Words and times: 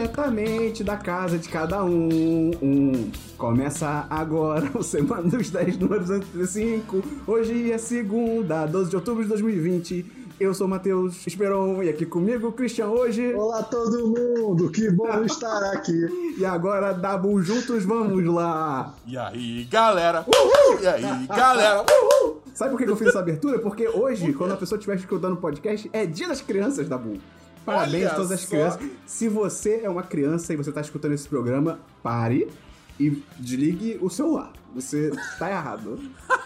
diretamente 0.00 0.82
da 0.82 0.96
casa 0.96 1.38
de 1.38 1.48
cada 1.48 1.84
um. 1.84 2.50
um. 2.62 3.10
Começa 3.36 4.06
agora 4.08 4.70
o 4.74 4.82
Semana 4.82 5.28
dos 5.28 5.50
10 5.50 5.76
números 5.76 6.08
5. 6.48 7.02
Hoje 7.26 7.70
é 7.70 7.76
segunda, 7.76 8.64
12 8.64 8.90
de 8.90 8.96
outubro 8.96 9.22
de 9.22 9.28
2020. 9.28 10.20
Eu 10.40 10.54
sou 10.54 10.66
o 10.66 10.70
Matheus 10.70 11.26
Esperon 11.26 11.82
e 11.82 11.90
aqui 11.90 12.06
comigo, 12.06 12.50
Christian, 12.52 12.86
hoje. 12.86 13.34
Olá, 13.34 13.62
todo 13.62 14.06
mundo! 14.08 14.70
Que 14.70 14.90
bom 14.90 15.20
estar 15.22 15.62
aqui! 15.74 16.34
E 16.38 16.46
agora, 16.46 16.94
Dabu 16.94 17.42
juntos, 17.42 17.84
vamos 17.84 18.24
lá! 18.24 18.94
E 19.06 19.18
aí, 19.18 19.64
galera! 19.64 20.24
Uhul! 20.26 20.80
E 20.80 20.86
aí, 20.86 21.26
galera! 21.26 21.82
Uhul! 21.82 22.40
Sabe 22.54 22.70
por 22.70 22.82
que 22.82 22.90
eu 22.90 22.96
fiz 22.96 23.08
essa 23.08 23.18
abertura? 23.18 23.58
Porque 23.58 23.86
hoje, 23.86 24.32
quando 24.32 24.52
a 24.52 24.56
pessoa 24.56 24.78
estiver 24.78 24.96
escutando 24.96 25.34
o 25.34 25.36
podcast, 25.36 25.90
é 25.92 26.06
dia 26.06 26.28
das 26.28 26.40
crianças, 26.40 26.88
Dabu. 26.88 27.18
Parabéns 27.64 28.04
Olha 28.04 28.12
a 28.12 28.14
todas 28.14 28.32
as 28.32 28.40
só. 28.40 28.48
crianças. 28.48 28.80
Se 29.06 29.28
você 29.28 29.80
é 29.84 29.90
uma 29.90 30.02
criança 30.02 30.52
e 30.52 30.56
você 30.56 30.70
está 30.70 30.80
escutando 30.80 31.12
esse 31.12 31.28
programa, 31.28 31.78
pare 32.02 32.50
e 32.98 33.22
desligue 33.38 33.98
o 34.00 34.10
celular. 34.10 34.52
Você 34.74 35.10
tá 35.38 35.50
errado. 35.50 35.98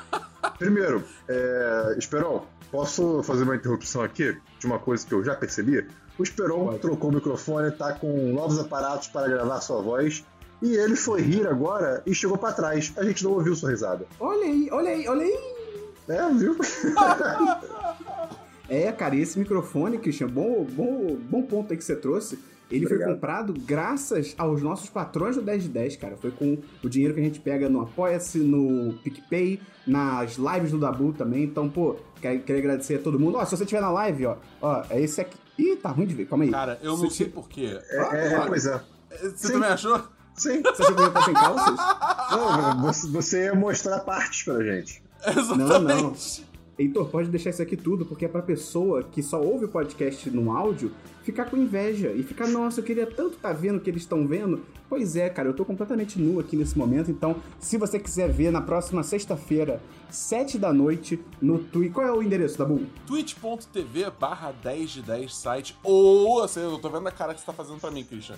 Primeiro, 0.59 1.05
é... 1.29 1.97
Esperon, 1.99 2.45
posso 2.71 3.23
fazer 3.23 3.45
uma 3.45 3.57
interrupção 3.57 4.03
aqui 4.03 4.37
de 4.59 4.67
uma 4.67 4.79
coisa 4.79 5.07
que 5.07 5.13
eu 5.13 5.25
já 5.25 5.35
percebi? 5.35 5.87
O 6.19 6.23
Esperon 6.23 6.67
Pode. 6.67 6.79
trocou 6.79 7.11
o 7.11 7.15
microfone, 7.15 7.71
tá 7.73 7.93
com 7.93 8.33
novos 8.33 8.59
aparatos 8.59 9.09
para 9.09 9.27
gravar 9.29 9.61
sua 9.61 9.83
voz. 9.83 10.25
E 10.63 10.77
ele 10.77 10.97
foi 10.97 11.21
rir 11.21 11.47
agora 11.47 12.03
e 12.07 12.15
chegou 12.15 12.39
pra 12.39 12.53
trás. 12.53 12.93
A 12.97 13.05
gente 13.05 13.25
não 13.25 13.33
ouviu 13.33 13.55
sua 13.55 13.71
risada. 13.71 14.07
Olha 14.21 14.45
aí, 14.45 14.69
olha 14.71 14.91
aí, 14.91 15.09
olha 15.09 15.23
aí. 15.23 15.39
É, 16.09 16.29
viu? 16.33 16.57
É, 18.69 18.91
cara, 18.93 19.15
e 19.15 19.21
esse 19.21 19.39
microfone, 19.39 19.99
Christian, 19.99 20.29
bom, 20.29 20.65
bom, 20.65 21.17
bom 21.17 21.43
ponto 21.43 21.73
aí 21.73 21.77
que 21.77 21.85
você 21.85 21.97
trouxe. 21.97 22.39
Ele 22.71 22.87
foi 22.87 22.97
Obrigado. 22.97 23.15
comprado 23.15 23.55
graças 23.57 24.35
aos 24.39 24.63
nossos 24.63 24.89
patrões 24.89 25.37
do 25.37 25.43
10 25.43 25.65
de 25.65 25.69
10, 25.69 25.97
cara. 25.97 26.17
Foi 26.17 26.31
com 26.31 26.59
o 26.83 26.89
dinheiro 26.89 27.15
que 27.15 27.21
a 27.21 27.23
gente 27.23 27.39
pega 27.39 27.69
no 27.69 27.83
Apoia-se, 27.83 28.39
no 28.39 28.95
PicPay, 29.05 29.61
nas 29.87 30.37
lives 30.37 30.71
do 30.71 30.79
Dabu 30.79 31.13
também. 31.13 31.45
Então, 31.45 31.69
pô, 31.69 31.97
quero, 32.21 32.41
quero 32.41 32.59
agradecer 32.59 32.97
a 32.97 32.99
todo 32.99 33.21
mundo. 33.21 33.37
Ó, 33.37 33.45
se 33.45 33.57
você 33.57 33.65
estiver 33.65 33.83
na 33.83 33.91
live, 33.91 34.27
ó, 34.27 34.37
ó, 34.63 34.83
é 34.89 35.01
esse 35.01 35.21
aqui. 35.21 35.37
Ih, 35.59 35.77
tá 35.77 35.91
ruim 35.91 36.07
de 36.07 36.15
ver, 36.15 36.27
calma 36.27 36.45
aí. 36.45 36.51
Cara, 36.51 36.79
eu 36.83 36.97
não 36.97 37.11
sei 37.11 37.29
porquê. 37.29 37.79
É, 37.91 38.17
é, 38.17 38.33
é, 38.35 38.47
pois 38.47 38.67
é. 38.67 38.81
Você 39.11 39.47
Sim. 39.47 39.53
também 39.53 39.69
achou? 39.69 40.03
Sim. 40.35 40.63
Você 40.63 40.83
achou 40.83 40.95
que 40.97 41.01
eu 41.01 41.05
ia 41.05 41.09
estar 41.09 41.23
sem 41.23 41.35
calças? 41.35 41.77
Não, 42.33 42.83
você, 42.83 43.09
você 43.09 43.45
ia 43.45 43.55
mostrar 43.55 44.01
partes 44.01 44.43
pra 44.43 44.65
gente. 44.65 45.03
Exatamente. 45.25 46.45
Heitor, 46.79 47.09
pode 47.09 47.29
deixar 47.29 47.51
isso 47.51 47.63
aqui 47.63 47.77
tudo, 47.77 48.05
porque 48.05 48.25
é 48.25 48.29
pra 48.29 48.43
pessoa 48.43 49.05
que 49.05 49.23
só 49.23 49.41
ouve 49.41 49.67
o 49.67 49.69
podcast 49.69 50.29
no 50.31 50.51
áudio 50.57 50.91
ficar 51.23 51.45
com 51.45 51.57
inveja 51.57 52.11
e 52.13 52.23
ficar, 52.23 52.49
nossa, 52.49 52.81
eu 52.81 52.85
queria 52.85 53.07
tanto 53.07 53.37
estar 53.37 53.53
vendo 53.53 53.77
o 53.77 53.81
que 53.81 53.89
eles 53.89 54.03
estão 54.03 54.27
vendo. 54.27 54.61
Pois 54.89 55.15
é, 55.17 55.29
cara, 55.31 55.49
eu 55.49 55.55
tô 55.55 55.65
completamente 55.65 56.21
nu 56.21 56.41
aqui 56.41 56.57
nesse 56.57 56.77
momento, 56.77 57.11
então 57.11 57.37
se 57.61 57.79
você 57.79 57.99
quiser 57.99 58.29
ver 58.31 58.51
na 58.51 58.61
próxima 58.61 59.03
sexta-feira, 59.03 59.81
sete 60.11 60.59
da 60.59 60.73
noite, 60.73 61.21
no 61.41 61.59
Twitter. 61.59 61.95
Qual 61.95 62.07
é 62.07 62.13
o 62.13 62.23
endereço, 62.23 62.59
Dabu? 62.59 62.81
twitch.tv 63.07 64.11
barra 64.19 64.53
10 64.53 64.91
de 64.91 65.03
10 65.03 65.35
site 65.35 65.77
ou, 65.83 66.43
assim, 66.43 66.61
eu 66.61 66.79
tô 66.79 66.91
vendo 66.91 67.07
a 67.07 67.13
cara 67.13 67.35
que 67.35 67.41
você 67.41 67.47
tá 67.47 67.53
fazendo 67.53 67.81
pra 67.81 67.91
mim, 67.91 68.05
Christian. 68.05 68.37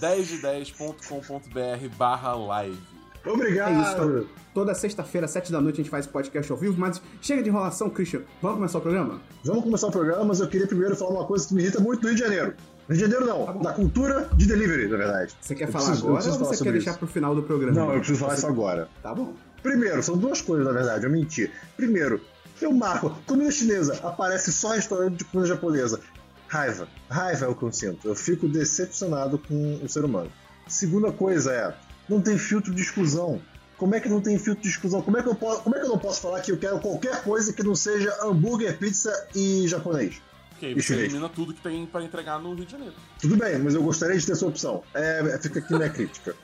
10de10.com.br 0.00 1.96
barra 1.96 2.34
live. 2.34 2.97
Obrigado! 3.32 3.70
É 3.74 3.82
isso, 3.82 3.92
então. 3.92 4.24
Toda 4.54 4.74
sexta-feira, 4.74 5.28
sete 5.28 5.52
da 5.52 5.60
noite, 5.60 5.76
a 5.80 5.84
gente 5.84 5.90
faz 5.90 6.06
podcast 6.06 6.50
ao 6.50 6.58
vivo, 6.58 6.74
mas 6.78 7.00
chega 7.22 7.42
de 7.42 7.48
enrolação, 7.48 7.88
Christian. 7.90 8.22
Vamos 8.42 8.56
começar 8.56 8.78
o 8.78 8.80
programa? 8.80 9.20
Vamos 9.44 9.62
começar 9.62 9.86
o 9.86 9.90
programa, 9.92 10.24
mas 10.24 10.40
eu 10.40 10.48
queria 10.48 10.66
primeiro 10.66 10.96
falar 10.96 11.10
uma 11.10 11.24
coisa 11.26 11.46
que 11.46 11.54
me 11.54 11.62
irrita 11.62 11.78
muito 11.80 12.00
no 12.02 12.08
Rio 12.08 12.16
de 12.16 12.20
Janeiro. 12.22 12.54
No 12.88 12.94
Rio 12.94 13.06
de 13.06 13.12
Janeiro 13.12 13.26
não, 13.26 13.46
Tá 13.46 13.52
da 13.52 13.72
cultura 13.72 14.28
de 14.34 14.46
delivery, 14.46 14.88
na 14.88 14.96
verdade. 14.96 15.34
Você 15.40 15.54
quer 15.54 15.68
Eu 15.68 15.72
falar 15.72 15.84
preciso- 15.86 16.08
agora 16.08 16.24
ou 16.30 16.38
você 16.38 16.64
quer 16.64 16.72
deixar 16.72 16.90
isso. 16.92 16.98
pro 16.98 17.06
final 17.08 17.34
do 17.34 17.42
programa? 17.42 17.72
Não, 17.78 17.92
eu 17.92 17.98
preciso 17.98 18.18
falar 18.18 18.32
Você- 18.32 18.38
isso 18.38 18.46
agora. 18.48 18.88
Tá 19.02 19.14
bom. 19.14 19.32
Primeiro, 19.62 20.02
são 20.02 20.16
duas 20.16 20.40
coisas, 20.40 20.66
na 20.66 20.72
verdade, 20.72 21.04
eu 21.04 21.10
menti. 21.10 21.50
Primeiro, 21.76 22.20
eu 22.60 22.72
marco 22.72 23.10
comida 23.26 23.50
chinesa, 23.52 24.00
aparece 24.02 24.50
só 24.50 24.70
restaurante 24.72 25.18
de 25.18 25.24
comida 25.24 25.48
japonesa. 25.48 26.00
Raiva. 26.48 26.88
Raiva 27.08 27.44
é 27.44 27.48
o 27.48 27.54
que 27.54 27.62
eu 27.62 27.70
sinto. 27.72 28.08
Eu 28.08 28.14
fico 28.14 28.48
decepcionado 28.48 29.38
com 29.38 29.78
o 29.84 29.88
ser 29.88 30.04
humano. 30.04 30.30
Segunda 30.66 31.12
coisa 31.12 31.52
é, 31.52 31.74
não 32.08 32.20
tem 32.20 32.36
filtro 32.38 32.74
de 32.74 32.82
exclusão. 32.82 33.40
Como 33.76 33.94
é 33.94 34.00
que 34.00 34.08
não 34.08 34.20
tem 34.20 34.36
filtro 34.38 34.62
de 34.62 34.68
exclusão? 34.68 35.00
Como 35.02 35.16
é 35.18 35.22
que 35.22 35.28
eu, 35.28 35.34
posso, 35.34 35.62
como 35.62 35.76
é 35.76 35.78
que 35.78 35.84
eu 35.84 35.90
não 35.90 35.98
posso 35.98 36.20
falar 36.20 36.40
que 36.40 36.50
eu 36.50 36.58
quero 36.58 36.80
qualquer 36.80 37.22
coisa 37.22 37.52
que 37.52 37.62
não 37.62 37.74
seja 37.76 38.12
hambúrguer, 38.24 38.76
pizza 38.76 39.28
e 39.34 39.68
japonês? 39.68 40.20
Ok, 40.56 40.72
E 40.72 40.74
você 40.74 40.82
chinês. 40.82 41.04
elimina 41.04 41.28
tudo 41.28 41.54
que 41.54 41.60
tem 41.60 41.86
pra 41.86 42.02
entregar 42.02 42.40
no 42.40 42.54
Rio 42.54 42.64
de 42.66 42.72
Janeiro. 42.72 42.94
Tudo 43.20 43.36
bem, 43.36 43.58
mas 43.60 43.74
eu 43.74 43.82
gostaria 43.82 44.18
de 44.18 44.26
ter 44.26 44.32
essa 44.32 44.44
opção. 44.46 44.82
É, 44.92 45.38
fica 45.40 45.60
aqui 45.60 45.74
minha 45.76 45.88
crítica. 45.88 46.34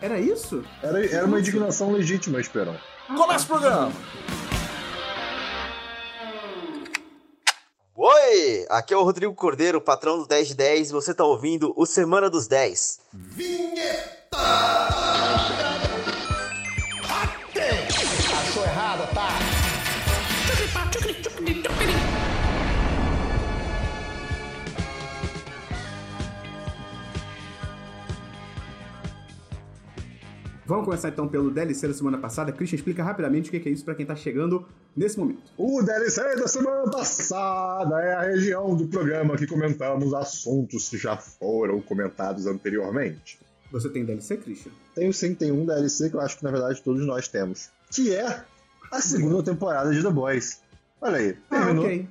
Era 0.00 0.20
isso? 0.20 0.62
Era, 0.82 1.04
era 1.04 1.26
uma 1.26 1.40
indignação 1.40 1.90
legítima, 1.90 2.40
Esperão. 2.40 2.76
Começa 3.08 3.44
o 3.44 3.48
programa! 3.48 3.92
Oi! 8.02 8.64
Aqui 8.70 8.94
é 8.94 8.96
o 8.96 9.02
Rodrigo 9.02 9.34
Cordeiro, 9.34 9.78
patrão 9.78 10.16
do 10.16 10.26
10 10.26 10.48
de 10.48 10.54
10, 10.54 10.88
e 10.88 10.92
você 10.92 11.12
tá 11.12 11.22
ouvindo 11.22 11.74
o 11.76 11.84
Semana 11.84 12.30
dos 12.30 12.46
10. 12.46 12.98
Achou 14.32 15.79
Vamos 30.70 30.84
começar 30.84 31.08
então 31.08 31.26
pelo 31.26 31.50
DLC 31.50 31.88
da 31.88 31.94
semana 31.94 32.16
passada. 32.16 32.52
Christian, 32.52 32.76
explica 32.76 33.02
rapidamente 33.02 33.48
o 33.48 33.50
que 33.50 33.68
é 33.68 33.72
isso 33.72 33.84
pra 33.84 33.92
quem 33.92 34.06
tá 34.06 34.14
chegando 34.14 34.64
nesse 34.96 35.18
momento. 35.18 35.42
O 35.58 35.82
DLC 35.82 36.36
da 36.36 36.46
semana 36.46 36.88
passada 36.88 38.00
é 38.00 38.14
a 38.14 38.20
região 38.20 38.76
do 38.76 38.86
programa 38.86 39.36
que 39.36 39.48
comentamos 39.48 40.14
assuntos 40.14 40.88
que 40.88 40.96
já 40.96 41.16
foram 41.16 41.80
comentados 41.80 42.46
anteriormente. 42.46 43.40
Você 43.72 43.88
tem 43.88 44.04
DLC, 44.04 44.36
Christian? 44.36 44.70
Tenho 44.94 45.12
sim, 45.12 45.34
tem 45.34 45.50
um 45.50 45.66
DLC 45.66 46.08
que 46.08 46.14
eu 46.14 46.20
acho 46.20 46.38
que 46.38 46.44
na 46.44 46.52
verdade 46.52 46.80
todos 46.80 47.04
nós 47.04 47.26
temos, 47.26 47.68
que 47.90 48.14
é 48.14 48.44
a 48.92 49.00
segunda 49.00 49.42
temporada 49.42 49.92
de 49.92 50.00
The 50.00 50.10
Boys. 50.10 50.60
Olha 51.00 51.16
aí, 51.16 51.36
terminou. 51.50 51.84
Ah, 51.84 51.88
ok. 51.88 52.08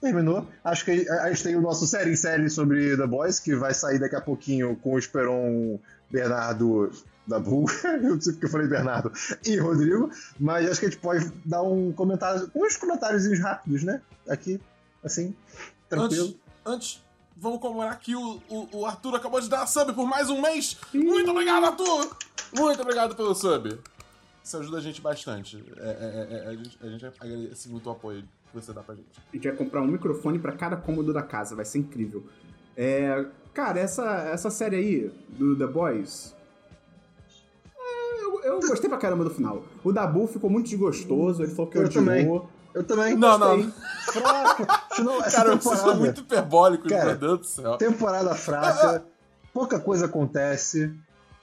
Terminou. 0.00 0.48
Acho 0.64 0.84
que 0.86 1.08
a 1.08 1.28
gente 1.28 1.44
tem 1.44 1.54
o 1.54 1.60
nosso 1.60 1.86
série 1.86 2.10
em 2.10 2.16
série 2.16 2.50
sobre 2.50 2.96
The 2.96 3.06
Boys, 3.06 3.38
que 3.38 3.54
vai 3.54 3.72
sair 3.72 4.00
daqui 4.00 4.16
a 4.16 4.20
pouquinho 4.20 4.74
com 4.74 4.94
o 4.94 4.98
Esperon 4.98 5.78
Bernardo 6.10 6.90
da 7.26 7.38
Bull. 7.38 7.66
eu 7.84 8.14
não 8.14 8.20
sei 8.20 8.32
porque 8.32 8.46
eu 8.46 8.50
falei 8.50 8.66
Bernardo 8.66 9.12
e 9.44 9.56
Rodrigo, 9.56 10.10
mas 10.38 10.70
acho 10.70 10.80
que 10.80 10.86
a 10.86 10.90
gente 10.90 11.00
pode 11.00 11.30
dar 11.44 11.62
um 11.62 11.92
comentário, 11.92 12.50
uns 12.54 12.76
comentáriozinhos 12.76 13.40
rápidos, 13.40 13.82
né? 13.82 14.00
Aqui, 14.28 14.60
assim, 15.02 15.34
tranquilo. 15.88 16.26
Antes, 16.26 16.38
antes, 16.64 17.04
vamos 17.36 17.60
comemorar 17.60 17.98
que 17.98 18.14
o, 18.14 18.40
o, 18.48 18.78
o 18.78 18.86
Arthur 18.86 19.16
acabou 19.16 19.40
de 19.40 19.48
dar 19.48 19.66
sub 19.66 19.92
por 19.92 20.06
mais 20.06 20.30
um 20.30 20.40
mês. 20.40 20.76
Muito 20.92 21.30
obrigado, 21.30 21.64
Arthur! 21.66 22.16
Muito 22.54 22.82
obrigado 22.82 23.16
pelo 23.16 23.34
sub. 23.34 23.78
Isso 24.44 24.56
ajuda 24.56 24.78
a 24.78 24.80
gente 24.80 25.00
bastante. 25.00 25.62
É, 25.76 25.82
é, 25.82 26.28
é, 26.30 26.48
a, 26.48 26.54
gente, 26.54 26.78
a 26.82 26.88
gente 26.88 27.06
agradece 27.06 27.68
muito 27.68 27.88
o 27.88 27.92
apoio 27.92 28.22
que 28.22 28.54
você 28.54 28.72
dá 28.72 28.82
pra 28.82 28.94
gente. 28.94 29.08
A 29.16 29.36
gente 29.36 29.48
vai 29.48 29.56
comprar 29.56 29.80
um 29.80 29.86
microfone 29.86 30.38
pra 30.38 30.52
cada 30.52 30.76
cômodo 30.76 31.12
da 31.12 31.22
casa, 31.22 31.54
vai 31.54 31.64
ser 31.64 31.78
incrível. 31.78 32.24
É, 32.76 33.24
cara, 33.54 33.78
essa, 33.78 34.04
essa 34.32 34.50
série 34.50 34.76
aí, 34.76 35.12
do 35.28 35.56
The 35.56 35.66
Boys. 35.66 36.34
É, 38.42 38.48
eu, 38.48 38.60
gostei 38.60 38.88
pra 38.88 38.98
caramba 38.98 39.24
do 39.24 39.30
final. 39.30 39.62
O 39.84 39.92
Dabu 39.92 40.26
ficou 40.26 40.48
muito 40.50 40.68
desgostoso, 40.68 41.42
ele 41.42 41.52
falou 41.54 41.70
que 41.70 41.78
Eu 41.78 41.84
odiou. 41.84 42.04
também. 42.04 42.42
Eu 42.74 42.84
também. 42.84 43.14
Não, 43.16 43.38
gostei. 43.38 43.64
não. 43.64 43.72
Fraco. 44.12 44.66
Não, 45.02 45.20
essa 45.22 45.36
Cara, 45.36 45.50
temporada, 45.50 45.58
vocês 45.60 45.80
são 45.80 45.96
muito 45.96 46.20
hiperbólicos, 46.22 46.88
Cara, 46.88 47.04
meu 47.06 47.16
Deus 47.18 47.38
do 47.40 47.46
céu. 47.46 47.76
temporada 47.76 48.34
fraca, 48.34 49.04
pouca 49.52 49.78
coisa 49.78 50.06
acontece. 50.06 50.94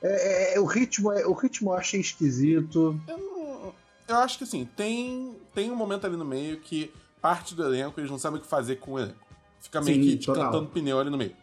É, 0.01 0.54
é, 0.54 0.56
é, 0.56 0.60
o 0.60 0.66
ritmo, 0.66 1.12
é, 1.12 1.25
o 1.28 1.34
ritmo 1.34 1.72
eu 1.72 1.75
achei 1.75 2.00
esquisito. 2.00 3.00
Eu, 3.07 3.18
não- 3.18 3.74
eu 4.07 4.16
acho 4.18 4.38
que 4.40 4.44
assim, 4.44 4.68
tem, 4.75 5.36
tem 5.54 5.69
um 5.69 5.75
momento 5.75 6.07
ali 6.07 6.16
no 6.18 6.25
meio 6.25 6.60
que 6.60 6.92
parte 7.22 7.54
do 7.54 7.63
elenco 7.63 8.00
eles 8.00 8.10
não 8.10 8.18
sabem 8.18 8.40
o 8.40 8.42
que 8.42 8.48
fazer 8.48 8.78
com 8.78 8.94
o 8.94 9.00
elenco. 9.00 9.19
Fica 9.60 9.81
meio 9.81 10.02
Sim, 10.04 10.18
que 10.18 10.25
total. 10.25 10.45
cantando 10.45 10.68
pneu 10.69 11.00
ali 11.00 11.10
no 11.10 11.18
meio. 11.18 11.36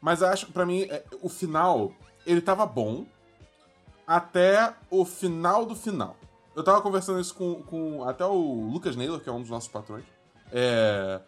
Mas 0.00 0.20
eu 0.20 0.28
acho, 0.28 0.46
pra 0.52 0.64
mim, 0.66 0.82
é, 0.82 1.02
o 1.22 1.28
final, 1.28 1.90
ele 2.26 2.40
tava 2.40 2.64
bom 2.66 3.06
até 4.06 4.74
o 4.90 5.04
final 5.04 5.66
do 5.66 5.74
final. 5.74 6.16
Eu 6.54 6.62
tava 6.62 6.80
conversando 6.80 7.20
isso 7.20 7.34
com, 7.34 7.62
com 7.62 8.04
até 8.04 8.24
o 8.24 8.70
Lucas 8.70 8.96
Naylor, 8.96 9.20
que 9.20 9.28
é 9.28 9.32
um 9.32 9.40
dos 9.40 9.50
nossos 9.50 9.68
patrões. 9.68 10.04
É. 10.52 11.20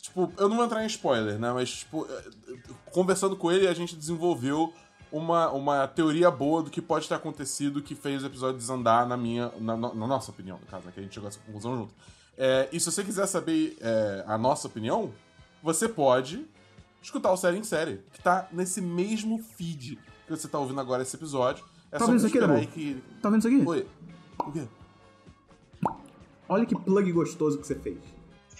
Tipo, 0.00 0.32
eu 0.38 0.48
não 0.48 0.56
vou 0.56 0.64
entrar 0.64 0.82
em 0.82 0.86
spoiler, 0.86 1.38
né? 1.38 1.52
Mas, 1.52 1.70
tipo, 1.70 2.06
é, 2.10 2.24
conversando 2.90 3.36
com 3.36 3.52
ele, 3.52 3.68
a 3.68 3.74
gente 3.74 3.94
desenvolveu 3.94 4.72
uma, 5.12 5.50
uma 5.50 5.86
teoria 5.86 6.30
boa 6.30 6.62
do 6.62 6.70
que 6.70 6.80
pode 6.80 7.06
ter 7.06 7.14
acontecido 7.14 7.82
que 7.82 7.94
fez 7.94 8.22
o 8.22 8.26
episódio 8.26 8.58
desandar 8.58 9.06
na 9.06 9.16
minha. 9.16 9.52
Na, 9.60 9.76
na 9.76 10.06
nossa 10.06 10.30
opinião, 10.30 10.58
no 10.58 10.66
caso, 10.66 10.86
né? 10.86 10.92
Que 10.92 11.00
a 11.00 11.02
gente 11.02 11.14
chegou 11.14 11.28
a 11.28 11.30
essa 11.30 11.40
conclusão 11.40 11.76
junto. 11.76 11.94
É, 12.36 12.68
e 12.72 12.80
se 12.80 12.90
você 12.90 13.04
quiser 13.04 13.26
saber 13.26 13.76
é, 13.80 14.24
a 14.26 14.38
nossa 14.38 14.66
opinião, 14.66 15.12
você 15.62 15.86
pode 15.88 16.46
escutar 17.02 17.30
o 17.30 17.36
Série 17.36 17.58
em 17.58 17.64
Série, 17.64 18.02
que 18.12 18.22
tá 18.22 18.48
nesse 18.50 18.80
mesmo 18.80 19.38
feed 19.38 19.98
que 20.26 20.30
você 20.30 20.48
tá 20.48 20.58
ouvindo 20.58 20.80
agora 20.80 21.02
esse 21.02 21.14
episódio. 21.14 21.64
É 21.92 21.98
Tá 21.98 22.06
vendo 22.06 22.16
isso 22.16 22.26
aqui, 22.26 22.38
Dabu? 22.40 22.52
aí 22.54 22.66
que... 22.66 23.02
Tá 23.20 23.30
vendo 23.30 23.38
isso 23.40 23.48
aqui? 23.48 23.66
Oi. 23.66 23.86
O 24.38 24.52
quê? 24.52 24.68
Olha 26.48 26.66
que 26.66 26.74
plug 26.74 27.12
gostoso 27.12 27.58
que 27.58 27.66
você 27.66 27.74
fez. 27.74 27.98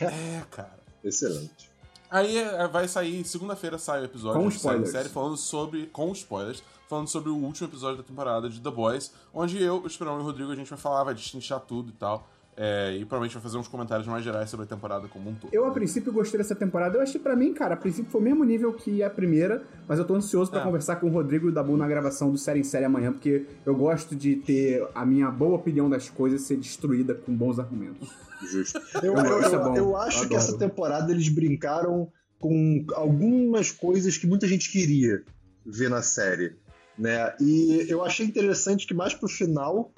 É, 0.00 0.42
cara. 0.50 0.78
Excelente. 1.02 1.70
Aí 2.10 2.38
é, 2.38 2.66
vai 2.66 2.88
sair, 2.88 3.24
segunda-feira 3.24 3.78
sai 3.78 4.02
o 4.02 4.04
episódio 4.04 4.40
Com 4.40 4.48
spoilers. 4.48 4.90
série 4.90 5.08
falando 5.08 5.36
sobre, 5.36 5.86
com 5.86 6.10
spoilers, 6.12 6.62
falando 6.88 7.08
sobre 7.08 7.30
o 7.30 7.36
último 7.36 7.68
episódio 7.68 7.98
da 7.98 8.02
temporada 8.02 8.48
de 8.48 8.60
The 8.60 8.70
Boys, 8.70 9.12
onde 9.32 9.62
eu, 9.62 9.80
o 9.82 9.86
Esperão 9.86 10.18
e 10.18 10.20
o 10.20 10.24
Rodrigo 10.24 10.50
a 10.50 10.56
gente 10.56 10.68
vai 10.68 10.78
falar, 10.78 11.04
vai 11.04 11.14
destrinchar 11.14 11.60
tudo 11.60 11.90
e 11.90 11.92
tal. 11.92 12.28
É, 12.56 12.92
e 12.96 12.98
provavelmente 13.04 13.34
vai 13.34 13.42
fazer 13.42 13.56
uns 13.56 13.68
comentários 13.68 14.06
mais 14.06 14.22
gerais 14.22 14.50
sobre 14.50 14.64
a 14.64 14.68
temporada 14.68 15.08
como 15.08 15.30
um 15.30 15.34
todo. 15.34 15.50
Eu, 15.52 15.64
a 15.66 15.70
princípio, 15.70 16.12
gostei 16.12 16.38
dessa 16.38 16.54
temporada. 16.54 16.98
Eu 16.98 17.02
achei, 17.02 17.20
pra 17.20 17.34
mim, 17.34 17.54
cara, 17.54 17.74
a 17.74 17.76
princípio 17.76 18.10
foi 18.10 18.20
o 18.20 18.24
mesmo 18.24 18.44
nível 18.44 18.72
que 18.72 19.02
a 19.02 19.08
primeira, 19.08 19.62
mas 19.88 19.98
eu 19.98 20.04
tô 20.04 20.14
ansioso 20.14 20.50
pra 20.50 20.60
É. 20.60 20.64
conversar 20.64 20.96
com 20.96 21.06
o 21.06 21.10
Rodrigo 21.10 21.46
e 21.46 21.50
o 21.50 21.52
Dabu 21.52 21.76
na 21.76 21.88
gravação 21.88 22.30
do 22.30 22.36
Série 22.38 22.60
em 22.60 22.64
Série 22.64 22.84
amanhã, 22.84 23.12
porque 23.12 23.46
eu 23.64 23.74
gosto 23.74 24.14
de 24.14 24.36
ter 24.36 24.86
a 24.94 25.06
minha 25.06 25.30
boa 25.30 25.56
opinião 25.56 25.88
das 25.88 26.10
coisas 26.10 26.42
ser 26.42 26.56
destruída 26.56 27.14
com 27.14 27.34
bons 27.34 27.58
argumentos. 27.58 28.08
Justo. 28.50 28.80
Eu, 29.02 29.14
Eu 29.14 29.24
eu, 29.24 29.42
é 29.42 29.54
eu- 29.54 29.62
bom. 29.62 29.76
eu 29.76 29.96
acho 29.96 30.24
Eu 30.24 30.28
que 30.28 30.34
essa 30.36 30.56
temporada 30.58 31.12
eles 31.12 31.28
brincaram 31.28 32.10
com 32.38 32.84
algumas 32.94 33.70
coisas 33.70 34.16
que 34.16 34.26
muita 34.26 34.46
gente 34.46 34.70
queria 34.72 35.22
ver 35.64 35.90
na 35.90 36.00
série. 36.02 36.56
Né? 36.98 37.34
E 37.40 37.84
eu 37.88 38.02
achei 38.04 38.24
interessante 38.26 38.86
que 38.86 38.94
mais 38.94 39.12
pro 39.14 39.28
final 39.28 39.92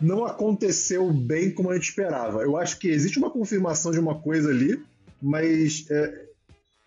não 0.00 0.24
aconteceu 0.24 1.12
bem 1.12 1.50
como 1.52 1.70
a 1.70 1.74
gente 1.74 1.88
esperava. 1.88 2.42
Eu 2.42 2.56
acho 2.56 2.78
que 2.78 2.88
existe 2.88 3.18
uma 3.18 3.30
confirmação 3.30 3.90
de 3.92 3.98
uma 3.98 4.14
coisa 4.20 4.50
ali, 4.50 4.82
mas 5.20 5.86
é, 5.90 6.26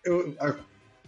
eu- 0.04 0.34
a- 0.40 0.56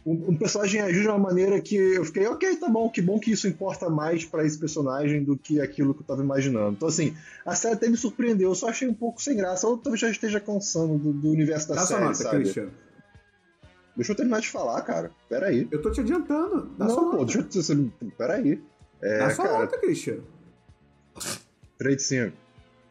um, 0.06 0.32
um 0.32 0.36
personagem 0.36 0.82
agiu 0.82 1.00
de 1.00 1.08
uma 1.08 1.18
maneira 1.18 1.58
que 1.62 1.74
eu 1.76 2.04
fiquei, 2.04 2.26
ok, 2.26 2.56
tá 2.56 2.68
bom, 2.68 2.90
que 2.90 3.00
bom 3.00 3.18
que 3.18 3.30
isso 3.32 3.48
importa 3.48 3.88
mais 3.88 4.22
pra 4.22 4.44
esse 4.44 4.58
personagem 4.58 5.24
do 5.24 5.34
que 5.34 5.60
aquilo 5.62 5.94
que 5.94 6.02
eu 6.02 6.06
tava 6.06 6.22
imaginando. 6.22 6.72
Então, 6.76 6.88
assim, 6.88 7.16
a 7.46 7.54
série 7.54 7.74
até 7.74 7.88
me 7.88 7.96
surpreendeu, 7.96 8.50
eu 8.50 8.54
só 8.54 8.68
achei 8.68 8.86
um 8.86 8.92
pouco 8.92 9.22
sem 9.22 9.34
graça, 9.34 9.66
ou 9.66 9.78
talvez 9.78 10.00
já 10.00 10.10
esteja 10.10 10.38
cansando 10.38 10.98
do, 10.98 11.10
do 11.10 11.30
universo 11.30 11.68
da 11.68 11.76
Dá 11.76 11.80
sua 11.80 11.88
série, 11.96 12.02
nota, 12.04 12.14
sabe? 12.16 12.36
Christian. 12.42 12.68
Deixa 13.96 14.12
eu 14.12 14.16
terminar 14.16 14.40
de 14.40 14.48
falar, 14.50 14.82
cara. 14.82 15.10
Peraí. 15.28 15.68
Eu 15.70 15.80
tô 15.80 15.90
te 15.90 16.00
adiantando. 16.00 16.68
Dá 16.76 16.84
Não, 16.86 16.96
pô, 17.12 17.16
nota. 17.24 17.42
deixa 17.42 17.72
eu. 17.72 17.92
Peraí. 18.18 18.60
É, 19.00 19.18
Dá 19.20 19.30
sua 19.30 19.44
cara, 19.46 19.58
nota, 19.60 19.78
Christian. 19.78 20.18
3 21.79 21.97
de 21.97 22.03
5. 22.03 22.37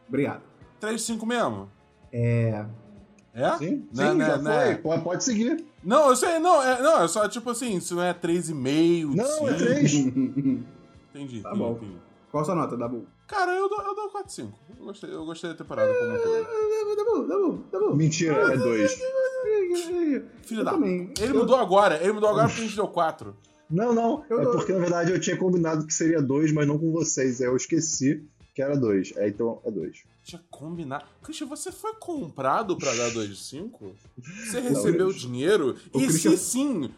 Obrigado. 0.08 0.42
3 0.80 1.00
5 1.02 1.24
mesmo? 1.26 1.68
É. 2.12 2.64
É? 3.32 3.56
Sim, 3.58 3.88
Né, 3.92 4.10
sim 4.12 4.16
né, 4.16 4.26
já 4.26 4.36
né? 4.38 4.78
foi. 4.82 4.98
Pode, 5.00 5.24
seguir. 5.24 5.64
Não, 5.82 6.08
eu 6.10 6.16
sei, 6.16 6.38
não, 6.38 6.62
é, 6.62 6.80
não, 6.80 7.02
é 7.02 7.08
só 7.08 7.28
tipo 7.28 7.50
assim, 7.50 7.80
se 7.80 7.92
não 7.92 8.02
é 8.02 8.14
3,5, 8.14 9.14
Não, 9.16 9.24
é 9.48 9.52
cinco. 9.58 9.58
3. 9.58 9.94
Entendi, 9.94 11.40
Tá 11.42 11.50
entendi, 11.50 11.58
bom. 11.58 11.72
entendi. 11.72 11.96
Qual 12.30 12.42
a 12.42 12.44
sua 12.44 12.54
nota, 12.54 12.76
Dabu? 12.76 13.06
Cara, 13.28 13.52
eu 13.52 13.68
dou, 13.68 13.80
eu 13.82 13.94
dou 13.94 14.08
4 14.10 14.32
5. 14.32 14.52
Eu 14.78 14.84
gostei, 14.86 15.10
eu 15.14 15.24
gostei 15.24 15.50
da 15.50 15.56
temporada 15.56 15.92
como 15.94 16.10
um 16.12 16.18
todo. 16.18 16.96
Dabu, 16.96 17.28
Dabu, 17.28 17.64
Dabu. 17.72 17.96
Mentira, 17.96 18.52
é 18.52 18.56
2. 18.56 18.92
Filho 20.42 20.60
Eu 20.60 20.64
da. 20.64 20.72
também. 20.72 21.12
Ele 21.18 21.32
Eu- 21.32 21.38
mudou 21.40 21.56
agora, 21.56 22.00
ele 22.02 22.12
mudou 22.12 22.28
agora 22.28 22.46
porque 22.48 22.60
a 22.62 22.64
gente 22.64 22.76
deu 22.76 22.88
4. 22.88 23.36
Não, 23.70 23.92
não. 23.94 24.24
Eu 24.28 24.40
é 24.40 24.44
dou- 24.44 24.52
porque 24.56 24.72
na 24.72 24.78
verdade 24.80 25.10
eu 25.12 25.20
tinha 25.20 25.36
combinado 25.36 25.86
que 25.86 25.94
seria 25.94 26.20
2, 26.22 26.52
mas 26.52 26.66
não 26.66 26.78
com 26.78 26.92
vocês. 26.92 27.40
Aí 27.40 27.46
eu 27.46 27.56
esqueci 27.56 28.22
que 28.54 28.62
era 28.62 28.76
2. 28.76 29.14
É, 29.16 29.28
então 29.28 29.60
é 29.64 29.70
2. 29.70 30.04
Tinha 30.22 30.40
combinado. 30.50 31.04
Christian, 31.22 31.46
você 31.46 31.72
foi 31.72 31.94
comprado 31.94 32.76
pra 32.76 32.94
dar 32.94 33.10
2 33.10 33.28
de 33.28 33.36
5? 33.36 33.94
Você 34.46 34.60
recebeu 34.60 35.12
dinheiro? 35.12 35.76
O 35.92 36.00
e 36.00 36.06
Christian- 36.06 36.30
se 36.32 36.38
sim, 36.38 36.90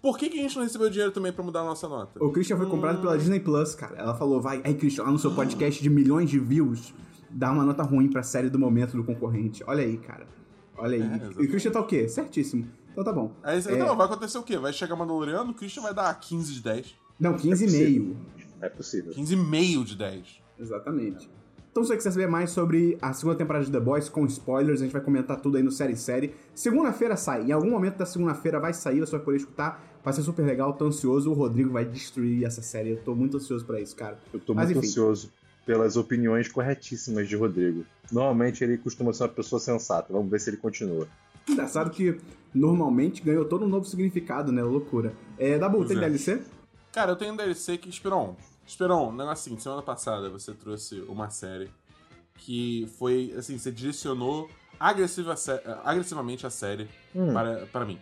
por 0.00 0.18
que, 0.18 0.28
que 0.28 0.38
a 0.38 0.42
gente 0.42 0.56
não 0.56 0.62
recebeu 0.64 0.88
dinheiro 0.90 1.12
também 1.12 1.32
pra 1.32 1.44
mudar 1.44 1.60
a 1.60 1.64
nossa 1.64 1.88
nota? 1.88 2.22
O 2.24 2.32
Christian 2.32 2.56
foi 2.56 2.66
comprado 2.66 3.00
pela 3.00 3.16
Disney 3.18 3.40
Plus, 3.40 3.74
cara. 3.74 3.96
Ela 3.96 4.14
falou, 4.16 4.40
vai, 4.40 4.60
aí, 4.64 4.74
Christian, 4.74 5.04
lá 5.04 5.10
no 5.12 5.18
seu 5.18 5.32
podcast 5.34 5.82
de 5.82 5.90
milhões 5.90 6.28
de 6.30 6.38
views, 6.38 6.92
dá 7.30 7.52
uma 7.52 7.64
nota 7.64 7.82
ruim 7.82 8.08
pra 8.08 8.22
série 8.22 8.48
do 8.50 8.58
momento 8.58 8.96
do 8.96 9.04
concorrente. 9.04 9.62
Olha 9.66 9.84
aí, 9.84 9.98
cara. 9.98 10.26
Olha 10.76 10.96
aí. 10.96 11.02
É, 11.02 11.42
e 11.42 11.46
o 11.46 11.48
Christian 11.50 11.70
tá 11.70 11.80
o 11.80 11.86
quê? 11.86 12.08
Certíssimo. 12.08 12.66
Então 12.90 13.04
tá 13.04 13.12
bom. 13.12 13.32
Aí 13.42 13.60
você, 13.62 13.72
É. 13.72 13.76
não, 13.78 13.96
vai 13.96 14.06
acontecer 14.06 14.38
o 14.38 14.42
quê? 14.42 14.58
Vai 14.58 14.72
chegar 14.72 14.96
Mandaloriano, 14.96 15.50
o 15.50 15.54
Christian 15.54 15.82
vai 15.82 15.94
dar 15.94 16.12
15 16.18 16.52
de 16.54 16.60
10. 16.62 16.94
Não, 17.20 17.34
15,5. 17.36 18.16
É 18.60 18.68
possível. 18.68 19.12
15,5 19.12 19.84
de 19.84 19.96
10. 19.96 20.41
Exatamente. 20.58 21.28
Então, 21.72 21.82
se 21.82 21.88
você 21.88 21.96
quiser 21.96 22.10
saber 22.10 22.28
mais 22.28 22.50
sobre 22.50 22.98
a 23.00 23.14
segunda 23.14 23.38
temporada 23.38 23.64
de 23.64 23.72
The 23.72 23.80
Boys 23.80 24.06
com 24.08 24.26
spoilers, 24.26 24.82
a 24.82 24.84
gente 24.84 24.92
vai 24.92 25.00
comentar 25.00 25.40
tudo 25.40 25.56
aí 25.56 25.62
no 25.62 25.72
Série 25.72 25.94
em 25.94 25.96
Série. 25.96 26.34
Segunda-feira 26.54 27.16
sai. 27.16 27.44
Em 27.44 27.52
algum 27.52 27.70
momento 27.70 27.96
da 27.96 28.04
segunda-feira 28.04 28.60
vai 28.60 28.74
sair, 28.74 29.00
você 29.00 29.12
vai 29.12 29.20
poder 29.20 29.38
escutar. 29.38 29.82
Vai 30.04 30.12
ser 30.12 30.22
super 30.22 30.44
legal, 30.44 30.74
tô 30.74 30.84
ansioso. 30.84 31.30
O 31.30 31.34
Rodrigo 31.34 31.70
vai 31.70 31.86
destruir 31.86 32.44
essa 32.44 32.60
série. 32.60 32.90
Eu 32.90 32.98
tô 32.98 33.14
muito 33.14 33.38
ansioso 33.38 33.64
pra 33.64 33.80
isso, 33.80 33.96
cara. 33.96 34.18
Eu 34.34 34.38
tô 34.38 34.52
Mas, 34.52 34.66
muito 34.66 34.78
enfim. 34.80 34.88
ansioso 34.88 35.32
pelas 35.64 35.96
opiniões 35.96 36.46
corretíssimas 36.46 37.26
de 37.26 37.36
Rodrigo. 37.36 37.86
Normalmente 38.10 38.62
ele 38.62 38.76
costuma 38.76 39.12
ser 39.14 39.22
uma 39.22 39.28
pessoa 39.30 39.58
sensata. 39.58 40.12
Vamos 40.12 40.30
ver 40.30 40.40
se 40.40 40.50
ele 40.50 40.58
continua. 40.58 41.08
Engraçado 41.48 41.90
que 41.90 42.18
normalmente 42.54 43.22
ganhou 43.22 43.46
todo 43.46 43.64
um 43.64 43.68
novo 43.68 43.86
significado, 43.86 44.52
né? 44.52 44.62
Loucura. 44.62 45.14
É, 45.38 45.58
Dabu, 45.58 45.84
tem 45.86 45.96
é. 45.96 46.00
DLC? 46.00 46.42
Cara, 46.92 47.12
eu 47.12 47.16
tenho 47.16 47.32
um 47.32 47.36
DLC 47.36 47.78
que, 47.78 47.88
Esperon, 47.88 48.36
Esperon, 48.66 49.08
um 49.08 49.12
negócio 49.12 49.52
assim, 49.52 49.58
semana 49.60 49.82
passada 49.82 50.30
você 50.30 50.52
trouxe 50.54 51.00
uma 51.08 51.30
série 51.30 51.70
que 52.36 52.88
foi, 52.98 53.34
assim, 53.36 53.58
você 53.58 53.70
direcionou 53.70 54.48
agressiva, 54.78 55.34
agressivamente 55.84 56.46
a 56.46 56.50
série 56.50 56.88
Hum. 57.14 57.32
para, 57.32 57.66
para 57.66 57.84
mim. 57.84 58.00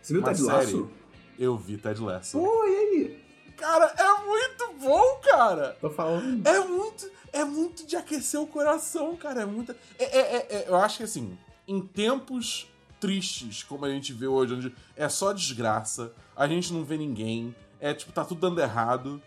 Você 0.00 0.12
viu 0.14 0.22
Uma 0.22 0.28
Ted 0.30 0.40
série. 0.42 0.56
Lasso? 0.56 0.90
Eu 1.38 1.56
vi 1.56 1.76
Ted 1.76 2.00
Lasso. 2.00 2.38
Pô, 2.38 2.64
e 2.64 2.76
aí? 2.76 3.24
Cara, 3.56 3.86
é 3.96 4.24
muito 4.24 4.72
bom, 4.80 5.20
cara! 5.22 5.76
Tô 5.80 5.90
falando. 5.90 6.46
É 6.46 6.60
muito, 6.60 7.10
é 7.32 7.44
muito 7.44 7.86
de 7.86 7.96
aquecer 7.96 8.40
o 8.40 8.46
coração, 8.46 9.16
cara. 9.16 9.42
É 9.42 9.46
muita. 9.46 9.76
É, 9.98 10.04
é- 10.04 10.36
é- 10.36 10.46
é- 10.56 10.68
eu 10.68 10.76
acho 10.76 10.98
que 10.98 11.02
assim, 11.04 11.36
em 11.66 11.80
tempos 11.80 12.68
tristes, 13.00 13.62
como 13.62 13.84
a 13.84 13.90
gente 13.90 14.12
vê 14.12 14.26
hoje, 14.26 14.54
onde 14.54 14.74
é 14.94 15.08
só 15.08 15.32
desgraça, 15.32 16.12
a 16.34 16.46
gente 16.46 16.72
não 16.72 16.84
vê 16.84 16.96
ninguém, 16.96 17.54
é 17.80 17.92
tipo, 17.94 18.12
tá 18.12 18.24
tudo 18.24 18.40
dando 18.40 18.60
errado. 18.60 19.22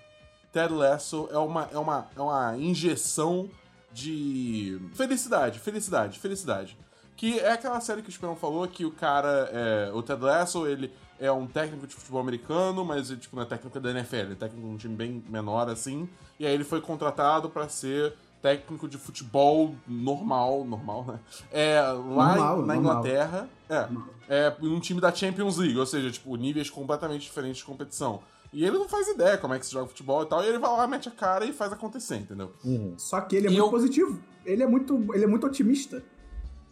Ted 0.52 0.74
Lasso 0.74 1.28
é 1.32 1.38
uma, 1.38 1.70
é 1.72 1.78
uma, 1.78 2.08
é 2.16 2.22
uma 2.22 2.58
injeção 2.58 3.50
de 3.92 4.80
felicidade, 4.94 5.60
felicidade, 5.60 6.20
felicidade. 6.20 6.78
Que 7.16 7.40
é 7.40 7.52
aquela 7.52 7.82
série 7.82 8.02
que 8.02 8.08
o 8.08 8.12
Esperão 8.12 8.36
falou 8.36 8.66
que 8.68 8.86
o 8.86 8.92
cara, 8.92 9.50
é, 9.52 9.92
o 9.94 10.02
Ted 10.02 10.24
Lasso, 10.24 10.66
ele 10.66 10.92
é 11.20 11.30
um 11.32 11.46
técnico 11.46 11.86
de 11.86 11.94
futebol 11.94 12.22
americano, 12.22 12.86
mas 12.86 13.10
ele, 13.12 13.20
tipo, 13.20 13.36
não 13.36 13.44
é 13.44 13.46
técnico 13.46 13.78
da 13.80 13.92
NFL, 13.92 14.16
ele 14.16 14.32
é 14.34 14.36
técnico 14.36 14.66
de 14.68 14.74
um 14.74 14.78
time 14.78 14.96
bem 14.96 15.24
menor 15.28 15.70
assim. 15.70 16.08
E 16.40 16.46
aí 16.46 16.54
ele 16.54 16.64
foi 16.64 16.80
contratado 16.80 17.50
pra 17.50 17.68
ser 17.68 18.14
técnico 18.42 18.88
de 18.88 18.98
futebol 18.98 19.76
normal, 19.86 20.64
normal, 20.64 21.06
né? 21.06 21.20
É, 21.52 21.82
lá 21.82 22.36
Normal, 22.36 22.38
na 22.38 22.74
normal. 22.74 22.78
Inglaterra, 22.78 23.50
é, 23.70 23.88
é 24.30 24.56
um 24.62 24.80
time 24.80 25.02
da 25.02 25.14
Champions 25.14 25.58
League, 25.58 25.78
ou 25.78 25.86
seja, 25.86 26.10
tipo, 26.10 26.34
níveis 26.38 26.70
completamente 26.70 27.24
diferentes 27.24 27.58
de 27.58 27.66
competição. 27.66 28.22
E 28.52 28.66
ele 28.66 28.78
não 28.78 28.90
faz 28.90 29.08
ideia 29.08 29.38
como 29.38 29.54
é 29.54 29.60
que 29.60 29.66
se 29.66 29.72
joga 29.72 29.88
futebol 29.88 30.24
e 30.24 30.26
tal, 30.26 30.44
e 30.44 30.48
ele 30.48 30.58
vai 30.58 30.72
lá, 30.72 30.88
mete 30.88 31.08
a 31.08 31.12
cara 31.12 31.46
e 31.46 31.54
faz 31.54 31.72
acontecer, 31.72 32.16
entendeu? 32.18 32.52
Só 32.98 33.22
que 33.22 33.36
ele 33.36 33.48
é 33.48 33.50
E 33.52 33.54
muito 33.54 33.66
eu- 33.66 33.70
positivo. 33.72 34.20
Ele 34.46 34.64
é 34.64 34.68
muito, 34.68 35.14
ele 35.14 35.24
é 35.24 35.28
muito 35.28 35.46
otimista. 35.46 36.04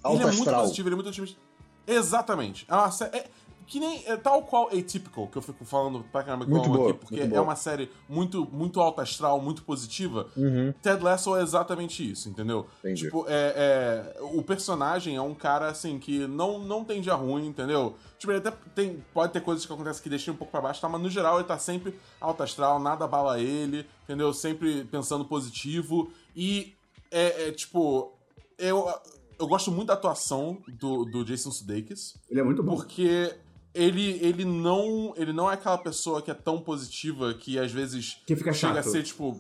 Alto 0.02 0.18
ele 0.18 0.24
é 0.24 0.28
muito 0.28 0.40
astral. 0.40 0.62
positivo, 0.62 0.88
ele 0.88 0.94
é 0.94 0.98
muito 0.98 1.10
otimista. 1.10 1.40
Exatamente. 1.86 2.66
É 2.70 2.74
uma 2.74 2.90
é 3.14 3.28
que 3.68 3.80
nem 3.80 4.02
é 4.08 4.16
tal 4.16 4.42
qual 4.44 4.68
Atypical, 4.68 5.28
que 5.28 5.38
eu 5.38 5.42
fico 5.42 5.66
falando 5.66 6.04
pra 6.12 6.24
caramba 6.24 6.46
que 6.46 6.52
eu 6.52 6.56
Muito 6.56 6.70
boa, 6.70 6.90
aqui, 6.90 7.00
porque 7.00 7.16
muito 7.18 7.28
é 7.28 7.36
boa. 7.36 7.44
uma 7.44 7.56
série 7.56 7.92
muito, 8.08 8.48
muito 8.52 8.80
alta 8.80 9.02
astral, 9.02 9.42
muito 9.42 9.62
positiva. 9.64 10.28
Uhum. 10.38 10.74
Ted 10.82 11.04
Lasso 11.04 11.36
é 11.36 11.42
exatamente 11.42 12.10
isso, 12.10 12.30
entendeu? 12.30 12.66
Entendi. 12.80 13.04
Tipo, 13.04 13.26
é, 13.28 14.14
é- 14.16 14.22
o 14.22 14.42
personagem 14.42 15.16
é 15.18 15.22
um 15.22 15.36
cara, 15.36 15.68
assim, 15.68 16.00
que 16.00 16.26
não, 16.28 16.60
não 16.60 16.84
tem 16.86 17.02
dia 17.02 17.14
ruim, 17.14 17.46
entendeu? 17.46 17.96
Tipo, 18.18 18.32
ele 18.32 18.40
até 18.40 18.52
tem, 18.74 19.04
pode 19.14 19.34
ter 19.34 19.42
coisas 19.42 19.66
que 19.66 19.72
acontecem 19.74 20.02
que 20.02 20.10
deixam 20.10 20.34
um 20.34 20.38
pouco 20.38 20.50
pra 20.52 20.62
baixo, 20.62 20.80
tá? 20.82 20.88
Mas 20.88 21.02
no 21.02 21.10
geral 21.10 21.38
ele 21.38 21.48
tá 21.48 21.60
sempre 21.60 21.94
alto 22.22 22.42
astral, 22.44 22.80
nada 22.80 23.04
abala 23.06 23.40
ele, 23.40 23.86
entendeu? 24.06 24.34
Sempre 24.34 24.86
pensando 24.86 25.26
positivo. 25.26 26.10
E, 26.36 26.74
é, 27.12 27.50
é, 27.50 27.52
tipo, 27.52 28.14
eu, 28.58 28.88
eu 29.40 29.48
gosto 29.48 29.72
muito 29.72 29.88
da 29.88 29.94
atuação 29.94 30.58
do, 30.68 31.06
do 31.06 31.24
Jason 31.24 31.52
Sudeikis. 31.52 32.16
Ele 32.30 32.40
é 32.40 32.44
muito 32.44 32.64
bom. 32.64 32.76
Porque 32.76 33.36
ele, 33.84 34.20
ele 34.22 34.44
não 34.46 35.14
ele 35.16 35.32
não 35.34 35.50
é 35.50 35.54
aquela 35.54 35.78
pessoa 35.78 36.22
que 36.22 36.32
é 36.32 36.34
tão 36.34 36.60
positiva 36.62 37.34
que 37.34 37.58
às 37.60 37.72
vezes 37.72 38.18
Que 38.26 38.36
fica 38.36 38.52
chega 38.54 38.76
chato. 38.76 38.88
a 38.88 38.92
ser 38.92 39.04
tipo 39.04 39.40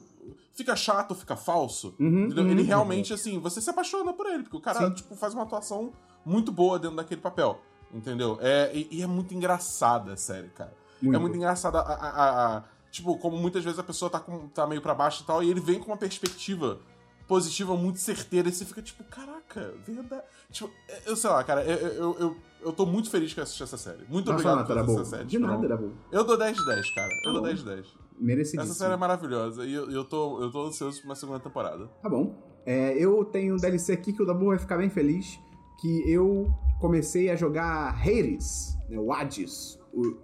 fica 0.54 0.76
chato, 0.76 1.14
fica 1.16 1.36
falso. 1.36 1.94
Uhum, 2.00 2.30
uhum. 2.36 2.50
ele 2.52 2.64
realmente 2.64 3.14
assim, 3.14 3.40
você 3.40 3.62
se 3.62 3.70
apaixona 3.70 4.12
por 4.14 4.26
ele, 4.26 4.44
porque 4.44 4.58
o 4.58 4.62
cara 4.62 4.88
Sim. 4.88 4.94
tipo 4.94 5.16
faz 5.16 5.34
uma 5.34 5.44
atuação 5.44 5.92
muito 6.26 6.52
boa 6.52 6.80
dentro 6.80 6.98
daquele 6.98 7.22
papel, 7.22 7.62
entendeu? 7.94 8.38
É 8.42 8.72
e, 8.74 8.88
e 8.92 9.02
é 9.02 9.08
muito 9.08 9.34
engraçada 9.34 10.14
a 10.14 10.18
série, 10.18 10.50
cara. 10.50 10.74
Muito. 11.02 11.16
É 11.16 11.20
muito 11.20 11.36
engraçada 11.38 11.80
a, 11.80 11.94
a- 11.94 12.10
a- 12.10 12.58
a- 12.58 12.64
tipo 12.92 13.18
como 13.20 13.38
muitas 13.38 13.64
vezes 13.64 13.78
a 13.78 13.84
pessoa 13.84 14.10
tá 14.10 14.20
com, 14.20 14.48
tá 14.48 14.66
meio 14.66 14.82
pra 14.82 14.96
baixo 14.96 15.22
e 15.24 15.26
tal 15.28 15.44
e 15.44 15.50
ele 15.52 15.60
vem 15.60 15.80
com 15.80 15.88
uma 15.92 15.98
perspectiva 15.98 16.80
positiva, 17.28 17.76
muito 17.76 18.00
certeira, 18.00 18.48
e 18.50 18.52
você 18.54 18.64
fica 18.66 18.82
tipo, 18.82 19.04
caraca, 19.04 19.74
verdade. 19.86 20.24
Tipo, 20.52 20.72
eu 21.06 21.16
sei 21.16 21.30
lá, 21.30 21.44
cara, 21.44 21.64
eu, 21.64 21.78
eu, 21.88 22.16
eu, 22.20 22.38
eu 22.62 22.74
tô 22.74 22.86
muito 22.86 23.10
feliz 23.10 23.34
que 23.34 23.40
eu 23.40 23.44
assisti 23.44 23.64
essa 23.64 23.78
série. 23.78 24.06
Muito 24.10 24.32
Nossa, 24.32 24.50
obrigado 24.50 24.68
por 24.68 24.78
assistir 24.78 25.02
essa 25.02 25.10
série. 25.12 25.24
De 25.26 25.30
tipo, 25.32 25.46
nada, 25.46 25.62
não- 25.62 25.68
Dabu. 25.68 25.92
Eu 26.12 26.24
dou 26.24 26.38
10 26.38 26.58
de 26.58 26.66
10, 26.66 26.94
cara. 26.96 27.10
Eu 27.12 27.24
Tá 27.24 27.32
dou 27.32 27.42
bom. 27.42 27.48
10 27.48 27.60
de 27.60 27.66
10. 27.66 27.88
Merecidíssimo. 28.20 28.62
Essa 28.64 28.74
série 28.74 28.94
é 28.94 28.98
maravilhosa 28.98 29.66
e 29.66 29.74
eu, 29.74 29.92
eu, 29.92 30.04
tô, 30.04 30.42
eu 30.42 30.52
tô 30.52 30.66
ansioso 30.68 31.00
por 31.02 31.08
uma 31.10 31.16
segunda 31.16 31.40
temporada. 31.40 31.88
Tá 32.02 32.10
bom. 32.10 32.36
É, 32.66 32.94
eu 32.98 33.24
tenho 33.26 33.54
um 33.54 33.58
DLC 33.58 33.94
aqui 33.94 34.12
que 34.12 34.22
o 34.22 34.26
Dabu 34.26 34.48
vai 34.48 34.58
ficar 34.58 34.78
bem 34.78 34.90
feliz, 34.90 35.40
que 35.80 36.10
eu 36.12 36.52
comecei 36.82 37.30
a 37.30 37.36
jogar 37.36 37.90
Hades, 37.96 38.76
né, 38.90 38.98
o 38.98 39.14
Hades. 39.14 39.78
O... 39.94 40.18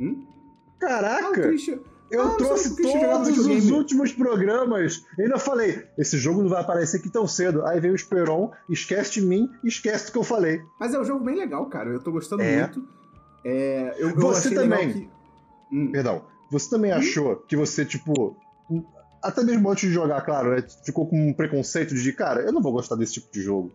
Hum? 0.00 0.26
Ah, 0.26 0.76
o 0.76 0.78
Caraca! 0.78 1.42
Christian... 1.42 1.78
Eu 2.10 2.22
Ah, 2.22 2.30
trouxe 2.36 2.76
todos 2.80 3.28
os 3.28 3.36
videogame. 3.46 3.72
últimos 3.72 4.12
programas. 4.12 5.02
E 5.18 5.22
ainda 5.22 5.38
falei, 5.38 5.84
esse 5.98 6.16
jogo 6.18 6.40
não 6.42 6.48
vai 6.48 6.60
aparecer 6.60 6.98
aqui 6.98 7.10
tão 7.10 7.26
cedo. 7.26 7.64
Aí 7.66 7.80
veio 7.80 7.92
o 7.92 7.96
Esperon, 7.96 8.52
esquece 8.70 9.14
de 9.14 9.22
mim, 9.22 9.50
esquece 9.64 10.06
do 10.06 10.12
que 10.12 10.18
eu 10.18 10.22
falei. 10.24 10.62
Mas 10.78 10.94
é 10.94 11.00
um 11.00 11.04
jogo 11.04 11.24
bem 11.24 11.34
legal, 11.36 11.66
cara. 11.66 11.90
Eu 11.90 12.00
tô 12.00 12.12
gostando 12.12 12.42
É. 12.42 12.60
muito. 12.60 12.86
É, 13.44 13.94
eu, 13.98 14.10
eu 14.10 14.16
Você 14.16 14.48
legal 14.50 14.64
também. 14.64 14.92
que... 14.92 15.10
Hum. 15.72 15.90
Perdão. 15.92 16.22
Você 16.50 16.70
também 16.70 16.92
achou 16.92 17.36
que 17.36 17.56
você, 17.56 17.84
tipo. 17.84 18.36
Até 19.22 19.42
mesmo 19.42 19.68
antes 19.68 19.88
de 19.88 19.92
jogar, 19.94 20.20
claro, 20.24 20.50
né? 20.54 20.64
Ficou 20.84 21.08
com 21.08 21.30
um 21.30 21.32
preconceito 21.32 21.92
de, 21.94 22.12
cara, 22.12 22.42
eu 22.42 22.52
não 22.52 22.62
vou 22.62 22.70
gostar 22.72 22.94
desse 22.94 23.14
tipo 23.14 23.32
de 23.32 23.42
jogo. 23.42 23.72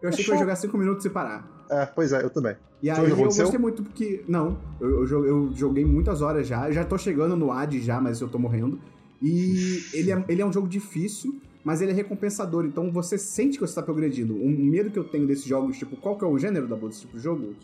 Eu 0.00 0.08
achei 0.08 0.24
que 0.24 0.30
eu 0.30 0.34
ia 0.34 0.40
jogar 0.40 0.54
5 0.56 0.78
minutos 0.78 1.04
e 1.04 1.10
parar. 1.10 1.44
É, 1.72 1.86
pois 1.86 2.12
é, 2.12 2.22
eu 2.22 2.28
também. 2.30 2.54
E 2.82 2.90
aí 2.90 2.96
eu 3.08 3.16
gostei 3.44 3.58
muito 3.58 3.82
porque. 3.82 4.22
Não, 4.28 4.58
eu, 4.80 5.06
eu 5.08 5.24
eu 5.26 5.52
joguei 5.54 5.84
muitas 5.84 6.20
horas 6.20 6.46
já. 6.46 6.68
Eu 6.68 6.72
já 6.72 6.84
tô 6.84 6.98
chegando 6.98 7.34
no 7.36 7.50
AD 7.50 7.80
já, 7.80 8.00
mas 8.00 8.20
eu 8.20 8.28
tô 8.28 8.38
morrendo. 8.38 8.78
E 9.22 9.82
ele 9.94 10.10
é, 10.12 10.24
ele 10.28 10.42
é 10.42 10.46
um 10.46 10.52
jogo 10.52 10.68
difícil, 10.68 11.40
mas 11.64 11.80
ele 11.80 11.92
é 11.92 11.94
recompensador. 11.94 12.64
Então 12.66 12.90
você 12.90 13.16
sente 13.16 13.56
que 13.58 13.66
você 13.66 13.74
tá 13.74 13.82
progredindo. 13.82 14.34
Um 14.34 14.50
medo 14.50 14.90
que 14.90 14.98
eu 14.98 15.04
tenho 15.04 15.26
desses 15.26 15.44
jogos, 15.44 15.78
tipo, 15.78 15.96
qual 15.96 16.18
que 16.18 16.24
é 16.24 16.28
o 16.28 16.36
gênero 16.38 16.66
da 16.66 16.76
desse 16.76 17.02
tipo 17.02 17.16
de 17.16 17.22
jogo? 17.22 17.54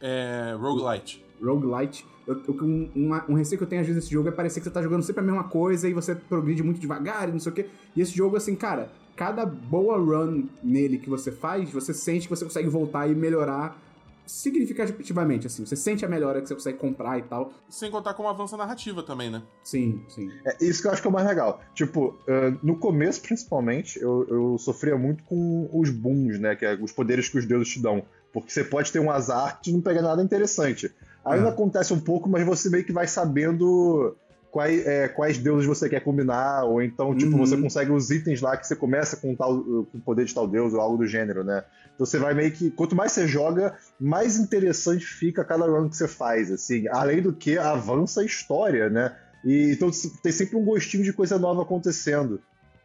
É. 0.00 0.56
Roguelite. 0.58 1.24
Roguelite. 1.42 2.06
Eu, 2.26 2.40
eu, 2.46 2.54
um, 2.64 2.88
uma- 2.94 3.24
um 3.28 3.34
receio 3.34 3.58
que 3.58 3.64
eu 3.64 3.68
tenho 3.68 3.80
às 3.80 3.86
vezes 3.86 4.02
nesse 4.02 4.12
jogo 4.12 4.28
é 4.28 4.32
parecer 4.32 4.60
que 4.60 4.64
você 4.64 4.70
tá 4.70 4.82
jogando 4.82 5.02
sempre 5.02 5.20
a 5.22 5.26
mesma 5.26 5.44
coisa 5.44 5.88
e 5.88 5.92
você 5.92 6.14
progride 6.14 6.62
muito 6.62 6.78
devagar 6.80 7.28
e 7.28 7.32
não 7.32 7.40
sei 7.40 7.50
o 7.52 7.54
quê. 7.54 7.66
E 7.96 8.00
esse 8.00 8.12
jogo, 8.14 8.36
assim, 8.36 8.54
cara, 8.54 8.90
cada 9.18 9.44
boa 9.44 9.98
run 9.98 10.44
nele 10.62 10.96
que 10.96 11.10
você 11.10 11.32
faz, 11.32 11.70
você 11.72 11.92
sente 11.92 12.28
que 12.28 12.30
você 12.30 12.44
consegue 12.44 12.68
voltar 12.68 13.08
e 13.10 13.14
melhorar 13.16 13.76
significativamente, 14.24 15.46
assim. 15.46 15.64
Você 15.66 15.74
sente 15.74 16.04
a 16.04 16.08
melhora 16.08 16.40
que 16.40 16.46
você 16.48 16.54
consegue 16.54 16.78
comprar 16.78 17.18
e 17.18 17.22
tal. 17.22 17.52
Sem 17.68 17.90
contar 17.90 18.14
como 18.14 18.28
avança 18.28 18.54
a 18.54 18.58
narrativa 18.58 19.02
também, 19.02 19.30
né? 19.30 19.42
Sim, 19.64 20.02
sim. 20.08 20.30
É 20.44 20.56
isso 20.64 20.82
que 20.82 20.86
eu 20.88 20.92
acho 20.92 21.00
que 21.02 21.08
é 21.08 21.10
o 21.10 21.12
mais 21.12 21.26
legal. 21.26 21.60
Tipo, 21.74 22.14
ah, 22.28 22.56
no 22.62 22.76
começo, 22.76 23.20
principalmente, 23.22 23.98
eu, 24.00 24.26
eu 24.28 24.58
sofria 24.58 24.96
muito 24.96 25.24
com 25.24 25.68
os 25.72 25.90
booms, 25.90 26.38
né? 26.38 26.54
Que 26.54 26.64
é 26.66 26.74
os 26.80 26.92
poderes 26.92 27.28
que 27.28 27.38
os 27.38 27.46
deuses 27.46 27.68
te 27.72 27.80
dão. 27.82 28.02
Porque 28.32 28.50
você 28.52 28.62
pode 28.62 28.92
ter 28.92 29.00
um 29.00 29.10
azar 29.10 29.58
de 29.62 29.72
não 29.72 29.80
pegar 29.80 30.02
nada 30.02 30.22
interessante. 30.22 30.94
Ainda 31.24 31.46
É. 31.48 31.50
acontece 31.50 31.92
um 31.92 32.00
pouco, 32.00 32.28
mas 32.28 32.44
você 32.46 32.68
meio 32.70 32.84
que 32.84 32.92
vai 32.92 33.08
sabendo 33.08 34.14
quais, 34.50 34.86
é, 34.86 35.08
quais 35.08 35.38
deuses 35.38 35.66
você 35.66 35.88
quer 35.88 36.00
combinar, 36.00 36.64
ou 36.64 36.82
então, 36.82 37.14
tipo, 37.14 37.32
Uhum. 37.32 37.38
você 37.38 37.56
consegue 37.56 37.90
os 37.92 38.10
itens 38.10 38.40
lá 38.40 38.56
que 38.56 38.66
você 38.66 38.74
começa 38.76 39.16
com, 39.16 39.34
tal, 39.34 39.62
com 39.62 39.86
o 39.94 40.00
poder 40.00 40.24
de 40.24 40.34
tal 40.34 40.46
deus 40.48 40.72
ou 40.72 40.80
algo 40.80 40.96
do 40.98 41.06
gênero, 41.06 41.44
né? 41.44 41.64
Então 41.94 42.06
você 42.06 42.18
vai 42.18 42.32
meio 42.34 42.52
que. 42.52 42.70
Quanto 42.70 42.94
mais 42.94 43.12
você 43.12 43.26
joga, 43.26 43.76
mais 44.00 44.38
interessante 44.38 45.04
fica 45.04 45.44
cada 45.44 45.66
run 45.66 45.88
que 45.88 45.96
você 45.96 46.08
faz, 46.08 46.50
assim. 46.50 46.86
Além 46.88 47.20
do 47.20 47.32
que 47.32 47.58
avança 47.58 48.20
a 48.20 48.24
história, 48.24 48.88
né? 48.88 49.16
E, 49.44 49.72
então 49.72 49.90
tem 50.22 50.32
sempre 50.32 50.56
um 50.56 50.64
gostinho 50.64 51.02
de 51.04 51.12
coisa 51.12 51.38
nova 51.38 51.62
acontecendo. 51.62 52.40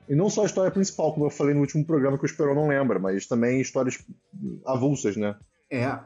E 0.09 0.15
não 0.15 0.29
só 0.29 0.43
a 0.43 0.45
história 0.45 0.69
principal, 0.69 1.13
como 1.13 1.25
eu 1.25 1.29
falei 1.29 1.53
no 1.53 1.61
último 1.61 1.85
programa 1.85 2.17
que 2.17 2.25
o 2.25 2.27
Esperon 2.27 2.53
não 2.53 2.67
lembra, 2.67 2.99
mas 2.99 3.25
também 3.25 3.61
histórias 3.61 3.97
avulsas, 4.65 5.15
né? 5.15 5.35
É. 5.71 5.97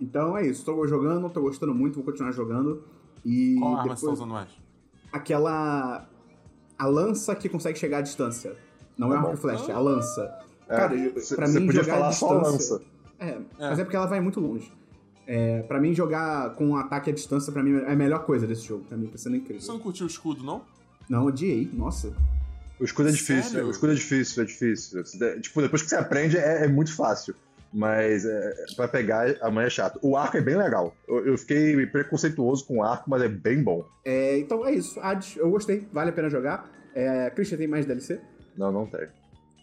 Então 0.00 0.36
é 0.36 0.46
isso. 0.46 0.64
Tô 0.64 0.86
jogando, 0.86 1.30
tô 1.30 1.40
gostando 1.40 1.74
muito, 1.74 1.94
vou 1.94 2.04
continuar 2.04 2.32
jogando. 2.32 2.84
E 3.24 3.56
Qual 3.58 3.76
arma 3.76 3.82
você 3.82 3.88
tá 3.88 3.94
depois, 3.94 4.12
usando 4.20 4.30
mais? 4.30 4.65
Aquela. 5.16 6.08
A 6.78 6.86
lança 6.86 7.34
que 7.34 7.48
consegue 7.48 7.78
chegar 7.78 7.98
à 7.98 8.00
distância. 8.02 8.54
Não 8.98 9.08
é 9.12 9.16
Tá 9.16 9.22
bom. 9.22 9.26
arco 9.28 9.38
e 9.38 9.40
flecha, 9.40 9.72
é 9.72 9.74
a 9.74 9.78
lança. 9.78 10.22
É, 10.68 10.76
Cara, 10.76 11.20
cê- 11.20 11.36
pra 11.36 11.46
cê 11.46 11.60
mim 11.60 11.66
podia 11.66 11.82
jogar 11.82 12.06
à 12.06 12.12
só 12.12 12.38
distância. 12.40 12.74
lança. 12.76 12.84
É, 13.18 13.38
mas 13.58 13.78
é 13.78 13.84
porque 13.84 13.96
ela 13.96 14.06
vai 14.06 14.20
muito 14.20 14.40
longe. 14.40 14.70
É, 15.26 15.62
pra 15.62 15.80
mim, 15.80 15.94
jogar 15.94 16.50
com 16.54 16.66
um 16.68 16.76
ataque 16.76 17.10
à 17.10 17.12
distância, 17.12 17.52
pra 17.52 17.62
mim, 17.62 17.76
é 17.78 17.92
a 17.92 17.96
melhor 17.96 18.24
coisa 18.24 18.46
desse 18.46 18.62
jogo. 18.66 18.84
Pra 18.84 18.96
mim, 18.96 19.06
tá 19.06 19.16
sendo 19.18 19.32
Você 19.36 19.38
incrível. 19.42 19.68
não 19.68 19.78
curtiu 19.80 20.04
o 20.06 20.08
escudo, 20.08 20.44
não? 20.44 20.62
Não, 21.08 21.24
odiei. 21.24 21.68
Nossa. 21.72 22.12
O 22.78 22.84
escudo 22.84 23.08
é 23.08 23.12
difícil, 23.12 23.52
Sério? 23.52 23.66
o 23.68 23.70
escudo 23.70 23.92
é 23.92 23.94
difícil, 23.94 24.42
é 24.42 24.46
difícil. 24.46 25.02
Tipo, 25.40 25.62
depois 25.62 25.82
que 25.82 25.88
você 25.88 25.96
aprende 25.96 26.36
é, 26.36 26.64
é 26.64 26.68
muito 26.68 26.94
fácil. 26.94 27.34
Mas 27.78 28.24
é, 28.24 28.54
pra 28.74 28.88
pegar, 28.88 29.36
amanhã 29.42 29.66
é 29.66 29.70
chato. 29.70 29.98
O 30.02 30.16
arco 30.16 30.38
é 30.38 30.40
bem 30.40 30.56
legal. 30.56 30.94
Eu, 31.06 31.26
eu 31.26 31.36
fiquei 31.36 31.84
preconceituoso 31.86 32.64
com 32.64 32.78
o 32.78 32.82
arco, 32.82 33.10
mas 33.10 33.20
é 33.20 33.28
bem 33.28 33.62
bom. 33.62 33.84
É, 34.02 34.38
então 34.38 34.66
é 34.66 34.72
isso. 34.72 34.98
Hades, 35.00 35.36
eu 35.36 35.50
gostei. 35.50 35.86
Vale 35.92 36.08
a 36.08 36.12
pena 36.14 36.30
jogar. 36.30 36.70
É, 36.94 37.28
Christian, 37.30 37.58
tem 37.58 37.66
mais 37.68 37.84
DLC? 37.84 38.18
Não, 38.56 38.72
não 38.72 38.86
tem. 38.86 39.06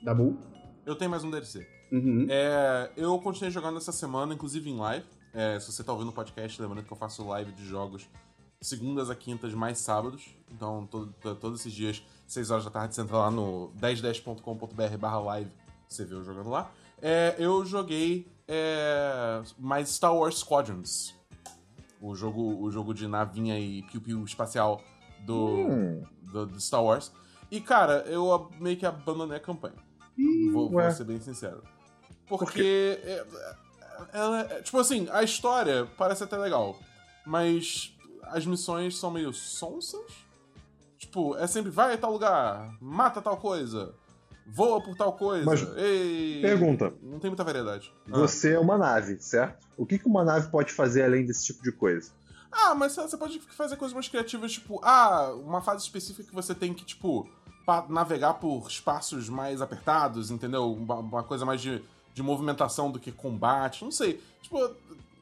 Dabu? 0.03 0.37
Eu 0.85 0.95
tenho 0.95 1.09
mais 1.09 1.23
um 1.23 1.31
DLC. 1.31 1.65
Uhum. 1.91 2.27
É, 2.29 2.91
eu 2.95 3.17
continuei 3.19 3.49
jogando 3.51 3.77
essa 3.77 3.91
semana, 3.91 4.33
inclusive 4.35 4.69
em 4.69 4.77
live. 4.77 5.05
É, 5.33 5.59
se 5.59 5.71
você 5.71 5.83
tá 5.83 5.91
ouvindo 5.91 6.09
o 6.09 6.13
podcast, 6.13 6.61
lembrando 6.61 6.85
que 6.85 6.93
eu 6.93 6.97
faço 6.97 7.27
live 7.27 7.51
de 7.53 7.65
jogos 7.65 8.07
segundas 8.61 9.09
a 9.09 9.15
quintas 9.15 9.55
mais 9.55 9.79
sábados. 9.79 10.37
Então, 10.51 10.85
todo- 10.85 11.11
to- 11.19 11.35
todos 11.35 11.61
esses 11.61 11.73
dias, 11.73 12.03
6 12.27 12.51
horas 12.51 12.63
da 12.65 12.69
tarde, 12.69 12.93
você 12.93 13.01
entra 13.01 13.17
lá 13.17 13.31
no 13.31 13.71
1010.com.br 13.81 14.97
barra 14.99 15.19
live, 15.19 15.51
você 15.89 16.05
vê 16.05 16.13
eu 16.13 16.23
jogando 16.23 16.49
lá. 16.49 16.71
É, 17.01 17.35
eu 17.37 17.65
joguei 17.65 18.27
é, 18.47 19.41
mais 19.57 19.89
Star 19.89 20.15
Wars 20.15 20.39
Squadrons. 20.39 21.13
O 22.01 22.15
jogo, 22.15 22.61
o 22.61 22.69
jogo 22.71 22.93
de 22.93 23.07
navinha 23.07 23.57
e 23.59 23.81
piu-piu 23.83 24.23
espacial 24.25 24.81
do, 25.25 25.45
Hum. 25.47 26.03
do, 26.21 26.45
do 26.45 26.59
Star 26.61 26.83
Wars. 26.83 27.11
E, 27.49 27.61
cara, 27.61 28.03
eu 28.07 28.49
meio 28.59 28.75
que 28.77 28.85
abandonei 28.85 29.37
a 29.37 29.39
campanha. 29.39 29.75
Vou, 30.51 30.69
vou 30.69 30.91
ser 30.91 31.03
bem 31.05 31.19
sincero. 31.19 31.63
Porque. 32.27 32.99
é- 33.03 33.25
ela 34.11 34.41
é- 34.41 34.61
tipo 34.61 34.77
assim, 34.79 35.07
a 35.11 35.23
história 35.23 35.87
parece 35.97 36.23
até 36.23 36.37
legal. 36.37 36.77
Mas 37.25 37.95
as 38.23 38.45
missões 38.45 38.97
são 38.97 39.09
meio 39.11 39.31
sonsas. 39.33 40.01
Tipo, 40.97 41.35
é 41.37 41.47
sempre 41.47 41.69
vai 41.71 41.93
a 41.93 41.97
tal 41.97 42.11
lugar, 42.11 42.75
mata 42.81 43.21
tal 43.21 43.37
coisa, 43.37 43.93
voa 44.45 44.81
por 44.81 44.95
tal 44.95 45.13
coisa. 45.13 45.45
Mas, 45.45 45.61
ei, 45.77 46.41
pergunta. 46.41 46.93
Não 47.01 47.19
tem 47.19 47.29
muita 47.29 47.43
variedade. 47.43 47.93
Ah. 48.11 48.19
Você 48.19 48.53
é 48.53 48.59
uma 48.59 48.77
nave, 48.77 49.17
certo? 49.19 49.65
O 49.77 49.85
que, 49.85 49.97
que 49.97 50.07
uma 50.07 50.23
nave 50.23 50.49
pode 50.49 50.71
fazer 50.71 51.03
além 51.03 51.25
desse 51.25 51.45
tipo 51.45 51.63
de 51.63 51.71
coisa? 51.71 52.11
Ah, 52.51 52.75
mas 52.75 52.95
você 52.95 53.17
pode 53.17 53.39
fazer 53.39 53.75
coisas 53.77 53.93
mais 53.93 54.07
criativas, 54.07 54.51
tipo, 54.51 54.79
ah, 54.83 55.33
uma 55.43 55.61
fase 55.61 55.83
específica 55.83 56.27
que 56.29 56.35
você 56.35 56.53
tem 56.53 56.71
que, 56.73 56.85
tipo, 56.85 57.27
navegar 57.89 58.35
por 58.35 58.67
espaços 58.67 59.27
mais 59.27 59.59
apertados, 59.61 60.29
entendeu? 60.29 60.71
Uma, 60.71 60.95
uma 60.95 61.23
coisa 61.23 61.45
mais 61.45 61.59
de, 61.61 61.81
de 62.13 62.21
movimentação 62.21 62.91
do 62.91 62.99
que 62.99 63.11
combate, 63.11 63.83
não 63.83 63.91
sei. 63.91 64.21
Tipo, 64.43 64.69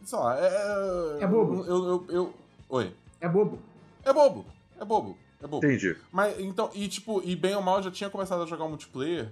sei 0.04 0.20
lá, 0.20 0.38
é. 0.40 1.18
É 1.22 1.28
bobo. 1.28 1.63
Eu, 1.66 1.86
eu, 1.86 2.06
eu- 2.10 2.34
Oi. 2.68 2.94
É 3.22 3.30
bobo. 3.30 3.60
É 4.04 4.12
bobo. 4.12 4.46
É 4.80 4.84
bobo. 4.84 5.18
É 5.42 5.48
bobo. 5.48 5.66
Entendi. 5.66 5.96
Mas, 6.12 6.40
então, 6.40 6.70
e 6.74 6.88
tipo, 6.88 7.22
e 7.24 7.36
bem 7.36 7.56
ou 7.56 7.62
mal, 7.62 7.78
eu 7.78 7.84
já 7.84 7.92
tinha 7.92 8.10
começado 8.10 8.44
a 8.44 8.46
jogar 8.46 8.66
o 8.66 8.70
multiplayer, 8.70 9.32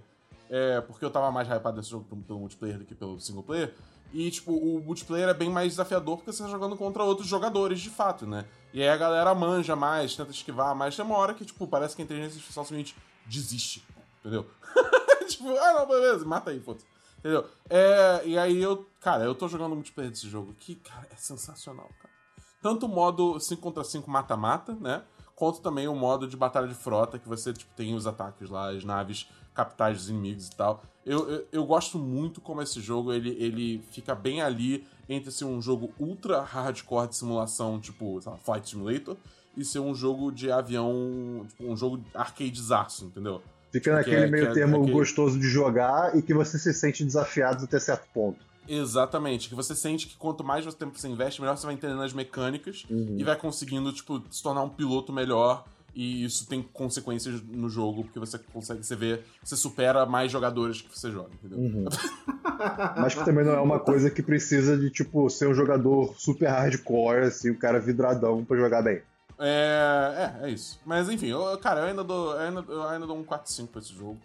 é, 0.49 0.81
porque 0.81 1.05
eu 1.05 1.11
tava 1.11 1.31
mais 1.31 1.47
hypado 1.47 1.77
nesse 1.77 1.89
jogo 1.89 2.05
pelo, 2.05 2.21
pelo 2.21 2.39
multiplayer 2.39 2.77
do 2.79 2.85
que 2.85 2.95
pelo 2.95 3.19
single 3.19 3.43
player. 3.43 3.73
E, 4.11 4.31
tipo, 4.31 4.53
o 4.53 4.81
multiplayer 4.83 5.29
é 5.29 5.33
bem 5.33 5.49
mais 5.49 5.73
desafiador 5.73 6.17
porque 6.17 6.31
você 6.31 6.41
tá 6.41 6.49
jogando 6.49 6.75
contra 6.75 7.03
outros 7.03 7.27
jogadores, 7.27 7.79
de 7.79 7.91
fato, 7.91 8.25
né? 8.25 8.45
E 8.73 8.81
aí 8.81 8.89
a 8.89 8.97
galera 8.97 9.35
manja 9.35 9.75
mais, 9.75 10.15
tenta 10.15 10.31
esquivar 10.31 10.75
mais. 10.75 10.95
Tem 10.95 11.05
uma 11.05 11.15
hora 11.15 11.33
que, 11.33 11.45
tipo, 11.45 11.67
parece 11.67 11.95
que 11.95 12.01
a 12.01 12.05
inteligência 12.05 12.37
artificial 12.37 12.65
simplesmente 12.65 12.95
desiste, 13.25 13.83
entendeu? 14.19 14.47
tipo, 15.29 15.47
ah, 15.55 15.73
não, 15.73 15.87
beleza, 15.87 16.25
mata 16.25 16.49
aí, 16.49 16.59
foda-se. 16.59 16.87
Entendeu? 17.19 17.45
É, 17.69 18.21
e 18.25 18.37
aí 18.37 18.59
eu, 18.61 18.87
cara, 18.99 19.23
eu 19.23 19.35
tô 19.35 19.47
jogando 19.47 19.75
multiplayer 19.75 20.11
desse 20.11 20.27
jogo 20.27 20.55
que, 20.57 20.75
cara, 20.75 21.07
é 21.11 21.15
sensacional, 21.15 21.89
cara. 22.01 22.13
Tanto 22.61 22.87
o 22.87 22.89
modo 22.89 23.39
5 23.39 23.61
contra 23.61 23.83
5 23.83 24.09
mata-mata, 24.09 24.73
né? 24.73 25.03
Quanto 25.39 25.61
também 25.61 25.87
o 25.87 25.95
modo 25.95 26.27
de 26.27 26.35
batalha 26.35 26.67
de 26.67 26.73
frota, 26.75 27.17
que 27.17 27.27
você 27.27 27.53
tipo, 27.53 27.71
tem 27.73 27.95
os 27.95 28.05
ataques 28.05 28.49
lá, 28.49 28.71
as 28.71 28.83
naves 28.83 29.25
capitais 29.55 29.97
dos 29.97 30.09
inimigos 30.09 30.47
e 30.49 30.51
tal. 30.55 30.83
Eu, 31.05 31.29
eu, 31.29 31.47
eu 31.51 31.65
gosto 31.65 31.97
muito 31.97 32.41
como 32.41 32.61
esse 32.61 32.81
jogo 32.81 33.13
ele, 33.13 33.29
ele 33.39 33.81
fica 33.89 34.13
bem 34.13 34.41
ali 34.41 34.85
entre 35.07 35.31
ser 35.31 35.45
um 35.45 35.61
jogo 35.61 35.91
ultra 35.97 36.41
hardcore 36.41 37.07
de 37.07 37.15
simulação, 37.15 37.79
tipo, 37.79 38.21
sei 38.21 38.31
lá, 38.33 38.37
Flight 38.37 38.69
Simulator, 38.69 39.15
e 39.55 39.63
ser 39.63 39.79
um 39.79 39.95
jogo 39.95 40.29
de 40.29 40.51
avião, 40.51 41.45
tipo, 41.47 41.63
um 41.71 41.75
jogo 41.75 42.03
arcadezaço, 42.13 43.05
entendeu? 43.05 43.41
Fica 43.71 43.91
Que 43.91 43.95
naquele 43.95 44.25
é- 44.25 44.27
meio 44.27 44.45
é- 44.47 44.53
termo 44.53 44.77
aquele- 44.77 44.91
gostoso 44.91 45.39
de 45.39 45.47
jogar 45.47 46.15
e 46.17 46.21
que 46.21 46.33
você 46.33 46.59
se 46.59 46.73
sente 46.73 47.03
desafiado 47.05 47.63
até 47.63 47.79
certo 47.79 48.07
ponto. 48.13 48.45
Exatamente, 48.69 49.49
que 49.49 49.55
você 49.55 49.73
sente 49.75 50.07
que 50.07 50.15
quanto 50.15 50.43
mais 50.43 50.63
você 50.63 50.77
tempo 50.77 50.97
você 50.97 51.07
investe, 51.07 51.41
melhor 51.41 51.57
você 51.57 51.65
vai 51.65 51.73
entendendo 51.75 52.01
as 52.03 52.13
mecânicas 52.13 52.85
Uhum. 52.89 53.15
e 53.17 53.23
vai 53.23 53.35
conseguindo, 53.35 53.91
tipo, 53.91 54.21
se 54.29 54.43
tornar 54.43 54.61
um 54.61 54.69
piloto 54.69 55.11
melhor 55.11 55.65
E 55.95 56.23
isso 56.23 56.47
tem 56.47 56.61
consequências 56.61 57.41
no 57.41 57.67
jogo, 57.67 58.03
porque 58.03 58.19
você 58.19 58.37
consegue, 58.37 58.85
você 58.85 58.95
vê, 58.95 59.21
você 59.43 59.57
supera 59.57 60.05
mais 60.05 60.31
jogadores 60.31 60.81
que 60.81 60.97
você 60.97 61.11
joga, 61.11 61.31
entendeu? 61.33 61.57
Uhum. 61.57 61.85
Mas 62.95 63.15
que 63.15 63.25
também 63.25 63.43
não 63.43 63.53
é 63.53 63.59
uma 63.59 63.79
coisa 63.79 64.09
que 64.11 64.21
precisa 64.21 64.77
de, 64.77 64.91
tipo, 64.91 65.27
ser 65.31 65.47
um 65.47 65.53
jogador 65.53 66.13
super 66.17 66.47
hardcore, 66.47 67.23
assim, 67.25 67.49
o 67.49 67.57
cara 67.57 67.79
vidradão 67.79 68.45
pra 68.45 68.55
jogar 68.55 68.83
bem. 68.83 69.01
É, 69.39 70.35
é, 70.43 70.47
é 70.47 70.51
isso. 70.51 70.79
Mas 70.85 71.09
enfim, 71.09 71.27
eu, 71.27 71.57
cara, 71.57 71.81
eu 71.81 71.85
ainda 71.87 72.03
dou, 72.03 72.33
eu 72.33 72.39
ainda, 72.39 72.65
eu 72.69 72.83
ainda 72.87 73.07
dou 73.07 73.17
um 73.17 73.23
4-5 73.23 73.67
pra 73.67 73.81
esse 73.81 73.93
jogo. 73.93 74.17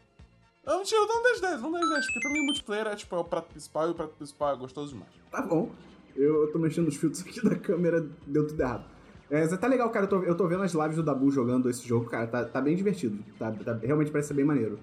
Eu 0.66 0.76
não 0.78 0.83
tiro, 0.85 1.02
eu 1.02 1.06
dou 1.06 1.16
um 1.18 1.23
10-10, 1.23 1.62
um 1.62 1.73
10-10, 1.73 2.00
porque 2.04 2.21
pra 2.21 2.30
mim 2.33 2.40
o 2.40 2.44
multiplayer 2.44 2.87
é 2.87 2.97
tipo 2.97 3.14
é 3.14 3.18
o 3.18 3.25
prato 3.25 3.49
principal 3.50 3.88
e 3.88 3.90
o 3.90 3.94
prato 3.94 4.14
principal 4.16 4.54
é 4.54 4.59
gostoso 4.59 4.92
demais. 4.94 5.11
Tá 5.30 5.42
bom. 5.42 5.71
Eu, 6.16 6.42
eu 6.42 6.52
tô 6.52 6.59
mexendo 6.59 6.87
nos 6.87 6.97
filtros 6.97 7.23
aqui 7.23 7.42
da 7.44 7.56
câmera, 7.56 8.06
deu 8.26 8.47
tudo 8.47 8.61
errado. 8.61 8.85
É, 9.30 9.47
tá 9.49 9.66
legal, 9.66 9.90
cara. 9.90 10.04
Eu 10.04 10.09
tô, 10.09 10.23
eu 10.23 10.35
tô 10.35 10.47
vendo 10.47 10.62
as 10.62 10.73
lives 10.73 10.97
do 10.97 11.02
Dabu 11.02 11.30
jogando 11.30 11.68
esse 11.68 11.87
jogo, 11.87 12.06
cara. 12.06 12.26
Tá, 12.26 12.44
tá 12.44 12.61
bem 12.61 12.76
divertido. 12.76 13.18
Tá, 13.38 13.50
tá- 13.50 13.78
realmente 13.83 14.11
parece 14.11 14.28
ser 14.28 14.35
bem 14.35 14.44
maneiro. 14.44 14.78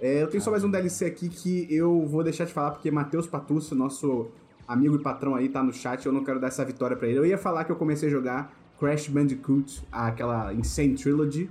É, 0.00 0.22
eu 0.22 0.26
tenho 0.26 0.42
só 0.42 0.50
mais 0.50 0.64
um 0.64 0.70
DLC 0.70 1.04
aqui 1.04 1.28
que 1.28 1.72
eu 1.72 2.04
vou 2.06 2.24
deixar 2.24 2.44
de 2.44 2.52
falar 2.52 2.72
porque 2.72 2.90
Matheus 2.90 3.26
Patucci, 3.26 3.74
nosso 3.74 4.28
amigo 4.66 4.96
e 4.96 4.98
patrão 4.98 5.34
aí, 5.34 5.48
tá 5.48 5.62
no 5.62 5.72
chat. 5.72 6.04
Eu 6.04 6.12
não 6.12 6.24
quero 6.24 6.40
dar 6.40 6.48
essa 6.48 6.64
vitória 6.64 6.96
pra 6.96 7.06
ele. 7.06 7.18
Eu 7.18 7.26
ia 7.26 7.38
falar 7.38 7.64
que 7.64 7.70
eu 7.70 7.76
comecei 7.76 8.08
a 8.08 8.12
jogar 8.12 8.52
Crash 8.80 9.08
Bandicoot, 9.08 9.82
aquela 9.92 10.52
Insane 10.52 10.94
Trilogy, 10.94 11.48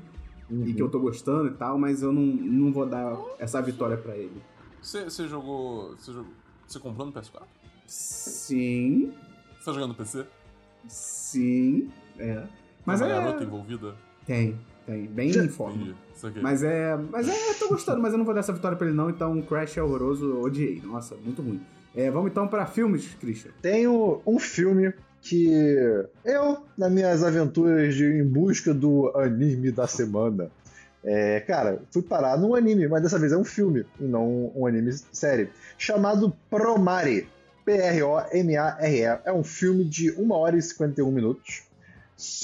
e 0.52 0.74
que 0.74 0.82
eu 0.82 0.90
tô 0.90 1.00
gostando 1.00 1.48
e 1.48 1.54
tal, 1.54 1.78
mas 1.78 2.02
eu 2.02 2.12
não, 2.12 2.22
não 2.22 2.72
vou 2.72 2.86
dar 2.86 3.18
essa 3.40 3.62
vitória 3.62 3.96
pra 3.98 4.16
ele. 4.16 4.42
Você, 4.82 5.28
jogou. 5.28 5.96
Você 6.68 6.80
comprou 6.80 7.06
no 7.06 7.14
PS4? 7.14 7.44
Sim, 7.86 9.14
Você 9.60 9.66
tá 9.66 9.74
jogando 9.74 9.90
no 9.90 9.96
PC? 9.96 10.26
sim, 10.88 11.90
é. 12.18 12.44
Mas 12.86 13.00
Tem 13.00 13.10
uma 13.10 13.16
é. 13.16 13.24
garota 13.24 13.44
envolvida? 13.44 13.96
Tem, 14.26 14.60
tem. 14.86 15.06
Bem 15.06 15.30
em 15.30 15.50
forma. 15.50 15.96
Mas 16.42 16.64
é. 16.64 16.98
Mas 16.98 17.28
é, 17.28 17.50
eu 17.50 17.60
tô 17.60 17.68
gostando, 17.70 18.02
mas 18.02 18.12
eu 18.14 18.18
não 18.18 18.26
vou 18.26 18.34
dar 18.34 18.40
essa 18.40 18.54
vitória 18.54 18.78
pra 18.78 18.88
ele, 18.88 18.96
não. 18.96 19.10
Então, 19.10 19.42
Crash 19.42 19.78
é 19.78 19.84
horroroso, 19.84 20.40
odiei. 20.40 20.82
Nossa, 20.84 21.16
muito 21.16 21.42
ruim. 21.42 21.62
É, 21.96 22.10
vamos 22.10 22.32
então 22.32 22.48
pra 22.48 22.66
filmes, 22.66 23.08
Christian. 23.20 23.52
Tenho 23.62 24.22
um 24.26 24.40
filme 24.40 24.94
que 25.22 25.50
eu, 26.26 26.58
nas 26.78 26.92
minhas 26.92 27.24
aventuras 27.24 27.96
de, 27.96 28.06
em 28.06 28.24
busca 28.24 28.74
do 28.74 29.12
anime 29.16 29.72
da 29.72 29.88
semana, 29.88 30.50
é, 31.04 31.40
cara, 31.42 31.82
fui 31.92 32.02
parar 32.02 32.38
num 32.38 32.56
anime, 32.56 32.88
mas 32.88 33.02
dessa 33.04 33.18
vez 33.18 33.32
é 33.32 33.38
um 33.38 33.44
filme 33.44 33.86
e 34.00 34.04
não 34.04 34.52
um 34.56 34.66
anime 34.66 34.94
série, 35.12 35.50
chamado 35.78 36.34
Promare. 36.50 37.28
P-R-O-M-A-R-E. 37.64 39.20
É 39.24 39.32
um 39.32 39.44
filme 39.44 39.84
de 39.86 40.12
1 40.12 40.32
hora 40.32 40.58
e 40.58 40.62
51 40.62 41.12
minutos, 41.12 41.64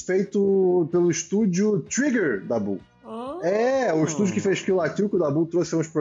feito 0.05 0.87
pelo 0.91 1.09
estúdio 1.09 1.81
Trigger 1.81 2.45
da 2.45 2.59
Bull. 2.59 2.79
Ah, 3.03 3.39
É, 3.41 3.93
o 3.93 4.03
estúdio 4.03 4.33
que 4.33 4.39
fez 4.39 4.61
Kill 4.61 4.75
la 4.75 4.89
Kill, 4.89 5.09
que 5.09 5.15
o 5.15 5.19
Dabu 5.19 5.45
trouxe 5.45 5.73
há 5.73 5.77
uns, 5.77 5.91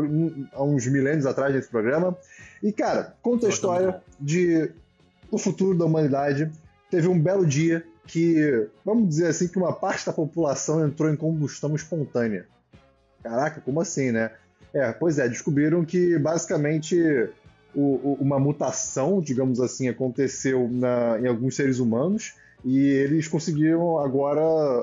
há 0.52 0.62
uns 0.62 0.86
milênios 0.86 1.24
atrás 1.24 1.54
nesse 1.54 1.68
programa. 1.68 2.16
E, 2.62 2.72
cara, 2.72 3.14
conta 3.22 3.46
a 3.46 3.50
história 3.50 4.02
de 4.20 4.70
o 5.30 5.38
futuro 5.38 5.76
da 5.76 5.84
humanidade. 5.84 6.50
Teve 6.90 7.08
um 7.08 7.18
belo 7.18 7.44
dia 7.46 7.84
que, 8.06 8.68
vamos 8.84 9.08
dizer 9.08 9.26
assim, 9.28 9.48
que 9.48 9.58
uma 9.58 9.72
parte 9.72 10.06
da 10.06 10.12
população 10.12 10.86
entrou 10.86 11.10
em 11.12 11.16
combustão 11.16 11.74
espontânea. 11.74 12.46
Caraca, 13.22 13.60
como 13.60 13.80
assim, 13.80 14.12
né? 14.12 14.30
É, 14.72 14.92
pois 14.92 15.18
é, 15.18 15.28
descobriram 15.28 15.84
que 15.84 16.18
basicamente 16.18 16.96
o- 17.74 17.80
o- 18.12 18.18
uma 18.20 18.38
mutação, 18.38 19.20
digamos 19.20 19.60
assim, 19.60 19.88
aconteceu 19.88 20.68
na- 20.70 21.18
em 21.20 21.26
alguns 21.26 21.56
seres 21.56 21.78
humanos 21.78 22.34
e 22.64 22.78
eles 22.78 23.26
conseguiram 23.26 23.98
agora 23.98 24.40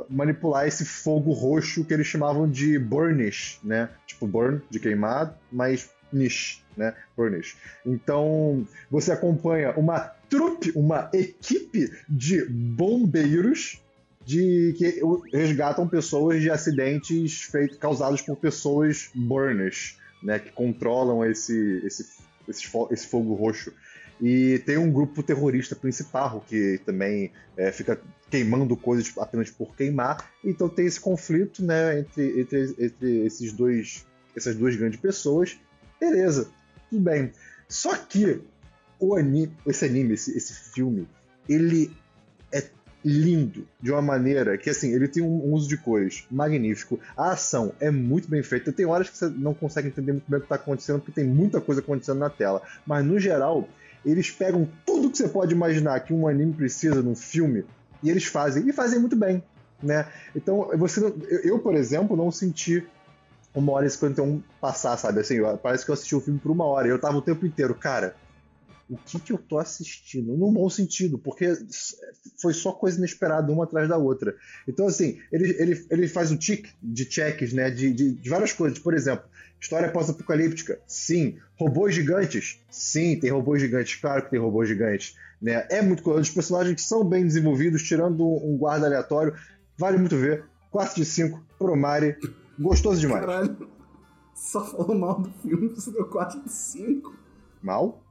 manipular 0.10 0.67
esse 0.67 0.83
fogo 0.86 1.31
roxo 1.31 1.86
que 1.86 1.93
eles 1.93 2.07
chamavam 2.07 2.50
de 2.50 2.77
burnish, 2.77 3.60
né? 3.63 3.89
Tipo 4.05 4.27
burn, 4.27 4.62
de 4.69 4.79
queimado, 4.79 5.33
mas 5.51 5.89
niche, 6.13 6.62
né? 6.77 6.93
Burnish. 7.15 7.55
Então, 7.86 8.67
você 8.89 9.12
acompanha 9.12 9.72
uma 9.72 10.00
trupe, 10.29 10.72
uma 10.75 11.10
equipe 11.13 11.91
de 12.08 12.46
bombeiros 12.46 13.82
de 14.25 14.74
que 14.77 15.01
resgatam 15.35 15.87
pessoas 15.87 16.42
de 16.42 16.50
acidentes 16.50 17.42
feitos 17.42 17.77
causados 17.77 18.22
por 18.22 18.37
pessoas 18.37 19.09
burnish, 19.14 19.98
né? 20.22 20.40
Que 20.40 20.51
controlam 20.51 21.25
esse, 21.25 21.81
esse, 21.85 22.07
esse, 22.48 22.70
esse 22.92 23.07
fogo 23.07 23.33
roxo. 23.33 23.74
E 24.22 24.59
tem 24.59 24.77
um 24.77 24.92
grupo 24.92 25.22
terrorista 25.22 25.75
principal 25.75 26.44
que 26.48 26.79
também 26.85 27.31
é, 27.57 27.72
fica 27.72 28.00
queimando 28.29 28.75
coisas 28.77 29.14
apenas 29.18 29.51
por 29.51 29.75
queimar. 29.75 30.29
Então 30.44 30.70
tem 30.70 30.85
esse 30.85 31.00
conflito 31.00 31.64
né, 31.64 32.00
entre, 32.00 32.42
entre, 32.42 32.75
entre 32.79 33.25
esses 33.25 33.51
dois, 33.51 34.05
essas 34.35 34.55
duas 34.55 34.75
grandes 34.75 35.00
pessoas. 35.00 35.59
Beleza, 36.03 36.50
tudo 36.89 37.01
bem. 37.01 37.31
Só 37.70 37.96
que 37.96 38.42
o 39.00 39.16
anime, 39.16 39.55
esse 39.66 39.85
anime, 39.85 40.16
esse, 40.16 40.35
esse 40.37 40.53
filme, 40.53 41.07
ele 41.48 41.96
é 42.51 42.63
lindo 43.05 43.68
de 43.81 43.92
uma 43.92 44.01
maneira 44.01 44.57
que 44.57 44.70
assim 44.70 44.94
ele 44.94 45.07
tem 45.07 45.24
um 45.24 45.53
uso 45.53 45.68
de 45.68 45.75
cores 45.77 46.25
magnífico 46.31 46.98
a 47.18 47.31
ação 47.31 47.74
é 47.81 47.92
muito 47.92 48.29
bem 48.29 48.42
feita 48.42 48.72
tem 48.72 48.85
horas 48.85 49.09
que 49.09 49.18
você 49.18 49.27
não 49.27 49.53
consegue 49.53 49.89
entender 49.89 50.13
muito 50.13 50.24
bem 50.25 50.37
o 50.37 50.39
que 50.39 50.46
está 50.46 50.55
acontecendo 50.55 51.00
porque 51.00 51.11
tem 51.11 51.25
muita 51.25 51.59
coisa 51.59 51.81
acontecendo 51.81 52.20
na 52.20 52.29
tela 52.29 52.61
mas 52.85 53.03
no 53.03 53.20
geral 53.20 53.68
eles 54.05 54.31
pegam 54.31 54.70
tudo 54.85 55.09
que 55.09 55.18
você 55.18 55.27
pode 55.27 55.53
imaginar 55.53 56.00
que 56.01 56.13
um 56.13 56.29
anime 56.29 56.53
precisa 56.53 57.01
num 57.01 57.16
filme 57.16 57.66
e 58.01 58.09
eles 58.09 58.25
fazem, 58.25 58.68
e 58.68 58.74
fazem 58.74 59.00
muito 59.00 59.16
bem, 59.16 59.42
né? 59.81 60.05
Então, 60.35 60.70
você, 60.77 61.01
eu, 61.44 61.59
por 61.59 61.74
exemplo, 61.74 62.18
não 62.18 62.29
senti 62.29 62.85
uma 63.55 63.74
hora 63.74 63.85
e 63.85 63.89
51 63.89 64.42
passar, 64.59 64.98
sabe? 64.98 65.20
Assim, 65.20 65.37
parece 65.61 65.85
que 65.85 65.92
eu 65.92 65.94
assisti 65.94 66.16
o 66.16 66.22
filme 66.22 66.39
por 66.39 66.51
uma 66.51 66.66
hora 66.66 66.87
e 66.87 66.92
eu 66.92 67.00
tava 67.00 67.18
o 67.18 67.22
tempo 67.22 67.46
inteiro, 67.46 67.75
cara, 67.75 68.16
o 68.89 68.98
que 68.98 69.20
que 69.20 69.33
eu 69.33 69.37
tô 69.37 69.57
assistindo? 69.57 70.35
Num 70.35 70.53
bom 70.53 70.70
sentido, 70.70 71.18
porque 71.18 71.53
foi 72.42 72.53
só 72.53 72.72
coisa 72.72 72.98
inesperada 72.98 73.51
uma 73.51 73.63
atrás 73.63 73.87
da 73.87 73.98
outra. 73.98 74.35
Então, 74.68 74.87
assim, 74.87 75.20
ele, 75.31 75.55
ele, 75.59 75.85
ele 75.89 76.07
faz 76.07 76.31
um 76.31 76.37
tic 76.37 76.68
de 76.81 77.09
checks, 77.09 77.53
né? 77.53 77.70
De, 77.70 77.92
de, 77.94 78.11
de 78.11 78.29
várias 78.29 78.51
coisas. 78.51 78.77
Por 78.77 78.94
exemplo, 78.94 79.25
história 79.59 79.89
pós-apocalíptica? 79.89 80.79
Sim. 80.85 81.37
Robôs 81.57 81.96
gigantes? 81.96 82.59
Sim, 82.70 83.18
tem 83.20 83.31
robôs 83.31 83.61
gigantes. 83.61 83.96
Claro 83.96 84.25
que 84.25 84.31
tem 84.31 84.39
robôs 84.39 84.68
gigantes. 84.68 85.16
Né? 85.42 85.66
É 85.70 85.81
muito 85.81 86.03
coisa. 86.03 86.22
Os 86.22 86.29
personagens 86.29 86.85
são 86.87 87.03
bem 87.03 87.25
desenvolvidos, 87.25 87.83
tirando 87.83 88.24
um 88.24 88.57
guarda 88.57 88.85
aleatório, 88.85 89.33
vale 89.77 89.98
muito 89.98 90.18
ver. 90.18 90.46
4 90.72 90.96
de 90.96 91.05
5, 91.05 91.44
Promare. 91.57 92.18
Gostoso 92.59 93.00
demais. 93.00 93.25
Caralho. 93.25 93.57
Só 94.33 94.66
falou 94.66 94.96
mal 94.98 95.22
do 95.22 95.29
filme, 95.29 95.70
você 95.70 95.92
deu 95.92 96.05
4 96.05 96.42
de 96.42 96.51
5. 96.51 97.13
Mal? 97.61 98.03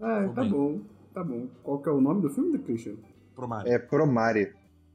Ah, 0.00 0.28
tá 0.34 0.42
bem. 0.42 0.50
bom. 0.50 0.80
Tá 1.12 1.24
bom. 1.24 1.48
Qual 1.62 1.78
que 1.80 1.88
é 1.88 1.92
o 1.92 2.00
nome 2.00 2.20
do 2.22 2.30
filme, 2.30 2.58
Christian? 2.58 2.94
Pro 3.34 3.48
Mario. 3.48 3.72
É 3.72 3.78
Promare. 3.78 4.52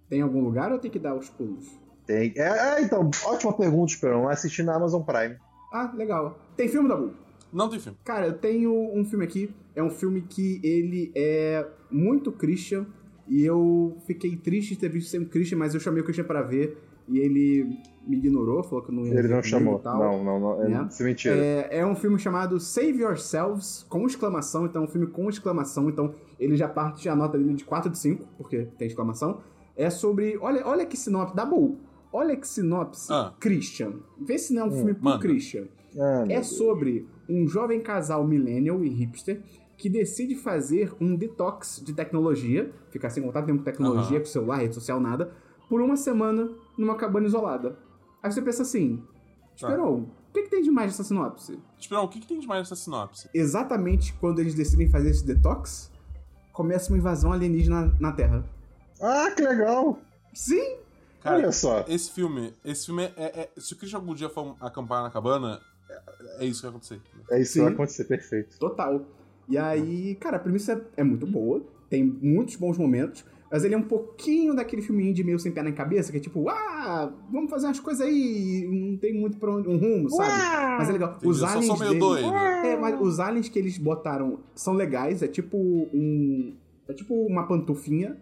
Tem 0.09 0.21
algum 0.21 0.41
lugar 0.43 0.71
ou 0.71 0.79
tem 0.79 0.91
que 0.91 0.99
dar 0.99 1.15
os 1.15 1.29
pulos? 1.29 1.65
Tem. 2.05 2.33
É, 2.35 2.75
é, 2.77 2.81
então, 2.81 3.09
ótima 3.25 3.53
pergunta, 3.53 3.91
Esperão. 3.91 4.29
Assisti 4.29 4.61
na 4.61 4.75
Amazon 4.75 5.01
Prime. 5.01 5.37
Ah, 5.73 5.91
legal. 5.95 6.39
Tem 6.55 6.69
filme, 6.69 6.87
Dabu? 6.87 7.13
Não 7.51 7.69
tem 7.69 7.79
filme. 7.79 7.97
Cara, 8.03 8.27
eu 8.27 8.37
tenho 8.37 8.71
um 8.93 9.03
filme 9.03 9.25
aqui. 9.25 9.53
É 9.75 9.81
um 9.81 9.89
filme 9.89 10.21
que 10.21 10.61
ele 10.63 11.11
é 11.15 11.67
muito 11.89 12.31
Christian. 12.31 12.85
E 13.27 13.43
eu 13.43 13.97
fiquei 14.05 14.35
triste 14.35 14.75
de 14.75 14.81
ter 14.81 14.89
visto 14.89 15.09
sempre 15.09 15.29
Christian, 15.29 15.57
mas 15.57 15.73
eu 15.73 15.79
chamei 15.79 16.01
o 16.01 16.05
Christian 16.05 16.25
pra 16.25 16.43
ver. 16.43 16.77
E 17.07 17.19
ele 17.19 17.77
me 18.07 18.17
ignorou, 18.17 18.63
falou 18.63 18.83
que 18.83 18.91
não 18.91 19.05
ia 19.05 19.13
Ele 19.19 19.27
não 19.27 19.41
chamou. 19.43 19.77
e 19.79 19.81
tal. 19.83 19.99
Não, 19.99 20.23
não, 20.23 20.39
não. 20.39 20.63
É, 20.63 20.69
Né? 20.69 20.87
Isso 20.89 21.03
é 21.03 21.05
mentira. 21.05 21.35
É, 21.35 21.79
é 21.79 21.85
um 21.85 21.95
filme 21.95 22.17
chamado 22.17 22.59
Save 22.59 23.01
Yourselves, 23.01 23.85
com 23.89 24.05
exclamação, 24.05 24.65
então 24.65 24.81
é 24.83 24.85
um 24.85 24.87
filme 24.87 25.07
com 25.07 25.29
exclamação, 25.29 25.89
então 25.89 26.13
ele 26.39 26.55
já 26.55 26.67
parte 26.67 27.07
a 27.07 27.15
nota 27.15 27.37
dele 27.37 27.53
de 27.53 27.63
4 27.63 27.89
de 27.91 27.97
5, 27.97 28.25
porque 28.37 28.67
tem 28.77 28.87
exclamação. 28.87 29.39
É 29.75 29.89
sobre. 29.89 30.37
Olha, 30.41 30.65
olha 30.65 30.85
que 30.85 30.97
sinopse. 30.97 31.35
Dabu, 31.35 31.77
olha 32.11 32.35
que 32.35 32.47
sinopse. 32.47 33.11
Ah. 33.11 33.33
Christian. 33.39 33.93
Vê 34.19 34.37
se 34.37 34.53
não 34.53 34.63
é 34.63 34.65
um 34.65 34.71
filme 34.71 34.93
pro. 34.93 35.19
Christian. 35.19 35.65
Ah, 35.99 36.25
É 36.27 36.41
sobre 36.43 37.07
um 37.29 37.47
jovem 37.47 37.81
casal 37.81 38.25
millennial 38.25 38.83
e 38.83 38.89
hipster 38.89 39.41
que 39.77 39.89
decide 39.89 40.35
fazer 40.35 40.93
um 41.01 41.15
detox 41.15 41.81
de 41.83 41.93
tecnologia, 41.93 42.71
ficar 42.89 43.09
sem 43.09 43.21
contato 43.21 43.45
nenhum 43.45 43.57
com 43.57 43.63
tecnologia, 43.63 44.17
Aham. 44.17 44.19
com 44.19 44.25
celular, 44.25 44.57
rede 44.57 44.73
social, 44.75 44.99
nada, 44.99 45.31
por 45.69 45.81
uma 45.81 45.97
semana 45.97 46.49
numa 46.77 46.95
cabana 46.95 47.25
isolada. 47.27 47.77
Aí 48.21 48.31
você 48.31 48.41
pensa 48.41 48.61
assim, 48.63 49.03
Tá. 49.59 49.67
Esperou, 49.69 49.99
o 49.99 50.33
que, 50.33 50.43
que 50.43 50.49
tem 50.49 50.61
de 50.61 50.69
mais 50.69 50.87
nessa 50.87 51.03
sinopse? 51.03 51.57
Esperão, 51.79 52.03
o 52.03 52.09
que, 52.09 52.19
que 52.19 52.27
tem 52.27 52.39
de 52.39 52.45
mais 52.47 52.59
nessa 52.59 52.75
sinopse? 52.75 53.29
Exatamente 53.33 54.13
quando 54.15 54.39
eles 54.39 54.53
decidem 54.53 54.89
fazer 54.89 55.09
esse 55.11 55.25
detox, 55.25 55.89
começa 56.51 56.91
uma 56.91 56.97
invasão 56.97 57.31
alienígena 57.31 57.85
na, 57.85 57.99
na 57.99 58.11
Terra. 58.11 58.43
Ah, 59.01 59.31
que 59.31 59.41
legal! 59.41 59.97
Sim! 60.33 60.77
Cara, 61.21 61.37
Olha 61.37 61.51
só. 61.51 61.85
esse 61.87 62.11
filme, 62.11 62.53
esse 62.63 62.85
filme 62.85 63.03
é, 63.15 63.41
é- 63.41 63.49
Se 63.57 63.73
o 63.73 63.77
Christian 63.77 63.97
algum 63.99 64.13
dia 64.13 64.29
for 64.29 64.55
acampar 64.59 65.01
na 65.03 65.09
cabana, 65.09 65.59
é, 65.89 66.43
é 66.43 66.45
isso 66.45 66.59
que 66.59 66.67
vai 66.67 66.71
acontecer. 66.71 67.01
É 67.31 67.39
isso 67.39 67.53
que 67.53 67.59
Sim. 67.59 67.63
vai 67.63 67.73
acontecer, 67.73 68.03
perfeito. 68.03 68.59
Total. 68.59 69.01
E 69.47 69.57
aí, 69.57 70.15
cara, 70.15 70.35
a 70.37 70.39
premissa 70.39 70.73
é, 70.73 71.01
é 71.01 71.03
muito 71.03 71.25
boa, 71.25 71.63
tem 71.89 72.03
muitos 72.03 72.57
bons 72.57 72.77
momentos, 72.77 73.23
Mas 73.51 73.63
ele 73.63 73.75
é 73.75 73.77
um 73.77 73.83
pouquinho 73.83 74.55
daquele 74.55 74.81
filme 74.81 75.07
indie 75.09 75.23
meio 75.23 75.39
sem 75.39 75.51
pé 75.51 75.61
na 75.61 75.71
cabeça, 75.71 76.11
que 76.11 76.17
é 76.17 76.21
tipo, 76.21 76.49
ah, 76.49 77.13
vamos 77.31 77.49
fazer 77.49 77.67
umas 77.67 77.79
coisas 77.79 78.05
aí, 78.05 78.67
não 78.69 78.97
tem 78.97 79.13
muito 79.13 79.37
pra 79.37 79.51
onde, 79.55 79.69
um 79.69 79.77
rumo, 79.77 80.09
sabe? 80.09 80.29
Mas 80.79 80.89
é 80.89 80.91
legal. 80.91 81.11
Entendi, 81.11 81.27
Os 81.27 81.43
aliens 81.43 81.79
meio 81.79 81.89
dele- 81.91 81.99
doido. 81.99 82.33
É, 82.35 82.75
mas 82.77 82.99
os 82.99 83.19
aliens 83.19 83.47
que 83.47 83.57
eles 83.59 83.77
botaram 83.77 84.39
são 84.55 84.73
legais, 84.73 85.21
é 85.23 85.27
tipo 85.27 85.57
um. 85.57 86.53
É 86.89 86.93
tipo 86.93 87.13
uma 87.25 87.47
pantufinha. 87.47 88.17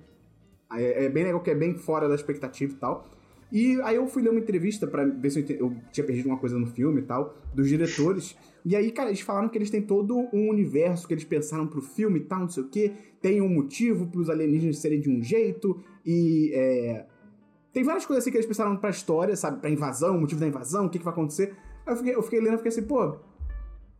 É, 0.71 1.05
é 1.05 1.09
bem 1.09 1.23
legal, 1.23 1.41
que 1.41 1.51
é 1.51 1.55
bem 1.55 1.75
fora 1.75 2.07
da 2.09 2.15
expectativa 2.15 2.73
e 2.73 2.75
tal. 2.75 3.07
E 3.51 3.79
aí 3.83 3.95
eu 3.95 4.07
fui 4.07 4.23
ler 4.23 4.29
uma 4.31 4.39
entrevista 4.39 4.87
pra 4.87 5.05
ver 5.05 5.29
se 5.29 5.39
eu, 5.49 5.57
eu 5.67 5.75
tinha 5.91 6.05
perdido 6.05 6.27
uma 6.27 6.37
coisa 6.37 6.57
no 6.57 6.65
filme 6.67 7.01
e 7.01 7.03
tal, 7.03 7.35
dos 7.53 7.67
diretores. 7.69 8.35
E 8.65 8.75
aí, 8.75 8.91
cara, 8.91 9.09
eles 9.09 9.21
falaram 9.21 9.49
que 9.49 9.57
eles 9.57 9.69
têm 9.69 9.81
todo 9.81 10.17
um 10.31 10.49
universo 10.49 11.07
que 11.07 11.13
eles 11.13 11.25
pensaram 11.25 11.67
pro 11.67 11.81
filme 11.81 12.19
e 12.19 12.23
tal, 12.23 12.39
não 12.39 12.49
sei 12.49 12.63
o 12.63 12.67
quê. 12.69 12.93
Tem 13.21 13.41
um 13.41 13.49
motivo 13.49 14.07
pros 14.07 14.29
alienígenas 14.29 14.77
serem 14.77 15.01
de 15.01 15.09
um 15.09 15.21
jeito. 15.21 15.83
E 16.05 16.51
é, 16.53 17.05
tem 17.73 17.83
várias 17.83 18.05
coisas 18.05 18.23
assim 18.23 18.31
que 18.31 18.37
eles 18.37 18.45
pensaram 18.45 18.77
pra 18.77 18.89
história, 18.89 19.35
sabe? 19.35 19.59
Pra 19.59 19.69
invasão, 19.69 20.15
o 20.15 20.21
motivo 20.21 20.39
da 20.39 20.47
invasão, 20.47 20.85
o 20.85 20.89
que, 20.89 20.99
que 20.99 21.03
vai 21.03 21.13
acontecer. 21.13 21.55
Aí 21.85 21.93
eu 21.93 21.97
fiquei, 21.97 22.15
eu 22.15 22.23
fiquei 22.23 22.39
lendo 22.39 22.53
e 22.53 22.57
fiquei 22.57 22.69
assim, 22.69 22.83
pô, 22.83 23.17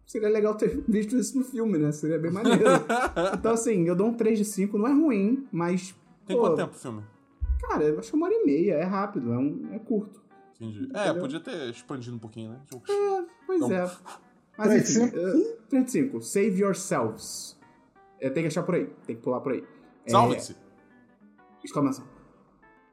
seria 0.06 0.30
legal 0.30 0.56
ter 0.56 0.82
visto 0.88 1.18
isso 1.18 1.38
no 1.38 1.44
filme, 1.44 1.78
né? 1.78 1.92
Seria 1.92 2.20
bem 2.20 2.32
maneiro. 2.32 2.64
então, 3.38 3.54
assim, 3.54 3.88
eu 3.88 3.96
dou 3.96 4.08
um 4.08 4.14
3 4.14 4.38
de 4.38 4.46
5, 4.46 4.78
não 4.78 4.88
é 4.88 4.94
ruim, 4.94 5.46
mas. 5.52 5.94
Tem 6.26 6.38
pô, 6.38 6.44
quanto 6.44 6.56
tempo 6.56 6.74
o 6.74 6.78
filme? 6.78 7.04
Cara, 7.62 7.84
eu 7.84 8.00
acho 8.00 8.10
que 8.10 8.16
é 8.16 8.18
uma 8.18 8.28
hora 8.28 8.36
e 8.36 8.46
meia, 8.46 8.74
é 8.76 8.84
rápido, 8.84 9.34
é, 9.34 9.38
um, 9.38 9.70
é 9.72 9.80
curto. 9.80 10.22
Entendi. 10.56 10.90
É, 10.94 11.06
Entendeu? 11.06 11.22
podia 11.22 11.40
ter 11.40 11.70
expandido 11.70 12.16
um 12.16 12.20
pouquinho, 12.20 12.52
né? 12.52 12.62
Tipo, 12.70 12.84
Pois 13.46 13.62
Então, 13.62 13.72
é. 13.72 13.90
Mas 14.58 14.68
três 14.68 14.88
de 14.88 15.02
enfim, 15.02 15.18
uh, 15.18 15.58
3 15.70 15.86
de 15.86 15.92
5, 15.92 16.22
Save 16.22 16.62
Yourselves. 16.62 17.60
É, 18.20 18.30
tem 18.30 18.44
que 18.44 18.48
achar 18.48 18.64
por 18.64 18.76
aí, 18.76 18.86
tem 19.06 19.16
que 19.16 19.22
pular 19.22 19.42
por 19.42 19.52
aí. 19.54 19.64
É, 20.06 20.12
Salvem-se. 20.12 20.56
exclamação. 21.64 22.06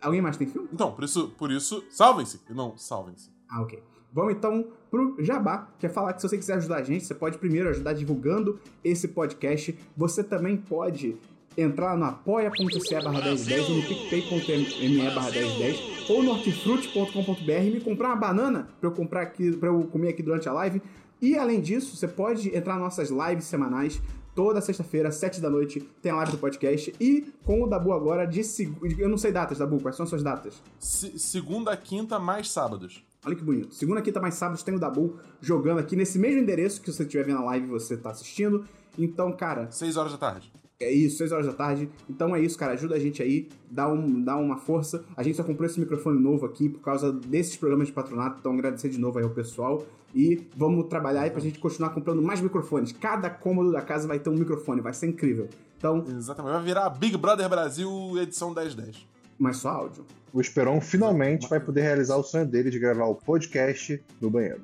Alguém 0.01 0.20
mais 0.23 0.37
tem 0.37 0.46
filme? 0.46 0.68
Então, 0.73 0.92
por 0.92 1.05
isso, 1.05 1.29
por 1.37 1.51
isso, 1.51 1.85
salvem-se. 1.90 2.40
E 2.49 2.55
não, 2.55 2.77
salvem-se. 2.77 3.31
Ah, 3.49 3.61
ok. 3.62 3.83
Vamos 4.12 4.35
então 4.35 4.66
pro 4.90 5.14
Jabá, 5.20 5.68
que 5.79 5.87
é 5.87 5.88
falar 5.88 6.14
que 6.14 6.20
se 6.20 6.29
você 6.29 6.37
quiser 6.37 6.55
ajudar 6.55 6.77
a 6.77 6.83
gente, 6.83 7.05
você 7.05 7.14
pode 7.14 7.38
primeiro 7.38 7.68
ajudar 7.68 7.92
divulgando 7.92 8.59
esse 8.83 9.09
podcast. 9.09 9.79
Você 9.96 10.25
também 10.25 10.57
pode 10.57 11.16
entrar 11.57 11.96
no 11.96 12.05
apoia.se 12.05 12.94
barra 12.94 13.20
1010 13.23 13.68
ou 13.68 13.77
no 13.77 13.83
picpay.me 13.83 15.11
barra 15.14 15.31
1010 15.31 16.11
ou 16.11 16.23
no 16.23 16.31
hortifruti.com.br 16.33 17.51
e 17.51 17.70
me 17.70 17.81
comprar 17.81 18.09
uma 18.09 18.16
banana 18.16 18.68
pra 18.81 18.88
eu 18.88 18.94
comprar 18.94 19.23
aqui, 19.23 19.57
para 19.57 19.68
eu 19.68 19.85
comer 19.85 20.09
aqui 20.09 20.23
durante 20.23 20.49
a 20.49 20.53
live. 20.53 20.83
E 21.20 21.37
além 21.37 21.61
disso, 21.61 21.96
você 21.96 22.09
pode 22.09 22.54
entrar 22.56 22.74
nas 22.74 22.83
nossas 22.98 23.11
lives 23.11 23.44
semanais. 23.44 24.00
Toda 24.35 24.61
sexta-feira, 24.61 25.11
7 25.11 25.40
da 25.40 25.50
noite, 25.50 25.80
tem 26.00 26.12
a 26.12 26.16
live 26.16 26.33
do 26.33 26.38
podcast. 26.38 26.94
E 27.00 27.26
com 27.44 27.62
o 27.62 27.66
Dabu 27.66 27.92
agora 27.92 28.24
de 28.24 28.42
segunda. 28.44 28.94
Eu 28.98 29.09
não 29.09 29.18
sei 29.18 29.33
datas, 29.33 29.59
Dabu. 29.59 29.80
Quais 29.80 29.96
são 29.96 30.04
as 30.04 30.09
suas 30.11 30.22
datas? 30.22 30.62
Se- 30.78 31.18
segunda, 31.18 31.76
quinta, 31.76 32.18
mais 32.18 32.50
sábados. 32.50 33.04
Olha 33.26 33.35
que 33.37 33.42
bonito. 33.44 33.74
Segunda, 33.74 34.00
quinta, 34.00 34.20
mais 34.20 34.35
sábados 34.35 34.62
tem 34.62 34.74
o 34.74 34.78
Dabu 34.78 35.16
jogando 35.42 35.78
aqui 35.78 35.94
nesse 35.96 36.18
mesmo 36.18 36.40
endereço 36.40 36.80
que 36.80 36.90
você 36.90 37.02
estiver 37.02 37.24
vendo 37.26 37.38
a 37.40 37.44
live 37.44 37.66
e 37.66 37.70
você 37.70 37.96
tá 37.96 38.11
assistindo. 38.11 38.64
Então, 38.96 39.30
cara, 39.33 39.68
Seis 39.70 39.96
horas 39.96 40.12
da 40.12 40.18
tarde. 40.18 40.50
é 40.80 40.90
isso, 40.90 41.18
6 41.18 41.33
horas 41.33 41.46
da 41.46 41.52
tarde. 41.52 41.90
Então 42.09 42.35
é 42.35 42.40
isso, 42.40 42.56
cara. 42.56 42.72
Ajuda 42.72 42.94
a 42.94 42.98
gente 42.98 43.20
aí, 43.22 43.48
dá, 43.70 43.88
um, 43.92 44.22
dá 44.22 44.37
uma 44.37 44.56
força. 44.56 45.04
A 45.16 45.22
gente 45.22 45.37
só 45.37 45.42
comprou 45.44 45.66
esse 45.66 45.78
microfone 45.78 46.18
novo 46.18 46.46
aqui 46.46 46.68
por 46.68 46.80
causa 46.80 47.12
desses 47.12 47.56
programas 47.56 47.88
de 47.88 47.92
patronato. 47.92 48.38
Então 48.40 48.52
agradecer 48.52 48.88
de 48.88 48.98
novo 48.98 49.18
aí 49.18 49.24
ao 49.24 49.30
pessoal. 49.30 49.85
E 50.14 50.49
vamos 50.57 50.87
trabalhar 50.88 51.23
aí 51.23 51.31
pra 51.31 51.40
gente 51.40 51.59
continuar 51.59 51.90
comprando 51.90 52.20
mais 52.20 52.40
microfones. 52.40 52.92
Cada 52.92 53.31
cômodo 53.31 53.70
da 53.73 53.81
casa 53.81 54.09
vai 54.09 54.18
ter 54.18 54.29
um 54.31 54.35
microfone, 54.37 54.81
vai 54.81 54.92
ser 54.92 55.07
incrível. 55.07 55.49
Então, 55.79 56.05
Exatamente. 56.09 56.53
Vai 56.53 56.62
virar 56.64 56.90
Big 56.90 57.16
Brother 57.16 57.49
Brasil 57.49 57.88
edição 58.20 58.53
1010. 58.53 59.07
mas 59.38 59.57
só 59.59 59.70
áudio. 59.70 60.05
O 60.33 60.40
Esperon 60.40 60.81
finalmente 60.81 61.49
vai 61.49 61.59
poder 61.61 61.81
realizar 61.83 62.16
o 62.16 62.23
sonho 62.23 62.44
dele 62.46 62.70
de 62.70 62.79
gravar 62.79 63.07
o 63.07 63.14
podcast 63.14 64.03
no 64.20 64.29
banheiro. 64.31 64.61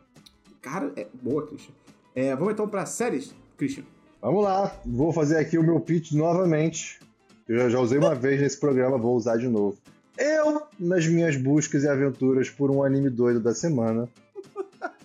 Cara, 0.60 0.92
é 0.96 1.06
boa, 1.22 1.46
Christian. 1.46 1.72
É, 2.14 2.34
vamos 2.36 2.52
então 2.52 2.68
pra 2.68 2.84
séries, 2.86 3.34
Christian. 3.56 3.84
Vamos 4.20 4.42
lá, 4.44 4.74
vou 4.84 5.12
fazer 5.12 5.38
aqui 5.38 5.56
o 5.56 5.62
meu 5.62 5.78
pitch 5.80 6.12
novamente. 6.12 6.98
Eu 7.48 7.56
já- 7.58 7.68
já 7.70 7.78
usei 7.80 7.98
uma 7.98 8.14
vez 8.14 8.40
nesse 8.40 8.58
programa, 8.58 8.98
vou 8.98 9.14
usar 9.16 9.36
de 9.36 9.48
novo. 9.48 9.76
Eu, 10.18 10.62
nas 10.78 11.06
minhas 11.06 11.36
buscas 11.36 11.84
e 11.84 11.88
aventuras 11.88 12.50
por 12.50 12.70
um 12.70 12.82
anime 12.82 13.08
doido 13.10 13.38
da 13.40 13.54
semana, 13.54 14.08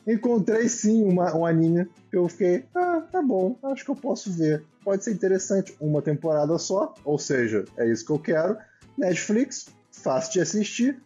encontrei 0.07 0.67
sim 0.67 1.03
uma- 1.03 1.35
um 1.35 1.45
anime 1.45 1.87
que 2.09 2.17
eu 2.17 2.27
fiquei, 2.27 2.65
ah, 2.75 3.01
tá 3.11 3.21
bom, 3.21 3.57
acho 3.63 3.85
que 3.85 3.91
eu 3.91 3.95
posso 3.95 4.31
ver. 4.31 4.63
Pode 4.83 5.03
ser 5.03 5.11
interessante, 5.11 5.75
uma 5.79 6.01
temporada 6.01 6.57
só, 6.57 6.93
ou 7.05 7.19
seja, 7.19 7.65
é 7.77 7.87
isso 7.87 8.05
que 8.05 8.11
eu 8.11 8.19
quero. 8.19 8.57
Netflix, 8.97 9.67
fácil 9.91 10.33
de 10.33 10.41
assistir, 10.41 11.01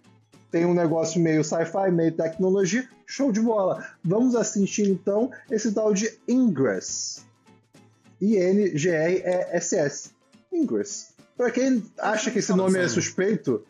tem 0.49 0.65
um 0.65 0.73
negócio 0.73 1.19
meio 1.19 1.43
sci-fi, 1.43 1.91
meio 1.91 2.13
tecnologia, 2.13 2.88
show 3.05 3.31
de 3.31 3.41
bola. 3.41 3.86
Vamos 4.03 4.36
assistir 4.36 4.89
então 4.89 5.29
esse 5.51 5.73
tal 5.73 5.93
de 5.93 6.17
Ingress. 6.27 7.25
I-N-G-R-E-S-S. 8.21 10.12
Ingress. 10.53 11.13
Pra 11.36 11.51
quem 11.51 11.84
acha 11.99 12.31
que 12.31 12.39
esse 12.39 12.53
nome 12.53 12.79
é 12.79 12.88
suspeito, 12.88 13.65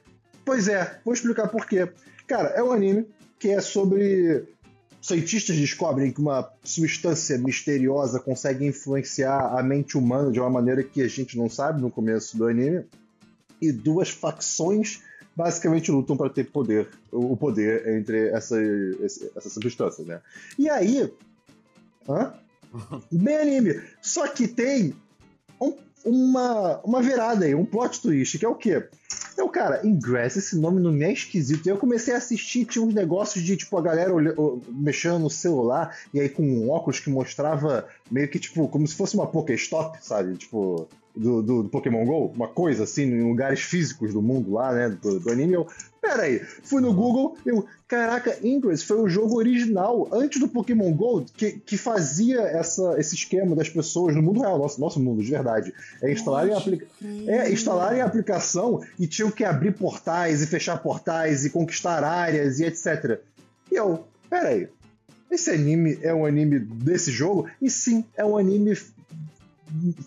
pois 0.46 0.68
é, 0.68 1.00
vou 1.04 1.14
explicar 1.14 1.48
por 1.48 1.66
quê. 1.66 1.90
Cara, 2.28 2.50
é 2.50 2.62
um 2.62 2.72
anime 2.72 3.08
que 3.40 3.50
é 3.50 3.60
sobre 3.60 4.48
cientistas 5.08 5.56
descobrem 5.56 6.12
que 6.12 6.20
uma 6.20 6.50
substância 6.64 7.38
misteriosa 7.38 8.20
consegue 8.20 8.66
influenciar 8.66 9.58
a 9.58 9.62
mente 9.64 9.98
humana 9.98 10.32
de 10.32 10.40
uma 10.40 10.50
maneira 10.50 10.84
que 10.84 11.02
a 11.02 11.08
gente 11.08 11.38
não 11.38 11.50
sabe 11.50 11.82
no 11.82 11.92
começo 11.92 12.38
do 12.38 12.48
anime. 12.48 12.86
E 13.62 13.72
duas 13.72 14.10
facções 14.10 15.02
basicamente 15.36 15.92
lutam 15.92 16.16
para 16.18 16.30
ter 16.30 16.46
poder, 16.52 16.90
o 17.12 17.36
poder 17.38 17.88
entre 17.98 18.30
essa, 18.30 18.58
essas 19.36 19.54
substâncias, 19.54 20.06
né? 20.08 20.22
E 20.58 20.70
aí, 20.70 21.12
hã? 22.08 22.34
Bem 23.12 23.38
anime. 23.38 23.82
Só 24.02 24.28
que 24.28 24.48
tem 24.48 24.94
um- 25.62 25.78
uma, 26.04 26.80
uma 26.82 27.02
virada 27.02 27.46
aí, 27.46 27.56
um 27.56 27.66
plot 27.66 28.02
twist, 28.02 28.38
que 28.38 28.46
é 28.46 28.50
o 28.50 28.56
quê? 28.56 28.88
Então, 29.36 29.50
cara, 29.50 29.86
Ingress, 29.86 30.40
esse 30.40 30.58
nome 30.58 30.82
não 30.82 30.94
me 30.94 31.04
é 31.04 31.12
esquisito. 31.12 31.66
E 31.66 31.70
eu 31.70 31.78
comecei 31.78 32.14
a 32.14 32.18
assistir, 32.18 32.64
tinha 32.64 32.84
uns 32.84 32.94
negócios 32.94 33.44
de, 33.44 33.58
tipo, 33.58 33.78
a 33.78 33.82
galera 33.82 34.14
mexendo 34.70 35.20
no 35.20 35.30
celular, 35.30 35.94
e 36.14 36.22
aí 36.22 36.30
com 36.30 36.42
um 36.42 36.70
óculos 36.70 37.02
que 37.02 37.10
mostrava 37.10 37.86
meio 38.10 38.30
que, 38.30 38.40
tipo, 38.40 38.66
como 38.70 38.88
se 38.88 38.96
fosse 38.96 39.14
uma 39.14 39.28
Pokéstop, 39.28 39.98
sabe? 40.02 40.38
Tipo, 40.38 40.88
do, 41.14 41.42
do, 41.42 41.64
do 41.64 41.70
Pokémon 41.70 42.06
GO, 42.06 42.32
uma 42.34 42.48
coisa 42.48 42.86
assim, 42.86 43.04
em 43.04 43.28
lugares 43.28 43.60
físicos 43.60 44.14
do 44.14 44.22
mundo 44.22 44.54
lá, 44.54 44.72
né, 44.72 44.90
do, 44.90 45.20
do 45.20 45.30
anime. 45.30 45.56
Eu, 45.56 45.68
peraí, 46.08 46.40
fui 46.64 46.82
no 46.82 46.94
Google, 46.94 47.38
eu, 47.46 47.66
caraca, 47.88 48.38
Ingress 48.46 48.84
foi 48.84 48.98
o 48.98 49.10
jogo 49.10 49.36
original, 49.38 50.08
antes 50.12 50.40
do 50.40 50.48
Pokémon 50.48 50.92
GO, 50.94 51.26
que, 51.36 51.54
que 51.54 51.78
fazia 51.78 52.42
essa, 52.42 52.96
esse 53.00 53.16
esquema 53.16 53.56
das 53.56 53.70
pessoas 53.70 54.16
no 54.16 54.22
mundo 54.22 54.42
real, 54.42 54.58
nosso, 54.60 54.80
nosso 54.80 55.00
mundo, 55.00 55.24
de 55.24 55.32
verdade. 55.32 55.74
É 56.02 56.12
instalarem 56.12 56.54
a 56.54 56.58
aplica- 56.58 56.86
é, 57.28 57.52
instalarem 57.52 58.02
a 58.02 58.06
aplicação 58.06 58.82
e 59.00 59.08
tinham 59.08 59.32
que 59.32 59.44
abrir 59.44 59.74
portais 59.74 60.42
e 60.42 60.48
fechar 60.48 60.78
portais 60.78 61.46
e 61.46 61.50
conquistar 61.50 62.04
áreas 62.04 62.60
e 62.60 62.66
etc. 62.66 63.20
E 63.72 63.76
eu, 63.76 64.06
peraí, 64.30 64.68
esse 65.32 65.50
anime 65.50 65.98
é 66.02 66.14
um 66.14 66.26
anime 66.26 66.60
desse 66.60 67.12
jogo? 67.12 67.50
E 67.62 67.70
sim, 67.70 68.06
é 68.16 68.24
um 68.24 68.38
anime 68.38 68.78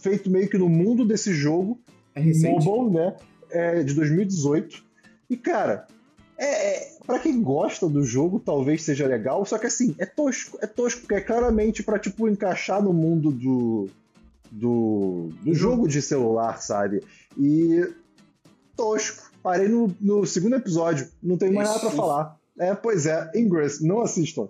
feito 0.00 0.30
meio 0.30 0.48
que 0.48 0.56
no 0.56 0.68
mundo 0.68 1.04
desse 1.04 1.32
jogo, 1.34 1.78
É 2.14 2.20
recente? 2.20 2.64
mobile, 2.64 2.94
né? 2.94 3.14
É 3.50 3.82
de 3.82 3.94
2018. 3.94 4.87
E, 5.28 5.36
cara, 5.36 5.86
é, 6.38 6.46
é, 6.46 6.98
para 7.04 7.18
quem 7.18 7.42
gosta 7.42 7.88
do 7.88 8.02
jogo, 8.04 8.38
talvez 8.38 8.82
seja 8.82 9.06
legal, 9.06 9.44
só 9.44 9.58
que 9.58 9.66
assim, 9.66 9.94
é 9.98 10.06
tosco, 10.06 10.58
é 10.62 10.66
tosco, 10.66 11.00
porque 11.00 11.14
é 11.14 11.20
claramente 11.20 11.82
pra, 11.82 11.98
tipo, 11.98 12.28
encaixar 12.28 12.82
no 12.82 12.92
mundo 12.92 13.30
do, 13.32 13.88
do, 14.50 15.30
do 15.42 15.54
jogo 15.54 15.88
de 15.88 16.00
celular, 16.00 16.60
sabe? 16.62 17.02
E 17.36 17.92
tosco. 18.76 19.28
Parei 19.42 19.68
no, 19.68 19.94
no 20.00 20.26
segundo 20.26 20.56
episódio, 20.56 21.08
não 21.22 21.36
tenho 21.36 21.54
mais 21.54 21.68
nada 21.68 21.80
pra 21.80 21.90
falar. 21.90 22.38
É, 22.58 22.74
pois 22.74 23.06
é, 23.06 23.30
Ingress, 23.34 23.84
não 23.84 24.00
assistam. 24.00 24.48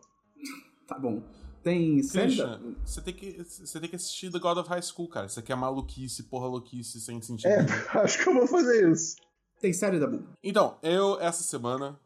Tá 0.87 0.99
bom. 0.99 1.23
Tem. 1.62 2.01
Christian, 2.01 2.61
você 2.85 3.01
tem, 3.01 3.14
que, 3.14 3.45
você 3.45 3.81
tem 3.81 3.91
que 3.91 3.97
assistir 3.97 4.31
The 4.31 4.38
God 4.38 4.59
of 4.59 4.69
High 4.69 4.83
School, 4.83 5.09
cara. 5.09 5.27
Isso 5.27 5.38
aqui 5.38 5.53
é 5.53 5.55
maluquice, 5.57 6.23
porra 6.23 6.47
louquice, 6.47 7.01
sem 7.01 7.21
sentido. 7.21 7.51
É, 7.51 7.67
acho 8.01 8.23
que 8.23 8.29
eu 8.29 8.35
vou 8.35 8.47
fazer 8.47 8.91
isso. 8.91 9.17
Tem 9.61 9.73
série 9.73 9.99
da 9.99 10.07
Bull. 10.07 10.23
Então, 10.42 10.77
eu, 10.83 11.18
essa 11.21 11.42
semana, 11.42 11.99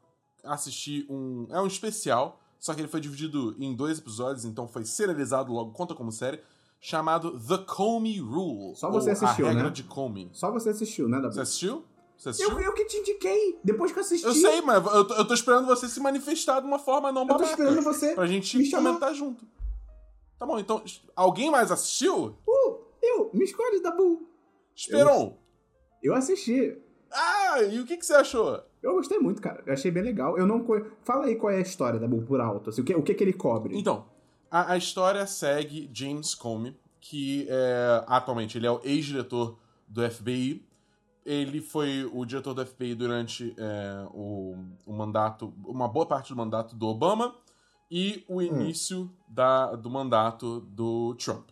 assisti 0.42 1.06
um. 1.08 1.46
É 1.50 1.60
um 1.60 1.66
especial, 1.66 2.40
só 2.58 2.72
que 2.74 2.80
ele 2.80 2.88
foi 2.88 3.00
dividido 3.00 3.54
em 3.58 3.74
dois 3.74 3.98
episódios, 3.98 4.44
então 4.44 4.66
foi 4.66 4.84
serializado 4.84 5.52
logo, 5.52 5.72
conta 5.72 5.94
como 5.94 6.10
série, 6.10 6.40
chamado 6.80 7.38
The 7.38 7.58
Comey 7.58 8.18
Rule. 8.20 8.74
Só 8.76 8.90
você 8.90 9.10
assistiu, 9.10 9.46
A 9.46 9.48
regra 9.50 9.64
né? 9.64 9.70
de 9.70 9.82
Comey. 9.84 10.30
Só 10.32 10.50
você 10.50 10.70
assistiu, 10.70 11.08
né, 11.08 11.20
Dabu? 11.20 11.34
Você 11.34 11.40
assistiu? 11.40 11.84
Você 12.16 12.28
assistiu? 12.30 12.52
Eu, 12.52 12.60
eu 12.60 12.74
que 12.74 12.84
te 12.86 12.96
indiquei, 12.98 13.58
depois 13.64 13.92
que 13.92 13.98
eu 13.98 14.02
assisti. 14.02 14.26
Eu 14.26 14.32
sei, 14.32 14.60
mas 14.62 14.84
eu 14.86 15.04
tô, 15.06 15.14
eu 15.14 15.24
tô 15.26 15.34
esperando 15.34 15.66
você 15.66 15.88
se 15.88 15.98
manifestar 16.00 16.60
de 16.60 16.66
uma 16.66 16.78
forma 16.78 17.10
não 17.12 17.22
Eu 17.22 17.26
tô 17.28 17.32
babaca. 17.34 17.50
esperando 17.50 17.82
você 17.82 18.14
Pra 18.14 18.26
gente 18.26 18.56
me 18.56 18.64
chamar. 18.64 18.90
comentar 18.90 19.14
junto. 19.14 19.44
Tá 20.38 20.46
bom, 20.46 20.58
então. 20.58 20.82
Alguém 21.14 21.50
mais 21.50 21.70
assistiu? 21.70 22.36
Uh, 22.46 22.78
eu, 23.02 23.30
me 23.34 23.44
escolhe, 23.44 23.80
Dabu. 23.80 24.26
Esperon! 24.74 25.36
Eu 26.02 26.14
assisti. 26.14 26.76
Ah, 27.12 27.62
e 27.62 27.78
o 27.80 27.86
que, 27.86 27.96
que 27.96 28.06
você 28.06 28.14
achou? 28.14 28.62
Eu 28.82 28.94
gostei 28.94 29.18
muito, 29.18 29.40
cara. 29.40 29.62
Eu 29.66 29.72
achei 29.72 29.90
bem 29.90 30.02
legal. 30.02 30.36
Eu 30.38 30.46
não. 30.46 30.62
co- 30.64 30.84
Fala 31.04 31.26
aí 31.26 31.36
qual 31.36 31.52
é 31.52 31.56
a 31.56 31.60
história 31.60 31.98
da 32.00 32.06
Bull 32.08 32.22
por 32.22 32.40
alto. 32.40 32.70
Assim, 32.70 32.80
o, 32.80 32.84
que, 32.84 32.94
o 32.94 33.02
que 33.02 33.14
que 33.14 33.22
ele 33.24 33.32
cobre? 33.32 33.78
Então, 33.78 34.06
a, 34.50 34.72
a 34.72 34.76
história 34.76 35.26
segue 35.26 35.90
James 35.92 36.34
Comey, 36.34 36.76
que 37.00 37.46
é, 37.48 38.04
atualmente 38.06 38.56
ele 38.58 38.66
é 38.66 38.70
o 38.70 38.80
ex-diretor 38.82 39.58
do 39.86 40.08
FBI. 40.10 40.66
Ele 41.24 41.60
foi 41.60 42.08
o 42.12 42.24
diretor 42.24 42.52
do 42.54 42.66
FBI 42.66 42.94
durante 42.96 43.54
é, 43.56 44.06
o, 44.12 44.56
o 44.84 44.92
mandato, 44.92 45.54
uma 45.64 45.86
boa 45.86 46.04
parte 46.06 46.30
do 46.30 46.36
mandato 46.36 46.74
do 46.74 46.86
Obama 46.88 47.36
e 47.88 48.24
o 48.28 48.42
início 48.42 49.08
da, 49.28 49.76
do 49.76 49.88
mandato 49.88 50.60
do 50.62 51.14
Trump. 51.14 51.48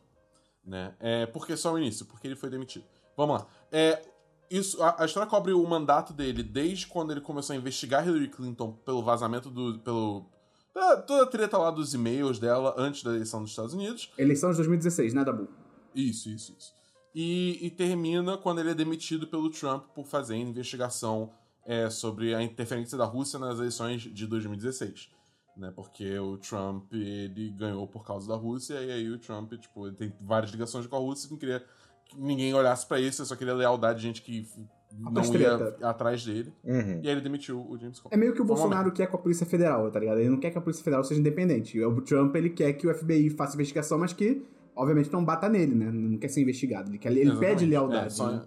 Né? 0.64 0.94
É, 0.98 1.26
por 1.26 1.46
que 1.46 1.56
só 1.56 1.72
o 1.72 1.78
início? 1.78 2.04
Porque 2.06 2.26
ele 2.26 2.34
foi 2.34 2.50
demitido. 2.50 2.84
Vamos 3.16 3.40
lá. 3.40 3.46
É, 3.70 4.02
isso, 4.50 4.82
a, 4.82 5.02
a 5.02 5.06
história 5.06 5.28
cobre 5.28 5.52
o 5.52 5.66
mandato 5.66 6.12
dele 6.12 6.42
desde 6.42 6.86
quando 6.86 7.12
ele 7.12 7.20
começou 7.20 7.54
a 7.54 7.56
investigar 7.56 8.06
Hillary 8.06 8.28
Clinton 8.28 8.72
pelo 8.84 9.02
vazamento 9.02 9.48
do. 9.50 9.78
pelo. 9.78 10.26
da- 10.74 10.96
toda 11.02 11.22
a 11.22 11.26
treta 11.26 11.56
lá 11.56 11.70
dos 11.70 11.94
e-mails 11.94 12.38
dela 12.38 12.74
antes 12.76 13.02
da 13.02 13.10
eleição 13.14 13.40
dos 13.42 13.50
Estados 13.50 13.74
Unidos. 13.74 14.10
Eleição 14.18 14.50
de 14.50 14.56
2016, 14.56 15.14
né, 15.14 15.24
da 15.24 15.32
Bull? 15.32 15.48
Isso, 15.94 16.28
isso, 16.28 16.54
isso. 16.58 16.72
E, 17.14 17.58
e 17.66 17.70
termina 17.70 18.36
quando 18.36 18.60
ele 18.60 18.70
é 18.70 18.74
demitido 18.74 19.26
pelo 19.26 19.50
Trump 19.50 19.84
por 19.94 20.06
fazer 20.06 20.36
investigação 20.36 21.32
é, 21.66 21.90
sobre 21.90 22.34
a 22.34 22.42
interferência 22.42 22.96
da 22.96 23.04
Rússia 23.04 23.38
nas 23.38 23.58
eleições 23.58 24.02
de 24.02 24.26
2016. 24.26 25.10
Né, 25.56 25.70
porque 25.74 26.18
o 26.18 26.38
Trump 26.38 26.90
ele 26.92 27.50
ganhou 27.50 27.86
por 27.86 28.04
causa 28.04 28.26
da 28.26 28.36
Rússia, 28.36 28.74
e 28.80 28.90
aí 28.92 29.10
o 29.10 29.18
Trump 29.18 29.52
tipo, 29.54 29.90
tem 29.92 30.10
várias 30.20 30.52
ligações 30.52 30.86
com 30.86 30.96
a 30.96 30.98
Rússia, 30.98 31.28
não 31.30 31.36
queria 31.36 31.60
que 31.60 31.66
ninguém 32.16 32.52
olhasse 32.54 32.86
pra 32.86 32.98
isso, 33.00 33.22
ele 33.22 33.28
só 33.28 33.36
queria 33.36 33.54
lealdade 33.54 34.00
de 34.00 34.06
gente 34.06 34.22
que 34.22 34.46
não 34.92 35.22
ia 35.34 35.54
atrás 35.82 36.24
dele. 36.24 36.52
Uhum. 36.64 37.00
E 37.02 37.08
aí 37.08 37.10
ele 37.10 37.20
demitiu 37.20 37.60
o 37.60 37.78
James 37.78 38.00
Comey. 38.00 38.14
É 38.14 38.18
meio 38.18 38.32
que 38.34 38.42
o 38.42 38.44
Bolsonaro 38.44 38.90
quer 38.92 39.06
com 39.06 39.16
a 39.16 39.20
Polícia 39.20 39.46
Federal, 39.46 39.90
tá 39.90 39.98
ligado? 40.00 40.18
Ele 40.18 40.28
não 40.28 40.38
quer 40.40 40.50
que 40.50 40.58
a 40.58 40.60
Polícia 40.60 40.82
Federal 40.82 41.04
seja 41.04 41.20
independente. 41.20 41.80
O 41.82 42.00
Trump, 42.02 42.34
ele 42.36 42.50
quer 42.50 42.72
que 42.72 42.86
o 42.86 42.94
FBI 42.94 43.30
faça 43.30 43.54
investigação, 43.54 43.98
mas 43.98 44.12
que, 44.12 44.44
obviamente, 44.74 45.12
não 45.12 45.24
bata 45.24 45.48
nele, 45.48 45.74
né? 45.74 45.90
Não 45.92 46.18
quer 46.18 46.28
ser 46.28 46.42
investigado. 46.42 46.90
Ele, 46.90 46.98
quer, 46.98 47.10
ele 47.12 47.20
Exatamente. 47.22 47.48
pede 47.48 47.66
lealdade. 47.66 48.06
É, 48.06 48.10
só- 48.10 48.30
né? 48.32 48.42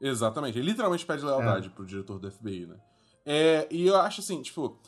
Exatamente. 0.00 0.58
Ele 0.58 0.70
literalmente 0.70 1.04
pede 1.04 1.24
lealdade 1.24 1.70
pro 1.70 1.84
diretor 1.84 2.18
do 2.18 2.30
FBI, 2.30 2.66
né? 2.66 2.76
É, 3.26 3.66
e 3.70 3.86
eu 3.86 3.96
acho 3.96 4.20
assim, 4.20 4.40
tipo. 4.42 4.78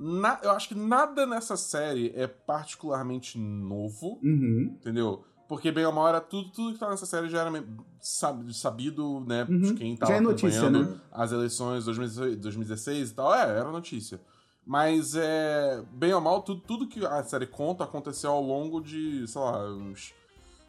na- 0.00 0.40
eu 0.42 0.50
acho 0.52 0.68
que 0.68 0.74
nada 0.74 1.26
nessa 1.26 1.56
série 1.56 2.10
é 2.16 2.26
particularmente 2.26 3.38
novo, 3.38 4.18
Uhum. 4.22 4.74
entendeu? 4.80 5.24
Porque, 5.52 5.70
bem 5.70 5.84
ou 5.84 5.92
mal, 5.92 6.08
era 6.08 6.18
tudo, 6.18 6.48
tudo 6.48 6.72
que 6.72 6.78
tá 6.78 6.88
nessa 6.88 7.04
série 7.04 7.28
já 7.28 7.42
era 7.42 7.64
sabido, 8.00 9.20
né? 9.26 9.46
Uhum. 9.46 9.60
De 9.60 9.74
quem 9.74 9.94
tava 9.94 10.10
Já 10.10 10.16
é 10.16 10.20
notícia, 10.22 10.60
acompanhando 10.62 10.92
né? 10.92 11.00
as 11.12 11.30
eleições 11.30 11.84
de 11.84 11.90
2016 11.92 12.40
2016 12.40 13.10
e 13.10 13.14
tal. 13.14 13.34
É, 13.34 13.42
era 13.42 13.70
notícia. 13.70 14.18
Mas, 14.64 15.14
é, 15.14 15.84
bem 15.92 16.14
ou 16.14 16.22
mal, 16.22 16.40
tudo, 16.40 16.62
tudo 16.62 16.88
que 16.88 17.04
a 17.04 17.22
série 17.22 17.46
conta 17.46 17.84
aconteceu 17.84 18.30
ao 18.30 18.42
longo 18.42 18.80
de, 18.80 19.28
sei 19.28 19.42
lá, 19.42 19.62
uns 19.74 20.14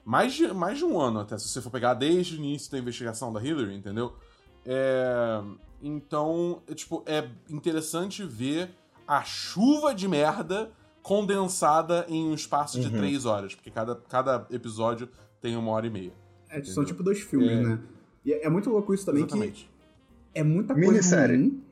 mais 0.04 0.34
de, 0.34 0.54
mais 0.54 0.80
de 0.80 0.84
um 0.84 1.00
ano 1.00 1.22
até, 1.22 1.38
se 1.38 1.48
você 1.48 1.62
for 1.62 1.70
pegar 1.70 1.94
desde 1.94 2.36
o 2.36 2.40
início 2.40 2.70
da 2.70 2.78
investigação 2.78 3.32
da 3.32 3.42
Hillary, 3.42 3.74
entendeu? 3.74 4.14
É, 4.66 5.42
então, 5.82 6.62
é, 6.68 6.74
tipo, 6.74 7.02
é 7.06 7.30
interessante 7.50 8.26
ver 8.26 8.76
a 9.08 9.24
chuva 9.24 9.96
de 9.96 10.10
merda 10.10 10.70
condensada 11.04 12.06
em 12.10 12.24
um 12.30 12.34
espaço 12.34 12.80
de 12.80 12.88
Uhum. 12.88 12.94
três 12.94 13.26
horas, 13.26 13.54
porque 13.54 13.70
cada, 13.70 13.96
cada 14.10 14.48
episódio 14.50 15.08
tem 15.42 15.56
uma 15.56 15.70
hora 15.72 15.86
e 15.86 15.90
meia. 15.92 16.14
É, 16.50 16.56
são 16.56 16.62
Entendeu? 16.72 16.86
tipo 16.86 17.04
dois 17.04 17.20
filmes, 17.20 17.52
É. 17.52 17.62
né? 17.62 17.80
E 18.26 18.32
é 18.34 18.46
é 18.46 18.50
muito 18.50 18.70
louco 18.70 18.94
isso 18.94 19.06
também, 19.06 19.26
que 19.26 19.34
Exatamente. 19.34 19.70
é 20.34 20.44
muita 20.44 20.74
coisa 20.74 20.90
Minissérie. 20.90 21.38
ruim. 21.38 21.64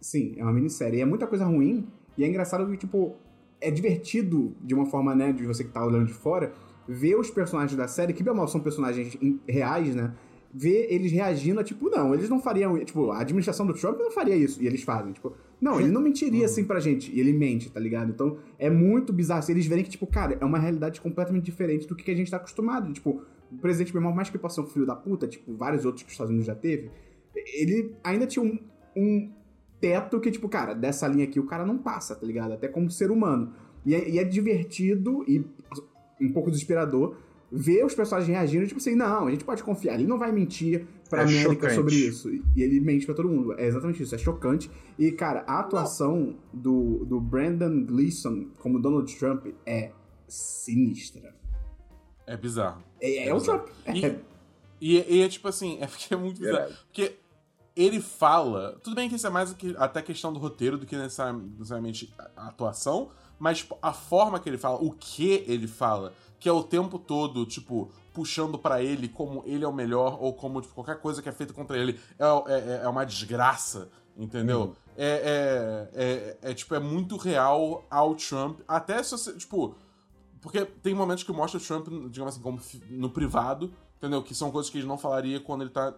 Sim, 0.00 0.34
é 0.36 0.42
uma 0.42 0.52
minissérie. 0.52 0.98
E 0.98 1.00
é 1.00 1.04
muita 1.04 1.26
coisa 1.28 1.44
ruim. 1.44 1.86
E 2.18 2.24
é 2.24 2.26
engraçado 2.28 2.68
que, 2.68 2.76
tipo, 2.76 3.14
é 3.60 3.70
divertido 3.70 4.52
de 4.60 4.74
uma 4.74 4.84
forma, 4.84 5.14
né, 5.14 5.32
de 5.32 5.46
você 5.46 5.62
que 5.62 5.70
tá 5.70 5.86
olhando 5.86 6.06
de 6.06 6.12
fora, 6.12 6.52
ver 6.88 7.14
os 7.14 7.30
personagens 7.30 7.76
da 7.76 7.86
série, 7.86 8.12
que 8.12 8.22
bem 8.22 8.32
ou 8.32 8.36
mal 8.36 8.48
são 8.48 8.60
personagens 8.60 9.16
reais, 9.48 9.94
né? 9.94 10.12
Ver 10.54 10.86
eles 10.90 11.10
reagindo 11.10 11.60
a, 11.60 11.64
tipo, 11.64 11.88
não, 11.88 12.12
eles 12.12 12.28
não 12.28 12.40
fariam. 12.40 12.78
Tipo, 12.84 13.10
a 13.10 13.20
administração 13.20 13.66
do 13.66 13.72
Trump 13.72 13.98
não 13.98 14.10
faria 14.10 14.36
isso. 14.36 14.62
E 14.62 14.66
eles 14.66 14.82
fazem. 14.82 15.12
Tipo, 15.12 15.34
não, 15.60 15.80
ele 15.80 15.90
não 15.90 16.00
mentiria 16.00 16.44
assim 16.44 16.64
pra 16.64 16.78
gente. 16.78 17.10
E 17.10 17.18
ele 17.18 17.32
mente, 17.32 17.70
tá 17.70 17.80
ligado? 17.80 18.10
Então 18.10 18.36
é 18.58 18.68
muito 18.68 19.12
bizarro. 19.12 19.42
Se 19.42 19.50
eles 19.50 19.66
verem 19.66 19.82
que, 19.82 19.90
tipo, 19.90 20.06
cara, 20.06 20.36
é 20.40 20.44
uma 20.44 20.58
realidade 20.58 21.00
completamente 21.00 21.44
diferente 21.44 21.86
do 21.86 21.96
que 21.96 22.10
a 22.10 22.14
gente 22.14 22.30
tá 22.30 22.36
acostumado. 22.36 22.92
Tipo, 22.92 23.22
o 23.50 23.58
presidente 23.58 23.92
por 23.92 24.00
mais 24.00 24.30
que 24.30 24.38
possa 24.38 24.56
ser 24.56 24.60
um 24.62 24.66
filho 24.66 24.86
da 24.86 24.96
puta, 24.96 25.26
tipo, 25.26 25.54
vários 25.54 25.84
outros 25.84 26.02
que 26.02 26.08
os 26.08 26.12
Estados 26.12 26.30
Unidos 26.30 26.46
já 26.46 26.54
teve, 26.54 26.90
ele 27.34 27.94
ainda 28.02 28.26
tinha 28.26 28.44
um, 28.44 28.58
um 28.96 29.30
teto 29.80 30.20
que, 30.20 30.30
tipo, 30.30 30.48
cara, 30.48 30.74
dessa 30.74 31.06
linha 31.06 31.24
aqui 31.24 31.40
o 31.40 31.46
cara 31.46 31.66
não 31.66 31.78
passa, 31.78 32.14
tá 32.14 32.26
ligado? 32.26 32.52
Até 32.52 32.68
como 32.68 32.90
ser 32.90 33.10
humano. 33.10 33.52
E 33.84 33.94
é, 33.94 34.08
e 34.08 34.18
é 34.18 34.24
divertido 34.24 35.24
e 35.28 35.44
um 36.20 36.32
pouco 36.32 36.50
desesperador 36.50 37.16
ver 37.54 37.84
os 37.84 37.94
personagens 37.94 38.28
reagindo, 38.34 38.66
tipo 38.66 38.80
assim, 38.80 38.94
não, 38.94 39.26
a 39.26 39.30
gente 39.30 39.44
pode 39.44 39.62
confiar, 39.62 39.94
ele 39.94 40.06
não 40.06 40.18
vai 40.18 40.32
mentir 40.32 40.86
pra 41.10 41.20
É 41.20 41.24
América 41.24 41.52
chocante. 41.54 41.74
sobre 41.74 41.94
isso. 41.94 42.30
E 42.56 42.62
ele 42.62 42.80
mente 42.80 43.04
pra 43.04 43.14
todo 43.14 43.28
mundo. 43.28 43.52
É 43.58 43.66
exatamente 43.66 44.02
isso, 44.02 44.14
é 44.14 44.18
chocante. 44.18 44.70
E, 44.98 45.12
cara, 45.12 45.44
a 45.46 45.60
atuação 45.60 46.36
do, 46.52 47.04
do 47.04 47.20
Brandon 47.20 47.84
Gleeson 47.84 48.46
como 48.58 48.80
Donald 48.80 49.14
Trump 49.18 49.46
é 49.66 49.92
sinistra. 50.26 51.34
É 52.26 52.36
bizarro. 52.36 52.82
É, 53.00 53.28
é 53.28 53.34
o 53.34 53.38
bizarro. 53.38 53.60
Trump. 53.64 54.04
É, 54.04 54.16
E, 54.80 54.96
e, 54.98 55.16
e 55.18 55.22
é 55.22 55.28
tipo 55.28 55.46
assim, 55.48 55.78
é 55.80 55.86
porque 55.86 56.12
é 56.14 56.16
muito 56.16 56.40
bizarro. 56.40 56.72
Porque 56.86 57.16
ele 57.76 58.00
fala. 58.00 58.78
Tudo 58.82 58.94
bem 58.96 59.08
que 59.08 59.16
isso 59.16 59.26
é 59.26 59.30
mais 59.30 59.52
que- 59.52 59.74
até 59.78 60.00
questão 60.02 60.32
do 60.32 60.38
roteiro 60.38 60.78
do 60.78 60.86
que 60.86 60.96
necessari- 60.96 61.36
necessariamente 61.58 62.12
a 62.18 62.30
a 62.44 62.48
atuação, 62.48 63.10
mas 63.38 63.58
tipo, 63.58 63.76
a 63.82 63.92
forma 63.92 64.40
que 64.40 64.48
ele 64.48 64.58
fala, 64.58 64.78
o 64.82 64.90
que 64.92 65.44
ele 65.46 65.66
fala, 65.66 66.12
que 66.42 66.48
é 66.48 66.52
o 66.52 66.64
tempo 66.64 66.98
todo, 66.98 67.46
tipo, 67.46 67.88
puxando 68.12 68.58
pra 68.58 68.82
ele 68.82 69.08
como 69.08 69.44
ele 69.46 69.62
é 69.64 69.68
o 69.68 69.72
melhor, 69.72 70.18
ou 70.20 70.34
como 70.34 70.60
tipo, 70.60 70.74
qualquer 70.74 70.98
coisa 70.98 71.22
que 71.22 71.28
é 71.28 71.32
feita 71.32 71.54
contra 71.54 71.78
ele 71.78 72.00
é, 72.18 72.24
é, 72.52 72.80
é 72.82 72.88
uma 72.88 73.04
desgraça, 73.06 73.88
entendeu? 74.16 74.74
É, 74.98 75.88
é, 75.94 76.02
é, 76.02 76.50
é, 76.50 76.52
tipo, 76.52 76.74
é 76.74 76.80
muito 76.80 77.16
real 77.16 77.86
ao 77.88 78.16
Trump. 78.16 78.58
Até 78.66 79.00
se 79.04 79.12
você, 79.12 79.32
tipo. 79.34 79.76
Porque 80.40 80.64
tem 80.64 80.92
momentos 80.92 81.22
que 81.22 81.30
mostra 81.30 81.60
o 81.60 81.62
Trump, 81.62 81.86
digamos 82.10 82.34
assim, 82.34 82.42
como 82.42 82.60
no 82.90 83.08
privado, 83.08 83.72
entendeu? 83.96 84.20
Que 84.20 84.34
são 84.34 84.50
coisas 84.50 84.68
que 84.68 84.78
ele 84.78 84.86
não 84.88 84.98
falaria 84.98 85.38
quando 85.38 85.62
ele 85.62 85.70
tá 85.70 85.94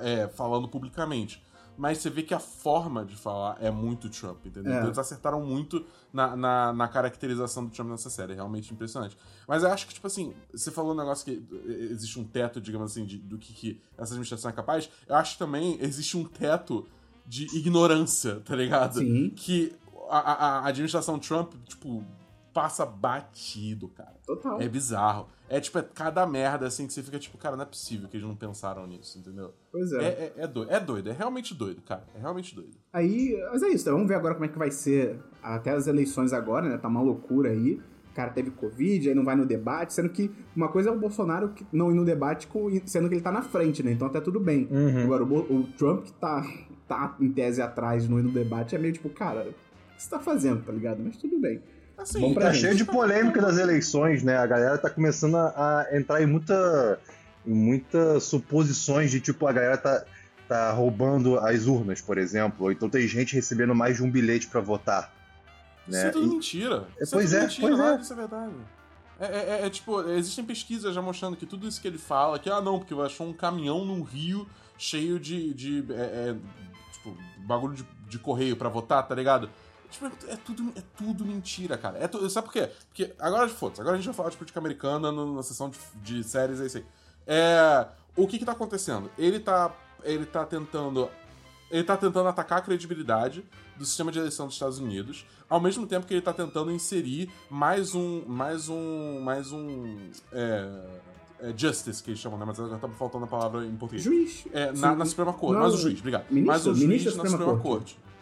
é, 0.00 0.28
falando 0.28 0.66
publicamente. 0.66 1.44
Mas 1.76 1.98
você 1.98 2.08
vê 2.08 2.22
que 2.22 2.32
a 2.32 2.38
forma 2.38 3.04
de 3.04 3.16
falar 3.16 3.56
é 3.60 3.70
muito 3.70 4.08
Trump, 4.08 4.46
entendeu? 4.46 4.72
É. 4.72 4.76
Então 4.76 4.86
eles 4.88 4.98
acertaram 4.98 5.40
muito 5.44 5.84
na, 6.12 6.36
na, 6.36 6.72
na 6.72 6.88
caracterização 6.88 7.64
do 7.66 7.70
Trump 7.72 7.90
nessa 7.90 8.08
série, 8.10 8.32
é 8.32 8.34
realmente 8.36 8.72
impressionante. 8.72 9.16
Mas 9.48 9.62
eu 9.62 9.70
acho 9.72 9.86
que, 9.86 9.94
tipo 9.94 10.06
assim, 10.06 10.32
você 10.52 10.70
falou 10.70 10.92
um 10.92 10.96
negócio 10.96 11.24
que 11.24 11.42
eh, 11.68 11.88
existe 11.90 12.18
um 12.20 12.24
teto, 12.24 12.60
digamos 12.60 12.92
assim, 12.92 13.04
de- 13.04 13.18
do 13.18 13.36
que, 13.38 13.52
que 13.52 13.80
essa 13.98 14.12
administração 14.12 14.50
é 14.50 14.54
capaz. 14.54 14.88
Eu 15.06 15.16
acho 15.16 15.32
que 15.32 15.38
também 15.38 15.76
existe 15.80 16.16
um 16.16 16.24
teto 16.24 16.86
de 17.26 17.46
ignorância, 17.56 18.40
tá 18.44 18.54
ligado? 18.54 18.98
Sim. 19.00 19.30
Que 19.30 19.74
a, 20.08 20.18
a- 20.18 20.58
a 20.60 20.66
administração 20.68 21.18
Trump, 21.18 21.54
tipo, 21.66 22.04
passa 22.54 22.86
batido, 22.86 23.88
cara. 23.88 24.14
Total. 24.24 24.62
É 24.62 24.68
bizarro. 24.68 25.26
É 25.48 25.60
tipo, 25.60 25.76
é 25.78 25.82
cada 25.82 26.24
merda 26.26 26.66
assim 26.66 26.86
que 26.86 26.92
você 26.92 27.02
fica 27.02 27.18
tipo, 27.18 27.36
cara, 27.36 27.56
não 27.56 27.64
é 27.64 27.66
possível 27.66 28.08
que 28.08 28.16
eles 28.16 28.26
não 28.26 28.34
pensaram 28.34 28.86
nisso, 28.86 29.18
entendeu? 29.18 29.52
Pois 29.70 29.92
É, 29.92 30.04
é, 30.04 30.32
é 30.38 30.46
doido, 30.46 30.70
é 30.72 30.80
doido, 30.80 31.10
é 31.10 31.12
realmente 31.12 31.52
doido, 31.54 31.82
cara. 31.82 32.04
É 32.14 32.20
realmente 32.20 32.54
doido. 32.54 32.76
Aí, 32.92 33.36
mas 33.52 33.62
é 33.62 33.68
isso, 33.68 33.84
né? 33.86 33.92
vamos 33.92 34.08
ver 34.08 34.14
agora 34.14 34.34
como 34.34 34.46
é 34.46 34.48
que 34.48 34.58
vai 34.58 34.70
ser 34.70 35.18
até 35.42 35.72
as 35.72 35.86
eleições 35.86 36.32
agora, 36.32 36.68
né? 36.68 36.78
Tá 36.78 36.88
uma 36.88 37.02
loucura 37.02 37.50
aí. 37.50 37.80
O 38.10 38.14
cara 38.14 38.30
teve 38.30 38.52
Covid, 38.52 39.08
aí 39.08 39.14
não 39.14 39.24
vai 39.24 39.34
no 39.34 39.44
debate, 39.44 39.92
sendo 39.92 40.08
que 40.08 40.30
uma 40.54 40.68
coisa 40.68 40.88
é 40.88 40.92
o 40.92 40.96
Bolsonaro 40.98 41.48
que 41.48 41.66
não 41.72 41.90
ir 41.90 41.94
no 41.94 42.04
debate, 42.04 42.48
sendo 42.86 43.08
que 43.08 43.14
ele 43.16 43.20
tá 43.20 43.32
na 43.32 43.42
frente, 43.42 43.82
né? 43.82 43.90
Então 43.90 44.06
até 44.06 44.20
tudo 44.20 44.38
bem. 44.38 44.68
Uhum. 44.70 45.02
Agora, 45.02 45.24
o, 45.24 45.26
Bo- 45.26 45.46
o 45.52 45.64
Trump 45.76 46.04
que 46.04 46.12
tá, 46.12 46.46
tá 46.86 47.16
em 47.20 47.28
tese 47.32 47.60
atrás 47.60 48.08
não 48.08 48.20
ir 48.20 48.22
no 48.22 48.30
debate 48.30 48.76
é 48.76 48.78
meio 48.78 48.92
tipo, 48.94 49.10
cara, 49.10 49.40
o 49.48 49.52
que 49.96 50.00
você 50.02 50.08
tá 50.08 50.20
fazendo, 50.20 50.64
tá 50.64 50.70
ligado? 50.72 51.00
Mas 51.02 51.16
tudo 51.16 51.40
bem. 51.40 51.60
Assim, 51.96 52.20
Bom 52.20 52.34
Tá 52.34 52.50
gente. 52.52 52.60
cheio 52.60 52.74
de 52.76 52.84
polêmica 52.84 53.40
das 53.40 53.56
eleições, 53.58 54.22
né? 54.22 54.36
A 54.36 54.46
galera 54.46 54.76
tá 54.78 54.90
começando 54.90 55.36
a, 55.36 55.86
a 55.90 55.96
entrar 55.96 56.20
em 56.22 56.26
muita, 56.26 56.98
em 57.46 57.54
muitas 57.54 58.24
suposições 58.24 59.10
de 59.10 59.20
tipo, 59.20 59.46
a 59.46 59.52
galera 59.52 59.76
tá, 59.78 60.04
tá 60.48 60.72
roubando 60.72 61.38
as 61.38 61.66
urnas, 61.66 62.00
por 62.00 62.18
exemplo. 62.18 62.64
Ou 62.66 62.72
então 62.72 62.88
tem 62.90 63.06
gente 63.06 63.34
recebendo 63.34 63.74
mais 63.74 63.96
de 63.96 64.02
um 64.02 64.10
bilhete 64.10 64.48
pra 64.48 64.60
votar. 64.60 65.12
Isso 65.88 65.98
Né? 65.98 66.08
é 66.08 66.10
tudo 66.10 66.26
E- 66.26 66.30
mentira. 66.30 66.88
É, 66.98 67.02
Isso 67.04 67.12
pois 67.12 67.32
é, 67.32 67.40
mentira, 67.42 67.68
pois 67.68 67.80
é. 67.80 67.96
disso 67.98 68.12
é 68.12 68.16
verdade. 68.16 68.52
É, 69.20 69.24
é- 69.26 69.60
é- 69.62 69.66
é 69.66 69.70
tipo, 69.70 70.02
existem 70.10 70.44
pesquisas 70.44 70.92
já 70.94 71.00
mostrando 71.00 71.36
que 71.36 71.46
tudo 71.46 71.68
isso 71.68 71.80
que 71.80 71.86
ele 71.86 71.98
fala, 71.98 72.38
que 72.38 72.50
ah 72.50 72.60
não, 72.60 72.78
porque 72.80 72.92
achou 72.94 73.28
um 73.28 73.32
caminhão 73.32 73.84
num 73.84 74.02
rio 74.02 74.48
cheio 74.76 75.20
de. 75.20 75.54
de 75.54 75.84
é, 75.92 75.94
é, 76.32 76.36
tipo, 76.92 77.16
bagulho 77.46 77.74
de, 77.74 77.86
de 78.08 78.18
correio 78.18 78.56
pra 78.56 78.68
votar, 78.68 79.06
tá 79.06 79.14
ligado? 79.14 79.48
Tipo, 79.94 80.06
é 80.28 80.36
tudo, 80.36 80.72
é 80.76 80.82
tudo 80.96 81.24
mentira, 81.24 81.78
cara. 81.78 81.98
É 81.98 82.06
tu- 82.08 82.28
sabe 82.28 82.46
por 82.46 82.52
quê? 82.52 82.68
Porque 82.88 83.12
agora, 83.18 83.48
foda 83.48 83.80
agora 83.80 83.94
a 83.94 83.96
gente 83.96 84.06
vai 84.06 84.14
falar 84.14 84.30
de 84.30 84.36
política 84.36 84.58
americana 84.60 85.10
no- 85.12 85.34
na 85.34 85.42
sessão 85.42 85.70
de, 85.70 85.78
de 86.02 86.22
séries, 86.24 86.60
é 86.60 86.66
isso 86.66 86.78
aí. 86.78 86.84
É, 87.26 87.86
o 88.16 88.26
que 88.26 88.38
que 88.38 88.44
tá 88.44 88.52
acontecendo? 88.52 89.10
Ele 89.16 89.38
tá, 89.40 89.74
ele 90.02 90.26
tá 90.26 90.44
tentando 90.44 91.08
ele 91.70 91.82
tá 91.82 91.96
tentando 91.96 92.28
atacar 92.28 92.58
a 92.58 92.62
credibilidade 92.62 93.44
do 93.76 93.84
sistema 93.84 94.12
de 94.12 94.18
eleição 94.18 94.46
dos 94.46 94.54
Estados 94.54 94.78
Unidos, 94.78 95.26
ao 95.48 95.60
mesmo 95.60 95.86
tempo 95.88 96.06
que 96.06 96.14
ele 96.14 96.20
tá 96.20 96.32
tentando 96.32 96.70
inserir 96.70 97.28
mais 97.50 97.94
um. 97.94 98.22
mais 98.26 98.68
um. 98.68 99.20
mais 99.20 99.50
um. 99.50 99.96
É, 100.30 100.84
é, 101.40 101.54
justice, 101.56 102.00
que 102.02 102.10
eles 102.10 102.20
chamam, 102.20 102.38
né? 102.38 102.44
Mas 102.46 102.60
agora 102.60 102.78
tá 102.78 102.88
faltando 102.90 103.24
a 103.24 103.26
palavra 103.28 103.64
em 103.66 103.74
português. 103.74 104.04
Juiz. 104.04 104.44
É, 104.52 104.70
na, 104.72 104.94
na 104.94 105.04
Suprema 105.04 105.32
Corte. 105.32 105.54
Não, 105.54 105.62
mas 105.62 105.74
o 105.74 105.78
juiz, 105.78 105.98
obrigado. 105.98 106.26
ministro- 106.30 106.46
mas 106.52 106.66
o 106.66 106.74
juiz 106.74 106.88
ministro 106.88 107.16
na 107.16 107.28
Suprema 107.30 107.38
Suprema 107.52 107.62
Corte. 107.62 107.94
Corte. 107.96 108.13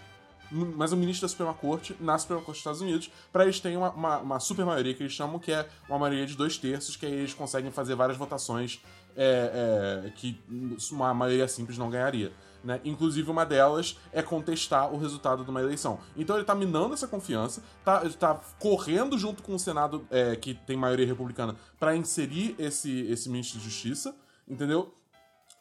Mas 0.52 0.92
o 0.92 0.96
ministro 0.96 1.26
da 1.26 1.28
Suprema 1.30 1.54
Corte 1.54 1.96
na 1.98 2.18
Suprema 2.18 2.42
Corte 2.42 2.58
dos 2.58 2.60
Estados 2.60 2.80
Unidos, 2.82 3.10
pra 3.32 3.44
eles 3.44 3.58
terem 3.58 3.78
uma, 3.78 3.90
uma, 3.90 4.18
uma 4.18 4.40
super 4.40 4.66
maioria 4.66 4.92
que 4.92 5.02
eles 5.02 5.12
chamam, 5.12 5.38
que 5.38 5.50
é 5.50 5.66
uma 5.88 5.98
maioria 5.98 6.26
de 6.26 6.36
dois 6.36 6.58
terços, 6.58 6.94
que 6.94 7.06
aí 7.06 7.12
eles 7.12 7.32
conseguem 7.32 7.70
fazer 7.70 7.94
várias 7.94 8.18
votações 8.18 8.80
é, 9.16 10.04
é, 10.06 10.10
que 10.10 10.38
uma 10.90 11.12
maioria 11.14 11.48
simples 11.48 11.78
não 11.78 11.90
ganharia. 11.90 12.32
Né? 12.62 12.80
Inclusive, 12.84 13.28
uma 13.30 13.44
delas 13.44 13.98
é 14.12 14.22
contestar 14.22 14.92
o 14.92 14.98
resultado 14.98 15.44
de 15.44 15.50
uma 15.50 15.60
eleição. 15.60 15.98
Então 16.16 16.36
ele 16.36 16.44
tá 16.44 16.54
minando 16.54 16.94
essa 16.94 17.08
confiança, 17.08 17.62
tá, 17.84 18.02
ele 18.04 18.14
tá 18.14 18.40
correndo 18.58 19.18
junto 19.18 19.42
com 19.42 19.54
o 19.54 19.58
Senado, 19.58 20.06
é, 20.10 20.36
que 20.36 20.54
tem 20.54 20.76
maioria 20.76 21.06
republicana, 21.06 21.56
pra 21.78 21.96
inserir 21.96 22.54
esse, 22.58 23.00
esse 23.06 23.28
ministro 23.28 23.58
de 23.58 23.64
Justiça, 23.64 24.14
entendeu? 24.46 24.94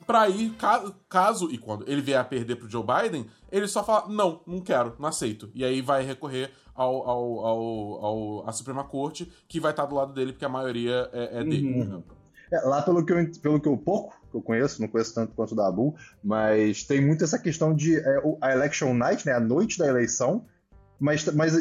Pra 0.05 0.27
ir, 0.29 0.51
ca- 0.51 0.91
caso 1.07 1.49
e 1.51 1.57
quando 1.57 1.87
ele 1.87 2.01
vier 2.01 2.19
a 2.19 2.23
perder 2.23 2.55
pro 2.55 2.69
Joe 2.69 2.83
Biden, 2.83 3.25
ele 3.51 3.67
só 3.67 3.83
fala: 3.83 4.07
não, 4.09 4.41
não 4.47 4.59
quero, 4.59 4.95
não 4.99 5.07
aceito. 5.07 5.49
E 5.53 5.63
aí 5.63 5.81
vai 5.81 6.03
recorrer 6.03 6.51
ao, 6.73 7.07
ao, 7.07 7.45
ao, 7.45 8.05
ao- 8.05 8.49
à 8.49 8.51
Suprema 8.51 8.83
Corte, 8.83 9.31
que 9.47 9.59
vai 9.59 9.71
estar 9.71 9.85
do 9.85 9.95
lado 9.95 10.13
dele, 10.13 10.33
porque 10.33 10.45
a 10.45 10.49
maioria 10.49 11.09
é, 11.13 11.39
é 11.39 11.43
dele. 11.43 11.81
Uhum. 11.81 12.03
É, 12.51 12.59
lá, 12.61 12.81
pelo 12.81 13.05
que, 13.05 13.13
eu, 13.13 13.31
pelo 13.41 13.61
que 13.61 13.67
eu 13.69 13.77
pouco 13.77 14.19
que 14.29 14.35
eu 14.37 14.41
conheço, 14.41 14.81
não 14.81 14.87
conheço 14.87 15.13
tanto 15.13 15.33
quanto 15.33 15.51
o 15.51 15.55
da 15.55 15.67
Abu, 15.67 15.95
mas 16.23 16.83
tem 16.83 17.05
muito 17.05 17.23
essa 17.23 17.37
questão 17.37 17.73
de 17.73 17.97
é, 17.97 18.23
a 18.41 18.51
election 18.53 18.93
night, 18.93 19.25
né, 19.25 19.33
a 19.33 19.39
noite 19.39 19.77
da 19.77 19.87
eleição, 19.87 20.45
mas, 20.99 21.25
mas 21.33 21.53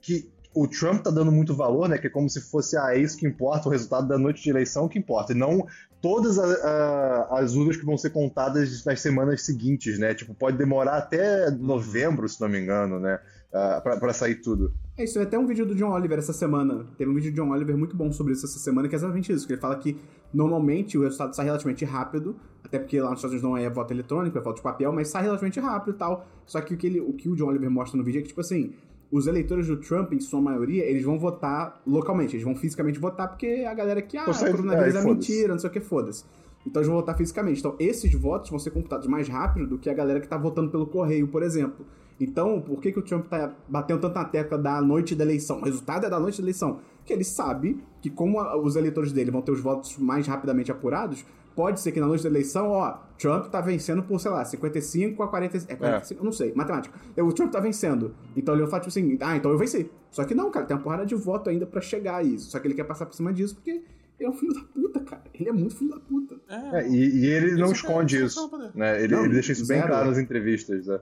que 0.00 0.31
o 0.54 0.66
Trump 0.68 1.02
tá 1.02 1.10
dando 1.10 1.32
muito 1.32 1.54
valor, 1.54 1.88
né, 1.88 1.96
que 1.98 2.06
é 2.06 2.10
como 2.10 2.28
se 2.28 2.40
fosse 2.40 2.76
ah, 2.76 2.94
é 2.94 2.98
isso 2.98 3.16
que 3.16 3.26
importa, 3.26 3.68
o 3.68 3.72
resultado 3.72 4.06
da 4.06 4.18
noite 4.18 4.42
de 4.42 4.50
eleição 4.50 4.88
que 4.88 4.98
importa, 4.98 5.32
e 5.32 5.36
não 5.36 5.66
todas 6.00 6.38
a- 6.38 6.44
a- 6.44 7.38
as 7.40 7.54
urnas 7.54 7.76
que 7.76 7.84
vão 7.86 7.96
ser 7.96 8.10
contadas 8.10 8.84
nas 8.84 9.00
semanas 9.00 9.42
seguintes, 9.42 9.98
né, 9.98 10.14
tipo, 10.14 10.34
pode 10.34 10.58
demorar 10.58 10.96
até 10.98 11.50
novembro, 11.50 12.28
se 12.28 12.40
não 12.40 12.48
me 12.48 12.60
engano, 12.60 12.98
né, 13.00 13.18
ah, 13.54 13.80
pra, 13.82 13.96
pra 13.98 14.12
sair 14.12 14.36
tudo. 14.36 14.72
É 14.98 15.04
isso, 15.04 15.14
teve 15.14 15.26
até 15.26 15.38
um 15.38 15.46
vídeo 15.46 15.64
do 15.64 15.74
John 15.74 15.90
Oliver 15.90 16.18
essa 16.18 16.32
semana. 16.34 16.84
Teve 16.98 17.10
um 17.10 17.14
vídeo 17.14 17.30
do 17.32 17.36
John 17.36 17.50
Oliver 17.50 17.76
muito 17.78 17.96
bom 17.96 18.12
sobre 18.12 18.34
isso 18.34 18.44
essa 18.44 18.58
semana, 18.58 18.88
que 18.88 18.94
é 18.94 18.98
exatamente 18.98 19.32
isso. 19.32 19.46
Que 19.46 19.54
ele 19.54 19.60
fala 19.60 19.76
que 19.76 19.96
normalmente 20.34 20.98
o 20.98 21.02
resultado 21.02 21.34
sai 21.34 21.46
relativamente 21.46 21.82
rápido, 21.84 22.36
até 22.62 22.78
porque 22.78 23.00
lá 23.00 23.08
nos 23.10 23.18
Estados 23.18 23.32
Unidos 23.32 23.48
não 23.50 23.56
é 23.56 23.70
voto 23.70 23.92
eletrônico, 23.92 24.36
é 24.36 24.40
voto 24.40 24.56
de 24.56 24.62
papel, 24.62 24.92
mas 24.92 25.08
sai 25.08 25.22
relativamente 25.22 25.58
rápido 25.60 25.94
e 25.94 25.98
tal. 25.98 26.26
Só 26.44 26.60
que 26.60 26.74
o 26.74 26.76
que, 26.76 26.86
ele, 26.86 27.00
o 27.00 27.12
que 27.14 27.28
o 27.28 27.34
John 27.36 27.46
Oliver 27.46 27.70
mostra 27.70 27.96
no 27.96 28.04
vídeo 28.04 28.18
é 28.18 28.22
que, 28.22 28.28
tipo 28.28 28.40
assim, 28.42 28.74
os 29.12 29.26
eleitores 29.26 29.66
do 29.66 29.76
Trump, 29.76 30.12
em 30.14 30.20
sua 30.20 30.40
maioria, 30.40 30.84
eles 30.84 31.04
vão 31.04 31.18
votar 31.18 31.80
localmente, 31.86 32.34
eles 32.34 32.44
vão 32.44 32.56
fisicamente 32.56 32.98
votar, 32.98 33.28
porque 33.28 33.64
a 33.68 33.74
galera 33.74 34.00
que, 34.00 34.16
ah, 34.16 34.22
o 34.22 34.34
coronavírus 34.52 34.94
é, 34.94 34.98
é, 34.98 35.04
mentira, 35.04 35.52
não 35.52 35.58
sei 35.60 35.68
o 35.68 35.72
que, 35.72 35.80
foda-se. 35.80 36.24
Então 36.66 36.80
eles 36.80 36.88
vão 36.88 36.96
votar 36.96 37.16
fisicamente. 37.16 37.58
Então 37.60 37.76
esses 37.78 38.12
votos 38.14 38.48
vão 38.50 38.58
ser 38.58 38.70
computados 38.70 39.06
mais 39.06 39.28
rápido 39.28 39.66
do 39.66 39.78
que 39.78 39.90
a 39.90 39.94
galera 39.94 40.18
que 40.20 40.26
tá 40.26 40.36
votando 40.38 40.70
pelo 40.70 40.86
correio, 40.86 41.28
por 41.28 41.42
exemplo. 41.42 41.84
Então, 42.20 42.60
por 42.60 42.80
que, 42.80 42.92
que 42.92 42.98
o 43.00 43.02
Trump 43.02 43.26
tá 43.26 43.52
batendo 43.68 44.00
tanto 44.00 44.14
na 44.14 44.24
tecla 44.24 44.56
da 44.56 44.80
noite 44.80 45.14
da 45.14 45.24
eleição? 45.24 45.58
O 45.58 45.64
resultado 45.64 46.06
é 46.06 46.10
da 46.10 46.20
noite 46.20 46.38
da 46.38 46.44
eleição. 46.44 46.78
Porque 46.98 47.12
ele 47.12 47.24
sabe 47.24 47.82
que, 48.00 48.08
como 48.08 48.38
a- 48.38 48.56
os 48.56 48.76
eleitores 48.76 49.10
dele 49.12 49.30
vão 49.32 49.42
ter 49.42 49.50
os 49.50 49.60
votos 49.60 49.98
mais 49.98 50.26
rapidamente 50.26 50.70
apurados, 50.70 51.24
pode 51.54 51.80
ser 51.80 51.92
que 51.92 52.00
na 52.00 52.06
noite 52.06 52.22
da 52.22 52.28
eleição, 52.30 52.68
ó, 52.70 52.98
Trump 53.18 53.46
tá 53.46 53.60
vencendo 53.60 54.02
por, 54.02 54.18
sei 54.20 54.30
lá, 54.30 54.44
55 54.44 55.22
a 55.22 55.28
45. 55.28 55.72
É, 55.72 55.76
45, 55.76 56.20
eu 56.20 56.24
não 56.24 56.32
sei, 56.32 56.52
matemática. 56.54 56.98
O 57.18 57.32
Trump 57.32 57.50
tá 57.52 57.60
vencendo. 57.60 58.14
Então 58.36 58.54
ele 58.54 58.62
vai 58.62 58.70
falar, 58.70 58.80
tipo 58.80 58.88
assim, 58.90 59.18
ah, 59.20 59.36
então 59.36 59.50
eu 59.50 59.58
venci. 59.58 59.90
Só 60.10 60.24
que 60.24 60.34
não, 60.34 60.50
cara, 60.50 60.66
tem 60.66 60.76
uma 60.76 60.82
porrada 60.82 61.06
de 61.06 61.14
voto 61.14 61.48
ainda 61.50 61.66
pra 61.66 61.80
chegar 61.80 62.16
a 62.16 62.22
isso. 62.22 62.50
Só 62.50 62.58
que 62.58 62.66
ele 62.66 62.74
quer 62.74 62.84
passar 62.84 63.06
por 63.06 63.14
cima 63.14 63.32
disso 63.32 63.54
porque 63.54 63.70
ele 63.70 63.84
é 64.20 64.28
um 64.28 64.34
filho 64.34 64.52
da 64.54 64.60
puta, 64.62 65.00
cara. 65.00 65.22
Ele 65.32 65.48
é 65.48 65.52
muito 65.52 65.74
filho 65.76 65.90
da 65.90 66.00
puta. 66.00 66.36
É, 66.48 66.88
e, 66.88 67.20
e 67.20 67.26
ele 67.26 67.52
não 67.52 67.72
Isso 67.72 67.86
é- 67.86 67.88
esconde 67.88 68.16
isso 68.24 68.40
é 68.40 68.44
isso, 68.66 68.72
né, 68.78 69.02
ele, 69.04 69.14
Não, 69.14 69.24
ele 69.24 69.34
deixa 69.34 69.52
isso 69.52 69.66
bem 69.66 69.78
zero. 69.78 69.88
claro 69.90 70.08
nas 70.08 70.18
entrevistas, 70.18 70.86
né. 70.86 71.00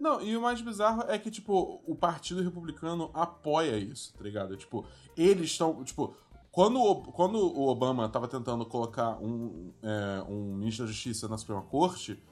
Não, 0.00 0.22
e 0.22 0.36
o 0.36 0.40
mais 0.40 0.60
bizarro 0.60 1.02
é 1.08 1.18
que, 1.18 1.28
tipo, 1.28 1.82
o 1.84 1.94
Partido 1.96 2.40
Republicano 2.40 3.10
apoia 3.12 3.76
isso, 3.76 4.14
tá 4.16 4.22
ligado? 4.22 4.56
Tipo, 4.56 4.86
eles 5.16 5.46
estão. 5.50 5.82
Tipo, 5.82 6.14
quando 6.50 6.80
o, 6.80 6.96
quando 7.12 7.36
o 7.38 7.68
Obama 7.68 8.08
tava 8.08 8.26
tentando 8.26 8.64
colocar 8.66 9.18
um, 9.20 9.72
é, 9.82 10.22
um 10.28 10.54
ministro 10.54 10.86
da 10.86 10.92
Justiça 10.92 11.28
na 11.28 11.38
Suprema 11.38 11.62
Corte, 11.62 12.22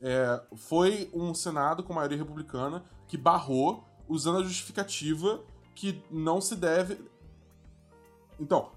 é, 0.00 0.42
foi 0.54 1.10
um 1.12 1.34
Senado 1.34 1.82
com 1.82 1.92
maioria 1.92 2.18
republicana 2.18 2.82
que 3.06 3.16
barrou, 3.16 3.84
usando 4.08 4.38
a 4.38 4.42
justificativa 4.42 5.40
que 5.74 6.02
não 6.10 6.40
se 6.40 6.56
deve. 6.56 6.98
Então, 8.38 8.70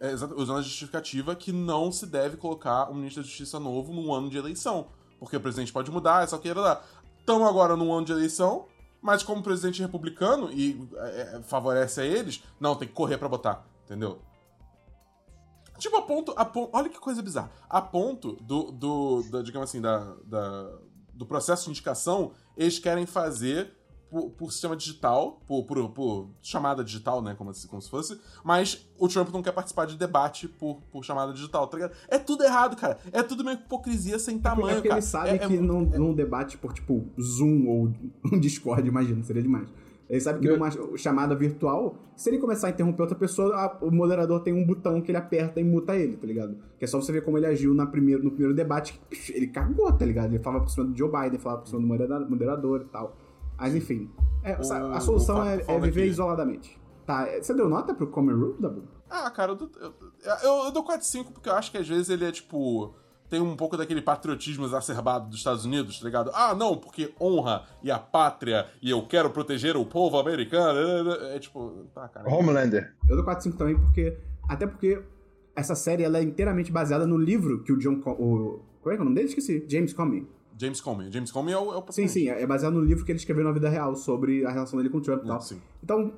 é, 0.00 0.14
usando 0.14 0.58
a 0.58 0.62
justificativa 0.62 1.34
que 1.34 1.52
não 1.52 1.92
se 1.92 2.06
deve 2.06 2.36
colocar 2.36 2.90
um 2.90 2.94
ministro 2.94 3.22
da 3.22 3.28
Justiça 3.28 3.60
novo 3.60 3.92
num 3.92 4.12
ano 4.12 4.30
de 4.30 4.38
eleição. 4.38 4.88
Porque 5.18 5.36
o 5.36 5.40
presidente 5.40 5.72
pode 5.72 5.90
mudar, 5.90 6.26
só 6.28 6.38
que 6.38 6.52
lá. 6.52 6.82
Estamos 7.18 7.46
agora 7.46 7.76
num 7.76 7.92
ano 7.92 8.06
de 8.06 8.12
eleição, 8.12 8.66
mas 9.00 9.22
como 9.22 9.42
presidente 9.42 9.82
republicano 9.82 10.50
e 10.50 10.88
é, 10.96 11.36
é, 11.36 11.42
favorece 11.42 12.00
a 12.00 12.04
eles, 12.04 12.42
não, 12.58 12.74
tem 12.74 12.88
que 12.88 12.94
correr 12.94 13.18
pra 13.18 13.28
botar, 13.28 13.64
entendeu? 13.84 14.20
Tipo, 15.80 15.96
a 15.96 16.02
ponto, 16.02 16.32
a 16.36 16.44
ponto. 16.44 16.70
Olha 16.72 16.88
que 16.88 16.98
coisa 17.00 17.20
bizarra. 17.22 17.50
A 17.68 17.80
ponto 17.80 18.32
do, 18.42 18.70
do 18.70 19.22
da, 19.30 19.42
digamos 19.42 19.68
assim, 19.68 19.80
da, 19.80 20.14
da- 20.24 20.70
do 21.12 21.26
processo 21.26 21.64
de 21.64 21.70
indicação, 21.70 22.32
eles 22.56 22.78
querem 22.78 23.06
fazer 23.06 23.72
por, 24.10 24.30
por 24.30 24.50
sistema 24.52 24.76
digital, 24.76 25.40
por, 25.46 25.64
por, 25.64 25.88
por 25.90 26.30
chamada 26.42 26.82
digital, 26.82 27.22
né? 27.22 27.34
Como, 27.36 27.52
se- 27.54 27.68
como 27.68 27.80
se 27.80 27.88
fosse. 27.88 28.20
Mas 28.44 28.86
o 28.98 29.06
Trump 29.08 29.28
não 29.30 29.40
quer 29.42 29.52
participar 29.52 29.86
de 29.86 29.96
debate 29.96 30.48
por, 30.48 30.80
por 30.90 31.04
chamada 31.04 31.32
digital, 31.32 31.66
tá 31.68 31.76
ligado? 31.76 31.94
É 32.08 32.18
tudo 32.18 32.42
errado, 32.42 32.76
cara. 32.76 32.98
É 33.12 33.22
tudo 33.22 33.40
uma 33.42 33.52
hipocrisia 33.52 34.18
sem 34.18 34.38
tamanho, 34.38 34.70
é 34.70 34.74
porque 34.74 34.88
cara. 34.88 35.00
ele 35.00 35.06
sabe 35.06 35.28
É- 35.30 35.34
é 35.34 35.38
que 35.38 35.56
mu- 35.56 35.62
num, 35.62 35.80
num 35.98 36.14
debate 36.14 36.58
por, 36.58 36.72
tipo, 36.72 37.06
Zoom 37.20 37.68
ou 37.68 37.92
um 38.32 38.38
Discord, 38.40 38.86
imagina, 38.88 39.22
seria 39.22 39.42
demais. 39.42 39.68
Ele 40.10 40.20
sabe 40.20 40.40
que 40.40 40.48
Eu- 40.48 40.54
numa 40.58 40.68
chamada 40.98 41.36
virtual, 41.36 41.94
se 42.16 42.28
ele 42.28 42.38
começar 42.38 42.66
a 42.66 42.70
interromper 42.70 43.02
outra 43.02 43.16
pessoa, 43.16 43.54
a- 43.54 43.78
o 43.80 43.92
moderador 43.92 44.40
tem 44.40 44.52
um 44.52 44.66
botão 44.66 45.00
que 45.00 45.10
ele 45.12 45.16
aperta 45.18 45.60
e 45.60 45.64
muta 45.64 45.94
ele, 45.96 46.16
tá 46.16 46.26
ligado? 46.26 46.56
Que 46.76 46.84
é 46.84 46.88
só 46.88 47.00
você 47.00 47.12
ver 47.12 47.22
como 47.22 47.38
ele 47.38 47.46
agiu 47.46 47.72
na 47.72 47.86
primeiro, 47.86 48.24
no 48.24 48.30
primeiro 48.32 48.52
debate. 48.54 49.00
Ele 49.28 49.46
cagou, 49.46 49.90
tá 49.92 50.04
ligado? 50.04 50.34
Ele 50.34 50.42
falava 50.42 50.64
por 50.64 50.70
cima 50.70 50.86
do 50.86 50.96
Joe 50.98 51.08
Biden, 51.08 51.38
falava 51.38 51.62
por 51.62 51.68
cima 51.68 51.80
do 51.80 51.86
moderador, 51.86 52.28
moderador 52.28 52.80
e 52.82 52.84
tal. 52.86 53.16
Mas 53.56 53.74
enfim. 53.74 54.10
É, 54.42 54.54
O- 54.56 54.92
a 54.92 55.00
solução 55.00 55.36
o 55.36 55.42
é, 55.42 55.44
Fábio 55.44 55.60
é 55.60 55.64
falando 55.64 55.82
viver 55.84 56.00
aqui. 56.02 56.10
isoladamente. 56.10 56.80
Tá, 57.06 57.26
você 57.40 57.54
deu 57.54 57.68
nota 57.68 57.94
pro 57.94 58.06
Common 58.08 58.32
Rule, 58.34 58.54
Dabu? 58.58 58.82
Ah, 59.08 59.30
cara, 59.30 59.52
eu, 59.52 59.56
dou- 59.56 59.70
eu, 59.80 59.92
eu, 60.42 60.64
eu 60.66 60.70
dou 60.72 60.84
4-5 60.84 61.32
porque 61.32 61.48
eu 61.48 61.54
acho 61.54 61.70
que 61.70 61.78
às 61.78 61.86
vezes 61.88 62.08
ele 62.08 62.24
é 62.24 62.32
tipo. 62.32 62.94
Tem 63.30 63.40
um 63.40 63.54
pouco 63.56 63.76
daquele 63.76 64.02
patriotismo 64.02 64.64
exacerbado 64.66 65.28
dos 65.28 65.38
Estados 65.38 65.64
Unidos, 65.64 66.00
tá 66.00 66.04
ligado? 66.04 66.30
Ah, 66.34 66.54
não, 66.54 66.76
porque 66.76 67.14
honra 67.20 67.62
e 67.82 67.90
a 67.90 67.98
pátria 67.98 68.66
e 68.82 68.90
eu 68.90 69.06
quero 69.06 69.30
proteger 69.30 69.76
o 69.76 69.86
povo 69.86 70.18
americano. 70.18 71.12
É 71.12 71.38
tipo, 71.38 71.86
tá, 71.94 72.08
cara. 72.08 72.28
Homelander. 72.28 72.92
Eu 73.08 73.14
dou 73.16 73.24
4 73.24 73.44
5 73.44 73.56
também 73.56 73.78
porque. 73.78 74.16
Até 74.48 74.66
porque 74.66 75.00
essa 75.54 75.74
série 75.76 76.02
ela 76.02 76.18
é 76.18 76.22
inteiramente 76.22 76.72
baseada 76.72 77.06
no 77.06 77.16
livro 77.16 77.62
que 77.62 77.72
o 77.72 77.78
John. 77.78 78.00
Co- 78.00 78.10
O, 78.12 78.62
como 78.82 78.92
é 78.92 78.96
que 78.96 78.98
é 78.98 79.02
o 79.02 79.04
nome 79.04 79.14
dele? 79.14 79.28
Esqueci. 79.28 79.64
James 79.68 79.92
Comey. 79.92 80.26
James 80.58 80.80
Comey. 80.80 81.10
James 81.12 81.30
Comey 81.30 81.54
é 81.54 81.58
o, 81.58 81.72
é 81.72 81.76
o 81.78 81.84
Sim, 81.92 82.08
sim. 82.08 82.28
É 82.28 82.44
baseado 82.46 82.72
no 82.74 82.82
livro 82.84 83.04
que 83.04 83.12
ele 83.12 83.18
escreveu 83.18 83.44
na 83.44 83.52
vida 83.52 83.68
real 83.68 83.94
sobre 83.94 84.44
a 84.44 84.50
relação 84.50 84.76
dele 84.76 84.90
com 84.90 84.98
o 84.98 85.00
Trump 85.00 85.22
e 85.24 85.26
tal. 85.26 85.40
Sim. 85.40 85.60
Então. 85.82 86.12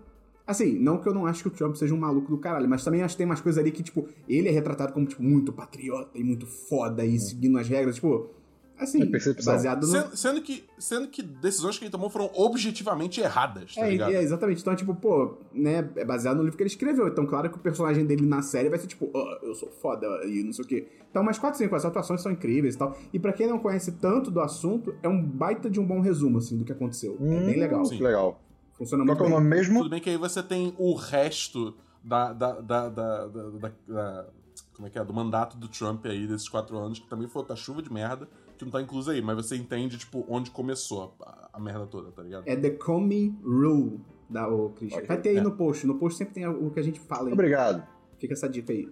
Assim, 0.53 0.79
não 0.79 0.99
que 0.99 1.09
eu 1.09 1.15
não 1.15 1.27
acho 1.27 1.43
que 1.43 1.49
o 1.49 1.51
Trump 1.51 1.75
seja 1.77 1.95
um 1.95 1.99
maluco 1.99 2.31
do 2.31 2.39
caralho, 2.39 2.69
mas 2.69 2.85
também 2.85 3.03
acho 3.03 3.15
que 3.15 3.19
tem 3.19 3.27
umas 3.27 3.41
coisas 3.41 3.59
ali 3.61 3.71
que, 3.73 3.83
tipo, 3.83 4.09
ele 4.29 4.49
é 4.49 4.53
retratado 4.53 4.93
como, 4.93 5.07
tipo, 5.07 5.23
muito 5.23 5.53
patriota 5.53 6.17
e 6.19 6.23
muito 6.23 6.47
foda 6.47 7.05
e 7.05 7.19
seguindo 7.19 7.59
as 7.59 7.69
regras, 7.69 7.97
tipo. 7.97 8.31
Assim, 8.79 9.03
É 9.03 9.43
baseado 9.45 9.83
no. 9.83 9.87
Sendo, 9.87 10.17
sendo 10.17 10.43
que, 10.43 10.65
sendo 10.77 11.07
que 11.07 11.23
decisões 11.23 11.79
que 11.79 11.85
ele 11.85 11.91
tomou 11.93 12.11
foram 12.11 12.29
objetivamente 12.35 13.21
erradas, 13.21 13.75
tá 13.77 13.87
É, 13.87 13.91
ligado? 13.91 14.13
é, 14.13 14.21
exatamente. 14.23 14.61
Então, 14.61 14.73
é 14.73 14.77
tipo, 14.77 14.93
pô, 14.95 15.35
né, 15.53 15.89
é 15.95 16.05
baseado 16.05 16.39
no 16.39 16.43
livro 16.43 16.57
que 16.57 16.63
ele 16.65 16.71
escreveu. 16.71 17.07
Então, 17.07 17.25
claro 17.25 17.49
que 17.49 17.57
o 17.57 17.61
personagem 17.61 18.05
dele 18.05 18.27
na 18.27 18.43
série 18.43 18.69
vai 18.69 18.79
ser 18.81 18.89
tipo, 18.89 19.09
"Ah, 19.15 19.39
eu 19.43 19.55
sou 19.55 19.71
foda 19.71 20.07
e 20.27 20.43
não 20.43 20.53
sei 20.53 20.65
o 20.65 20.69
quê. 20.69 20.89
Então, 21.11 21.23
mas 21.23 21.39
4, 21.39 21.59
5, 21.59 21.77
as 21.77 21.85
atuações 21.85 22.23
são 22.23 22.33
incríveis 22.33 22.75
e 22.75 22.79
tal. 22.79 22.97
E 23.13 23.19
pra 23.21 23.33
quem 23.33 23.47
não 23.47 23.59
conhece 23.59 23.93
tanto 23.93 24.31
do 24.33 24.41
assunto, 24.41 24.95
é 25.03 25.09
um 25.09 25.23
baita 25.23 25.71
de 25.71 25.79
um 25.79 25.87
bom 25.87 26.01
resumo, 26.01 26.39
assim, 26.39 26.57
do 26.59 26.65
que 26.65 26.73
aconteceu. 26.73 27.17
é 27.21 27.41
bem 27.47 27.61
legal. 27.61 27.85
Sim. 27.85 28.03
Legal. 28.03 28.41
Funciona 28.75 29.05
Qual 29.05 29.17
muito 29.17 29.19
que 29.19 29.23
é 29.25 29.27
o 29.27 29.29
bem. 29.29 29.39
nome 29.39 29.49
mesmo? 29.49 29.79
Tudo 29.79 29.91
bem 29.91 30.01
que 30.01 30.11
aí 30.11 30.17
você 30.17 30.43
tem 30.43 30.75
o 30.79 30.95
resto 30.95 31.75
da, 32.03 32.33
da, 32.33 32.61
da, 32.61 32.89
da, 32.89 33.27
da- 33.27 33.51
da- 33.51 33.73
da- 33.89 34.27
como 34.75 34.89
é 34.89 34.91
que 34.91 34.99
é? 34.99 35.05
Do 35.05 35.13
mandato 35.13 35.57
do 35.57 35.69
Trump 35.69 36.05
aí, 36.07 36.27
desses 36.27 36.49
quatro 36.49 36.77
anos, 36.79 36.99
que 36.99 37.07
também 37.07 37.29
foi 37.29 37.41
outra 37.43 37.55
chuva 37.55 37.83
de 37.83 37.93
merda, 37.93 38.29
que 38.59 38.65
não 38.65 38.73
tá 38.73 38.81
incluso 38.81 39.11
aí, 39.11 39.21
mas 39.23 39.37
você 39.37 39.57
entende, 39.57 39.99
tipo, 39.99 40.25
onde 40.29 40.51
começou 40.51 41.15
a, 41.23 41.51
a 41.53 41.61
merda 41.61 41.87
toda, 41.87 42.11
tá 42.11 42.23
ligado? 42.23 42.45
É 42.47 42.57
The 42.57 42.71
Comey 42.71 43.35
Rule 43.45 44.01
da 44.29 44.49
o 44.49 44.71
Christian. 44.71 45.05
Vai 45.05 45.21
ter 45.21 45.31
aí 45.31 45.37
é. 45.37 45.41
no 45.43 45.53
post. 45.57 45.87
No 45.87 45.97
post 45.99 46.17
sempre 46.19 46.35
tem 46.35 46.47
o 46.49 46.71
que 46.71 46.81
a 46.81 46.83
gente 46.83 46.99
fala 47.01 47.29
aí. 47.29 47.33
Obrigado. 47.33 47.87
Fica 48.19 48.33
essa 48.33 48.49
dica 48.49 48.73
aí. 48.73 48.89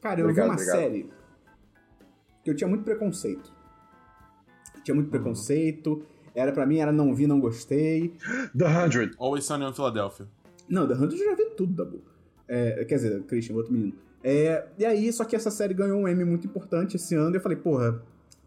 Cara, 0.00 0.20
eu 0.20 0.24
Obrigado, 0.26 0.44
vi 0.46 0.50
uma 0.50 0.54
obrigado. 0.54 0.76
série 0.76 1.10
que 2.44 2.50
eu 2.50 2.54
tinha 2.56 2.68
muito 2.68 2.84
preconceito. 2.84 3.52
Tinha 4.84 4.94
muito 4.94 5.10
preconceito. 5.10 6.04
Era 6.34 6.52
pra 6.52 6.66
mim, 6.66 6.78
era 6.78 6.92
não 6.92 7.14
vi, 7.14 7.26
não 7.26 7.40
gostei. 7.40 8.14
The 8.56 8.66
Hundred. 8.66 9.14
Always 9.18 9.44
Sunny 9.44 9.64
in 9.64 9.72
Philadelphia. 9.72 10.26
Não, 10.68 10.86
The 10.86 10.94
Hundred 10.94 11.20
eu 11.20 11.30
já 11.30 11.36
vi 11.36 11.50
tudo, 11.56 11.74
Dabu. 11.74 12.00
É, 12.48 12.84
quer 12.84 12.96
dizer, 12.96 13.22
Christian, 13.24 13.56
outro 13.56 13.72
menino. 13.72 13.94
É, 14.24 14.66
e 14.78 14.84
aí, 14.84 15.12
só 15.12 15.24
que 15.24 15.34
essa 15.34 15.50
série 15.50 15.74
ganhou 15.74 16.00
um 16.00 16.08
Emmy 16.08 16.24
muito 16.24 16.46
importante 16.46 16.96
esse 16.96 17.14
ano, 17.14 17.34
e 17.34 17.38
eu 17.38 17.40
falei, 17.40 17.58
porra, 17.58 18.02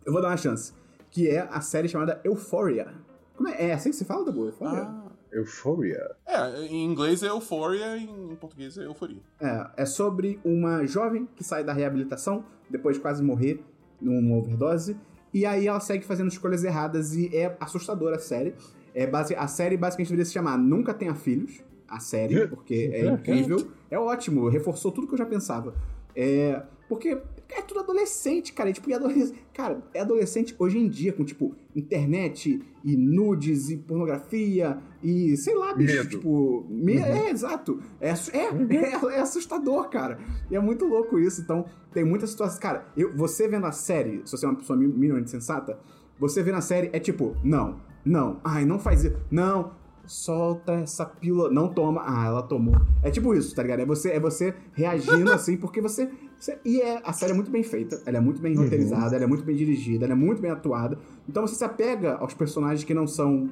eu 0.06 0.14
vou 0.14 0.22
dar 0.22 0.30
uma 0.30 0.38
chance. 0.38 0.74
Que 1.12 1.30
é 1.30 1.48
a 1.52 1.62
série 1.62 1.88
chamada 1.88 2.20
Euphoria. 2.24 2.94
Como 3.36 3.50
é? 3.50 3.70
É 3.70 3.74
assim 3.74 3.90
que 3.90 3.96
se 3.96 4.06
fala, 4.06 4.26
Dabu? 4.26 4.46
Euphoria? 4.46 4.84
Ah. 4.84 5.06
Euphoria. 5.32 6.12
É, 6.26 6.66
em 6.66 6.86
inglês 6.86 7.22
é 7.22 7.28
Euphoria, 7.28 7.98
em 7.98 8.36
português 8.36 8.78
é 8.78 8.86
Euforia. 8.86 9.22
É, 9.40 9.84
é 9.84 9.86
sobre 9.86 10.40
uma 10.46 10.86
jovem 10.86 11.28
que 11.36 11.44
sai 11.44 11.64
da 11.64 11.74
reabilitação 11.74 12.46
depois 12.70 12.96
de 12.96 13.02
quase 13.02 13.22
morrer 13.22 13.62
numa 14.00 14.38
overdose. 14.38 14.98
E 15.36 15.46
aí 15.46 15.68
ela 15.68 15.82
segue 15.82 16.06
fazendo 16.06 16.30
escolhas 16.30 16.64
erradas 16.64 17.14
e 17.14 17.30
é 17.36 17.58
assustadora 17.60 18.16
a 18.16 18.20
série. 18.20 18.56
É 18.94 19.06
base, 19.06 19.36
a 19.36 19.46
série 19.48 19.76
basicamente 19.76 20.08
deveria 20.08 20.24
se 20.24 20.32
chamar 20.32 20.58
Nunca 20.58 20.94
Tenha 20.94 21.14
Filhos. 21.14 21.62
A 21.90 22.00
série, 22.00 22.48
porque 22.48 22.90
é 22.94 23.06
incrível. 23.06 23.68
É 23.92 24.00
ótimo, 24.00 24.48
reforçou 24.48 24.94
tudo 24.94 25.08
que 25.08 25.14
eu 25.14 25.18
já 25.18 25.26
pensava. 25.26 25.76
É, 26.16 26.62
porque 26.88 27.18
é 27.50 27.62
tudo 27.62 27.80
adolescente, 27.82 28.54
cara. 28.54 28.70
E, 28.70 28.74
tipo, 28.74 28.90
e 28.90 28.94
adolescente, 28.94 29.40
cara, 29.54 29.84
é 29.94 30.02
adolescente 30.02 30.56
hoje 30.60 30.78
em 30.78 30.88
dia, 30.88 31.14
com, 31.14 31.24
tipo, 31.24 31.56
internet 31.76 32.62
e 32.84 32.96
nudes 32.98 33.70
e 33.70 33.78
pornografia 33.78 34.78
e, 35.04 35.36
sei 35.38 35.56
lá, 35.56 35.74
bicho, 35.74 35.96
Medo. 35.96 36.10
tipo... 36.10 36.66
me- 36.70 36.98
É, 36.98 37.30
exato. 37.30 37.80
É, 38.00 38.10
é, 38.10 38.14
é, 39.14 39.16
é 39.16 39.20
assustador, 39.22 39.90
cara. 39.90 40.20
E 40.50 40.56
é 40.56 40.60
muito 40.60 40.86
louco 40.86 41.18
isso. 41.20 41.42
Então, 41.42 41.66
tem 41.94 42.04
muitas 42.04 42.30
situações... 42.32 42.60
Cara, 42.60 42.86
eu, 42.96 43.16
você 43.16 43.48
vendo 43.48 43.66
a 43.66 43.72
série, 43.72 44.22
se 44.26 44.32
você 44.32 44.46
é 44.46 44.50
uma 44.50 44.58
pessoa 44.58 44.78
mi- 44.78 44.88
minimamente 44.88 45.30
sensata, 45.32 45.80
você 46.20 46.42
vendo 46.44 46.56
a 46.58 46.62
série 46.62 46.90
é 46.94 47.00
tipo, 47.00 47.36
não, 47.44 47.80
não, 48.06 48.40
ai, 48.44 48.66
não 48.66 48.80
faz 48.80 49.04
isso, 49.04 49.16
não, 49.32 49.74
solta 50.06 50.74
essa 50.74 51.06
pílula, 51.06 51.50
não 51.52 51.68
toma, 51.68 52.04
ah, 52.06 52.26
ela 52.28 52.44
tomou. 52.44 52.76
É 53.04 53.10
tipo 53.12 53.34
isso, 53.34 53.56
tá 53.56 53.64
ligado? 53.64 53.80
É 53.82 53.86
você, 53.86 54.12
é 54.12 54.20
você 54.20 54.54
reagindo 54.74 55.32
assim, 55.34 55.58
porque 55.58 55.82
você, 55.82 56.10
você- 56.46 56.60
E 56.66 56.82
é, 56.82 57.02
a 57.04 57.12
série 57.14 57.32
é 57.32 57.36
muito 57.36 57.52
bem 57.52 57.64
feita, 57.64 58.02
ela 58.06 58.18
é 58.18 58.22
muito 58.22 58.42
bem 58.42 58.56
roteirizada, 58.56 59.16
ela 59.16 59.26
é 59.26 59.28
muito 59.28 59.44
bem 59.44 59.56
dirigida, 59.56 60.06
ela 60.06 60.14
é 60.14 60.16
muito 60.16 60.42
bem 60.42 60.52
atuada. 60.52 60.98
Então 61.28 61.46
você 61.46 61.56
se 61.56 61.64
apega 61.64 62.16
aos 62.16 62.34
personagens 62.34 62.84
que 62.84 62.94
não 62.94 63.08
são 63.08 63.50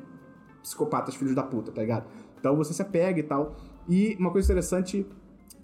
psicopatas 0.62 1.16
filhos 1.16 1.36
da 1.36 1.44
puta, 1.44 1.72
tá 1.72 1.82
ligado? 1.82 2.06
Então 2.40 2.56
você 2.56 2.74
se 2.74 2.82
apega 2.82 3.20
e 3.20 3.24
tal. 3.24 3.56
E 3.88 4.16
uma 4.20 4.32
coisa 4.32 4.46
interessante. 4.48 5.06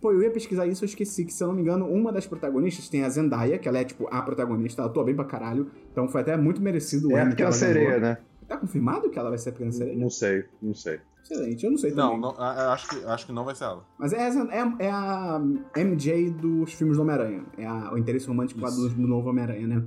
Pô, 0.02 0.14
eu 0.14 0.22
ia 0.24 0.32
pesquisar 0.32 0.66
isso, 0.66 0.84
eu 0.84 0.88
esqueci 0.88 1.26
que, 1.26 1.34
se 1.34 1.44
eu 1.44 1.48
não 1.50 1.56
me 1.56 1.62
engano, 1.62 1.86
uma 1.86 2.10
das 2.12 2.26
protagonistas 2.26 2.88
tem 2.88 3.04
a 3.04 3.10
Zendaya, 3.10 3.58
que 3.58 3.68
ela 3.68 3.80
é, 3.80 3.84
tipo, 3.84 4.08
a 4.10 4.22
protagonista, 4.22 4.82
ela 4.82 4.90
atua 4.90 5.04
bem 5.04 5.14
pra 5.14 5.26
caralho. 5.26 5.70
Então 5.92 6.08
foi 6.08 6.22
até 6.22 6.38
muito 6.38 6.62
merecido 6.62 7.10
o 7.10 7.12
É 7.18 7.22
a 7.22 7.26
pequena 7.26 7.36
ganhou. 7.36 7.52
sereia, 7.52 8.00
né? 8.00 8.18
Tá 8.48 8.56
confirmado 8.58 9.10
que 9.10 9.20
ela 9.20 9.28
vai 9.30 9.38
ser 9.38 9.50
a 9.50 9.52
pequena 9.52 9.72
sereia? 9.74 9.98
Não 9.98 10.10
sei, 10.10 10.46
não 10.62 10.74
sei. 10.74 11.00
Excelente, 11.24 11.64
eu 11.64 11.72
não 11.72 11.78
sei 11.78 11.92
Não, 11.92 12.06
também. 12.20 12.22
não 12.22 12.30
a- 12.38 12.52
a- 12.52 12.74
acho, 12.74 12.90
que, 12.90 13.06
acho 13.06 13.26
que 13.26 13.32
não 13.32 13.46
vai 13.46 13.54
ser 13.56 13.66
ela. 13.66 13.86
Mas 14.00 14.14
é, 14.14 14.28
a- 14.28 14.48
é, 14.80 14.86
é 14.88 14.92
a 14.92 15.42
MJ 15.76 16.32
dos 16.32 16.74
filmes 16.74 16.98
do 16.98 17.04
Homem-Aranha. 17.04 17.44
É 17.58 17.66
a- 17.68 17.92
o 17.94 17.98
interesse 17.98 18.28
romântico 18.28 18.60
lá 18.62 18.70
do 18.70 18.90
novo 18.98 19.30
Homem-Aranha, 19.30 19.68
né? 19.68 19.84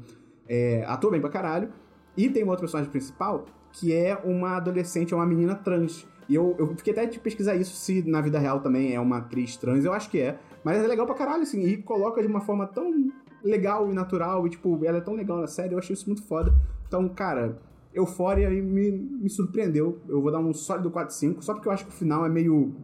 É, 0.49 0.85
atua 0.87 1.11
bem 1.11 1.21
pra 1.21 1.31
caralho. 1.31 1.71
E 2.17 2.29
tem 2.29 2.43
uma 2.43 2.53
outra 2.53 2.63
personagem 2.63 2.91
principal, 2.91 3.47
que 3.73 3.93
é 3.93 4.15
uma 4.25 4.57
adolescente, 4.57 5.13
é 5.13 5.17
uma 5.17 5.27
menina 5.27 5.55
trans. 5.55 6.07
E 6.29 6.35
eu, 6.35 6.55
eu 6.59 6.67
fiquei 6.77 6.93
até 6.93 7.07
de 7.07 7.19
pesquisar 7.19 7.57
isso, 7.57 7.75
se 7.75 8.03
na 8.09 8.21
vida 8.21 8.39
real 8.39 8.61
também 8.61 8.95
é 8.95 9.01
uma 9.01 9.19
atriz 9.19 9.57
trans. 9.57 9.85
Eu 9.85 9.93
acho 9.93 10.09
que 10.11 10.21
é. 10.21 10.39
Mas 10.63 10.79
é 10.83 10.87
legal 10.87 11.07
pra 11.07 11.15
caralho, 11.15 11.43
assim. 11.43 11.63
E 11.65 11.77
coloca 11.79 12.21
de 12.23 12.29
uma 12.29 12.41
forma 12.41 12.67
tão 12.67 13.11
legal 13.43 13.91
e 13.91 13.95
natural. 13.95 14.47
E, 14.47 14.51
tipo, 14.51 14.79
ela 14.85 14.99
é 14.99 15.01
tão 15.01 15.15
legal 15.15 15.39
na 15.41 15.47
série. 15.49 15.75
Eu 15.75 15.79
achei 15.79 15.95
isso 15.95 16.07
muito 16.07 16.23
foda. 16.23 16.55
Então, 16.87 17.09
cara, 17.09 17.59
Eufória 17.95 18.49
me, 18.51 18.91
me 18.91 19.29
surpreendeu. 19.29 20.01
Eu 20.09 20.21
vou 20.23 20.31
dar 20.33 20.39
um 20.39 20.53
sólido 20.53 20.91
4-5. 20.91 21.43
Só 21.43 21.55
porque 21.55 21.69
eu 21.69 21.73
acho 21.73 21.85
que 21.85 21.91
o 21.91 21.95
final 21.95 22.25
é 22.25 22.29
meio 22.29 22.75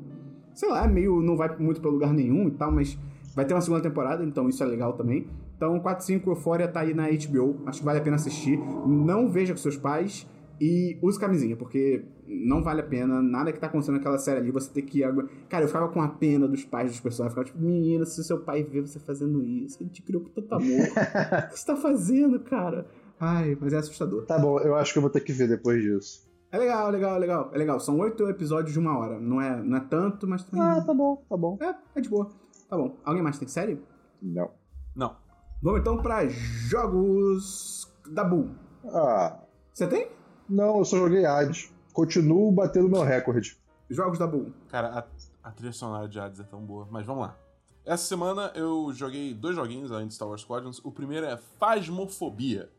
sei 0.58 0.68
lá, 0.68 0.88
meio 0.88 1.22
não 1.22 1.36
vai 1.36 1.56
muito 1.56 1.80
pra 1.80 1.88
lugar 1.88 2.12
nenhum 2.12 2.48
e 2.48 2.50
tal, 2.50 2.72
mas 2.72 2.98
vai 3.32 3.44
ter 3.44 3.54
uma 3.54 3.60
segunda 3.60 3.80
temporada, 3.80 4.24
então 4.24 4.48
isso 4.48 4.60
é 4.60 4.66
legal 4.66 4.94
também. 4.94 5.28
Então, 5.56 5.78
4-5 5.80 6.26
Euphoria 6.26 6.66
tá 6.66 6.80
aí 6.80 6.92
na 6.92 7.04
HBO, 7.08 7.62
acho 7.66 7.78
que 7.78 7.84
vale 7.84 8.00
a 8.00 8.02
pena 8.02 8.16
assistir. 8.16 8.58
Não 8.84 9.30
veja 9.30 9.52
com 9.52 9.58
seus 9.58 9.76
pais 9.76 10.26
e 10.60 10.98
use 11.00 11.18
camisinha, 11.18 11.54
porque 11.54 12.04
não 12.26 12.60
vale 12.60 12.80
a 12.80 12.84
pena, 12.84 13.22
nada 13.22 13.52
que 13.52 13.60
tá 13.60 13.68
acontecendo 13.68 13.94
naquela 13.94 14.18
série 14.18 14.40
ali, 14.40 14.50
você 14.50 14.68
tem 14.72 14.84
que... 14.84 15.00
Cara, 15.48 15.62
eu 15.62 15.68
ficava 15.68 15.86
com 15.88 16.02
a 16.02 16.08
pena 16.08 16.48
dos 16.48 16.64
pais 16.64 16.90
dos 16.90 17.00
personagens, 17.00 17.36
eu 17.36 17.44
ficava 17.44 17.56
tipo, 17.56 17.64
menina, 17.64 18.04
se 18.04 18.22
seu 18.24 18.40
pai 18.40 18.64
vê 18.64 18.80
você 18.80 18.98
fazendo 18.98 19.40
isso, 19.44 19.80
ele 19.80 19.90
te 19.90 20.02
criou 20.02 20.24
com 20.24 20.30
tanto 20.30 20.52
amor, 20.56 20.88
o 21.46 21.48
que 21.50 21.58
você 21.58 21.66
tá 21.66 21.76
fazendo, 21.76 22.40
cara? 22.40 22.84
Ai, 23.20 23.56
mas 23.60 23.72
é 23.72 23.78
assustador. 23.78 24.24
Tá 24.26 24.38
bom, 24.38 24.58
eu 24.60 24.74
acho 24.76 24.92
que 24.92 24.98
eu 24.98 25.02
vou 25.02 25.10
ter 25.10 25.20
que 25.20 25.32
ver 25.32 25.48
depois 25.48 25.82
disso. 25.82 26.26
É 26.50 26.56
legal, 26.58 26.88
é 26.88 26.92
legal, 26.92 27.16
é 27.16 27.18
legal, 27.18 27.50
é 27.52 27.58
legal. 27.58 27.80
São 27.80 27.98
oito 27.98 28.28
episódios 28.28 28.72
de 28.72 28.78
uma 28.78 28.96
hora, 28.98 29.18
não 29.20 29.40
é, 29.40 29.56
não 29.62 29.76
é 29.76 29.80
tanto, 29.80 30.26
mas 30.26 30.42
também... 30.44 30.62
Ah, 30.64 30.80
tá 30.80 30.94
bom, 30.94 31.16
tá 31.28 31.36
bom. 31.36 31.58
É, 31.60 31.74
é 31.96 32.00
de 32.00 32.08
boa. 32.08 32.30
Tá 32.68 32.76
bom. 32.76 32.96
Alguém 33.04 33.22
mais 33.22 33.38
tem 33.38 33.46
série? 33.48 33.82
Não. 34.22 34.50
Não. 34.96 35.16
Vamos 35.62 35.80
então 35.80 35.98
pra 36.00 36.26
jogos 36.28 37.90
da 38.10 38.24
Bull. 38.24 38.50
Ah, 38.86 39.40
Você 39.72 39.86
tem? 39.86 40.08
não, 40.48 40.78
eu 40.78 40.84
só 40.84 40.96
joguei 40.96 41.24
Hades. 41.26 41.72
Continuo 41.92 42.50
batendo 42.52 42.88
meu 42.88 43.02
recorde. 43.02 43.58
Jogos 43.90 44.18
da 44.18 44.26
Bull. 44.26 44.52
Cara, 44.68 44.88
a, 44.88 45.48
a 45.48 45.50
trilha 45.50 45.72
sonora 45.72 46.08
de 46.08 46.18
Hades 46.20 46.40
é 46.40 46.44
tão 46.44 46.60
boa. 46.60 46.86
Mas 46.90 47.04
vamos 47.04 47.22
lá. 47.22 47.36
Essa 47.84 48.04
semana 48.04 48.52
eu 48.54 48.90
joguei 48.94 49.34
dois 49.34 49.56
joguinhos 49.56 49.90
além 49.90 50.06
de 50.06 50.14
Star 50.14 50.28
Wars 50.28 50.42
Squadrons. 50.42 50.78
O 50.84 50.92
primeiro 50.92 51.26
é 51.26 51.36
Phasmophobia, 51.58 52.70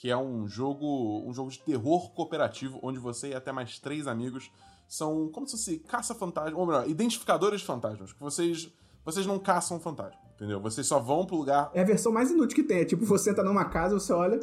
que 0.00 0.08
é 0.08 0.16
um 0.16 0.46
jogo, 0.46 1.24
um 1.26 1.34
jogo 1.34 1.50
de 1.50 1.58
terror 1.58 2.12
cooperativo 2.12 2.78
onde 2.84 3.00
você 3.00 3.30
e 3.30 3.34
até 3.34 3.50
mais 3.50 3.80
três 3.80 4.06
amigos 4.06 4.48
são 4.86 5.28
como 5.28 5.44
se 5.46 5.56
fosse 5.56 5.78
caça-fantasma, 5.80 6.56
ou 6.56 6.64
melhor, 6.64 6.88
identificadores 6.88 7.60
de 7.60 7.66
fantasmas. 7.66 8.12
Que 8.12 8.20
vocês, 8.20 8.72
vocês 9.04 9.26
não 9.26 9.40
caçam 9.40 9.80
fantasma, 9.80 10.16
entendeu? 10.36 10.60
Vocês 10.60 10.86
só 10.86 11.00
vão 11.00 11.26
pro 11.26 11.36
lugar. 11.36 11.70
É 11.74 11.80
a 11.80 11.84
versão 11.84 12.12
mais 12.12 12.30
inútil 12.30 12.54
que 12.54 12.62
tem. 12.62 12.78
É 12.78 12.84
tipo, 12.84 13.04
você 13.04 13.30
entra 13.30 13.42
numa 13.42 13.64
casa, 13.64 13.98
você 13.98 14.12
olha. 14.12 14.40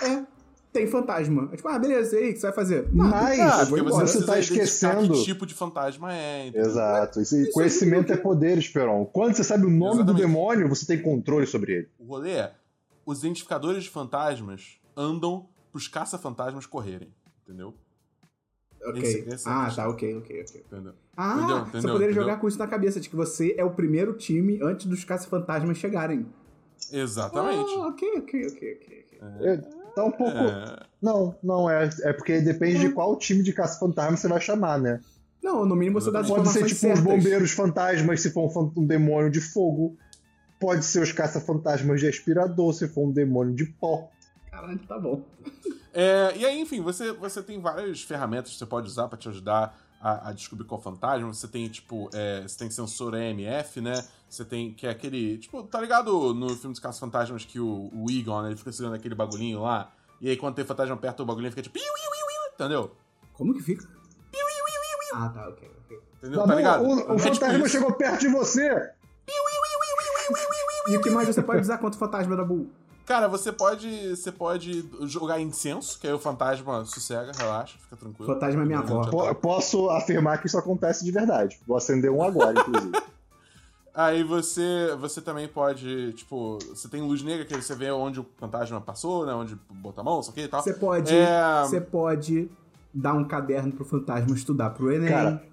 É, 0.00 0.22
tem 0.72 0.86
fantasma. 0.86 1.48
É 1.52 1.56
tipo, 1.56 1.68
ah, 1.68 1.78
beleza, 1.78 2.14
e 2.14 2.22
aí, 2.22 2.30
o 2.30 2.32
que 2.34 2.38
você 2.38 2.46
vai 2.46 2.54
fazer? 2.54 2.88
Mas 2.92 3.40
Ah, 3.40 3.64
você 3.64 3.82
precisa 3.82 4.26
tá 4.26 4.38
esquecendo. 4.38 5.12
que 5.12 5.24
tipo 5.24 5.44
de 5.44 5.54
fantasma 5.54 6.14
é, 6.14 6.46
entendeu? 6.46 6.70
Exato. 6.70 7.20
Isso, 7.20 7.36
Isso 7.36 7.50
conhecimento 7.52 8.12
é 8.12 8.14
é 8.14 8.16
poder, 8.16 8.56
Esperon. 8.58 9.04
Quando 9.06 9.34
você 9.34 9.42
sabe 9.42 9.66
o 9.66 9.70
nome 9.70 10.04
do 10.04 10.12
Exatamente. 10.12 10.20
demônio, 10.20 10.68
você 10.68 10.86
tem 10.86 11.02
controle 11.02 11.48
sobre 11.48 11.72
ele. 11.72 11.88
O 11.98 12.04
rolê 12.06 12.30
é: 12.30 12.54
os 13.04 13.18
identificadores 13.18 13.82
de 13.82 13.90
fantasmas 13.90 14.78
andam 14.96 15.46
pros 15.72 15.88
caça-fantasmas 15.88 16.66
correrem, 16.66 17.08
entendeu? 17.42 17.74
Ok. 18.86 19.02
Esse- 19.02 19.28
esse 19.28 19.48
é 19.48 19.50
ah, 19.50 19.72
tá, 19.74 19.88
ok, 19.88 20.16
ok, 20.18 20.42
ok. 20.42 20.64
Entendeu? 20.70 20.92
Ah, 21.16 21.34
Entendeu? 21.36 21.56
você 21.58 21.68
Entendeu? 21.68 21.80
poderia 21.92 22.04
Entendeu? 22.12 22.22
jogar 22.22 22.36
com 22.40 22.48
isso 22.48 22.58
na 22.58 22.66
cabeça, 22.66 23.00
de 23.00 23.08
que 23.08 23.16
você 23.16 23.54
é 23.56 23.64
o 23.64 23.70
primeiro 23.70 24.12
time 24.14 24.60
antes 24.62 24.86
dos 24.86 25.04
caça-fantasmas 25.04 25.78
chegarem. 25.78 26.26
Exatamente. 26.92 27.70
Ah, 27.78 27.86
ok, 27.88 28.08
ok, 28.18 28.46
ok, 28.46 28.74
ok. 28.74 29.04
ok. 29.06 29.46
É, 29.48 29.56
tá 29.94 30.04
um 30.04 30.10
pouco. 30.10 30.36
É, 30.36 30.86
Não, 31.00 31.34
não 31.42 31.70
é. 31.70 31.88
É 32.02 32.12
porque 32.12 32.40
depende 32.40 32.78
de 32.80 32.90
qual 32.90 33.16
time 33.16 33.42
de 33.42 33.52
caça-fantasma 33.54 34.16
você 34.16 34.28
vai 34.28 34.40
chamar, 34.40 34.78
né? 34.78 35.00
Não, 35.42 35.64
no 35.64 35.74
mínimo 35.76 36.00
você 36.00 36.10
dá 36.10 36.20
as 36.20 36.28
Pode 36.28 36.48
ser 36.50 36.64
tipo 36.66 36.74
certas. 36.80 36.98
os 36.98 37.04
bombeiros 37.04 37.50
fantasmas 37.52 38.20
se 38.22 38.30
for 38.30 38.50
um, 38.58 38.72
um 38.82 38.86
demônio 38.86 39.30
de 39.30 39.40
fogo. 39.40 39.96
Pode 40.60 40.84
ser 40.84 41.02
os 41.02 41.12
caça-fantasmas 41.12 42.00
de 42.00 42.08
aspirador 42.08 42.72
se 42.72 42.86
for 42.88 43.06
um 43.08 43.12
demônio 43.12 43.54
de 43.54 43.66
pó. 43.66 44.10
Caralho, 44.54 44.78
tá 44.86 44.98
bom. 44.98 45.24
É, 45.92 46.32
e 46.36 46.46
aí, 46.46 46.60
enfim, 46.60 46.80
você, 46.80 47.12
você 47.12 47.42
tem 47.42 47.60
várias 47.60 48.02
ferramentas 48.02 48.52
que 48.52 48.58
você 48.58 48.66
pode 48.66 48.86
usar 48.86 49.08
pra 49.08 49.18
te 49.18 49.28
ajudar 49.28 49.76
a, 50.00 50.28
a 50.28 50.32
descobrir 50.32 50.64
qual 50.66 50.80
fantasma. 50.80 51.32
Você 51.32 51.48
tem, 51.48 51.68
tipo, 51.68 52.08
é, 52.12 52.42
você 52.42 52.58
tem 52.58 52.70
sensor 52.70 53.14
EMF, 53.14 53.80
né? 53.80 54.04
Você 54.28 54.44
tem, 54.44 54.72
que 54.72 54.86
é 54.86 54.90
aquele, 54.90 55.38
tipo, 55.38 55.62
tá 55.64 55.80
ligado 55.80 56.32
no 56.34 56.50
filme 56.50 56.72
dos 56.72 56.80
Caça-Fantasmas 56.80 57.44
que 57.44 57.58
o, 57.60 57.90
o 57.92 58.06
Egon, 58.10 58.42
né, 58.42 58.48
ele 58.48 58.56
fica 58.56 58.70
segurando 58.72 58.96
aquele 58.96 59.14
bagulhinho 59.14 59.60
lá, 59.62 59.92
e 60.20 60.28
aí 60.28 60.36
quando 60.36 60.56
tem 60.56 60.64
fantasma 60.64 60.96
perto, 60.96 61.22
o 61.22 61.26
bagulhinho 61.26 61.52
fica 61.52 61.62
tipo, 61.62 61.78
iu, 61.78 61.84
iu, 61.84 61.90
iu, 61.90 62.46
iu, 62.46 62.52
entendeu? 62.54 62.90
Como 63.32 63.54
que 63.54 63.62
fica? 63.62 63.88
Ah, 65.12 65.28
tá, 65.28 65.48
ok, 65.48 65.70
ok. 65.84 66.00
Entendeu? 66.18 66.40
Tá 66.40 66.46
Tá 66.48 66.54
ligado? 66.56 66.82
o, 66.84 66.88
o 66.88 66.98
É 67.14 67.16
tipo 67.16 67.34
fantasma 67.36 67.58
isso. 67.58 67.68
chegou 67.68 67.92
perto 67.92 68.20
de 68.20 68.28
você. 68.28 68.90
E 70.88 70.96
o 70.96 71.00
que 71.00 71.10
mais 71.10 71.28
você 71.28 71.42
pode 71.42 71.60
usar 71.60 71.78
contra 71.78 71.96
o 71.96 71.98
fantasma 72.00 72.36
da 72.36 72.44
Bull? 72.44 72.68
Cara, 73.06 73.28
você 73.28 73.52
pode, 73.52 74.16
você 74.16 74.32
pode 74.32 74.84
jogar 75.02 75.38
incenso, 75.40 75.98
que 76.00 76.06
aí 76.06 76.12
o 76.12 76.18
fantasma 76.18 76.84
sossega, 76.86 77.32
relaxa, 77.36 77.76
fica 77.78 77.96
tranquilo. 77.96 78.32
Fantasma 78.32 78.62
é 78.62 78.64
minha 78.64 78.78
avó. 78.78 79.04
Po- 79.10 79.34
posso 79.34 79.90
afirmar 79.90 80.40
que 80.40 80.46
isso 80.46 80.56
acontece 80.58 81.04
de 81.04 81.10
verdade. 81.12 81.58
Vou 81.66 81.76
acender 81.76 82.10
um 82.10 82.22
agora, 82.22 82.58
inclusive. 82.58 82.92
Aí 83.96 84.24
você, 84.24 84.96
você 84.98 85.20
também 85.20 85.46
pode, 85.46 86.14
tipo, 86.14 86.58
você 86.70 86.88
tem 86.88 87.00
luz 87.00 87.22
negra 87.22 87.44
que 87.44 87.54
aí 87.54 87.62
você 87.62 87.76
vê 87.76 87.92
onde 87.92 88.18
o 88.18 88.26
fantasma 88.38 88.80
passou, 88.80 89.24
né? 89.24 89.32
Onde 89.32 89.56
botar 89.70 90.00
a 90.00 90.04
mão, 90.04 90.18
isso 90.18 90.30
aqui 90.30 90.40
e 90.40 90.48
tal. 90.48 90.60
Você 90.62 90.74
pode, 90.74 91.14
É. 91.14 91.62
você 91.62 91.80
pode 91.80 92.48
dar 92.92 93.12
um 93.14 93.22
caderno 93.24 93.70
pro 93.70 93.84
fantasma 93.84 94.34
estudar 94.34 94.70
pro 94.70 94.90
Enem. 94.90 95.08
Cara, 95.08 95.44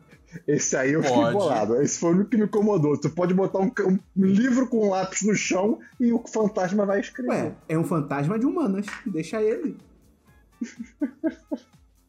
Esse 0.47 0.75
aí 0.77 0.93
eu 0.93 1.03
fiquei 1.03 1.31
bolado. 1.31 1.81
Esse 1.81 1.99
foi 1.99 2.11
o 2.11 2.13
único 2.15 2.29
que 2.29 2.37
me 2.37 2.43
incomodou. 2.45 2.97
Tu 2.99 3.09
pode 3.09 3.33
botar 3.33 3.59
um, 3.59 3.71
um 3.87 4.25
livro 4.25 4.67
com 4.67 4.87
um 4.87 4.89
lápis 4.89 5.21
no 5.23 5.35
chão 5.35 5.79
e 5.99 6.11
o 6.13 6.19
fantasma 6.27 6.85
vai 6.85 6.99
escrever. 7.01 7.29
Ué, 7.31 7.55
é 7.67 7.77
um 7.77 7.83
fantasma 7.83 8.39
de 8.39 8.45
humanas. 8.45 8.85
Deixa 9.05 9.41
ele. 9.41 9.75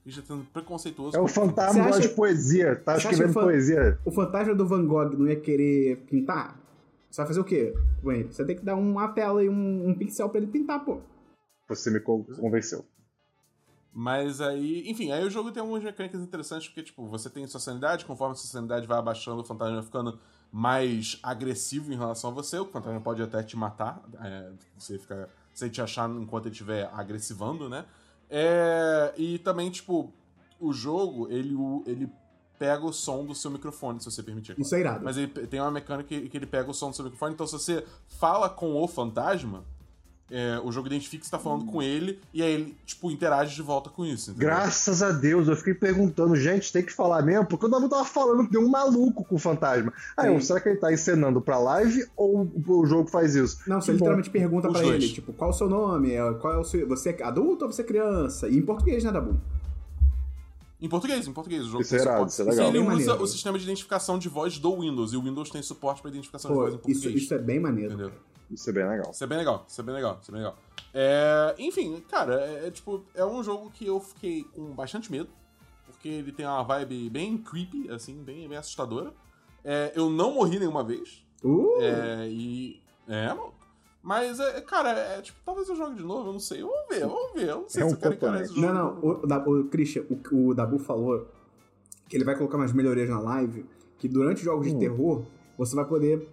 Christian 0.03 0.23
tá 0.23 0.35
sendo 0.35 0.45
preconceituoso. 0.53 1.17
É 1.17 1.21
o 1.21 1.29
fantasma 1.29 1.85
acha- 1.87 2.01
de 2.01 2.09
poesia. 2.09 2.75
Tá 2.77 2.95
Você 2.95 3.09
escrevendo 3.09 3.33
fan- 3.33 3.43
poesia. 3.43 3.99
O 4.05 4.11
fantasma 4.11 4.55
do 4.55 4.67
Van 4.67 4.85
Gogh 4.85 5.17
não 5.17 5.29
ia 5.29 5.37
querer 5.39 5.97
pintar? 6.11 6.59
Você 7.09 7.19
vai 7.21 7.27
fazer 7.29 7.41
o 7.41 7.45
quê 7.45 7.73
com 8.03 8.11
ele? 8.11 8.25
Você 8.33 8.45
tem 8.45 8.57
que 8.57 8.65
dar 8.65 8.75
uma 8.75 9.09
tela 9.09 9.45
e 9.45 9.49
um, 9.49 9.89
um 9.91 9.95
pincel 9.95 10.29
pra 10.29 10.41
ele 10.41 10.51
pintar, 10.51 10.85
pô. 10.85 10.99
Você 11.69 11.91
me 11.91 12.01
con- 12.01 12.25
convenceu. 12.25 12.85
Mas 13.95 14.41
aí, 14.41 14.89
enfim, 14.89 15.13
aí 15.13 15.23
o 15.25 15.31
jogo 15.31 15.53
tem 15.53 15.61
algumas 15.61 15.83
mecânicas 15.83 16.21
interessantes, 16.23 16.67
porque, 16.69 16.83
tipo, 16.83 17.05
você 17.07 17.29
tem 17.29 17.47
sua 17.47 17.61
sanidade, 17.61 18.07
conforme 18.07 18.35
sua 18.35 18.49
sanidade 18.49 18.87
vai 18.87 18.99
abaixando, 18.99 19.43
o 19.43 19.45
fantasma 19.45 19.75
vai 19.75 19.85
ficando 19.85 20.19
mais 20.51 21.19
agressivo 21.23 21.93
em 21.93 21.97
relação 21.97 22.31
a 22.31 22.33
você, 22.33 22.59
o 22.59 22.65
fantasma 22.65 23.01
pode 23.01 23.23
até 23.23 23.43
te 23.43 23.57
matar, 23.57 24.03
é, 24.23 24.51
você 24.79 24.99
fica, 24.99 25.29
se 25.53 25.69
te 25.69 25.83
achar 25.83 26.09
enquanto 26.09 26.47
ele 26.47 26.53
estiver 26.53 26.91
agressivando, 26.93 27.69
né? 27.69 27.85
É, 28.31 29.13
e 29.17 29.39
também, 29.41 29.71
tipo, 29.71 30.11
o 30.59 30.73
jogo, 30.73 31.29
ele, 31.31 31.55
ele 31.85 32.11
pega 32.59 32.87
o 32.87 32.93
som 32.95 33.27
do 33.27 33.35
seu 33.35 33.51
microfone, 33.51 34.01
se 34.01 34.11
você 34.11 34.23
permitir. 34.23 34.59
Isso 34.59 34.75
é 34.75 34.81
irado. 34.81 35.05
Mas 35.05 35.19
ele 35.19 35.27
tem 35.27 35.61
uma 35.61 35.71
mecânica 35.71 36.09
que, 36.09 36.31
que 36.31 36.37
ele 36.39 36.47
pega 36.47 36.71
o 36.71 36.75
som 36.75 36.89
do 36.89 36.97
seu 36.97 37.05
microfone, 37.05 37.35
então 37.35 37.47
se 37.47 37.53
você 37.53 37.85
fala 38.07 38.49
com 38.49 38.75
o 38.75 38.89
fantasma, 38.89 39.65
é, 40.31 40.59
o 40.65 40.73
jogo 40.73 40.87
identifica 40.87 41.21
que 41.21 41.27
você 41.27 41.31
tá 41.31 41.39
falando 41.39 41.67
com 41.67 41.83
ele, 41.83 42.19
e 42.33 42.43
aí 42.43 42.53
ele, 42.53 42.77
tipo, 42.87 43.11
interage 43.11 43.55
de 43.55 43.61
volta 43.61 43.91
com 43.91 44.05
isso. 44.05 44.31
entendeu? 44.31 44.49
Graças 44.49 45.03
a 45.03 45.11
Deus, 45.13 45.47
eu 45.49 45.57
fiquei 45.57 45.75
perguntando, 45.75 46.35
gente, 46.37 46.73
tem 46.73 46.83
que 46.83 46.93
falar 46.93 47.21
mesmo? 47.23 47.45
Porque 47.47 47.67
o 47.67 47.69
Dabu 47.69 47.89
tava 47.89 48.05
falando 48.05 48.45
que 48.45 48.53
tem 48.53 48.61
um 48.61 48.69
maluco 48.69 49.25
com 49.25 49.35
o 49.35 49.39
fantasma. 49.39 49.93
Aí, 50.17 50.33
eu, 50.33 50.41
será 50.41 50.59
que 50.61 50.71
ele 50.71 50.79
tá 50.79 50.91
encenando 50.93 51.41
pra 51.41 51.59
live 51.59 52.07
ou 52.17 52.51
o 52.67 52.87
jogo 52.87 53.11
faz 53.11 53.35
isso? 53.35 53.59
Não, 53.67 53.81
você 53.81 53.93
bom. 53.93 53.97
literalmente 53.97 54.31
pergunta 54.31 54.71
pra 54.71 54.81
dois. 54.81 54.95
ele, 54.95 55.13
tipo, 55.13 55.33
qual 55.35 55.51
o 55.51 55.53
seu 55.53 55.69
nome? 55.69 56.13
É, 56.13 56.33
Qual 56.35 56.55
é 56.55 56.59
o 56.59 56.65
seu. 56.65 56.89
Você 56.89 57.11
é 57.11 57.23
adulto 57.23 57.67
ou 57.67 57.73
você 57.73 57.83
é 57.83 57.85
criança? 57.85 58.49
E 58.49 58.57
em 58.57 58.63
português, 58.63 59.05
né, 59.05 59.13
Dabu? 59.13 59.39
Em 60.81 60.89
português, 60.89 61.29
em 61.29 61.33
português. 61.33 61.63
O 61.67 61.69
jogo 61.71 61.83
Isso 61.83 61.95
é 61.95 61.99
suporte. 62.01 62.31
isso 62.31 62.43
é 62.43 62.45
legal. 62.47 62.67
Ele 62.69 62.79
usa 62.79 62.89
maneiro. 62.89 63.23
o 63.23 63.27
sistema 63.27 63.57
de 63.59 63.65
identificação 63.65 64.19
de 64.19 64.29
voz 64.29 64.59
do 64.59 64.81
Windows, 64.81 65.13
e 65.13 65.17
o 65.17 65.23
Windows 65.23 65.49
tem 65.51 65.63
suporte 65.63 66.03
pra 66.03 66.11
identificação 66.11 66.51
de 66.51 66.57
Pô, 66.57 66.63
voz 66.63 66.75
em 66.75 66.79
português. 66.79 67.05
isso, 67.05 67.17
isso 67.25 67.35
é 67.35 67.39
bem 67.39 67.61
maneiro. 67.61 67.93
Entendeu? 67.93 68.13
Isso 68.53 68.69
é 68.71 68.73
bem 68.73 68.87
legal. 68.89 69.11
Isso 69.11 69.25
é 69.25 69.27
bem 69.27 69.39
legal, 69.39 69.65
isso 69.67 69.81
é 69.81 69.85
bem 69.85 69.95
legal, 69.95 70.19
isso 70.21 70.31
é 70.31 70.35
bem 70.35 70.43
legal. 70.43 70.59
É, 70.95 71.55
enfim, 71.59 72.01
cara, 72.09 72.35
é, 72.45 72.67
é, 72.67 72.71
tipo, 72.71 73.03
é 73.15 73.25
um 73.25 73.43
jogo 73.43 73.71
que 73.71 73.87
eu 73.87 73.99
fiquei 73.99 74.45
com 74.45 74.75
bastante 74.75 75.11
medo, 75.11 75.31
porque 75.87 76.09
ele 76.09 76.33
tem 76.33 76.45
uma 76.47 76.63
vibe 76.63 77.09
bem 77.11 77.39
creepy, 77.39 77.91
assim, 77.91 78.23
bem, 78.23 78.49
bem 78.49 78.59
assustadora. 78.59 79.13
É, 79.65 79.93
eu 79.95 80.11
não 80.11 80.35
morri 80.35 80.59
nenhuma 80.59 80.85
vez, 80.85 81.25
Uh! 81.43 81.81
é, 81.81 82.29
e... 82.29 82.81
É, 83.09 83.29
mano. 83.29 83.53
Mas, 84.03 84.39
é, 84.41 84.61
cara, 84.61 84.91
é, 84.91 85.23
tipo, 85.23 85.39
talvez 85.45 85.69
eu 85.69 85.77
jogue 85.77 85.95
de 85.97 86.03
novo, 86.03 86.29
eu 86.29 86.33
não 86.33 86.41
sei. 86.41 86.61
Vamos 86.61 86.89
ver, 86.91 87.07
vamos 87.07 87.33
ver. 87.35 87.49
Eu 87.51 87.61
não 87.63 87.69
sei 87.69 87.83
É 87.83 87.87
se 87.87 87.93
um 87.93 87.97
eu 87.97 88.01
quero 88.01 88.15
encarar 88.15 88.41
esse 88.43 88.55
jogo. 88.55 88.61
Não, 88.67 88.75
não, 88.75 89.05
o, 89.23 89.27
Da- 89.27 89.39
o 89.49 89.65
Christian, 89.69 90.05
o, 90.11 90.49
o 90.51 90.55
Dabu 90.55 90.79
falou 90.79 91.29
que 92.09 92.17
ele 92.17 92.25
vai 92.25 92.37
colocar 92.37 92.57
umas 92.57 92.73
melhorias 92.73 93.09
na 93.09 93.21
live, 93.21 93.65
que 93.99 94.09
durante 94.09 94.43
jogos 94.43 94.67
de 94.67 94.75
Hum. 94.75 94.79
terror, 94.81 95.25
você 95.57 95.75
vai 95.77 95.85
poder 95.85 96.29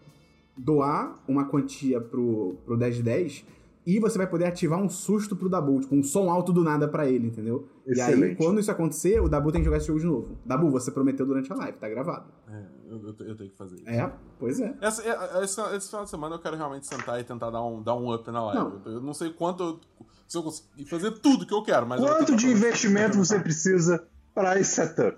doar 0.60 1.24
uma 1.28 1.46
quantia 1.46 2.02
pro, 2.02 2.58
pro 2.66 2.78
1010 2.78 3.46
e 3.86 4.00
você 4.00 4.18
vai 4.18 4.28
poder 4.28 4.46
ativar 4.46 4.80
um 4.80 4.90
susto 4.90 5.36
pro 5.36 5.50
Dabu, 5.50 5.80
tipo, 5.80 5.96
um 5.96 6.04
som 6.04 6.30
alto 6.30 6.54
do 6.54 6.64
nada 6.64 6.88
pra 6.88 7.08
ele, 7.08 7.28
entendeu? 7.28 7.68
E 7.88 8.00
aí, 8.00 8.12
Excelente. 8.12 8.36
quando 8.36 8.60
isso 8.60 8.70
acontecer, 8.70 9.20
o 9.20 9.28
Dabu 9.28 9.52
tem 9.52 9.62
que 9.62 9.66
jogar 9.66 9.78
esse 9.78 9.88
jogo 9.88 10.00
de 10.00 10.06
novo. 10.06 10.38
Dabu, 10.46 10.70
você 10.70 10.92
prometeu 10.92 11.26
durante 11.26 11.52
a 11.52 11.56
live, 11.56 11.78
tá 11.80 11.90
gravado. 11.90 12.32
É, 12.48 12.66
eu, 12.88 12.98
eu, 13.02 13.28
eu 13.30 13.36
tenho 13.36 13.50
que 13.50 13.58
fazer 13.58 13.78
isso. 13.78 13.90
É, 13.90 14.14
pois 14.38 14.60
é. 14.60 14.78
Essa, 14.82 15.02
é- 15.02 15.44
esse, 15.44 15.62
esse 15.76 15.88
final 15.88 16.04
de 16.04 16.10
semana 16.12 16.36
eu 16.36 16.40
quero 16.40 16.56
realmente 16.56 16.86
sentar 16.86 17.20
e 17.20 17.24
tentar 17.24 17.50
dar 17.50 17.64
um, 17.64 17.82
dar 17.82 17.96
um 17.96 18.14
up 18.14 18.30
na 18.30 18.46
live. 18.46 18.60
Não. 18.64 18.82
Eu, 18.86 18.92
eu 18.94 19.02
não 19.02 19.14
sei 19.14 19.32
quanto 19.32 19.64
eu, 19.64 19.80
se 20.28 20.38
eu 20.38 20.44
conseguir 20.44 20.86
fazer 20.86 21.12
tudo 21.20 21.48
que 21.48 21.54
eu 21.54 21.64
quero, 21.64 21.88
mas. 21.88 22.00
Quanto 22.00 22.36
de 22.36 22.48
investimento 22.48 23.18
você 23.18 23.40
precisa 23.40 24.06
para 24.36 24.60
esse 24.60 24.72
setup? 24.76 25.18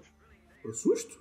Pro 0.62 0.74
susto? 0.74 1.20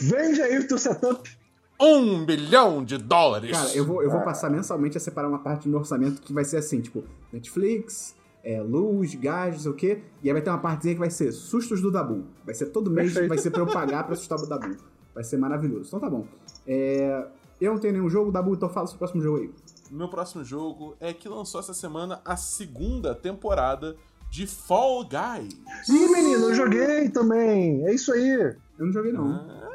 Vende 0.00 0.40
aí 0.40 0.58
o 0.58 0.66
teu 0.66 0.78
setup. 0.78 1.41
Um 1.82 2.24
bilhão 2.24 2.84
de 2.84 2.96
dólares! 2.96 3.50
Cara, 3.50 3.74
eu 3.74 3.84
vou, 3.84 4.02
eu 4.02 4.10
vou 4.10 4.20
passar 4.20 4.48
mensalmente 4.48 4.96
a 4.96 5.00
separar 5.00 5.28
uma 5.28 5.40
parte 5.40 5.64
do 5.64 5.70
meu 5.70 5.80
orçamento 5.80 6.22
que 6.22 6.32
vai 6.32 6.44
ser 6.44 6.58
assim, 6.58 6.80
tipo, 6.80 7.02
Netflix, 7.32 8.14
é, 8.44 8.60
luz, 8.62 9.14
gás, 9.16 9.54
não 9.54 9.60
sei 9.62 9.70
o 9.72 9.74
quê. 9.74 10.02
E 10.22 10.28
aí 10.28 10.32
vai 10.32 10.40
ter 10.40 10.50
uma 10.50 10.58
partezinha 10.60 10.94
que 10.94 11.00
vai 11.00 11.10
ser 11.10 11.32
sustos 11.32 11.80
do 11.80 11.90
Dabu. 11.90 12.24
Vai 12.44 12.54
ser 12.54 12.66
todo 12.66 12.88
mês, 12.88 13.08
Perfeito. 13.08 13.28
vai 13.28 13.38
ser 13.38 13.50
pra 13.50 13.62
eu 13.62 13.66
pagar 13.66 14.04
pra 14.04 14.12
assustar 14.12 14.38
o 14.38 14.46
Dabu. 14.46 14.76
Vai 15.12 15.24
ser 15.24 15.36
maravilhoso. 15.38 15.88
Então 15.88 15.98
tá 15.98 16.08
bom. 16.08 16.24
É, 16.66 17.26
eu 17.60 17.72
não 17.72 17.80
tenho 17.80 17.94
nenhum 17.94 18.08
jogo, 18.08 18.30
Dabu, 18.30 18.54
então 18.54 18.68
fala 18.68 18.86
sobre 18.86 18.96
o 18.96 18.98
próximo 19.00 19.22
jogo 19.22 19.38
aí. 19.38 19.50
Meu 19.90 20.08
próximo 20.08 20.44
jogo 20.44 20.96
é 21.00 21.12
que 21.12 21.28
lançou 21.28 21.60
essa 21.60 21.74
semana 21.74 22.20
a 22.24 22.36
segunda 22.36 23.14
temporada 23.14 23.96
de 24.30 24.46
Fall 24.46 25.04
Guys. 25.04 25.52
Ih, 25.88 26.08
menino, 26.08 26.48
eu 26.48 26.54
joguei 26.54 27.10
também. 27.10 27.84
É 27.86 27.92
isso 27.92 28.12
aí. 28.12 28.54
Eu 28.78 28.86
não 28.86 28.92
joguei, 28.92 29.12
não. 29.12 29.32
Ah. 29.32 29.71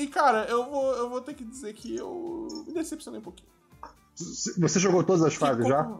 E, 0.00 0.06
cara, 0.06 0.44
eu 0.46 0.64
vou, 0.70 0.92
eu 0.94 1.10
vou 1.10 1.20
ter 1.20 1.34
que 1.34 1.44
dizer 1.44 1.74
que 1.74 1.96
eu 1.96 2.46
me 2.66 2.72
decepcionei 2.72 3.20
um 3.20 3.22
pouquinho. 3.22 3.48
Você 4.58 4.78
jogou 4.80 5.02
todas 5.04 5.22
as 5.22 5.34
fases 5.34 5.66
já? 5.66 5.90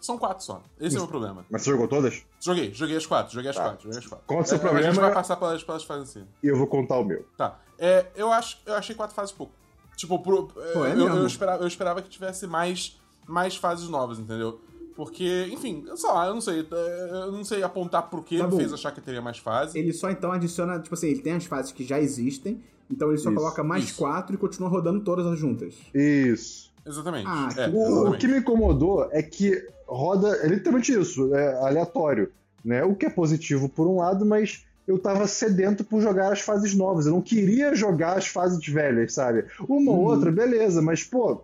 São 0.00 0.18
quatro 0.18 0.44
só. 0.44 0.62
Esse 0.78 0.96
é 0.96 0.98
o 0.98 1.02
meu 1.02 1.08
problema. 1.08 1.46
Mas 1.50 1.62
você 1.62 1.70
jogou 1.70 1.88
todas? 1.88 2.22
Joguei, 2.40 2.72
joguei 2.74 2.96
as 2.96 3.06
quatro, 3.06 3.32
joguei 3.34 3.50
as 3.50 3.56
Tá. 3.56 3.62
quatro, 3.64 3.84
joguei 3.84 3.98
as 3.98 4.06
quatro. 4.06 4.26
Conta 4.26 4.42
o 4.42 4.46
seu 4.46 4.56
É, 4.56 4.60
A 4.60 4.62
gente 4.64 4.70
problema. 4.72 5.00
vai 5.00 5.14
passar 5.14 5.36
pelas, 5.36 5.62
pelas 5.64 5.82
fases 5.84 6.10
assim. 6.10 6.26
E 6.42 6.46
eu 6.48 6.56
vou 6.56 6.66
contar 6.66 6.98
o 6.98 7.04
meu. 7.04 7.24
Tá. 7.36 7.58
É, 7.78 8.06
eu, 8.14 8.30
acho, 8.32 8.60
eu 8.66 8.74
achei 8.74 8.94
quatro 8.94 9.14
fases 9.16 9.32
pouco. 9.32 9.52
Tipo, 9.96 10.18
pro, 10.18 10.48
Pô, 10.48 10.84
é 10.84 10.92
eu, 10.92 10.98
eu, 11.08 11.26
esperava, 11.26 11.62
eu 11.62 11.66
esperava 11.68 12.02
que 12.02 12.08
tivesse 12.10 12.46
mais, 12.46 13.00
mais 13.26 13.56
fases 13.56 13.88
novas, 13.88 14.18
entendeu? 14.18 14.60
Porque, 14.94 15.48
enfim, 15.50 15.84
sei 15.96 16.10
lá, 16.10 16.26
eu 16.26 16.34
não 16.34 16.40
sei. 16.40 16.60
é, 16.70 17.10
Eu 17.24 17.32
não 17.32 17.44
sei 17.44 17.62
apontar 17.62 18.08
por 18.10 18.22
que 18.24 18.38
Tá 18.38 18.46
me 18.46 18.56
fez 18.56 18.72
achar 18.72 18.92
que 18.92 19.00
teria 19.00 19.22
mais 19.22 19.38
fases. 19.38 19.74
Ele 19.74 19.92
só 19.92 20.10
então 20.10 20.30
adiciona, 20.32 20.78
tipo 20.80 20.94
assim, 20.94 21.08
ele 21.08 21.20
tem 21.22 21.32
as 21.32 21.46
fases 21.46 21.72
que 21.72 21.82
já 21.84 21.98
existem, 21.98 22.62
então 22.90 23.08
ele 23.08 23.18
só 23.18 23.30
Isso, 23.30 23.38
coloca 23.38 23.62
mais 23.64 23.84
isso. 23.84 23.96
quatro 23.96 24.34
e 24.34 24.38
continua 24.38 24.68
rodando 24.68 25.00
todas 25.04 25.26
as 25.26 25.38
juntas. 25.38 25.74
Isso. 25.94 26.72
Exatamente. 26.86 27.26
Ah, 27.28 27.48
é, 27.56 27.68
O, 27.68 27.72
o 27.72 27.86
exatamente. 27.86 28.20
que 28.20 28.28
me 28.28 28.38
incomodou 28.38 29.08
é 29.10 29.22
que 29.22 29.66
roda. 29.86 30.28
É 30.42 30.46
literalmente 30.48 30.92
isso, 30.92 31.34
é 31.34 31.54
aleatório. 31.66 32.30
Né? 32.64 32.82
O 32.84 32.94
que 32.94 33.06
é 33.06 33.10
positivo 33.10 33.68
por 33.68 33.86
um 33.86 33.96
lado, 33.98 34.24
mas 34.24 34.64
eu 34.86 34.98
tava 34.98 35.26
sedento 35.26 35.82
por 35.84 36.00
jogar 36.02 36.32
as 36.32 36.40
fases 36.40 36.74
novas. 36.74 37.06
Eu 37.06 37.12
não 37.12 37.22
queria 37.22 37.74
jogar 37.74 38.16
as 38.18 38.26
fases 38.26 38.66
velhas, 38.66 39.14
sabe? 39.14 39.44
Uma 39.68 39.92
ou 39.92 39.98
Uhum. 39.98 40.04
outra, 40.04 40.30
beleza, 40.30 40.80
mas, 40.82 41.02
pô, 41.02 41.42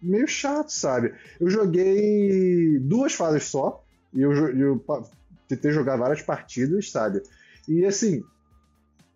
meio 0.00 0.26
chato, 0.28 0.70
sabe? 0.70 1.12
Eu 1.40 1.50
joguei 1.50 2.78
duas 2.80 3.12
fases 3.12 3.44
só, 3.44 3.82
e 4.14 4.20
eu, 4.22 4.32
eu 4.32 4.84
tentei 5.48 5.72
jogar 5.72 5.96
várias 5.96 6.22
partidas, 6.22 6.90
sabe? 6.90 7.22
E 7.68 7.84
assim. 7.84 8.22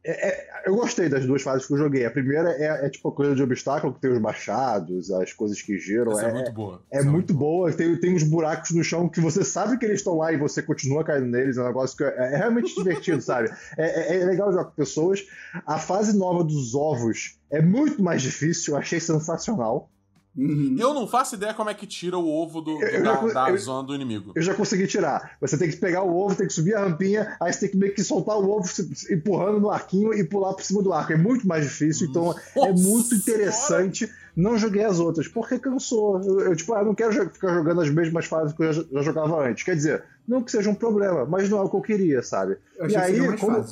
É- 0.05 0.29
é- 0.29 0.51
eu 0.67 0.75
gostei 0.77 1.09
das 1.09 1.25
duas 1.27 1.43
fases 1.43 1.67
que 1.67 1.73
eu 1.73 1.79
joguei. 1.79 2.05
A 2.05 2.11
primeira 2.11 2.51
é, 2.53 2.87
é 2.87 2.91
tipo 2.91 3.09
a 3.09 3.13
coisa 3.13 3.35
de 3.35 3.43
obstáculo, 3.43 3.95
que 3.95 4.01
tem 4.01 4.11
os 4.11 4.19
baixados, 4.19 5.11
as 5.11 5.33
coisas 5.33 5.61
que 5.63 5.79
giram. 5.79 6.13
Essa 6.13 6.27
é, 6.27 6.31
é, 6.31 6.33
muito 6.33 6.53
boa. 6.53 6.83
é 6.91 6.99
Essa 6.99 7.11
muito 7.11 7.35
boa, 7.35 7.73
tem, 7.73 7.97
tem 7.97 8.15
uns 8.15 8.23
buracos 8.23 8.71
no 8.71 8.83
chão 8.85 9.09
que 9.09 9.21
você 9.21 9.45
sabe 9.45 9.79
que 9.79 9.85
eles 9.85 10.01
estão 10.01 10.17
lá 10.17 10.33
e 10.33 10.37
você 10.37 10.63
continua 10.63 11.05
caindo 11.05 11.27
neles, 11.27 11.57
é 11.57 11.63
um 11.63 11.67
negócio 11.67 11.97
que 11.97 12.05
é, 12.05 12.15
é 12.35 12.37
realmente 12.37 12.75
divertido, 12.75 13.21
sabe? 13.21 13.51
É, 13.77 14.17
é- 14.17 14.21
é 14.21 14.25
legal 14.25 14.51
jogar 14.51 14.65
com 14.67 14.73
pessoas. 14.73 15.27
A 15.67 15.79
fase 15.79 16.17
nova 16.17 16.45
dos 16.45 16.75
ovos 16.75 17.39
é 17.51 17.61
muito 17.61 18.03
mais 18.03 18.23
difícil, 18.23 18.75
eu 18.75 18.79
achei 18.79 19.01
sensacional. 19.01 19.91
Uhum. 20.37 20.77
Eu 20.79 20.95
não 20.95 21.09
faço 21.09 21.35
ideia 21.35 21.53
como 21.53 21.69
é 21.71 21.75
que 21.75 21.87
tira 21.87 22.17
o 22.17 22.25
ovo 22.29 22.61
do, 22.61 22.79
do- 22.79 22.83
Eu- 22.85 23.03
da, 23.03 23.15
eu- 23.23 23.35
da 23.35 23.51
eu- 23.51 23.59
zona 23.59 23.87
do 23.87 23.95
inimigo. 23.95 24.33
Eu 24.37 24.43
já 24.43 24.55
consegui 24.55 24.87
tirar. 24.87 25.37
Você 25.41 25.59
tem 25.59 25.69
que 25.69 25.77
pegar 25.77 26.03
o 26.05 26.17
ovo, 26.17 26.37
tem 26.37 26.47
que 26.47 26.53
subir 26.53 26.75
a 26.75 26.85
rampinha, 26.85 27.37
aí 27.41 27.53
você 27.53 27.61
tem 27.61 27.71
que 27.71 27.77
meio 27.77 27.93
que 27.93 28.05
soltar 28.05 28.37
o 28.39 28.49
ovo 28.49 28.67
se- 28.69 28.95
se- 28.95 29.13
empurrando 29.13 29.59
no 29.61 29.71
arquinho 29.71 30.15
e 30.15 30.23
pular 30.25 30.55
por 30.55 30.63
cima 30.63 30.83
do 30.83 30.93
arco. 30.93 31.13
É 31.13 31.17
muito 31.17 31.47
mais 31.49 31.65
difícil, 31.65 32.09
então 32.09 32.33
é 32.57 32.71
Nossa 32.71 32.73
muito 32.83 33.15
interessante. 33.15 34.09
Não 34.37 34.57
joguei 34.57 34.85
as 34.85 35.01
outras, 35.01 35.27
porque 35.27 35.59
cansou. 35.59 36.21
Eu, 36.23 36.41
eu, 36.41 36.57
tipo, 36.57 36.73
ah, 36.75 36.85
não 36.85 36.95
quero 36.95 37.13
jo- 37.13 37.29
ficar 37.31 37.53
jogando 37.53 37.81
as 37.81 37.91
mesmas 37.91 38.27
fases 38.27 38.55
que 38.57 38.63
eu 38.63 38.73
já, 38.73 38.85
já 38.93 39.03
jogava 39.03 39.49
antes. 39.49 39.65
Quer 39.65 39.75
dizer, 39.75 40.05
não 40.27 40.43
que 40.43 40.53
seja 40.53 40.71
um 40.71 40.75
problema, 40.77 41.27
mas 41.27 41.51
não 41.51 41.59
é 41.59 41.63
o 41.63 41.69
que 41.69 41.77
eu 41.77 41.81
queria, 41.83 42.23
sabe? 42.23 42.57
Eu 42.79 42.85
achei 42.87 42.97
e 42.97 43.01
que 43.01 43.05
aí, 43.07 43.13
seriam 43.15 43.27
mais 43.29 43.41
como- 43.41 43.65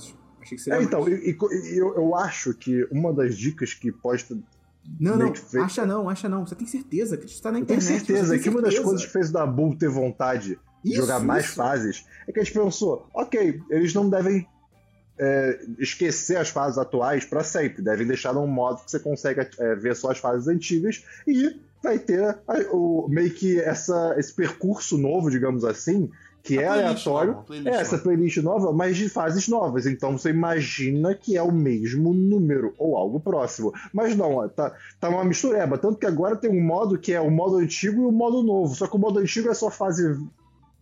que 0.43 0.59
seria 0.59 0.81
É, 0.81 0.83
então, 0.83 1.03
mais. 1.03 1.15
e, 1.15 1.31
e- 1.31 1.75
e 1.75 1.79
eu, 1.79 1.95
eu 1.95 2.15
acho 2.17 2.53
que 2.55 2.87
uma 2.91 3.13
das 3.13 3.37
dicas 3.39 3.73
que 3.73 3.93
pode 3.93 4.25
Não, 5.01 5.16
não, 5.16 5.34
feito- 5.34 5.64
acha 5.64 5.84
não, 5.86 6.09
acha 6.09 6.28
não. 6.28 6.47
Você 6.47 6.55
tem 6.55 6.66
certeza 6.66 7.16
que 7.16 7.26
isso 7.26 7.43
tá 7.43 7.53
na 7.53 7.59
Eu 7.61 7.66
tenho 7.66 7.78
internet. 7.78 8.05
certeza 8.07 8.39
que 8.39 8.49
uma 8.49 8.61
das 8.62 8.70
certeza. 8.74 8.84
coisas 8.89 9.07
que 9.07 9.12
fez 9.12 9.30
o 9.30 9.32
Dabu 9.32 9.76
ter 9.76 9.89
vontade 9.89 10.59
de 10.84 10.91
Isso, 10.93 11.01
jogar 11.03 11.20
mais 11.20 11.45
isso. 11.47 11.55
fases 11.55 12.05
é 12.26 12.32
que 12.32 12.41
a 12.41 12.43
gente 12.45 12.55
pensou, 12.59 13.07
ok, 13.14 13.61
eles 13.70 13.93
não 13.95 14.09
devem 14.09 14.47
é, 15.20 15.61
esquecer 15.78 16.36
as 16.36 16.49
fases 16.49 16.78
atuais 16.78 17.24
pra 17.24 17.43
sempre, 17.43 17.82
devem 17.82 18.07
deixar 18.07 18.32
num 18.32 18.47
modo 18.47 18.84
que 18.84 18.91
você 18.91 19.01
consegue 19.01 19.41
é, 19.59 19.74
ver 19.74 19.97
só 19.97 20.12
as 20.12 20.18
fases 20.18 20.47
antigas 20.47 21.05
e 21.26 21.57
vai 21.82 21.99
ter 21.99 22.22
a- 22.24 22.39
o, 22.72 23.09
meio 23.09 23.30
que 23.34 23.59
essa, 23.61 24.14
esse 24.16 24.32
percurso 24.32 24.97
novo, 24.97 25.28
digamos 25.30 25.64
assim, 25.64 26.09
que 26.43 26.55
Uma 26.55 26.62
é 26.62 26.66
aleatório. 26.68 27.32
nova, 27.32 27.45
playlist 27.45 27.66
É, 27.76 27.80
essa 27.80 27.93
nova. 27.93 28.03
playlist 28.05 28.36
nova, 28.39 28.72
mas 28.72 28.97
de 28.97 29.09
fases 29.09 29.49
novas. 29.49 29.86
Então 29.86 30.16
você 30.16 30.30
imagina 30.30 31.14
que 31.14 31.36
é 31.36 31.43
o 31.43 31.53
mesmo 31.53 32.14
número 32.14 32.74
ou 32.78 32.97
algo 32.97 33.20
próximo. 33.20 33.72
Mas 33.93 34.16
não, 34.16 34.49
tá, 34.49 34.74
tá 35.01 35.09
uma 35.09 35.24
mistureba. 35.24 35.76
Tanto 35.76 35.99
que 35.99 36.07
agora 36.07 36.36
tem 36.36 36.51
um 36.51 36.64
modo 36.64 36.99
que 36.99 37.12
é 37.12 37.20
o 37.20 37.30
modo 37.30 37.57
antigo 37.59 38.03
e 38.03 38.07
o 38.07 38.12
modo 38.12 38.43
novo. 38.43 38.74
Só 38.74 38.86
que 38.86 38.97
o 38.97 38.99
modo 38.99 39.18
antigo 39.18 39.49
é 39.51 39.55
só 39.55 39.70
fase 39.70 40.18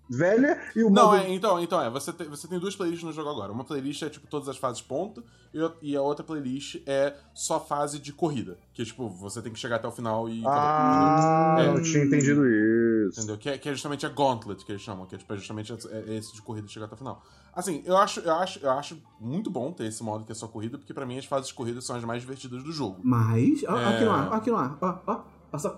velha 0.09 0.57
e 0.77 0.85
o 0.85 0.91
Não, 0.91 1.07
modo. 1.11 1.17
é, 1.17 1.31
então, 1.35 1.61
então 1.61 1.83
é, 1.83 1.91
você 1.91 2.13
tem, 2.13 2.29
você 2.29 2.47
tem 2.47 2.61
duas 2.61 2.77
playlists 2.77 3.05
no 3.05 3.13
jogo 3.13 3.29
agora. 3.29 3.51
Uma 3.53 3.65
playlist 3.65 4.03
é 4.03 4.09
tipo 4.09 4.29
todas 4.29 4.49
as 4.49 4.57
fases 4.57 4.81
ponto, 4.81 5.21
e, 5.53 5.59
e 5.83 5.97
a 5.97 6.01
outra 6.03 6.23
playlist 6.25 6.77
é 6.87 7.13
só 7.35 7.59
fase 7.59 7.99
de 7.99 8.13
corrida. 8.13 8.57
Que 8.73 8.85
tipo, 8.85 9.09
você 9.09 9.43
tem 9.43 9.53
que 9.53 9.59
chegar 9.59 9.77
até 9.77 9.89
o 9.89 9.91
final 9.91 10.29
e 10.29 10.43
Ah, 10.47 11.57
É. 11.59 11.67
não 11.67 11.83
tinha 11.83 12.05
entendido 12.05 12.47
isso. 12.47 12.96
Entendeu? 13.09 13.39
Que 13.39 13.49
é, 13.51 13.59
que 13.59 13.69
é 13.69 13.73
justamente 13.73 14.05
a 14.07 14.09
Gauntlet 14.09 14.65
que 14.65 14.73
eles 14.73 14.83
chamam, 14.83 15.07
que 15.07 15.15
é, 15.15 15.19
tipo, 15.19 15.33
é 15.33 15.37
justamente 15.37 15.73
esse- 15.73 15.89
é 15.89 16.15
esse 16.17 16.35
de 16.35 16.43
corrida 16.43 16.67
chegar 16.69 16.87
até 16.87 16.95
o 16.95 16.99
final. 16.99 17.23
Assim, 17.55 17.83
eu 17.87 17.97
acho, 17.97 18.21
eu, 18.21 18.35
acho, 18.35 18.59
eu 18.59 18.71
acho 18.71 18.99
muito 19.21 19.51
bom 19.51 19.73
ter 19.73 19.87
esse 19.87 20.03
modo 20.03 20.25
que 20.25 20.33
é 20.33 20.35
só 20.35 20.47
corrida, 20.47 20.77
porque 20.79 20.93
pra 20.93 21.07
mim 21.07 21.17
as 21.19 21.25
fases 21.25 21.49
de 21.49 21.55
corrida 21.55 21.81
são 21.81 21.97
as 21.97 22.05
mais 22.05 22.21
divertidas 22.21 22.63
do 22.63 22.71
jogo. 22.73 23.01
Mas. 23.03 23.63
Ó, 23.67 23.77
É. 23.79 23.95
aqui 23.95 24.05
no 24.05 24.11
ar, 24.11 24.29
ó 24.31 24.35
aqui 24.35 24.51
no 24.51 24.57
ar. 24.57 24.79
Ó, 24.81 24.99
ó. 25.07 25.21
Ó, 25.53 25.59
só. 25.59 25.77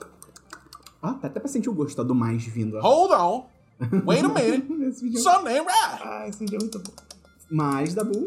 Ó, 1.02 1.12
dá 1.12 1.28
até 1.28 1.38
pra 1.40 1.48
sentir 1.48 1.68
o 1.70 1.74
gosto 1.74 2.02
do 2.04 2.14
mais 2.14 2.44
vindo. 2.44 2.76
ó. 2.76 2.80
Hold 2.80 3.12
on! 3.12 3.46
Wait 4.04 4.24
a 4.24 4.28
minute! 4.28 4.66
Esse 4.88 5.02
vídeo 5.04 5.18
é... 5.18 5.22
Some 5.22 5.44
name 5.44 5.60
right! 5.66 6.02
Ah, 6.02 6.26
esse 6.28 6.38
vídeo 6.40 6.56
é 6.56 6.58
muito 6.60 6.78
bom. 6.80 6.92
Mais, 7.50 7.94
Dabu. 7.94 8.24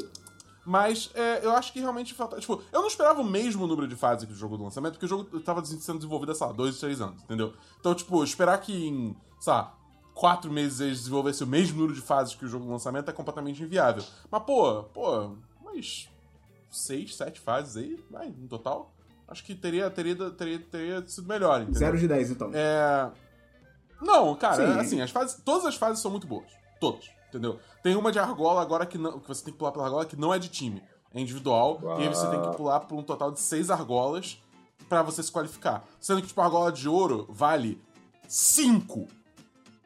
Mas 0.72 1.12
é, 1.14 1.46
eu 1.46 1.52
acho 1.52 1.74
que 1.74 1.82
realmente 1.82 2.14
falta. 2.14 2.40
Tipo, 2.40 2.64
eu 2.72 2.80
não 2.80 2.88
esperava 2.88 3.20
o 3.20 3.26
mesmo 3.26 3.68
número 3.68 3.86
de 3.86 3.96
fases 3.98 4.24
que 4.24 4.32
o 4.32 4.36
jogo 4.36 4.56
do 4.56 4.64
lançamento, 4.64 4.94
porque 4.94 5.06
o 5.06 5.10
jogo 5.10 5.42
tava 5.42 5.66
sendo 5.66 5.98
desenvolvido 5.98 6.32
há, 6.32 6.36
sei 6.36 6.48
lá, 6.48 6.54
dois, 6.54 6.80
três 6.80 7.02
anos, 7.02 7.22
entendeu? 7.24 7.52
Então, 7.78 7.94
tipo, 7.94 8.24
esperar 8.24 8.58
que 8.62 8.88
em, 8.88 9.14
sei 9.38 9.52
lá, 9.52 9.78
quatro 10.16 10.50
meses 10.50 10.80
eles 10.80 11.00
desenvolvessem 11.00 11.46
o 11.46 11.50
mesmo 11.50 11.78
número 11.78 11.94
de 11.94 12.00
fases 12.00 12.36
que 12.36 12.46
o 12.46 12.48
jogo 12.48 12.64
do 12.64 12.72
lançamento 12.72 13.10
é 13.10 13.14
completamente 13.14 13.62
inviável. 13.62 14.02
Mas, 14.32 14.44
pô, 14.44 14.84
pô, 14.94 15.36
mas 15.62 16.08
seis, 16.70 17.18
sete 17.18 17.42
fases 17.42 17.76
aí, 17.76 18.02
vai, 18.10 18.30
no 18.30 18.48
total. 18.48 18.94
Acho 19.28 19.44
que 19.44 19.54
teria, 19.54 19.90
teria, 19.90 20.16
teria, 20.32 20.60
teria 20.60 21.06
sido 21.06 21.28
melhor, 21.28 21.64
entendeu? 21.64 21.80
0 21.82 21.98
de 21.98 22.08
10, 22.08 22.32
então. 22.32 22.50
É. 22.54 23.12
Não, 24.02 24.34
cara, 24.36 24.56
Sim. 24.56 24.80
assim, 24.80 25.02
as 25.02 25.12
fases. 25.12 25.36
Todas 25.44 25.66
as 25.66 25.76
fases 25.76 26.02
são 26.02 26.12
muito 26.12 26.28
boas. 26.28 26.48
Todas, 26.80 27.10
entendeu? 27.32 27.60
Tem 27.82 27.96
uma 27.96 28.12
de 28.12 28.20
argola 28.20 28.62
agora 28.62 28.86
que 28.86 28.98
não. 28.98 29.20
Que 29.20 29.28
você 29.28 29.44
tem 29.44 29.54
que 29.54 29.58
pular 29.58 29.72
pela 29.72 29.86
argola 29.86 30.06
que 30.06 30.16
não 30.16 30.34
é 30.34 30.38
de 30.38 30.50
time. 30.50 30.84
É 31.14 31.20
individual. 31.20 31.80
E 32.00 32.04
aí 32.04 32.08
você 32.10 32.28
tem 32.30 32.42
que 32.42 32.56
pular 32.56 32.82
por 32.82 32.98
um 32.98 33.04
total 33.04 33.32
de 33.32 33.40
seis 33.40 33.70
argolas 33.70 34.42
pra 34.88 35.02
você 35.02 35.24
se 35.24 35.32
qualificar. 35.32 35.84
Sendo 36.00 36.22
que, 36.22 36.28
tipo, 36.28 36.40
a 36.42 36.46
argola 36.46 36.72
de 36.72 36.88
ouro 36.88 37.26
vale 37.30 37.82
cinco. 38.28 39.08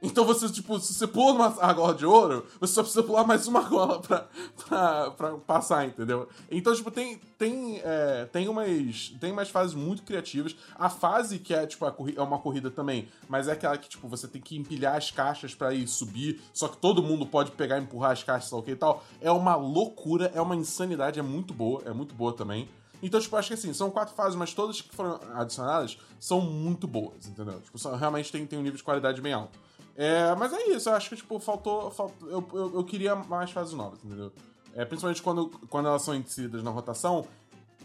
Então 0.05 0.23
você, 0.23 0.47
tipo, 0.49 0.79
se 0.79 0.93
você 0.93 1.07
pula 1.07 1.33
numa 1.33 1.61
argola 1.63 1.93
de 1.95 2.05
ouro, 2.05 2.45
você 2.59 2.73
só 2.73 2.81
precisa 2.83 3.01
pular 3.03 3.25
mais 3.25 3.47
uma 3.47 3.59
argola 3.59 3.99
pra, 3.99 4.27
pra, 4.67 5.11
pra 5.11 5.31
passar, 5.39 5.85
entendeu? 5.85 6.29
Então, 6.49 6.73
tipo, 6.75 6.91
tem, 6.91 7.17
tem, 7.37 7.81
é, 7.83 8.25
tem 8.31 8.47
umas. 8.47 9.09
Tem 9.19 9.31
umas 9.31 9.49
fases 9.49 9.73
muito 9.73 10.03
criativas. 10.03 10.55
A 10.77 10.89
fase 10.89 11.39
que 11.39 11.53
é, 11.53 11.65
tipo, 11.65 11.85
a 11.85 11.95
é 12.15 12.21
uma 12.21 12.37
corrida 12.37 12.69
também, 12.69 13.07
mas 13.27 13.47
é 13.47 13.53
aquela 13.53 13.77
que, 13.77 13.89
tipo, 13.89 14.07
você 14.07 14.27
tem 14.27 14.41
que 14.41 14.55
empilhar 14.55 14.95
as 14.95 15.09
caixas 15.09 15.55
pra 15.55 15.73
ir 15.73 15.87
subir, 15.87 16.39
só 16.53 16.67
que 16.67 16.77
todo 16.77 17.01
mundo 17.01 17.25
pode 17.25 17.51
pegar 17.51 17.79
e 17.79 17.81
empurrar 17.81 18.11
as 18.11 18.23
caixas, 18.23 18.49
sei 18.49 18.55
lá 18.55 18.61
o 18.61 18.65
que 18.65 18.71
e 18.71 18.75
tal. 18.75 19.03
É 19.19 19.31
uma 19.31 19.55
loucura, 19.55 20.31
é 20.35 20.41
uma 20.41 20.55
insanidade, 20.55 21.19
é 21.19 21.23
muito 21.23 21.53
boa, 21.53 21.81
é 21.85 21.91
muito 21.91 22.13
boa 22.13 22.31
também. 22.31 22.69
Então, 23.01 23.19
tipo, 23.19 23.35
acho 23.35 23.47
que 23.49 23.53
assim, 23.55 23.73
são 23.73 23.89
quatro 23.91 24.15
fases, 24.15 24.35
mas 24.35 24.53
todas 24.53 24.81
que 24.81 24.95
foram 24.95 25.19
adicionadas 25.33 25.97
são 26.19 26.41
muito 26.41 26.87
boas, 26.87 27.27
entendeu? 27.27 27.59
Tipo, 27.61 27.77
são- 27.77 27.95
realmente 27.95 28.31
tem, 28.31 28.45
tem 28.45 28.57
um 28.57 28.61
nível 28.61 28.77
de 28.77 28.83
qualidade 28.83 29.19
bem 29.21 29.33
alto. 29.33 29.59
É, 29.95 30.35
mas 30.35 30.51
é 30.53 30.69
isso, 30.69 30.89
eu 30.89 30.93
acho 30.93 31.09
que, 31.09 31.15
tipo, 31.15 31.39
faltou. 31.39 31.89
faltou 31.89 32.29
eu, 32.29 32.45
eu, 32.53 32.75
eu 32.75 32.83
queria 32.83 33.15
mais 33.15 33.51
fases 33.51 33.73
novas, 33.73 34.03
entendeu? 34.03 34.31
É, 34.73 34.83
principalmente 34.83 35.21
quando, 35.21 35.49
quando 35.69 35.87
elas 35.87 36.01
são 36.01 36.13
inseridas 36.13 36.61
na 36.61 36.69
rotação, 36.69 37.25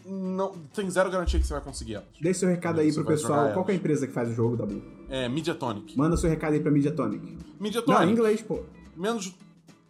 não, 0.05 0.51
tem 0.73 0.89
zero 0.89 1.09
garantia 1.09 1.39
que 1.39 1.45
você 1.45 1.53
vai 1.53 1.61
conseguir 1.61 1.95
elas. 1.95 2.07
Deixa 2.19 2.41
seu 2.41 2.49
recado 2.49 2.81
aí 2.81 2.93
pro 2.93 3.05
pessoal. 3.05 3.53
Qual 3.53 3.63
que 3.63 3.71
é 3.71 3.75
a 3.75 3.77
empresa 3.77 4.07
que 4.07 4.13
faz 4.13 4.29
o 4.29 4.33
jogo, 4.33 4.57
Dabu? 4.57 4.81
É, 5.09 5.29
Mediatonic. 5.29 5.97
Manda 5.97 6.17
seu 6.17 6.29
recado 6.29 6.53
aí 6.53 6.59
pra 6.59 6.71
Mediatonic. 6.71 7.37
Mediatonic. 7.59 8.01
Não, 8.01 8.09
em 8.09 8.13
inglês, 8.13 8.41
pô. 8.41 8.61
Menos. 8.95 9.33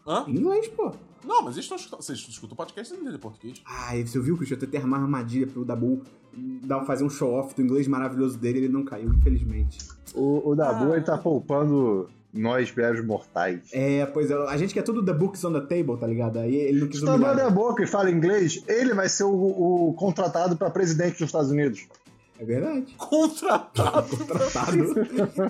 Hã? 0.06 0.26
Em 0.28 0.36
inglês, 0.36 0.68
pô. 0.68 0.92
Não, 1.24 1.44
mas 1.44 1.54
eles 1.54 1.66
estão 1.66 1.78
escutando. 1.78 2.02
Vocês 2.02 2.20
escutam 2.20 2.54
o 2.54 2.58
podcast, 2.58 2.90
vocês 2.90 3.00
entendem 3.00 3.20
português. 3.20 3.62
Ai, 3.66 4.06
você 4.06 4.20
viu, 4.20 4.36
Christian? 4.36 4.56
Eu 4.56 4.60
tentei 4.60 4.80
armar 4.80 5.00
uma 5.00 5.06
armadilha 5.06 5.48
pro 5.48 5.64
Dabu 5.64 6.04
dar, 6.64 6.84
fazer 6.86 7.04
um 7.04 7.10
show-off 7.10 7.56
do 7.56 7.62
inglês 7.62 7.88
maravilhoso 7.88 8.38
dele 8.38 8.60
ele 8.60 8.70
não 8.70 8.84
caiu, 8.84 9.12
infelizmente. 9.14 9.78
O, 10.14 10.50
o 10.50 10.56
Dabu 10.56 10.92
Ah. 10.92 10.96
ele 10.98 11.06
tá 11.06 11.18
poupando 11.18 12.10
nós, 12.34 12.70
velhos 12.70 13.06
mortais. 13.06 13.60
É, 13.74 14.06
pois 14.06 14.32
é, 14.32 14.36
a 14.48 14.56
gente 14.58 14.74
quer 14.74 14.84
tudo 14.84 15.04
The 15.04 15.14
Books 15.14 15.44
on 15.44 15.54
the 15.54 15.62
Table, 15.62 15.98
tá 16.00 16.08
ligado? 16.08 16.40
Aí 16.40 16.56
ele 16.56 16.80
não 16.82 16.88
quis 16.88 17.04
abrir 17.04 17.26
humilhar. 17.26 17.48
a 17.48 17.50
boca 17.50 17.84
e 17.84 17.88
fala 17.88 18.10
inglês, 18.10 18.64
ele 18.68 18.94
vai 18.94 19.10
ser 19.10 19.26
o, 19.26 19.30
o 19.90 19.94
contratado 19.94 20.56
pra 20.56 20.70
presidente 20.70 21.14
dos 21.14 21.24
Estados 21.28 21.52
Unidos. 21.52 21.86
É 22.40 22.46
verdade. 22.46 22.96
Contratado. 22.98 24.18
Tratado. 24.26 24.78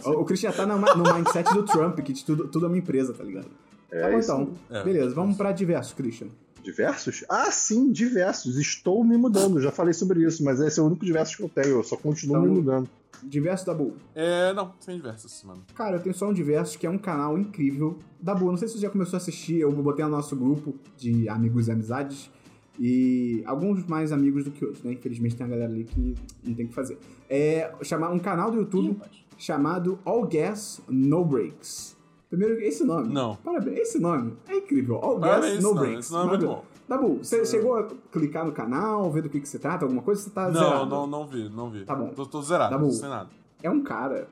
o 0.05 0.21
o 0.21 0.25
Christian 0.25 0.51
tá 0.51 0.65
no, 0.65 0.77
no 0.77 1.13
mindset 1.13 1.53
do 1.53 1.63
Trump, 1.63 1.99
que 1.99 2.11
de 2.11 2.25
tudo, 2.25 2.47
tudo 2.47 2.65
é 2.65 2.69
uma 2.69 2.77
empresa, 2.77 3.13
tá 3.13 3.23
ligado? 3.23 3.47
É 3.91 4.01
tá 4.01 4.09
bom, 4.09 4.17
isso. 4.19 4.31
então. 4.31 4.49
É. 4.69 4.83
Beleza, 4.83 5.13
vamos 5.15 5.37
pra 5.37 5.51
diversos, 5.51 5.93
Christian. 5.93 6.27
Diversos? 6.63 7.23
Ah, 7.29 7.51
sim, 7.51 7.91
diversos. 7.91 8.57
Estou 8.57 9.03
me 9.03 9.17
mudando, 9.17 9.59
já 9.59 9.71
falei 9.71 9.93
sobre 9.93 10.23
isso, 10.25 10.43
mas 10.43 10.59
esse 10.59 10.79
é 10.79 10.83
o 10.83 10.85
único 10.85 11.05
diversos 11.05 11.35
que 11.35 11.43
eu 11.43 11.49
tenho, 11.49 11.77
eu 11.77 11.83
só 11.83 11.95
continuo 11.97 12.37
Então- 12.37 12.47
me 12.49 12.55
mudando. 12.59 12.89
Diversos 13.23 13.65
Dabu. 13.67 13.93
É, 14.15 14.51
não, 14.53 14.73
sem 14.79 14.95
diversas 14.95 15.25
essa 15.25 15.41
semana. 15.41 15.61
Cara, 15.75 15.97
eu 15.97 16.01
tenho 16.01 16.15
só 16.15 16.27
um 16.27 16.33
Diversos, 16.33 16.75
que 16.75 16.87
é 16.87 16.89
um 16.89 16.97
canal 16.97 17.37
incrível. 17.37 17.99
Dabu, 18.19 18.45
não 18.49 18.57
sei 18.57 18.67
se 18.67 18.75
você 18.75 18.81
já 18.81 18.89
começou 18.89 19.15
a 19.15 19.17
assistir, 19.17 19.59
eu 19.59 19.71
botei 19.71 20.03
no 20.03 20.09
nosso 20.11 20.35
grupo 20.35 20.73
de 20.97 21.29
amigos 21.29 21.67
e 21.67 21.71
amizades. 21.71 22.31
E 22.79 23.43
alguns 23.45 23.85
mais 23.85 24.11
amigos 24.11 24.45
do 24.45 24.49
que 24.51 24.65
outros, 24.65 24.83
né? 24.83 24.93
Infelizmente 24.93 25.35
tem 25.35 25.45
a 25.45 25.49
galera 25.49 25.71
ali 25.71 25.83
que 25.83 26.15
não 26.43 26.53
tem 26.55 26.65
o 26.65 26.69
que 26.69 26.73
fazer. 26.73 26.97
É 27.29 27.71
chamar 27.83 28.09
um 28.09 28.17
canal 28.17 28.49
do 28.49 28.57
YouTube 28.57 28.91
Ih, 28.91 28.97
chamado 29.37 29.99
All 30.03 30.25
Gas 30.25 30.81
No 30.89 31.23
Breaks. 31.23 31.95
Primeiro, 32.31 32.59
esse 32.61 32.83
nome. 32.83 33.13
Não. 33.13 33.35
Parabéns, 33.35 33.77
esse 33.79 33.99
nome 33.99 34.33
é 34.47 34.55
incrível. 34.57 34.95
All 35.03 35.19
Parabéns, 35.19 35.55
Gas 35.55 35.63
No 35.63 35.73
nome, 35.75 35.79
Breaks. 35.87 36.05
esse 36.05 36.13
nome 36.13 36.23
é 36.23 36.29
muito 36.29 36.45
Maravilhoso. 36.47 36.71
Dabu, 36.87 37.17
você 37.23 37.45
chegou 37.45 37.75
a 37.77 37.87
clicar 38.11 38.45
no 38.45 38.51
canal, 38.51 39.11
ver 39.11 39.21
do 39.21 39.29
que, 39.29 39.39
que 39.39 39.47
se 39.47 39.59
trata, 39.59 39.85
alguma 39.85 40.01
coisa? 40.01 40.21
Você 40.21 40.29
tá 40.31 40.49
Não, 40.49 40.53
zerado? 40.53 40.85
não, 40.89 41.05
não 41.07 41.27
vi, 41.27 41.49
não 41.49 41.69
vi. 41.69 41.85
Tá 41.85 41.93
bom. 41.95 42.07
Tô, 42.09 42.25
tô 42.25 42.41
zerado, 42.41 42.73
Tá 42.73 42.77
bom. 42.81 42.89
sem 42.89 43.07
nada. 43.09 43.29
é 43.61 43.69
um 43.69 43.81
cara 43.83 44.27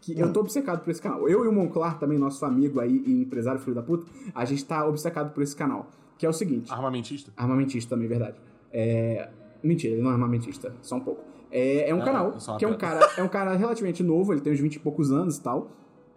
que 0.00 0.18
eu 0.18 0.32
tô 0.32 0.40
obcecado 0.40 0.82
por 0.84 0.90
esse 0.90 1.00
canal. 1.00 1.28
Eu 1.28 1.44
e 1.44 1.48
o 1.48 1.52
Monclar, 1.52 1.98
também 1.98 2.18
nosso 2.18 2.44
amigo 2.44 2.78
aí 2.80 3.02
e 3.06 3.22
empresário 3.22 3.60
filho 3.60 3.74
da 3.74 3.82
puta, 3.82 4.06
a 4.34 4.44
gente 4.44 4.64
tá 4.64 4.86
obcecado 4.86 5.32
por 5.32 5.42
esse 5.42 5.54
canal. 5.56 5.86
Que 6.18 6.26
é 6.26 6.28
o 6.28 6.32
seguinte. 6.32 6.72
Armamentista? 6.72 7.32
Armamentista 7.36 7.90
também, 7.94 8.08
verdade. 8.08 8.36
É... 8.72 9.28
Mentira, 9.62 9.94
ele 9.94 10.02
não 10.02 10.10
é 10.10 10.14
armamentista, 10.14 10.74
só 10.82 10.96
um 10.96 11.00
pouco. 11.00 11.22
É, 11.50 11.88
é 11.90 11.94
um 11.94 12.02
Ah, 12.02 12.04
canal 12.04 12.40
só 12.40 12.52
uma 12.52 12.58
que 12.58 12.64
é 12.64 12.68
um 12.68 12.76
cara, 12.76 13.08
é 13.16 13.22
um 13.22 13.28
cara 13.28 13.54
relativamente 13.54 14.02
novo, 14.02 14.32
ele 14.32 14.40
tem 14.40 14.52
uns 14.52 14.60
20 14.60 14.74
e 14.76 14.78
poucos 14.80 15.10
anos 15.12 15.38
e 15.38 15.42
tal. 15.42 15.70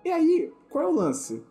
E 0.06 0.10
aí, 0.10 0.52
qual 0.70 0.86
é 0.86 0.88
o 0.88 0.96
lance? 0.96 1.44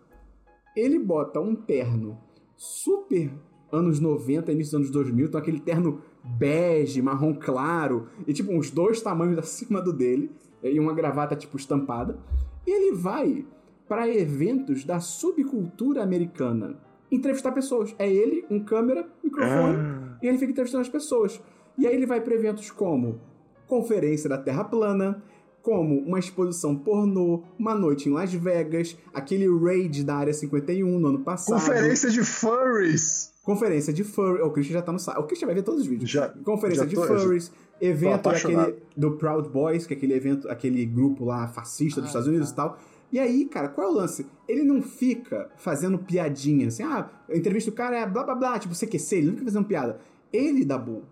Ele 0.77 0.99
bota 0.99 1.41
um 1.41 1.55
terno 1.55 2.19
super 2.57 3.31
anos 3.71 4.01
90, 4.01 4.53
início 4.53 4.73
dos 4.73 4.81
anos 4.81 4.91
2000, 4.91 5.27
então 5.27 5.41
aquele 5.41 5.61
terno 5.61 6.01
bege, 6.25 7.03
marrom 7.03 7.35
claro, 7.35 8.09
e 8.27 8.33
tipo 8.33 8.53
uns 8.53 8.71
dois 8.71 9.01
tamanhos 9.01 9.39
acima 9.39 9.81
do 9.83 9.93
dele, 9.93 10.31
e 10.63 10.79
uma 10.81 10.95
gravata 10.95 11.37
tipo 11.37 11.57
estampada. 11.57 12.19
E 12.67 12.71
ele 12.71 12.97
vai 12.97 13.45
para 13.89 14.09
eventos 14.09 14.85
da 14.85 15.01
subcultura 15.01 16.03
americana 16.03 16.79
entrevistar 17.11 17.53
pessoas. 17.53 17.95
É 17.99 18.11
ele, 18.11 18.45
um 18.51 18.61
câmera, 18.61 19.09
microfone, 19.25 19.79
e 20.23 20.27
ele 20.27 20.39
fica 20.39 20.53
entrevistando 20.53 20.83
as 20.83 20.89
pessoas. 20.89 21.41
E 21.77 21.87
aí 21.87 21.95
ele 21.95 22.07
vai 22.07 22.21
para 22.21 22.35
eventos 22.35 22.71
como 22.71 23.21
Conferência 23.67 24.29
da 24.29 24.39
Terra 24.39 24.65
Plana, 24.65 25.23
como 25.69 25.99
uma 26.01 26.19
exposição 26.19 26.75
pornô, 26.75 27.43
uma 27.59 27.75
noite 27.75 28.09
em 28.09 28.13
Las 28.13 28.33
Vegas, 28.33 28.97
aquele 29.13 29.47
raid 29.47 30.03
da 30.03 30.17
Área 30.17 30.33
51 30.33 30.99
no 30.99 31.09
ano 31.09 31.19
passado. 31.19 31.61
Conferência 31.61 32.09
de 32.09 32.25
furries! 32.25 33.35
Conferência 33.43 33.93
de 33.93 34.03
furry. 34.03 34.41
O 34.41 34.51
Christian 34.51 34.73
já 34.73 34.83
tá 34.83 34.91
no 34.93 34.99
site. 34.99 35.19
O 35.19 35.25
Christian 35.25 35.45
vai 35.45 35.55
ver 35.55 35.63
todos 35.63 35.83
os 35.83 35.87
vídeos. 35.87 36.09
Já- 36.11 36.29
Conferência 36.43 36.85
já 36.85 36.89
de 36.89 36.95
tô- 36.95 37.03
furries. 37.07 37.53
Evento 37.83 38.15
apaixonado. 38.15 38.67
daquele, 38.67 38.83
do 38.97 39.11
Proud 39.19 39.49
Boys, 39.51 39.87
que 39.87 39.93
é 39.93 39.97
aquele 39.99 40.15
evento, 40.15 40.49
aquele 40.51 40.87
grupo 40.87 41.27
lá 41.27 41.47
fascista 41.49 42.01
dos 42.01 42.09
Ah, 42.09 42.13
Estados 42.13 42.29
Unidos 42.29 42.51
tá. 42.51 42.53
e 42.53 42.57
tal. 42.69 42.79
E 43.13 43.19
aí, 43.19 43.45
cara, 43.45 43.69
qual 43.69 43.89
é 43.89 43.91
o 43.91 43.95
lance? 43.95 44.27
Ele 44.49 44.63
não 44.63 44.81
fica 44.81 45.51
fazendo 45.59 45.99
piadinha 45.99 46.69
assim, 46.69 46.83
ah, 46.83 47.11
a 47.29 47.37
entrevista 47.37 47.71
do 47.71 47.75
cara 47.75 47.99
é 48.01 48.07
blá 48.07 48.25
blá 48.25 48.35
blá, 48.35 48.59
tipo 48.59 48.75
CQC, 48.75 49.17
ele 49.17 49.27
não 49.27 49.33
fica 49.35 49.45
fazendo 49.45 49.67
piada. 49.67 49.99
Ele, 50.33 50.65
Dabu, 50.65 51.03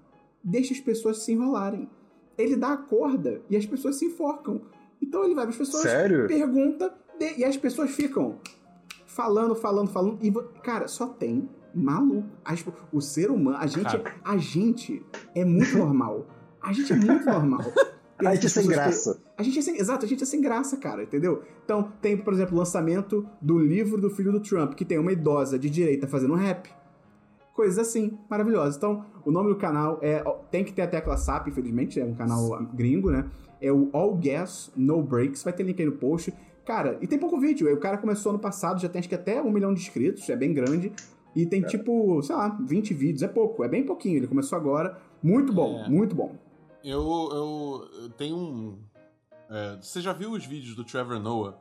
deixa 0.42 0.72
as 0.72 0.80
pessoas 0.80 1.18
se 1.18 1.32
enrolarem. 1.32 1.88
Ele 2.38 2.56
dá 2.56 2.72
a 2.72 2.76
corda 2.76 3.40
e 3.48 3.56
as 3.56 3.64
pessoas 3.66 3.96
se 3.96 4.04
enforcam. 4.06 4.60
Então 5.00 5.24
ele 5.24 5.34
vai 5.34 5.44
para 5.44 5.52
as 5.52 5.56
pessoas, 5.58 5.82
Sério? 5.82 6.26
pergunta, 6.26 6.92
e 7.36 7.44
as 7.44 7.56
pessoas 7.56 7.90
ficam 7.90 8.38
falando, 9.06 9.54
falando, 9.54 9.88
falando. 9.90 10.18
E, 10.22 10.30
cara, 10.62 10.88
só 10.88 11.06
tem 11.06 11.48
maluco. 11.74 12.28
O 12.92 13.00
ser 13.00 13.30
humano, 13.30 13.56
a 13.58 13.66
gente, 13.66 13.84
Cara. 13.98 14.14
a 14.24 14.36
gente 14.36 15.02
é 15.34 15.44
muito 15.44 15.76
normal. 15.76 16.26
A 16.60 16.72
gente 16.72 16.92
é 16.92 16.96
muito 16.96 17.24
normal. 17.24 17.60
A 18.18 18.34
gente 18.34 18.46
é 18.46 18.48
sem 18.48 18.62
pessoas 18.62 18.66
que- 18.66 18.72
graça. 18.74 19.22
a 19.36 19.42
gente 19.42 19.58
é 19.58 19.62
sem, 19.62 19.76
exato, 19.78 20.06
a 20.06 20.08
gente 20.08 20.22
é 20.22 20.26
sem 20.26 20.40
graça, 20.40 20.78
cara, 20.78 21.02
entendeu? 21.02 21.42
Então, 21.62 21.92
tem, 22.00 22.16
por 22.16 22.32
exemplo, 22.32 22.54
o 22.54 22.58
lançamento 22.58 23.28
do 23.42 23.58
livro 23.58 24.00
do 24.00 24.08
filho 24.08 24.32
do 24.32 24.40
Trump, 24.40 24.72
que 24.72 24.86
tem 24.86 24.98
uma 24.98 25.12
idosa 25.12 25.58
de 25.58 25.68
direita 25.68 26.08
fazendo 26.08 26.32
rap. 26.34 26.66
Coisas 27.56 27.78
assim, 27.78 28.18
maravilhosas. 28.28 28.76
Então, 28.76 29.04
o 29.24 29.30
nome 29.32 29.48
do 29.48 29.56
canal 29.56 29.98
é. 30.02 30.22
Tem 30.50 30.62
que 30.62 30.72
ter 30.72 30.82
a 30.82 30.86
tecla 30.86 31.16
SAP, 31.16 31.48
infelizmente, 31.48 31.98
é 31.98 32.04
um 32.04 32.14
canal 32.14 32.62
gringo, 32.74 33.10
né? 33.10 33.28
É 33.60 33.72
o 33.72 33.88
All 33.94 34.14
Gas 34.14 34.70
No 34.76 35.02
Breaks. 35.02 35.42
Vai 35.42 35.54
ter 35.54 35.62
link 35.62 35.80
aí 35.80 35.86
no 35.86 35.92
post. 35.96 36.32
Cara, 36.66 36.98
e 37.00 37.06
tem 37.06 37.18
pouco 37.18 37.40
vídeo. 37.40 37.72
O 37.72 37.78
cara 37.78 37.96
começou 37.96 38.30
ano 38.30 38.38
passado, 38.38 38.78
já 38.80 38.88
tem 38.88 38.98
acho 38.98 39.08
que 39.08 39.14
até 39.14 39.40
um 39.40 39.50
milhão 39.50 39.72
de 39.72 39.80
inscritos, 39.80 40.28
é 40.28 40.36
bem 40.36 40.52
grande. 40.52 40.92
E 41.34 41.46
tem 41.46 41.62
tipo, 41.62 42.22
sei 42.22 42.36
lá, 42.36 42.48
20 42.48 42.92
vídeos. 42.92 43.22
É 43.22 43.28
pouco, 43.28 43.64
é 43.64 43.68
bem 43.68 43.84
pouquinho. 43.84 44.16
Ele 44.18 44.26
começou 44.26 44.56
agora. 44.58 44.98
Muito 45.22 45.52
bom, 45.52 45.82
É. 45.84 45.88
muito 45.88 46.14
bom. 46.14 46.34
Eu, 46.84 47.00
eu, 47.32 47.88
eu 48.02 48.10
tenho 48.10 48.36
um. 48.36 48.78
é, 49.50 49.78
você 49.80 50.00
já 50.00 50.12
viu 50.12 50.30
os 50.32 50.44
vídeos 50.44 50.76
do 50.76 50.84
Trevor 50.84 51.18
Noah? 51.18 51.56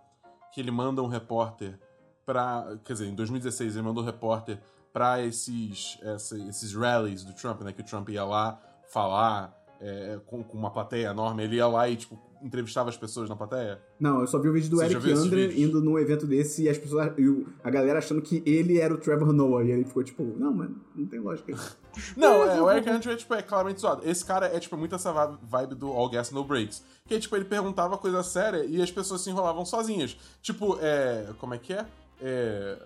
Que 0.53 0.59
ele 0.59 0.71
manda 0.71 1.01
um 1.01 1.07
repórter 1.07 1.79
pra. 2.25 2.77
Quer 2.83 2.93
dizer, 2.93 3.07
em 3.07 3.15
2016 3.15 3.75
ele 3.75 3.85
mandou 3.85 4.03
um 4.03 4.05
repórter 4.05 4.59
pra 4.95 5.21
esses, 5.21 5.99
essa- 6.01 6.37
esses 6.47 6.73
rallies 6.73 7.25
do 7.25 7.33
Trump, 7.33 7.61
né? 7.63 7.73
Que 7.73 7.81
o 7.81 7.85
Trump 7.85 8.07
ia 8.07 8.23
lá 8.23 8.57
falar 8.87 9.53
é, 9.81 10.17
com, 10.25 10.41
com 10.41 10.57
uma 10.57 10.71
plateia 10.71 11.09
enorme. 11.09 11.43
Ele 11.43 11.57
ia 11.57 11.67
lá 11.67 11.89
e, 11.89 11.97
tipo, 11.97 12.17
entrevistava 12.41 12.87
as 12.89 12.95
pessoas 12.95 13.27
na 13.27 13.35
plateia. 13.35 13.77
Não, 13.99 14.21
eu 14.21 14.27
só 14.27 14.39
vi 14.39 14.47
o 14.47 14.53
vídeo 14.53 14.69
do 14.69 14.77
Você 14.77 14.85
Eric 14.85 15.11
Andre 15.11 15.61
indo 15.61 15.81
num 15.81 15.99
evento 15.99 16.25
desse 16.25 16.63
e 16.63 16.69
as 16.69 16.77
pessoas. 16.77 17.11
E 17.17 17.45
a 17.61 17.69
galera 17.69 17.99
achando 17.99 18.21
que 18.21 18.41
ele 18.45 18.79
era 18.79 18.93
o 18.93 18.97
Trevor 18.97 19.33
Noah. 19.33 19.65
E 19.65 19.71
ele 19.71 19.83
ficou 19.83 20.01
tipo, 20.01 20.23
não, 20.23 20.53
mano, 20.53 20.79
não 20.95 21.05
tem 21.05 21.19
lógica. 21.19 21.53
Não, 22.17 22.43
é, 22.43 22.61
o 22.61 22.69
Eric 22.69 22.89
Andre 22.89 23.11
é, 23.11 23.15
tipo, 23.15 23.33
é 23.33 23.41
claramente 23.41 23.79
zoado. 23.79 24.01
Esse 24.05 24.23
cara 24.25 24.47
é, 24.47 24.59
tipo, 24.59 24.75
muito 24.75 24.93
essa 24.95 25.13
vi- 25.13 25.37
vibe 25.43 25.75
do 25.75 25.87
All 25.93 26.09
Gas 26.09 26.29
No 26.29 26.43
Breaks. 26.43 26.83
Que, 27.05 27.17
tipo, 27.19 27.33
ele 27.37 27.45
perguntava 27.45 27.97
coisa 27.97 28.21
séria 28.21 28.65
e 28.65 28.81
as 28.81 28.91
pessoas 28.91 29.21
se 29.21 29.29
enrolavam 29.29 29.63
sozinhas. 29.65 30.17
Tipo, 30.41 30.77
é... 30.81 31.29
Como 31.39 31.53
é 31.53 31.57
que 31.57 31.71
é? 31.71 31.85
É... 32.21 32.77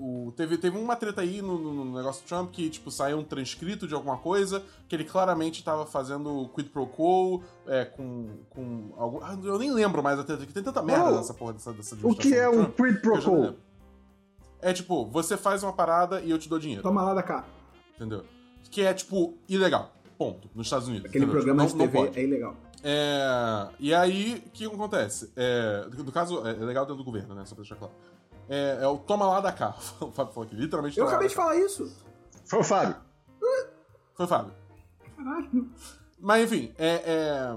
O, 0.00 0.32
teve, 0.36 0.56
teve 0.56 0.78
uma 0.78 0.94
treta 0.94 1.22
aí 1.22 1.42
no, 1.42 1.58
no- 1.58 1.96
negócio 1.96 2.22
do 2.24 2.28
Trump 2.28 2.52
que, 2.52 2.70
tipo, 2.70 2.88
saiu 2.88 3.18
um 3.18 3.24
transcrito 3.24 3.84
de 3.88 3.94
alguma 3.94 4.16
coisa 4.16 4.62
que 4.88 4.94
ele 4.94 5.02
claramente 5.02 5.64
tava 5.64 5.84
fazendo 5.84 6.48
quid 6.54 6.68
pro 6.68 6.86
quo 6.86 7.42
é, 7.66 7.84
com, 7.84 8.28
com 8.48 8.92
algum... 8.96 9.18
ah, 9.24 9.36
Eu 9.42 9.58
nem 9.58 9.72
lembro 9.72 10.00
mais 10.00 10.16
a 10.20 10.22
treta, 10.22 10.46
que 10.46 10.52
tem 10.52 10.62
tanta 10.62 10.80
merda 10.82 11.10
Oh, 11.10 11.16
nessa 11.16 11.34
porra 11.34 11.52
dessa, 11.54 11.72
dessa 11.72 11.96
O 12.02 12.14
que 12.14 12.32
é 12.32 12.48
um 12.48 12.66
quid 12.70 13.00
pro 13.00 13.20
quo? 13.20 13.54
É 14.62 14.72
tipo, 14.72 15.04
você 15.06 15.36
faz 15.36 15.64
uma 15.64 15.72
parada 15.72 16.20
e 16.20 16.30
eu 16.30 16.38
te 16.38 16.48
dou 16.48 16.58
dinheiro. 16.60 16.82
Toma 16.82 17.02
lá 17.02 17.14
da 17.14 17.22
cá. 17.22 17.44
Entendeu? 17.96 18.24
Que 18.70 18.82
é, 18.82 18.94
tipo, 18.94 19.36
ilegal. 19.48 19.92
Ponto. 20.16 20.48
Nos 20.54 20.66
Estados 20.68 20.86
Unidos. 20.86 21.06
Aquele 21.08 21.24
entendeu? 21.24 21.42
programa 21.42 21.66
Tipo, 21.66 21.78
de 21.78 21.78
não, 21.78 21.86
não 21.86 21.92
TV 21.92 22.06
pode. 22.08 22.20
é 22.20 22.24
ilegal. 22.24 22.56
É, 22.84 23.68
E 23.80 23.92
aí, 23.94 24.42
o 24.46 24.50
que 24.50 24.64
acontece? 24.66 25.32
É, 25.36 25.86
No 25.96 26.12
caso, 26.12 26.46
é 26.46 26.52
legal 26.52 26.84
dentro 26.84 26.98
do 26.98 27.04
governo, 27.04 27.34
né? 27.34 27.44
Só 27.44 27.54
pra 27.56 27.62
deixar 27.62 27.76
claro. 27.76 27.92
É, 28.48 28.78
é 28.82 28.88
o 28.88 28.98
toma 28.98 29.26
lá 29.26 29.40
da 29.40 29.52
cá. 29.52 29.74
O 30.00 30.10
Fábio 30.10 30.32
falou 30.32 30.46
aqui, 30.46 30.56
literalmente 30.56 30.98
Eu 30.98 31.06
acabei 31.06 31.28
de 31.28 31.34
falar 31.34 31.56
isso. 31.56 31.92
Foi 32.46 32.60
o 32.60 32.64
Fábio. 32.64 32.96
Foi 34.14 34.24
o 34.24 34.28
Fábio. 34.28 34.52
Caralho. 35.16 35.70
Mas 36.18 36.44
enfim, 36.44 36.72
é, 36.78 37.02
é, 37.06 37.56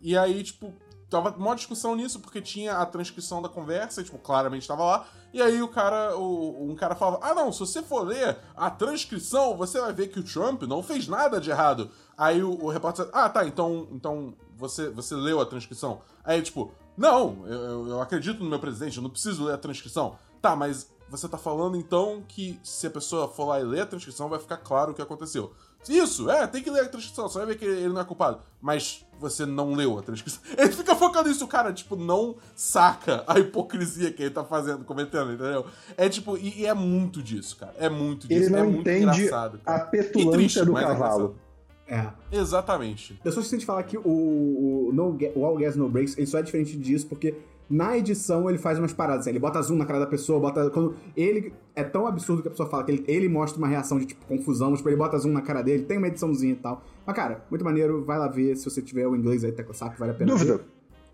E 0.00 0.16
aí, 0.16 0.42
tipo, 0.42 0.72
tava 1.08 1.30
uma 1.36 1.54
discussão 1.54 1.94
nisso, 1.94 2.20
porque 2.20 2.40
tinha 2.40 2.78
a 2.78 2.86
transcrição 2.86 3.40
da 3.42 3.48
conversa, 3.48 4.00
e, 4.00 4.04
tipo, 4.04 4.18
claramente 4.18 4.66
tava 4.66 4.84
lá. 4.84 5.06
E 5.32 5.40
aí 5.40 5.62
o 5.62 5.68
cara, 5.68 6.16
o, 6.16 6.70
um 6.70 6.74
cara 6.74 6.94
falava: 6.96 7.20
Ah, 7.22 7.34
não, 7.34 7.52
se 7.52 7.60
você 7.60 7.82
for 7.82 8.02
ler 8.06 8.36
a 8.56 8.68
transcrição, 8.70 9.56
você 9.56 9.80
vai 9.80 9.92
ver 9.92 10.08
que 10.08 10.18
o 10.18 10.24
Trump 10.24 10.62
não 10.62 10.82
fez 10.82 11.06
nada 11.06 11.40
de 11.40 11.50
errado. 11.50 11.90
Aí 12.16 12.42
o, 12.42 12.64
o 12.64 12.68
repórter 12.68 13.08
Ah, 13.12 13.28
tá, 13.28 13.44
então, 13.46 13.86
então 13.92 14.34
você, 14.56 14.88
você 14.90 15.14
leu 15.14 15.40
a 15.40 15.46
transcrição. 15.46 16.00
Aí, 16.24 16.42
tipo, 16.42 16.72
não, 16.96 17.46
eu, 17.46 17.60
eu- 17.62 17.88
eu 17.90 18.00
acredito 18.00 18.42
no 18.42 18.50
meu 18.50 18.58
presidente, 18.58 18.96
eu 18.96 19.02
não 19.02 19.10
preciso 19.10 19.44
ler 19.44 19.54
a 19.54 19.58
transcrição. 19.58 20.18
Tá, 20.40 20.56
mas 20.56 20.90
você 21.08 21.28
tá 21.28 21.36
falando 21.36 21.76
então 21.76 22.22
que 22.26 22.58
se 22.62 22.86
a 22.86 22.90
pessoa 22.90 23.28
for 23.28 23.46
lá 23.46 23.60
e 23.60 23.64
ler 23.64 23.80
a 23.80 23.86
transcrição, 23.86 24.28
vai 24.28 24.38
ficar 24.38 24.58
claro 24.58 24.92
o 24.92 24.94
que 24.94 25.02
aconteceu. 25.02 25.52
Isso, 25.88 26.30
é, 26.30 26.46
tem 26.46 26.62
que 26.62 26.70
ler 26.70 26.82
a 26.82 26.88
transcrição, 26.88 27.28
você 27.28 27.38
vai 27.38 27.46
ver 27.48 27.56
que 27.56 27.64
ele 27.64 27.88
não 27.88 28.00
é 28.00 28.04
culpado. 28.04 28.40
Mas 28.60 29.04
você 29.18 29.46
não 29.46 29.72
leu 29.72 29.98
a 29.98 30.02
transcrição. 30.02 30.42
Ele 30.56 30.72
fica 30.72 30.94
focando 30.94 31.28
nisso, 31.28 31.44
o 31.44 31.48
cara, 31.48 31.72
tipo, 31.72 31.96
não 31.96 32.36
saca 32.54 33.24
a 33.26 33.38
hipocrisia 33.38 34.12
que 34.12 34.22
ele 34.22 34.30
tá 34.30 34.44
fazendo, 34.44 34.84
cometendo, 34.84 35.32
entendeu? 35.32 35.64
É 35.96 36.08
tipo, 36.08 36.36
e, 36.36 36.60
e 36.60 36.66
é 36.66 36.74
muito 36.74 37.22
disso, 37.22 37.56
cara. 37.56 37.74
É 37.78 37.88
muito 37.88 38.28
disso. 38.28 38.42
Ele 38.42 38.50
não 38.50 38.58
é 38.58 38.62
muito 38.62 38.80
entende 38.80 39.22
engraçado. 39.22 39.60
a 39.64 39.78
cara. 39.78 39.84
E 39.84 39.90
petulância 39.90 40.32
triste, 40.32 40.64
do 40.64 40.76
é 40.76 40.82
cavalo. 40.82 41.38
É. 41.86 42.08
Exatamente. 42.30 43.18
Eu 43.24 43.32
só 43.32 43.40
de 43.40 43.66
falar 43.66 43.82
que 43.82 43.98
o, 43.98 44.02
o, 44.04 44.90
no, 44.92 45.18
o 45.34 45.44
All 45.44 45.56
Gas 45.56 45.74
No 45.74 45.88
Breaks, 45.88 46.16
ele 46.16 46.26
só 46.26 46.38
é 46.38 46.42
diferente 46.42 46.76
disso 46.76 47.06
porque 47.08 47.34
na 47.70 47.96
edição 47.96 48.48
ele 48.50 48.58
faz 48.58 48.78
umas 48.78 48.92
paradas, 48.92 49.20
assim, 49.20 49.30
ele 49.30 49.38
bota 49.38 49.62
zoom 49.62 49.76
na 49.76 49.86
cara 49.86 50.00
da 50.00 50.06
pessoa, 50.06 50.40
bota... 50.40 50.68
Quando 50.70 50.96
ele... 51.16 51.52
É 51.74 51.84
tão 51.84 52.06
absurdo 52.06 52.42
que 52.42 52.48
a 52.48 52.50
pessoa 52.50 52.68
fala 52.68 52.82
que 52.84 52.90
ele, 52.90 53.04
ele 53.06 53.28
mostra 53.28 53.56
uma 53.58 53.68
reação 53.68 53.98
de, 53.98 54.06
tipo, 54.06 54.26
confusão, 54.26 54.74
tipo, 54.74 54.88
ele 54.88 54.96
bota 54.96 55.16
zoom 55.18 55.32
na 55.32 55.40
cara 55.40 55.62
dele, 55.62 55.84
tem 55.84 55.96
uma 55.98 56.08
ediçãozinha 56.08 56.52
e 56.52 56.56
tal. 56.56 56.82
Mas, 57.06 57.16
cara, 57.16 57.44
muito 57.48 57.64
maneiro, 57.64 58.04
vai 58.04 58.18
lá 58.18 58.26
ver, 58.28 58.56
se 58.56 58.64
você 58.64 58.82
tiver 58.82 59.06
o 59.06 59.14
inglês 59.16 59.44
aí, 59.44 59.52
tecla 59.52 59.72
SAP, 59.72 59.96
vale 59.98 60.10
a 60.10 60.14
pena 60.14 60.30
Dúvida. 60.32 60.56
ver. 60.58 60.64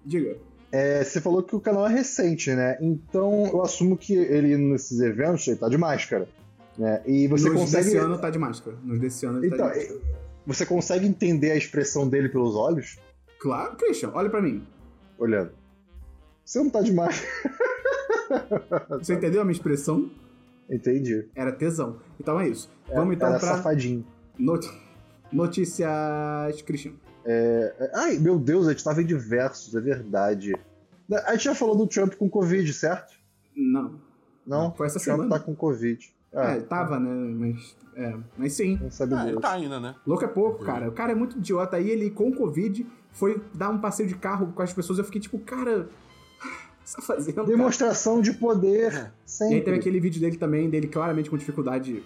Diga. 0.04 0.36
É, 0.72 1.04
você 1.04 1.20
falou 1.20 1.42
que 1.42 1.54
o 1.54 1.60
canal 1.60 1.86
é 1.86 1.92
recente, 1.92 2.50
né? 2.52 2.76
Então 2.80 3.46
eu 3.52 3.62
assumo 3.62 3.96
que 3.96 4.14
ele, 4.14 4.56
nesses 4.56 4.98
eventos, 5.00 5.46
ele 5.46 5.56
tá 5.56 5.68
de 5.68 5.78
máscara. 5.78 6.28
Né? 6.76 7.00
E 7.06 7.28
você 7.28 7.48
Nos 7.48 7.60
consegue. 7.60 7.84
desse 7.84 7.96
ano 7.96 8.18
tá 8.18 8.28
de 8.30 8.38
máscara. 8.38 8.76
Nos 8.82 8.98
desse 8.98 9.24
ano 9.24 9.38
ele 9.38 9.46
Então, 9.46 9.58
tá 9.68 9.72
de 9.72 9.78
máscara. 9.78 10.00
você 10.46 10.66
consegue 10.66 11.06
entender 11.06 11.52
a 11.52 11.56
expressão 11.56 12.08
dele 12.08 12.28
pelos 12.28 12.54
olhos? 12.56 12.98
Claro, 13.38 13.76
Christian, 13.76 14.10
olha 14.14 14.28
pra 14.28 14.42
mim. 14.42 14.66
Olhando. 15.18 15.50
Você 16.46 16.58
não 16.60 16.70
tá 16.70 16.80
de 16.80 16.92
máscara. 16.92 17.28
Você 19.02 19.14
entendeu 19.14 19.40
a 19.40 19.44
minha 19.44 19.52
expressão? 19.52 20.10
Entendi. 20.70 21.28
Era 21.34 21.52
tesão. 21.52 21.98
Então 22.20 22.38
é 22.40 22.48
isso. 22.48 22.70
Vamos 22.88 23.14
então 23.16 23.28
Era 23.28 23.38
pra 23.38 23.56
safadinho. 23.56 24.06
noti- 24.38 24.70
notícias, 25.32 26.62
Christian. 26.62 26.92
É, 27.24 27.90
Ai, 27.94 28.18
meu 28.18 28.38
Deus, 28.38 28.66
a 28.66 28.70
gente 28.70 28.84
tava 28.84 29.02
em 29.02 29.06
diversos, 29.06 29.74
é 29.74 29.80
verdade. 29.80 30.54
A 31.26 31.32
gente 31.32 31.44
já 31.44 31.54
falou 31.54 31.76
do 31.76 31.86
Trump 31.86 32.14
com 32.14 32.28
Covid, 32.28 32.72
certo? 32.72 33.14
Não. 33.56 33.94
Não? 34.46 34.72
Foi 34.74 34.86
essa 34.86 34.98
o 34.98 35.02
Trump 35.02 35.16
semana. 35.20 35.38
tá 35.38 35.44
com 35.44 35.54
Covid. 35.54 36.14
É, 36.32 36.60
tava, 36.60 36.98
né? 37.00 37.10
Mas, 37.10 37.76
é, 37.96 38.14
mas 38.36 38.52
sim. 38.52 38.78
Não 38.80 38.90
sabe 38.90 39.14
Ah, 39.14 39.22
ele 39.22 39.30
Deus. 39.32 39.42
tá 39.42 39.52
ainda, 39.52 39.80
né? 39.80 39.94
Louco 40.06 40.24
é 40.24 40.28
pouco, 40.28 40.64
cara. 40.64 40.88
O 40.88 40.92
cara 40.92 41.12
é 41.12 41.14
muito 41.14 41.38
idiota. 41.38 41.76
Aí 41.76 41.88
ele, 41.88 42.10
com 42.10 42.30
Covid, 42.32 42.86
foi 43.12 43.40
dar 43.54 43.70
um 43.70 43.78
passeio 43.78 44.08
de 44.08 44.14
carro 44.16 44.52
com 44.52 44.62
as 44.62 44.72
pessoas. 44.72 44.98
Eu 44.98 45.04
fiquei 45.04 45.20
tipo, 45.20 45.38
cara. 45.38 45.88
Você 46.86 46.96
tá 46.96 47.02
fazendo? 47.02 47.34
cara? 47.34 47.46
Demonstração 47.48 48.20
de 48.20 48.32
poder. 48.32 48.92
É. 48.92 49.12
Sempre. 49.24 49.54
E 49.54 49.58
aí 49.58 49.64
teve 49.64 49.76
aquele 49.78 49.98
vídeo 49.98 50.20
dele 50.20 50.36
também, 50.36 50.70
dele 50.70 50.86
claramente 50.86 51.28
com 51.28 51.36
dificuldade 51.36 52.02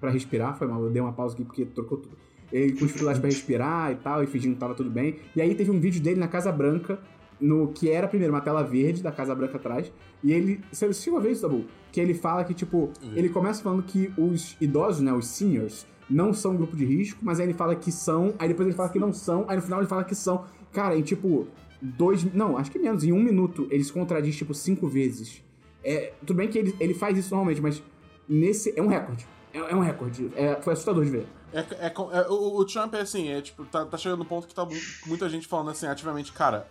pra 0.00 0.08
respirar. 0.08 0.56
Foi 0.56 0.68
mal, 0.68 0.82
eu 0.84 0.90
dei 0.90 1.02
uma 1.02 1.12
pausa 1.12 1.34
aqui 1.34 1.44
porque 1.44 1.64
trocou 1.64 1.98
tudo. 1.98 2.16
Ele 2.52 2.72
com 2.78 2.86
dificuldade 2.86 3.18
pra 3.18 3.28
respirar 3.28 3.90
e 3.90 3.96
tal, 3.96 4.22
e 4.22 4.28
fingindo 4.28 4.54
que 4.54 4.60
tava 4.60 4.74
tudo 4.74 4.88
bem. 4.88 5.16
E 5.34 5.42
aí 5.42 5.52
teve 5.56 5.70
um 5.72 5.80
vídeo 5.80 6.00
dele 6.00 6.20
na 6.20 6.28
Casa 6.28 6.52
Branca, 6.52 7.00
no 7.40 7.68
que 7.72 7.90
era 7.90 8.06
primeiro 8.06 8.32
uma 8.32 8.40
tela 8.40 8.62
verde 8.62 9.02
da 9.02 9.10
Casa 9.10 9.34
Branca 9.34 9.56
atrás. 9.56 9.90
E 10.22 10.32
ele. 10.32 10.60
Você 10.70 10.92
chegou 10.92 11.18
a 11.18 11.22
ver 11.22 11.32
isso, 11.32 11.42
Dabu? 11.42 11.64
Que 11.90 12.00
ele 12.00 12.14
fala 12.14 12.44
que, 12.44 12.54
tipo, 12.54 12.92
Vi. 13.00 13.18
ele 13.18 13.28
começa 13.28 13.64
falando 13.64 13.82
que 13.82 14.12
os 14.16 14.56
idosos, 14.60 15.02
né, 15.02 15.12
os 15.12 15.26
seniors, 15.26 15.86
não 16.08 16.32
são 16.32 16.52
um 16.52 16.56
grupo 16.56 16.76
de 16.76 16.84
risco, 16.84 17.18
mas 17.20 17.40
aí 17.40 17.46
ele 17.46 17.54
fala 17.54 17.74
que 17.74 17.90
são, 17.90 18.32
aí 18.38 18.46
depois 18.46 18.68
ele 18.68 18.76
fala 18.76 18.88
que 18.90 18.98
não 19.00 19.12
são, 19.12 19.44
aí 19.48 19.56
no 19.56 19.62
final 19.62 19.80
ele 19.80 19.88
fala 19.88 20.04
que 20.04 20.14
são. 20.14 20.44
Cara, 20.72 20.96
em 20.96 21.02
tipo, 21.02 21.48
dois. 21.84 22.24
Não, 22.34 22.56
acho 22.56 22.70
que 22.70 22.78
menos, 22.78 23.04
em 23.04 23.12
um 23.12 23.22
minuto, 23.22 23.68
ele 23.70 23.84
se 23.84 23.92
contradiz, 23.92 24.36
tipo, 24.36 24.54
cinco 24.54 24.88
vezes. 24.88 25.42
É, 25.82 26.12
tudo 26.20 26.34
bem 26.34 26.48
que 26.48 26.58
ele, 26.58 26.74
ele 26.80 26.94
faz 26.94 27.16
isso 27.18 27.30
normalmente, 27.34 27.60
mas 27.60 27.82
nesse. 28.28 28.72
É 28.78 28.82
um 28.82 28.88
recorde. 28.88 29.26
É, 29.52 29.58
é 29.58 29.74
um 29.76 29.80
recorde. 29.80 30.30
É, 30.34 30.60
foi 30.62 30.72
assustador 30.72 31.04
de 31.04 31.10
ver. 31.10 31.26
É, 31.52 31.60
é 31.60 31.86
é- 31.86 32.28
o, 32.28 32.58
o 32.58 32.64
Trump 32.64 32.94
é 32.94 33.00
assim, 33.00 33.28
é 33.28 33.40
tipo, 33.40 33.64
tá, 33.66 33.84
tá 33.84 33.96
chegando 33.96 34.18
no 34.20 34.24
ponto 34.24 34.48
que 34.48 34.54
tá 34.54 34.64
mu- 34.64 34.72
muita 35.06 35.28
gente 35.28 35.46
falando 35.46 35.70
assim, 35.70 35.86
ativamente, 35.86 36.32
cara, 36.32 36.66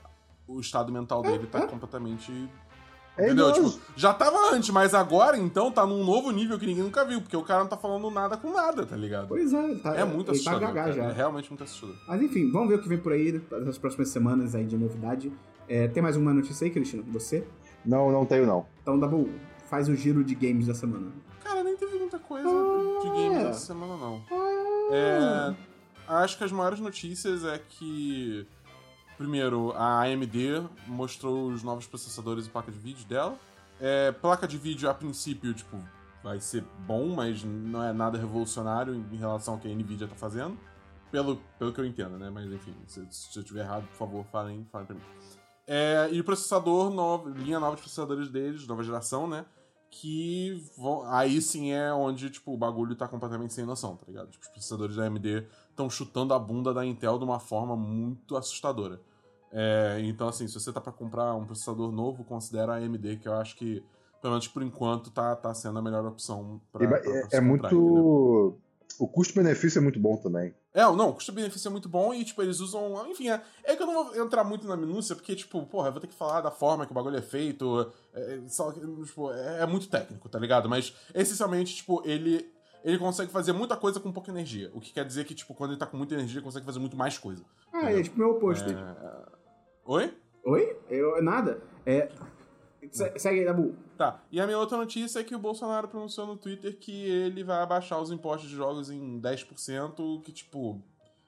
o 0.48 0.60
estado 0.60 0.92
mental 0.92 1.22
dele 1.22 1.48
tá 1.48 1.60
é. 1.60 1.68
completamente. 1.68 2.32
É 3.16 3.26
entendeu? 3.26 3.52
Tipo, 3.54 3.80
já 3.96 4.12
tava 4.14 4.54
antes, 4.56 4.70
mas 4.72 4.94
agora 4.96 5.38
então 5.38 5.72
tá 5.72 5.86
num 5.86 6.04
novo 6.04 6.32
nível 6.32 6.58
que 6.58 6.66
ninguém 6.66 6.84
nunca 6.84 7.06
viu, 7.06 7.22
porque 7.22 7.38
o 7.38 7.44
cara 7.44 7.62
não 7.62 7.70
tá 7.70 7.78
falando 7.78 8.10
nada 8.10 8.36
com 8.38 8.52
nada, 8.52 8.86
tá 8.86 8.96
ligado? 8.96 9.28
Pois 9.28 9.54
é, 9.54 9.64
ele 9.72 9.80
tá, 9.80 9.96
É 9.96 10.04
muito 10.04 10.32
ele 10.32 10.44
tá 10.44 10.52
assustador. 10.52 10.60
gagá 10.62 10.82
cara, 10.86 10.94
já. 10.94 11.04
É 11.04 11.12
realmente 11.14 11.50
muito 11.50 11.64
assustador. 11.64 11.96
Mas 12.08 12.22
enfim, 12.24 12.52
vamos 12.52 12.70
ver 12.70 12.76
o 12.76 12.82
que 12.82 12.90
vem 12.90 12.98
por 12.98 13.12
aí 13.12 13.40
nas 13.52 13.78
próximas 13.78 14.10
semanas 14.10 14.56
aí 14.56 14.66
de 14.66 14.76
novidade. 14.78 15.32
É, 15.68 15.88
tem 15.88 16.02
mais 16.02 16.18
uma 16.18 16.34
notícia 16.34 16.66
aí, 16.66 16.72
Cristina? 16.72 17.04
Você? 17.12 17.48
Não, 17.86 18.12
não 18.12 18.26
tenho 18.26 18.48
não. 18.48 18.66
Então, 18.82 19.00
Dabu, 19.00 19.30
faz 19.70 19.88
o 19.88 19.96
giro 19.96 20.24
de 20.24 20.34
games 20.34 20.66
da 20.68 20.74
semana. 20.74 21.12
Cara, 21.44 21.64
nem 21.64 21.76
teve 21.78 21.98
muita 22.00 22.18
coisa 22.18 22.48
Ah, 22.50 23.00
de 23.02 23.08
games 23.10 23.38
é. 23.46 23.50
essa 23.50 23.60
semana, 23.68 23.96
não. 23.96 24.24
É, 24.92 25.54
acho 26.08 26.38
que 26.38 26.44
as 26.44 26.52
maiores 26.52 26.80
notícias 26.80 27.46
é 27.46 27.60
que, 27.70 28.46
primeiro, 29.18 29.72
a 29.74 30.02
AMD 30.04 30.68
mostrou 30.88 31.48
os 31.48 31.64
novos 31.64 31.88
processadores 31.88 32.46
e 32.46 32.50
placa 32.50 32.72
de 32.72 32.78
vídeo 32.78 33.06
dela. 33.06 33.38
É, 33.80 34.12
placa 34.12 34.48
de 34.48 34.58
vídeo, 34.58 34.90
a 34.90 34.94
princípio, 34.94 35.54
tipo, 35.54 35.78
vai 36.24 36.40
ser 36.40 36.64
bom, 36.88 37.08
mas 37.10 37.44
não 37.44 37.84
é 37.84 37.92
nada 37.92 38.18
revolucionário 38.18 38.96
em 38.96 39.18
relação 39.18 39.56
ao 39.56 39.60
que 39.60 39.72
a 39.72 39.76
Nvidia 39.76 40.08
tá 40.08 40.16
fazendo. 40.16 40.58
Pelo, 41.12 41.40
pelo 41.60 41.72
que 41.72 41.80
eu 41.80 41.86
entendo, 41.86 42.18
né? 42.18 42.30
Mas 42.30 42.52
enfim, 42.52 42.74
se, 42.88 43.06
se 43.12 43.38
eu 43.38 43.44
tiver 43.44 43.62
errado, 43.62 43.86
por 43.88 43.98
favor, 43.98 44.26
falem, 44.32 44.66
falem 44.72 44.88
pra 44.88 44.96
mim. 44.96 45.02
É, 45.68 46.10
e 46.12 46.20
o 46.20 46.24
processador, 46.24 46.90
novo, 46.90 47.30
linha 47.30 47.60
nova 47.60 47.76
de 47.76 47.82
processadores 47.82 48.30
deles, 48.30 48.66
nova 48.66 48.84
geração, 48.84 49.28
né? 49.28 49.46
Que 49.92 50.64
vão, 50.76 51.04
aí 51.06 51.40
sim 51.40 51.72
é 51.72 51.94
onde, 51.94 52.30
tipo, 52.32 52.52
o 52.52 52.58
bagulho 52.58 52.96
tá 52.96 53.08
completamente 53.08 53.54
sem 53.54 53.64
noção, 53.64 53.96
tá 53.96 54.06
ligado? 54.08 54.32
Tipo, 54.32 54.44
os 54.44 54.50
processadores 54.50 54.96
da 54.96 55.04
AMD 55.04 55.48
estão 55.74 55.90
chutando 55.90 56.34
a 56.34 56.40
bunda 56.40 56.74
da 56.74 56.86
Intel 56.86 57.18
de 57.18 57.26
uma 57.26 57.40
forma 57.40 57.76
muito 57.76 58.38
assustadora. 58.38 59.02
É, 59.52 60.00
então, 60.04 60.28
assim, 60.28 60.48
se 60.48 60.54
você 60.54 60.72
tá 60.72 60.82
pra 60.82 60.92
comprar 60.92 61.36
um 61.36 61.46
processador 61.46 61.92
novo, 61.92 62.24
considera 62.24 62.74
a 62.74 62.78
AMD, 62.78 63.18
que 63.18 63.28
eu 63.28 63.34
acho 63.34 63.56
que, 63.56 63.84
pelo 64.22 64.34
menos 64.34 64.48
por 64.48 64.64
enquanto, 64.64 65.12
tá, 65.12 65.36
tá 65.36 65.54
sendo 65.54 65.78
a 65.78 65.82
melhor 65.82 66.06
opção 66.06 66.60
pra 66.72 66.84
é, 66.84 66.88
é 66.88 66.92
comprar, 66.92 67.32
entendeu? 67.32 67.42
muito. 67.42 68.60
O 69.00 69.08
custo-benefício 69.08 69.80
é 69.80 69.82
muito 69.82 70.00
bom 70.00 70.18
também. 70.18 70.54
É, 70.74 70.82
não, 70.82 71.10
o 71.10 71.14
custo-benefício 71.14 71.68
é 71.68 71.72
muito 71.72 71.90
bom 71.90 72.14
e, 72.14 72.24
tipo, 72.24 72.42
eles 72.42 72.60
usam. 72.60 73.08
Enfim, 73.10 73.30
é, 73.30 73.42
é 73.64 73.76
que 73.76 73.82
eu 73.82 73.88
não 73.88 74.06
vou 74.06 74.16
entrar 74.24 74.44
muito 74.44 74.68
na 74.68 74.78
minúcia, 74.78 75.16
porque, 75.16 75.36
tipo, 75.36 75.64
porra, 75.66 75.88
eu 75.88 75.92
vou 75.92 76.02
ter 76.02 76.08
que 76.08 76.16
falar 76.16 76.42
da 76.42 76.52
forma 76.52 76.86
que 76.86 76.92
o 76.92 76.96
bagulho 76.96 77.18
é 77.18 77.22
feito. 77.22 77.92
É, 78.14 78.40
só 78.48 78.72
tipo, 78.72 79.32
é, 79.32 79.62
é 79.62 79.66
muito 79.66 79.88
técnico, 79.88 80.30
tá 80.30 80.40
ligado? 80.40 80.70
Mas, 80.70 80.94
essencialmente, 81.14 81.76
tipo, 81.76 82.02
ele. 82.06 82.52
Ele 82.84 82.98
consegue 82.98 83.32
fazer 83.32 83.54
muita 83.54 83.78
coisa 83.78 84.00
com 84.00 84.12
pouca 84.12 84.30
energia. 84.30 84.70
O 84.74 84.82
que 84.82 84.92
quer 84.92 85.06
dizer 85.06 85.24
que, 85.26 85.34
tipo, 85.34 85.54
quando 85.54 85.72
ele 85.72 85.80
tá 85.80 85.86
com 85.86 85.96
muita 85.96 86.14
energia, 86.16 86.38
ele 86.40 86.46
consegue 86.46 86.66
fazer 86.66 86.80
muito 86.80 86.98
mais 86.98 87.18
coisa. 87.18 87.44
Ah, 87.72 87.92
é 87.92 88.04
tipo 88.04 88.20
meu 88.20 88.32
oposto. 88.32 88.70
É... 88.70 89.26
Oi? 89.86 90.14
Oi? 90.46 90.78
Eu, 90.90 91.24
nada. 91.24 91.62
É. 91.86 92.10
Se- 92.92 93.18
Segue 93.18 93.40
aí, 93.40 93.46
Dabu. 93.46 93.74
Tá. 93.98 94.20
E 94.30 94.42
a 94.42 94.46
minha 94.46 94.58
outra 94.58 94.78
notícia 94.78 95.20
é 95.20 95.24
que 95.24 95.34
o 95.34 95.40
Bolsonaro 95.40 95.88
pronunciou 95.88 96.28
no 96.28 96.36
Twitter 96.36 96.78
que 96.78 96.92
ele 97.10 97.44
vai 97.44 97.62
abaixar 97.62 98.02
os 98.02 98.12
impostos 98.12 98.50
de 98.50 98.56
jogos 98.56 98.90
em 98.90 99.20
10%, 99.22 100.22
que, 100.22 100.32
tipo. 100.34 100.82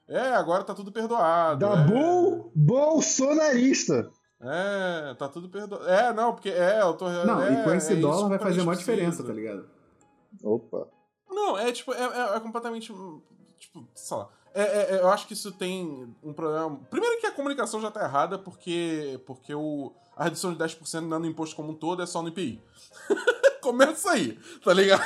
É, 0.08 0.34
agora 0.34 0.64
tá 0.64 0.74
tudo 0.76 0.92
perdoado. 0.92 1.66
é. 1.66 1.70
Dabu 1.70 2.52
bolsonarista. 2.54 4.12
É, 4.42 5.14
tá 5.16 5.30
tudo 5.30 5.48
perdoado. 5.50 5.88
É, 5.88 6.14
não, 6.14 6.34
porque 6.34 6.50
é, 6.50 6.82
eu 6.82 6.94
tô. 6.94 7.10
Não, 7.10 7.42
é, 7.42 7.62
e 7.62 7.64
com 7.64 7.72
esse 7.74 7.94
é 7.94 7.96
dólar 7.96 8.28
vai 8.30 8.40
fazer 8.40 8.60
a 8.60 8.64
uma 8.64 8.76
diferença, 8.76 9.24
tá 9.24 9.32
ligado? 9.34 9.66
Opa. 10.44 10.88
Não, 11.36 11.58
é 11.58 11.72
tipo, 11.72 11.94
é, 11.94 12.02
é- 12.02 12.38
é 12.38 12.40
completamente. 12.40 12.94
Tipo, 13.60 13.88
sei 13.94 14.18
lá. 14.18 14.30
É, 14.54 14.62
é- 14.62 14.96
é- 14.96 15.02
eu 15.02 15.10
acho 15.10 15.28
que 15.28 15.34
isso 15.34 15.52
tem 15.52 16.16
um 16.24 16.32
problema. 16.34 16.78
Primeiro 16.90 17.20
que 17.20 17.28
a 17.28 17.32
comunicação 17.32 17.82
já 17.82 17.92
tá 17.92 18.04
errada, 18.06 18.40
porque, 18.40 19.20
porque 19.26 19.54
o, 19.54 19.92
a 20.16 20.24
redução 20.24 20.54
de 20.54 20.58
10% 20.58 21.02
não 21.08 21.18
é 21.18 21.20
no 21.20 21.26
imposto 21.26 21.56
como 21.56 21.72
um 21.72 21.76
todo, 21.76 22.02
é 22.02 22.06
só 22.06 22.22
no 22.22 22.30
IPI. 22.30 22.64
Começa 23.62 24.12
aí, 24.12 24.40
tá 24.64 24.74
ligado? 24.74 25.02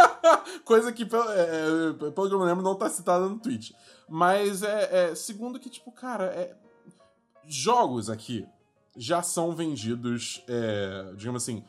Coisa 0.64 0.92
que, 0.92 1.06
pelo, 1.06 1.30
é, 1.30 1.40
é, 1.40 2.10
pelo 2.10 2.28
que 2.28 2.34
eu 2.34 2.38
me 2.38 2.44
lembro, 2.44 2.62
não 2.62 2.74
tá 2.74 2.88
citada 2.90 3.26
no 3.28 3.38
tweet. 3.38 3.74
Mas 4.08 4.62
é, 4.62 5.14
Segundo 5.14 5.58
que, 5.58 5.70
tipo, 5.70 5.90
cara, 5.92 6.54
jogos 7.46 8.10
aqui 8.10 8.46
já 8.96 9.22
são 9.22 9.54
vendidos, 9.54 10.44
digamos 11.16 11.42
assim, 11.44 11.64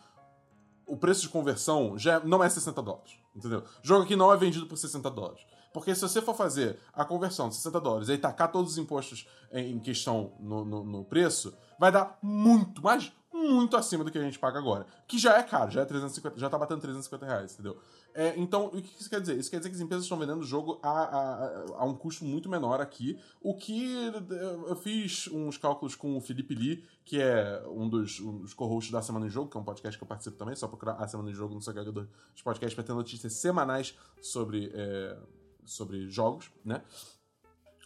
o 0.85 0.97
preço 0.97 1.21
de 1.21 1.29
conversão 1.29 1.97
já 1.97 2.19
não 2.19 2.43
é 2.43 2.49
60 2.49 2.81
dólares, 2.81 3.13
entendeu? 3.35 3.63
Jogo 3.81 4.03
aqui 4.03 4.15
não 4.15 4.31
é 4.31 4.37
vendido 4.37 4.67
por 4.67 4.77
60 4.77 5.09
dólares. 5.09 5.45
Porque 5.73 5.95
se 5.95 6.01
você 6.01 6.21
for 6.21 6.35
fazer 6.35 6.79
a 6.93 7.03
conversão 7.03 7.49
de 7.49 7.55
60 7.55 7.81
dólares 7.81 8.09
e 8.09 8.17
tacar 8.17 8.51
todos 8.51 8.73
os 8.73 8.77
impostos 8.77 9.27
em 9.51 9.79
questão 9.79 10.33
no, 10.39 10.63
no, 10.63 10.83
no 10.83 11.03
preço, 11.03 11.57
vai 11.79 11.91
dar 11.91 12.17
muito, 12.21 12.81
mas 12.83 13.11
muito 13.49 13.75
acima 13.77 14.03
do 14.03 14.11
que 14.11 14.17
a 14.17 14.21
gente 14.21 14.39
paga 14.39 14.57
agora. 14.57 14.85
Que 15.07 15.17
já 15.19 15.37
é 15.37 15.43
caro, 15.43 15.69
já 15.71 15.81
é 15.81 15.85
350, 15.85 16.39
já 16.39 16.49
tá 16.49 16.57
batendo 16.57 16.81
350 16.81 17.25
reais, 17.25 17.53
entendeu? 17.53 17.77
É, 18.15 18.33
então, 18.37 18.67
o 18.67 18.81
que 18.81 18.99
isso 18.99 19.09
quer 19.09 19.19
dizer? 19.19 19.37
Isso 19.37 19.49
quer 19.49 19.57
dizer 19.57 19.69
que 19.69 19.75
as 19.75 19.81
empresas 19.81 20.05
estão 20.05 20.17
vendendo 20.17 20.39
o 20.41 20.45
jogo 20.45 20.79
a, 20.83 20.89
a, 20.89 21.63
a 21.79 21.85
um 21.85 21.95
custo 21.95 22.23
muito 22.25 22.47
menor 22.49 22.79
aqui, 22.79 23.19
o 23.41 23.55
que 23.55 23.83
eu- 24.29 24.67
eu 24.69 24.75
fiz 24.75 25.27
uns 25.27 25.57
cálculos 25.57 25.95
com 25.95 26.15
o 26.15 26.21
Felipe 26.21 26.53
Lee, 26.55 26.83
que 27.03 27.19
é 27.21 27.63
um 27.67 27.89
dos, 27.89 28.19
um 28.19 28.37
dos 28.39 28.53
co-hosts 28.53 28.91
da 28.91 29.01
Semana 29.01 29.25
em 29.25 29.29
Jogo, 29.29 29.49
que 29.49 29.57
é 29.57 29.59
um 29.59 29.63
podcast 29.63 29.97
que 29.97 30.03
eu 30.03 30.07
participo 30.07 30.37
também, 30.37 30.55
só 30.55 30.67
procurar 30.67 30.93
a 30.93 31.07
Semana 31.07 31.31
em 31.31 31.33
Jogo 31.33 31.53
no 31.55 31.61
seu 31.61 31.71
agregador 31.71 32.07
de 32.35 32.43
podcast 32.43 32.75
para 32.75 32.83
ter 32.83 32.93
notícias 32.93 33.33
semanais 33.33 33.95
sobre, 34.21 34.71
é, 34.73 35.17
sobre 35.65 36.07
jogos, 36.09 36.51
né? 36.63 36.81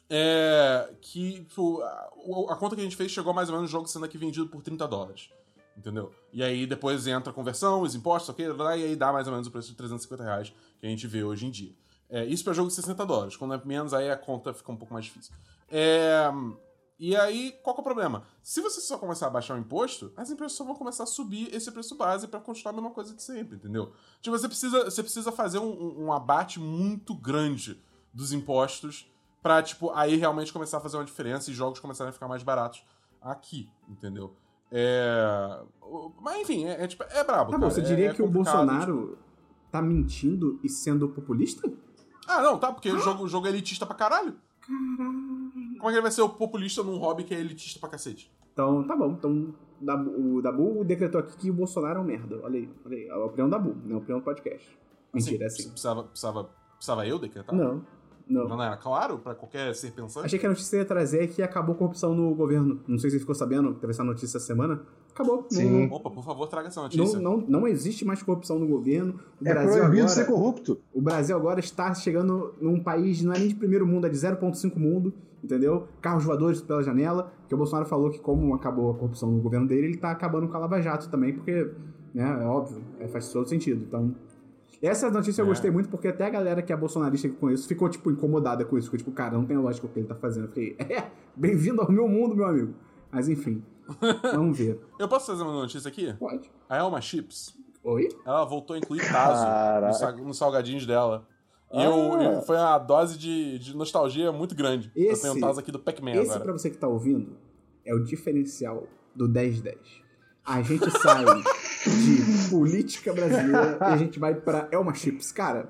É, 0.10 0.94
que 1.02 1.44
tipo, 1.44 1.82
a, 1.82 2.10
a 2.50 2.56
conta 2.56 2.76
que 2.76 2.82
a 2.82 2.84
gente 2.84 2.96
fez 2.96 3.12
chegou 3.12 3.34
mais 3.34 3.50
ou 3.50 3.56
menos 3.56 3.70
o 3.70 3.72
jogo 3.72 3.88
sendo 3.88 4.06
aqui 4.06 4.18
vendido 4.18 4.48
por 4.48 4.62
30 4.62 4.88
dólares. 4.88 5.30
Entendeu? 5.78 6.12
E 6.34 6.42
aí 6.42 6.66
depois 6.66 7.06
entra 7.06 7.30
a 7.32 7.34
conversão, 7.34 7.82
os 7.82 7.94
impostos, 7.94 8.30
ok? 8.30 8.48
E 8.48 8.84
aí 8.84 8.96
dá 8.96 9.14
mais 9.14 9.28
ou 9.28 9.34
menos 9.34 9.48
o 9.48 9.52
preço 9.52 9.70
de 9.70 9.76
350 9.76 10.24
reais 10.24 10.54
que 10.80 10.88
a 10.88 10.90
gente 10.90 11.06
vê 11.06 11.24
hoje 11.24 11.46
em 11.46 11.52
dia. 11.52 11.76
É, 12.10 12.26
isso 12.26 12.44
para 12.44 12.54
jogo 12.54 12.70
de 12.70 12.74
60 12.74 13.06
dólares. 13.06 13.36
Quando 13.38 13.54
é 13.54 13.62
menos, 13.64 13.94
aí 13.94 14.10
a 14.10 14.18
conta 14.18 14.54
fica 14.54 14.72
um 14.72 14.76
pouco 14.78 14.94
mais 14.94 15.06
difícil. 15.06 15.34
É, 15.70 16.32
e 17.00 17.16
aí, 17.16 17.52
qual 17.62 17.76
é 17.78 17.80
o 17.80 17.84
problema? 17.84 18.24
Se 18.42 18.60
você 18.60 18.82
só 18.82 18.98
começar 18.98 19.28
a 19.28 19.30
baixar 19.30 19.54
o 19.54 19.60
imposto, 19.60 20.12
as 20.18 20.32
empresas 20.32 20.58
só 20.58 20.64
vão 20.64 20.74
começar 20.74 21.04
a 21.04 21.06
subir 21.06 21.54
esse 21.54 21.72
preço 21.72 21.96
base 21.96 22.28
para 22.28 22.40
continuar 22.40 22.72
a 22.72 22.76
mesma 22.76 22.90
coisa 22.90 23.14
de 23.14 23.22
sempre, 23.22 23.56
entendeu? 23.58 23.94
Tipo, 24.20 24.36
você 24.38 24.48
precisa, 24.48 24.86
você 24.86 25.04
precisa 25.04 25.32
fazer 25.32 25.60
um, 25.60 26.06
um- 26.06 26.12
abate 26.12 26.60
muito 26.60 27.14
grande 27.14 27.80
dos 28.12 28.32
impostos 28.34 29.12
pra, 29.44 29.62
tipo, 29.62 29.92
aí 29.92 30.16
realmente 30.16 30.52
começar 30.52 30.78
a 30.78 30.82
fazer 30.82 30.98
uma 30.98 31.06
diferença 31.06 31.52
e 31.52 31.54
jogos 31.54 31.80
começarem 31.80 32.10
a 32.10 32.14
ficar 32.14 32.28
mais 32.28 32.42
baratos 32.42 32.84
aqui, 33.22 33.70
entendeu? 33.88 34.36
É... 34.72 35.60
Mas 36.22 36.42
enfim, 36.42 36.66
é, 36.66 36.84
é, 36.84 36.88
tipo, 36.88 37.04
é 37.04 37.24
brabo, 37.24 37.52
Tá 37.52 37.58
bom, 37.58 37.70
você 37.70 37.80
É- 37.82 37.84
diria 37.84 38.10
é 38.10 38.14
que 38.14 38.22
o 38.22 38.28
Bolsonaro 38.28 39.18
tá 39.72 39.82
mentindo 39.82 40.60
e 40.64 40.70
sendo 40.70 41.08
populista? 41.10 41.68
tipo- 41.68 41.82
Ah, 42.28 42.42
não, 42.42 42.58
tá, 42.60 42.74
porque 42.74 42.92
o 42.92 43.00
jogo, 43.00 43.24
o 43.24 43.28
jogo 43.28 43.48
é 43.48 43.50
elitista 43.50 43.86
pra 43.86 43.96
caralho. 43.96 44.36
Como 44.66 45.84
é 45.84 45.88
que 45.88 45.94
ele 45.94 46.02
vai 46.02 46.12
ser 46.12 46.22
o 46.22 46.30
populista 46.30 46.84
num 46.84 46.98
hobby 46.98 47.24
que 47.24 47.34
é 47.34 47.40
elitista 47.40 47.80
pra 47.80 47.88
cacete? 47.90 48.30
Então, 48.52 48.84
tá 48.86 48.96
bom. 48.96 49.12
Então, 49.12 49.54
o 50.18 50.42
Dabu 50.42 50.84
decretou 50.84 51.22
aqui 51.22 51.38
que 51.38 51.50
o 51.50 51.54
Bolsonaro 51.54 52.00
é 52.00 52.02
um 52.02 52.06
merda. 52.06 52.40
Olha 52.44 52.60
aí, 52.60 52.70
olha 52.86 52.98
aí. 52.98 53.06
É 53.08 53.12
a 53.12 53.24
opinião 53.24 53.50
da 53.50 53.58
Dabu, 53.58 53.78
não 53.86 53.92
é 53.92 53.94
a 53.94 53.98
opinião 54.00 54.20
do 54.20 54.26
podcast. 54.26 54.78
Mentira, 55.14 55.44
é 55.44 55.48
assim. 55.48 55.70
Precisava, 55.70 56.04
precisava, 56.04 56.50
precisava 56.76 57.08
eu 57.08 57.18
decretar? 57.18 57.56
Não, 57.56 57.82
não. 58.30 58.48
Não 58.48 58.62
era 58.62 58.76
claro 58.78 59.18
pra 59.20 59.34
qualquer 59.36 59.74
ser 59.76 59.92
pensante? 59.92 60.26
Achei 60.26 60.38
que 60.40 60.46
a 60.46 60.50
notícia 60.50 60.78
ia 60.78 60.86
trazer 60.86 61.28
que 61.28 61.42
acabou 61.42 61.76
a 61.76 61.78
corrupção 61.78 62.14
no 62.16 62.34
governo. 62.36 62.80
Não 62.88 62.98
sei 62.98 63.10
se 63.10 63.16
você 63.16 63.20
ficou 63.22 63.36
sabendo, 63.36 63.74
teve 63.76 63.92
essa 63.92 64.04
notícia 64.04 64.38
essa 64.38 64.46
semana. 64.46 64.82
Acabou. 65.14 65.46
Sim. 65.50 65.88
Não, 65.88 65.96
Opa, 65.96 66.10
por 66.10 66.24
favor, 66.24 66.48
traga 66.48 66.68
essa 66.68 66.80
não, 66.80 66.88
notícia. 66.88 67.20
não, 67.20 67.38
não 67.48 67.68
existe 67.68 68.06
mais 68.06 68.22
corrupção 68.22 68.60
no 68.60 68.68
governo. 68.68 69.20
O 69.42 69.48
É 69.48 69.54
Brasil 69.54 69.72
proibido 69.78 70.02
agora, 70.04 70.08
ser 70.10 70.26
corrupto. 70.26 70.80
O 70.94 71.02
Brasil 71.02 71.36
agora 71.36 71.60
está 71.60 71.94
chegando 71.94 72.54
num 72.62 72.80
país, 72.82 73.22
não 73.24 73.34
é 73.34 73.40
nem 73.40 73.48
de 73.48 73.56
primeiro 73.56 73.86
mundo, 73.88 74.06
é 74.06 74.10
de 74.10 74.18
0,5 74.18 74.78
mundo, 74.78 75.14
entendeu? 75.44 75.88
Carros 76.02 76.24
voadores 76.24 76.62
pela 76.62 76.84
janela, 76.84 77.32
que 77.48 77.56
o 77.56 77.58
Bolsonaro 77.58 77.88
falou 77.88 78.10
que 78.12 78.20
como 78.20 78.54
acabou 78.54 78.92
a 78.92 78.94
corrupção 78.94 79.32
no 79.32 79.40
governo 79.42 79.68
dele, 79.68 79.88
ele 79.88 79.98
tá 79.98 80.12
acabando 80.12 80.48
com 80.48 80.56
a 80.56 80.60
Lava 80.60 80.80
Jato 80.82 81.10
também, 81.10 81.34
porque, 81.34 81.72
né, 82.14 82.40
é 82.44 82.46
óbvio, 82.46 82.82
é, 83.00 83.08
faz 83.08 83.32
todo 83.32 83.48
sentido. 83.50 83.86
Então, 83.88 84.14
essa 84.86 85.10
notícia 85.10 85.42
eu 85.42 85.46
É. 85.46 85.50
gostei 85.50 85.72
muito, 85.72 85.90
porque 85.90 86.08
até 86.08 86.26
a 86.26 86.30
galera 86.30 86.62
que 86.62 86.72
é 86.72 86.78
bolsonarista 86.78 87.28
que 87.28 87.34
eu 87.34 87.40
conheço 87.40 87.68
ficou, 87.68 87.90
tipo, 87.90 88.12
incomodada 88.12 88.64
com 88.64 88.78
isso. 88.78 88.88
Ficou 88.88 88.98
tipo, 89.00 89.12
cara, 89.12 89.34
não 89.34 89.46
tem 89.46 89.58
lógica 89.58 89.88
o 89.88 89.90
que 89.90 90.00
ele 90.00 90.08
tá 90.08 90.16
fazendo. 90.16 90.46
Eu 90.46 90.50
fiquei, 90.50 90.76
é, 90.80 91.10
bem-vindo 91.36 91.82
ao 91.82 91.92
meu 91.92 92.08
mundo, 92.08 92.36
meu 92.36 92.46
amigo. 92.46 92.74
Mas 93.12 93.28
enfim, 93.30 93.64
vamos 94.34 94.58
ver. 94.58 94.80
Eu 95.00 95.08
posso 95.08 95.28
fazer 95.28 95.44
uma 95.44 95.54
notícia 95.54 95.88
aqui? 95.90 96.14
Pode. 96.14 96.52
A 96.70 96.78
Elma 96.78 97.00
Chips, 97.02 97.58
Oi? 97.84 98.10
ela 98.26 98.44
voltou 98.46 98.76
a 98.76 98.80
incluir 98.80 99.00
Tazo 99.10 99.88
nos, 99.88 99.98
sa- 99.98 100.12
nos 100.12 100.38
salgadinhos 100.38 100.86
dela. 100.86 101.26
E 101.72 101.78
Ah. 101.80 101.86
eu, 101.86 102.22
eu- 102.22 102.42
foi 102.44 102.56
uma 102.58 102.78
dose 102.78 103.18
de, 103.18 103.60
de 103.60 103.76
nostalgia 103.76 104.32
muito 104.32 104.54
grande. 104.56 104.92
eu 104.96 105.12
Esse- 105.12 105.22
tenho 105.24 105.36
um 105.36 105.40
Tazo 105.40 105.60
aqui 105.60 105.72
do 105.72 105.80
Pac-Man 105.80 106.12
Esse, 106.12 106.30
agora. 106.32 106.40
pra 106.42 106.54
você 106.54 106.70
que 106.70 106.78
tá 106.78 106.88
ouvindo, 106.88 107.38
é 107.86 107.94
o 107.96 108.00
diferencial 108.04 108.88
do 109.16 109.28
1010. 109.28 109.78
A 110.46 110.62
gente 110.62 110.90
sai 111.02 111.26
de 111.90 112.50
política 112.50 113.14
brasileira 113.14 113.78
e 113.82 113.84
a 113.84 113.98
gente 113.98 114.20
vai 114.20 114.36
pra 114.36 114.68
Elma 114.72 114.94
Chips. 114.94 115.32
Cara, 115.32 115.70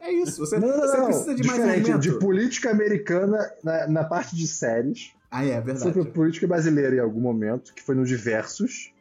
é 0.00 0.10
isso. 0.12 0.38
Você, 0.40 0.58
Não, 0.58 0.68
não, 0.68 0.78
você 0.80 0.96
não. 0.96 1.04
precisa 1.06 1.34
de 1.34 1.46
mais 1.46 1.58
Diferente, 1.60 1.90
aumento. 1.92 2.02
de 2.02 2.18
política 2.18 2.70
americana 2.70 3.38
na, 3.62 3.86
na 3.88 4.04
parte 4.04 4.34
de 4.36 4.46
séries. 4.46 5.12
Ah, 5.30 5.44
é, 5.44 5.54
Foi 5.54 5.62
verdade. 5.72 5.92
pra 5.92 6.04
política 6.04 6.46
brasileira 6.46 6.96
em 6.96 7.00
algum 7.00 7.20
momento, 7.20 7.74
que 7.74 7.82
foi 7.82 7.94
no 7.94 8.04
Diversos. 8.04 8.92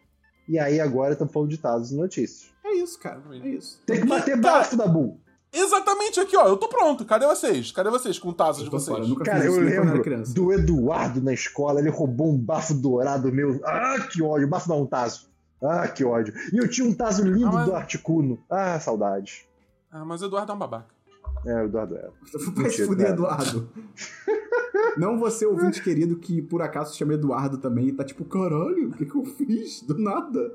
E 0.48 0.60
aí 0.60 0.80
agora 0.80 1.14
estão 1.14 1.28
falando 1.28 1.50
de 1.50 1.58
Tazos 1.58 1.92
e 1.92 1.96
notícias. 1.96 2.52
É 2.64 2.74
isso, 2.76 3.00
cara. 3.00 3.22
É 3.44 3.48
isso. 3.48 3.82
Tem 3.86 4.02
que 4.02 4.08
bater 4.08 4.36
bafo 4.40 4.76
da 4.76 4.88
Bull. 4.88 5.20
Exatamente 5.54 6.20
aqui, 6.20 6.36
ó. 6.36 6.48
Eu 6.48 6.58
tô 6.58 6.68
pronto. 6.68 7.06
Cadê 7.06 7.26
vocês? 7.26 7.72
Cadê 7.72 7.90
vocês 7.90 8.20
com 8.20 8.30
o 8.30 8.34
Tazo 8.34 8.64
de 8.64 8.70
vocês? 8.70 8.90
fora, 8.90 9.04
eu 9.04 9.08
nunca 9.08 9.24
Cara, 9.24 9.46
eu 9.46 9.58
lembro 9.60 10.02
criança. 10.02 10.34
do 10.34 10.52
Eduardo 10.52 11.22
na 11.22 11.32
escola, 11.34 11.80
ele 11.80 11.90
roubou 11.90 12.34
um 12.34 12.38
bafo 12.38 12.74
dourado 12.74 13.32
meu. 13.32 13.62
Ah, 13.64 13.96
que 14.12 14.22
ódio. 14.22 14.48
Bafo 14.50 14.68
não, 14.68 14.82
um 14.82 14.86
tazo. 14.86 15.30
Ah, 15.64 15.88
que 15.88 16.04
ódio. 16.04 16.34
E 16.54 16.58
eu 16.58 16.70
tinha 16.70 16.88
um 16.88 16.94
tazo 16.94 17.24
lindo 17.24 17.48
Ah, 17.48 17.52
mas- 17.54 17.66
do 17.66 17.76
Articuno. 17.76 18.40
Ah, 18.50 18.80
saudades. 18.80 19.46
Ah, 19.92 20.04
mas 20.06 20.22
o 20.22 20.26
Eduardo 20.26 20.52
é 20.52 20.56
um 20.56 20.60
babaca. 20.60 20.94
É, 21.46 21.56
o 21.62 21.66
Eduardo 21.66 21.96
era. 21.96 22.12
Vai 22.56 22.70
se 22.70 22.86
fuder. 22.86 23.10
Eduardo. 23.12 23.70
Não 24.98 25.18
você, 25.20 25.46
ouvinte 25.46 25.82
querido, 25.82 26.18
que 26.18 26.42
por 26.42 26.62
acaso 26.62 26.92
se 26.92 26.98
chama 26.98 27.14
Eduardo 27.14 27.58
também 27.58 27.88
e 27.88 27.92
tá 27.94 28.04
tipo, 28.04 28.24
caralho, 28.26 28.90
o 28.90 28.92
que, 28.94 29.06
que 29.06 29.16
eu 29.16 29.26
fiz? 29.26 29.82
Do 29.82 29.98
nada. 29.98 30.54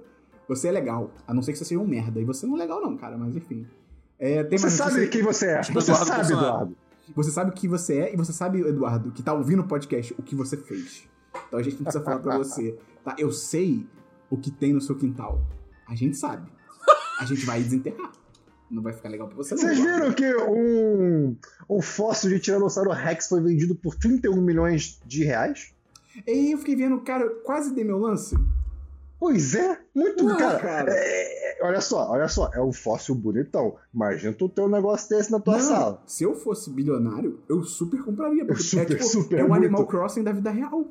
Você 0.48 0.68
é 0.68 0.72
legal. 0.72 1.10
A 1.26 1.34
não 1.34 1.42
ser 1.42 1.52
que 1.52 1.58
você 1.58 1.64
seja 1.64 1.80
um 1.80 1.86
merda. 1.86 2.20
E 2.20 2.24
você 2.24 2.46
não 2.46 2.56
é 2.56 2.58
legal, 2.60 2.80
não, 2.80 2.96
cara, 2.96 3.16
mas 3.16 3.36
enfim. 3.36 3.66
É, 4.18 4.42
tem 4.44 4.58
Você 4.58 4.64
mais 4.66 4.74
sabe 4.74 4.90
notícia- 4.92 5.10
quem 5.10 5.22
você 5.22 5.46
é. 5.46 5.60
Tipo 5.60 5.80
Você 5.80 5.90
Eduardo 5.90 6.06
sabe, 6.08 6.20
Bolsonaro. 6.22 6.48
Eduardo. 6.54 6.76
Você 7.16 7.30
sabe 7.30 7.50
o 7.50 7.54
que 7.54 7.66
você 7.68 7.98
é 7.98 8.14
e 8.14 8.16
você 8.16 8.32
sabe, 8.32 8.60
Eduardo, 8.60 9.10
que 9.10 9.22
tá 9.22 9.32
ouvindo 9.32 9.62
o 9.62 9.66
podcast, 9.66 10.14
o 10.18 10.22
que 10.22 10.34
você 10.34 10.56
fez. 10.56 11.08
Então 11.48 11.58
a 11.58 11.62
gente 11.62 11.76
não 11.76 11.84
precisa 11.84 12.04
falar 12.04 12.18
pra 12.20 12.36
você. 12.38 12.78
Tá? 13.04 13.14
Eu 13.18 13.32
sei 13.32 13.86
o 14.30 14.36
que 14.36 14.50
tem 14.50 14.72
no 14.72 14.80
seu 14.80 14.96
quintal. 14.96 15.40
A 15.88 15.94
gente 15.94 16.16
sabe. 16.16 16.50
A 17.20 17.24
gente 17.24 17.44
vai 17.44 17.62
desenterrar. 17.62 18.12
Não 18.70 18.82
vai 18.82 18.92
ficar 18.92 19.08
legal 19.08 19.26
pra 19.26 19.36
você. 19.36 19.56
Vocês 19.56 19.78
viram 19.80 20.12
que 20.12 20.32
um, 20.36 21.36
um 21.68 21.82
fóssil 21.82 22.30
de 22.30 22.38
Tiranossauro 22.38 22.90
Rex 22.92 23.28
foi 23.28 23.40
vendido 23.42 23.74
por 23.74 23.96
31 23.96 24.40
milhões 24.40 25.00
de 25.04 25.24
reais? 25.24 25.74
E 26.26 26.30
aí 26.30 26.52
eu 26.52 26.58
fiquei 26.58 26.76
vendo, 26.76 27.00
cara, 27.00 27.24
eu 27.24 27.30
quase 27.42 27.74
dei 27.74 27.82
meu 27.84 27.98
lance. 27.98 28.36
Pois 29.18 29.54
é, 29.54 29.78
muito, 29.94 30.24
Não, 30.24 30.36
cara. 30.36 30.58
cara. 30.58 30.90
é- 30.94 31.60
é- 31.60 31.66
olha 31.66 31.80
só, 31.80 32.10
olha 32.10 32.26
só, 32.28 32.48
é 32.54 32.62
um 32.62 32.72
fóssil 32.72 33.14
bonitão. 33.14 33.76
Imagina 33.92 34.32
tu 34.32 34.48
ter 34.48 34.62
um 34.62 34.68
negócio 34.68 35.08
desse 35.10 35.30
na 35.30 35.38
tua 35.40 35.58
Não, 35.58 35.60
sala. 35.62 36.02
Se 36.06 36.24
eu 36.24 36.34
fosse 36.34 36.70
bilionário, 36.70 37.38
eu 37.48 37.62
super 37.62 38.02
compraria. 38.02 38.46
Porque 38.46 38.62
Super, 38.62 38.82
é 38.82 38.84
tipo, 38.86 39.04
super, 39.04 39.38
é 39.40 39.44
um 39.44 39.48
muito. 39.48 39.64
Animal 39.64 39.86
Crossing 39.86 40.22
da 40.22 40.32
vida 40.32 40.50
real. 40.50 40.86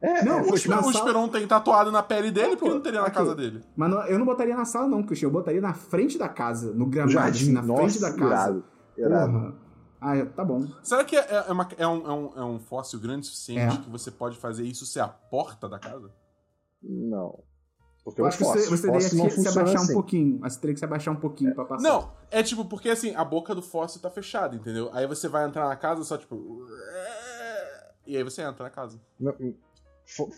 É, 0.00 0.22
Não, 0.24 0.38
é, 0.40 0.42
O 0.42 0.50
na 0.50 0.56
sala- 0.58 0.90
Esperon 0.90 1.28
tem 1.28 1.46
tatuado 1.46 1.90
na 1.90 2.02
pele 2.02 2.30
dele, 2.30 2.56
porque 2.56 2.72
não 2.74 2.80
teria 2.82 3.00
na 3.00 3.06
Ok. 3.06 3.14
casa 3.16 3.34
dele. 3.34 3.62
Mas 3.74 3.90
não- 3.90 4.02
eu 4.06 4.18
não 4.18 4.26
botaria 4.26 4.54
na 4.54 4.64
sala, 4.66 4.86
não, 4.86 5.02
Christian. 5.02 5.28
Eu 5.28 5.32
botaria 5.32 5.60
na 5.60 5.72
frente 5.72 6.18
da 6.18 6.28
casa, 6.28 6.72
no 6.74 6.84
gramado, 6.86 7.12
jardim, 7.12 7.44
assim, 7.44 7.52
na 7.52 7.62
nossa, 7.62 7.82
frente 7.82 8.00
da 8.00 8.12
casa. 8.14 8.62
irado. 8.98 9.54
Ah, 10.00 10.26
tá 10.26 10.44
bom. 10.44 10.66
Será 10.82 11.02
que 11.04 11.16
é, 11.16 11.44
é 11.48 11.52
uma- 11.52 11.68
é 11.78 11.86
um, 11.88 12.06
é 12.06 12.12
um- 12.12 12.32
é 12.36 12.44
um 12.44 12.58
fóssil 12.60 13.00
grande 13.00 13.22
o 13.26 13.30
suficiente 13.30 13.76
É. 13.76 13.80
que 13.80 13.88
você 13.90 14.10
pode 14.10 14.36
fazer 14.38 14.64
isso 14.64 14.84
ser 14.84 15.00
a 15.00 15.08
porta 15.08 15.66
da 15.68 15.78
casa? 15.78 16.10
Não. 16.82 17.38
Porque 18.04 18.20
Eu 18.20 18.26
é 18.26 18.28
acho 18.28 18.38
que 18.38 18.44
você, 18.44 18.68
você 18.68 18.82
teria 18.90 18.98
que 19.28 19.30
se 19.40 19.48
abaixar 19.48 19.80
assim. 19.82 19.90
um 19.92 19.94
pouquinho. 19.94 20.38
Mas 20.40 20.52
você 20.52 20.60
teria 20.60 20.74
que 20.74 20.78
se 20.78 20.84
abaixar 20.84 21.12
um 21.12 21.18
pouquinho 21.18 21.54
pra 21.54 21.64
passar. 21.64 21.82
Não, 21.82 22.12
é 22.30 22.42
tipo, 22.42 22.64
porque 22.66 22.90
assim, 22.90 23.14
a 23.16 23.24
boca 23.24 23.54
do 23.54 23.62
fóssil 23.62 24.00
tá 24.00 24.08
fechada, 24.10 24.54
entendeu? 24.54 24.90
Aí 24.92 25.06
você 25.06 25.26
vai 25.28 25.44
entrar 25.46 25.66
na 25.66 25.74
casa 25.76 26.04
só 26.04 26.16
tipo. 26.16 26.64
E 28.06 28.16
aí 28.16 28.22
você 28.22 28.42
entra 28.42 28.64
na 28.64 28.70
casa. 28.70 29.00
Não, 29.18 29.34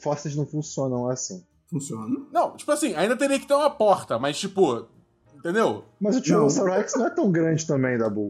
Fósseis 0.03 0.35
não 0.35 0.47
funcionam 0.47 1.09
assim. 1.09 1.45
Funciona. 1.71 2.17
Não, 2.33 2.57
tipo 2.57 2.73
assim, 2.73 2.95
ainda 2.95 3.15
teria 3.17 3.39
que 3.39 3.47
ter 3.47 3.55
uma 3.55 3.71
porta, 3.71 4.19
mas 4.19 4.39
tipo. 4.39 4.87
Entendeu? 5.37 5.85
Mas 6.01 6.17
o 6.17 6.21
Tiranossauro 6.21 6.73
Rex 6.73 6.95
não 6.97 7.07
é 7.07 7.11
tão 7.11 7.31
grande 7.31 7.67
também, 7.67 7.97
Dabu. 7.99 8.29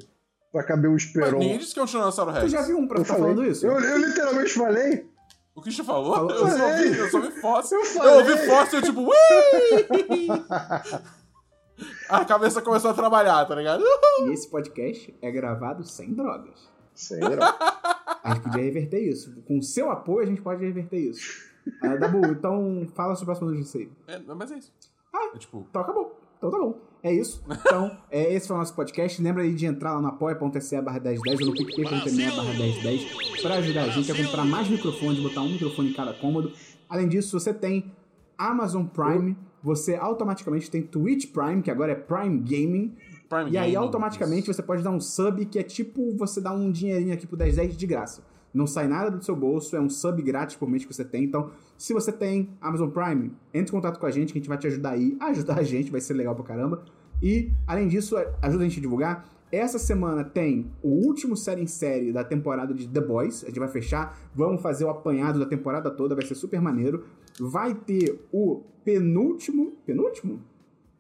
Pra 0.53 0.63
caber 0.65 0.89
o 0.91 0.95
Mas 0.95 1.03
Esperon. 1.05 1.39
ninguém 1.39 1.59
disse 1.59 1.73
que 1.73 1.81
é 1.81 1.83
um 1.83 1.87
Tiranossauro 1.87 2.33
Rex. 2.33 2.45
Tu 2.47 2.51
já 2.51 2.63
viu 2.63 2.79
um 2.79 2.87
pra 2.89 2.99
Eu 2.99 3.03
estar 3.03 3.15
falei. 3.15 3.35
falando 3.35 3.49
isso? 3.51 3.67
Eu, 3.67 3.79
eu 3.81 3.99
literalmente 3.99 4.53
falei. 4.55 5.09
O 5.55 5.61
Christian 5.63 5.85
falou? 5.85 6.15
Falou. 6.15 6.31
Eu, 6.31 6.39
só 6.51 6.57
Falei. 6.59 6.91
vi, 6.91 6.99
eu 6.99 7.11
só 7.11 7.21
vi 7.21 7.31
fóssil. 7.41 7.79
Eu 7.79 7.85
Eu, 7.85 7.91
falei. 7.91 8.15
ouvi 8.15 8.37
fóssil, 8.47 8.79
eu 8.79 8.83
tipo, 8.85 9.01
ui! 9.03 10.29
A 12.09 12.25
cabeça 12.25 12.61
começou 12.63 12.91
a 12.91 12.95
trabalhar, 12.95 13.45
tá 13.45 13.55
ligado? 13.55 13.85
E 14.27 14.33
esse 14.33 14.49
podcast 14.51 15.17
é 15.23 15.31
gravado 15.31 15.85
sem 15.85 16.13
drogas. 16.13 16.69
Sei 16.95 17.21
lá. 17.21 17.57
A 18.23 18.35
gente 18.35 18.45
podia 18.45 18.63
reverter 18.63 19.01
isso. 19.01 19.41
Com 19.43 19.59
o 19.59 19.63
seu 19.63 19.91
apoio, 19.91 20.21
a 20.21 20.27
gente 20.27 20.43
pode 20.43 20.65
reverter 20.65 20.99
isso. 20.99 21.49
Ah, 21.83 21.97
Dabu, 21.97 22.25
então 22.27 22.87
fala 22.95 23.15
sobre 23.15 23.33
a 23.33 23.37
próxima 23.37 23.51
notícia 23.51 23.81
aí. 23.81 23.91
É, 24.07 24.35
mas 24.35 24.51
é 24.51 24.59
isso. 24.59 24.73
Ah. 25.13 25.33
É 25.35 25.39
tipo. 25.39 25.67
Então 25.69 25.83
acabou. 25.83 26.19
Então 26.39 26.51
tá 26.51 26.59
bom. 26.59 26.81
É 27.03 27.13
isso. 27.13 27.45
Então, 27.49 27.97
é, 28.11 28.33
esse 28.35 28.49
foi 28.49 28.57
o 28.57 28.59
nosso 28.59 28.75
podcast. 28.75 29.23
Lembra 29.23 29.43
aí 29.43 29.55
de 29.55 29.67
entrar 29.67 29.95
lá 29.95 30.01
no 30.01 30.09
apoia.se 30.09 30.81
barra 30.81 31.01
1010 31.01 31.41
ou 31.41 31.47
no 31.47 31.53
picpay.me 31.53 32.31
barra 32.31 32.53
1010 32.55 33.41
para 33.43 33.55
ajudar 33.57 33.85
a 33.85 33.89
gente 33.89 34.11
a 34.11 34.17
comprar 34.17 34.45
mais 34.45 34.69
microfones, 34.69 35.21
botar 35.21 35.43
um 35.43 35.49
microfone 35.49 35.91
em 35.91 35.93
cada 35.93 36.13
cômodo. 36.15 36.53
Além 36.89 37.09
disso, 37.09 37.39
você 37.39 37.53
tem 37.53 37.93
Amazon 38.37 38.85
Prime, 38.87 39.37
você 39.63 39.95
automaticamente 39.97 40.71
tem 40.71 40.83
Twitch 40.83 41.33
Prime, 41.33 41.63
que 41.63 41.71
agora 41.71 41.93
é 41.93 41.95
Prime 41.95 42.39
Gaming. 42.39 42.97
Prime 43.29 43.51
E 43.51 43.59
aí, 43.59 43.77
automaticamente, 43.77 44.47
você 44.47 44.63
pode 44.63 44.83
dar 44.83 44.91
um 44.91 45.01
sub, 45.01 45.45
que 45.47 45.59
é 45.59 45.63
tipo 45.63 46.17
você 46.17 46.41
dar 46.41 46.55
um 46.55 46.71
dinheirinho 46.71 47.13
aqui 47.13 47.27
pro 47.27 47.37
1010 47.37 47.77
de 47.77 47.87
graça. 47.87 48.23
Não 48.53 48.67
sai 48.67 48.89
nada 48.89 49.11
do 49.11 49.23
seu 49.23 49.37
bolso, 49.37 49.77
é 49.77 49.81
um 49.81 49.91
sub 49.91 50.21
grátis 50.23 50.57
por 50.57 50.69
mês 50.69 50.85
que 50.85 50.93
você 50.93 51.05
tem. 51.05 51.25
Então, 51.25 51.51
se 51.77 51.93
você 51.93 52.11
tem 52.11 52.49
Amazon 52.61 52.89
Prime, 52.89 53.33
entre 53.53 53.71
em 53.71 53.77
contato 53.77 53.99
com 53.99 54.07
a 54.07 54.11
gente, 54.11 54.33
que 54.33 54.39
a 54.39 54.41
gente 54.41 54.49
vai 54.49 54.59
te 54.59 54.67
ajudar 54.67 54.91
aí 54.91 55.17
a 55.21 55.27
ajudar 55.31 55.59
a 55.59 55.63
gente, 55.63 55.91
vai 55.91 56.01
ser 56.01 56.15
legal 56.15 56.35
pra 56.35 56.45
caramba. 56.45 56.83
E, 57.23 57.53
além 57.67 57.89
disso, 57.89 58.17
ajuda 58.41 58.65
a 58.65 58.69
gente 58.69 58.79
a 58.79 58.83
divulgar. 58.83 59.29
Essa 59.51 59.79
semana 59.79 60.25
tem 60.25 60.71
o 60.83 60.89
último 60.89 61.37
série 61.37 61.63
em 61.63 61.67
série 61.67 62.13
da 62.13 62.23
temporada 62.23 62.75
de 62.75 62.87
The 62.87 63.01
Boys. 63.01 63.45
A 63.45 63.49
gente 63.49 63.59
vai 63.59 63.69
fechar. 63.69 64.19
Vamos 64.35 64.61
fazer 64.61 64.85
o 64.85 64.91
apanhado 64.91 65.39
da 65.39 65.47
temporada 65.47 65.91
toda, 65.91 66.15
vai 66.15 66.25
ser 66.25 66.35
super 66.35 66.61
maneiro. 66.61 67.05
Vai 67.41 67.75
ter 67.75 68.27
o 68.33 68.63
penúltimo. 68.85 69.73
Penúltimo? 69.87 70.41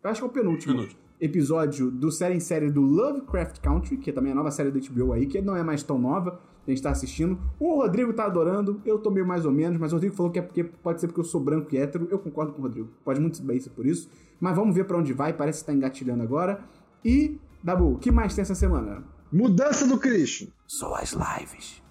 Eu 0.03 0.11
acho 0.11 0.20
que 0.20 0.26
é 0.26 0.29
o 0.29 0.33
penúltimo 0.33 0.74
Penúltimo. 0.74 1.08
Episódio 1.21 1.91
do 1.91 2.11
série 2.11 2.35
em 2.35 2.41
série 2.41 2.71
do 2.71 2.81
Lovecraft 2.81 3.61
Country, 3.61 3.97
que 3.97 4.11
é 4.11 4.12
também 4.12 4.33
a 4.33 4.35
nova 4.35 4.51
série 4.51 4.71
da 4.71 4.79
HBO 4.81 5.12
aí, 5.12 5.27
que 5.27 5.41
não 5.41 5.57
é 5.57 5.62
mais 5.62 5.83
tão 5.83 5.99
nova, 5.99 6.41
a 6.66 6.71
gente 6.71 6.83
tá 6.83 6.91
assistindo. 6.91 7.39
O 7.59 7.77
Rodrigo 7.77 8.12
tá 8.12 8.25
adorando, 8.27 8.81
eu 8.85 8.99
tô 8.99 9.11
meio 9.11 9.27
mais 9.27 9.45
ou 9.47 9.51
menos, 9.53 9.79
mas 9.79 9.93
o 9.93 9.97
Rodrigo 9.97 10.14
falou 10.14 10.31
que 10.31 10.39
é 10.39 10.43
porque 10.43 10.62
pode 10.64 11.01
ser 11.01 11.07
porque 11.09 11.21
eu 11.21 11.25
sou 11.25 11.41
branco 11.41 11.75
e 11.75 11.79
hétero. 11.79 12.07
Eu 12.11 12.19
concordo 12.19 12.53
com 12.53 12.61
o 12.61 12.62
Rodrigo. 12.62 12.89
Pode 13.05 13.21
muito 13.21 13.41
bem 13.43 13.59
ser 13.59 13.71
por 13.71 13.87
isso. 13.87 14.09
Mas 14.39 14.55
vamos 14.55 14.75
ver 14.75 14.85
pra 14.85 14.99
onde 14.99 15.12
vai, 15.12 15.33
parece 15.33 15.61
que 15.61 15.66
tá 15.66 15.73
engatilhando 15.73 16.23
agora. 16.23 16.61
E, 17.05 17.41
Dabu, 17.64 17.95
o 17.95 17.99
que 17.99 18.11
mais 18.11 18.35
tem 18.35 18.43
essa 18.43 18.55
semana? 18.55 19.03
Mudança 19.33 19.87
do 19.87 19.99
Christian. 19.99 20.49
Só 20.66 20.95
as 20.95 21.12
lives. 21.12 21.83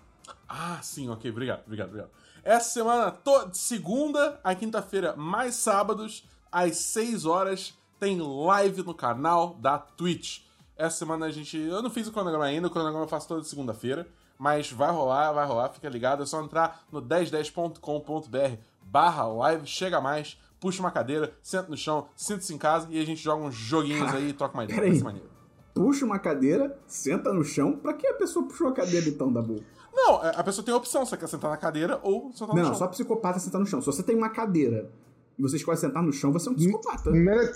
Ah, 0.48 0.80
sim, 0.82 1.10
ok, 1.10 1.30
obrigado, 1.32 1.64
obrigado, 1.66 1.88
obrigado. 1.90 2.10
Essa 2.44 2.70
semana, 2.70 3.12
to- 3.12 3.50
de 3.50 3.58
segunda 3.58 4.40
a 4.44 4.56
quinta-feira, 4.56 5.16
mais 5.18 5.56
sábados, 5.56 6.26
às 6.52 6.78
6 6.78 7.26
horas, 7.26 7.78
tem 8.00 8.20
live 8.22 8.84
no 8.84 8.94
canal 8.94 9.56
da 9.60 9.78
Twitch. 9.78 10.42
Essa 10.76 10.98
semana 10.98 11.26
a 11.26 11.32
gente. 11.32 11.58
Eu 11.58 11.82
não 11.82 11.90
fiz 11.90 12.08
o 12.08 12.12
cronograma 12.12 12.46
ainda, 12.46 12.68
o 12.68 12.70
cronograma 12.72 13.06
eu 13.06 13.10
faço 13.10 13.28
toda 13.28 13.44
segunda-feira. 13.44 14.08
Mas 14.40 14.72
vai 14.72 14.92
rolar, 14.92 15.32
vai 15.32 15.48
rolar, 15.48 15.70
fica 15.70 15.90
ligado. 15.90 16.22
É 16.22 16.26
só 16.26 16.40
entrar 16.44 16.84
no 16.92 17.02
1010.com.br 17.02 18.58
barra 18.84 19.26
live, 19.28 19.66
chega 19.68 20.00
mais, 20.00 20.38
puxa 20.60 20.80
uma 20.80 20.92
cadeira, 20.92 21.34
senta 21.42 21.70
no 21.70 21.76
chão, 21.78 22.08
sinta-se 22.16 22.54
em 22.54 22.58
casa 22.58 22.88
e 22.90 23.00
a 23.02 23.06
gente 23.06 23.22
joga 23.22 23.44
uns 23.44 23.56
joguinhos 23.56 24.14
aí 24.14 24.30
e 24.30 24.34
troca 24.34 24.54
uma 24.54 24.64
ideia. 24.64 24.94
Ser 24.96 25.04
maneiro. 25.04 25.28
Puxa 25.74 26.06
uma 26.06 26.20
cadeira, 26.20 26.78
senta 26.88 27.34
no 27.34 27.44
chão. 27.44 27.74
Pra 27.74 27.94
que 27.94 28.08
a 28.08 28.14
pessoa 28.14 28.48
puxou 28.48 28.68
a 28.68 28.72
cadeira 28.74 29.08
então, 29.10 29.32
Dabu? 29.34 29.64
Não, 29.94 30.16
a 30.22 30.44
pessoa 30.44 30.64
tem 30.64 30.74
a 30.74 30.78
opção, 30.78 31.06
você 31.06 31.18
quer 31.18 31.28
sentar 31.28 31.50
na 31.52 31.58
cadeira 31.58 32.00
ou 32.04 32.32
sentar 32.32 32.50
no 32.50 32.62
Não, 32.62 32.66
chão. 32.70 32.76
só 32.76 32.88
psicopata 32.88 33.40
sentar 33.40 33.60
no 33.60 33.66
chão. 33.68 33.82
Se 33.82 33.88
você 33.88 34.04
tem 34.04 34.16
uma 34.16 34.30
cadeira 34.30 34.90
e 35.38 35.42
você 35.42 35.56
escolhe 35.58 35.78
sentar 35.78 36.04
no 36.04 36.14
chão, 36.14 36.32
você 36.32 36.48
é 36.48 36.52
um 36.52 36.56
psicopata. 36.56 37.10
Primeira- 37.10 37.42
Não, 37.44 37.54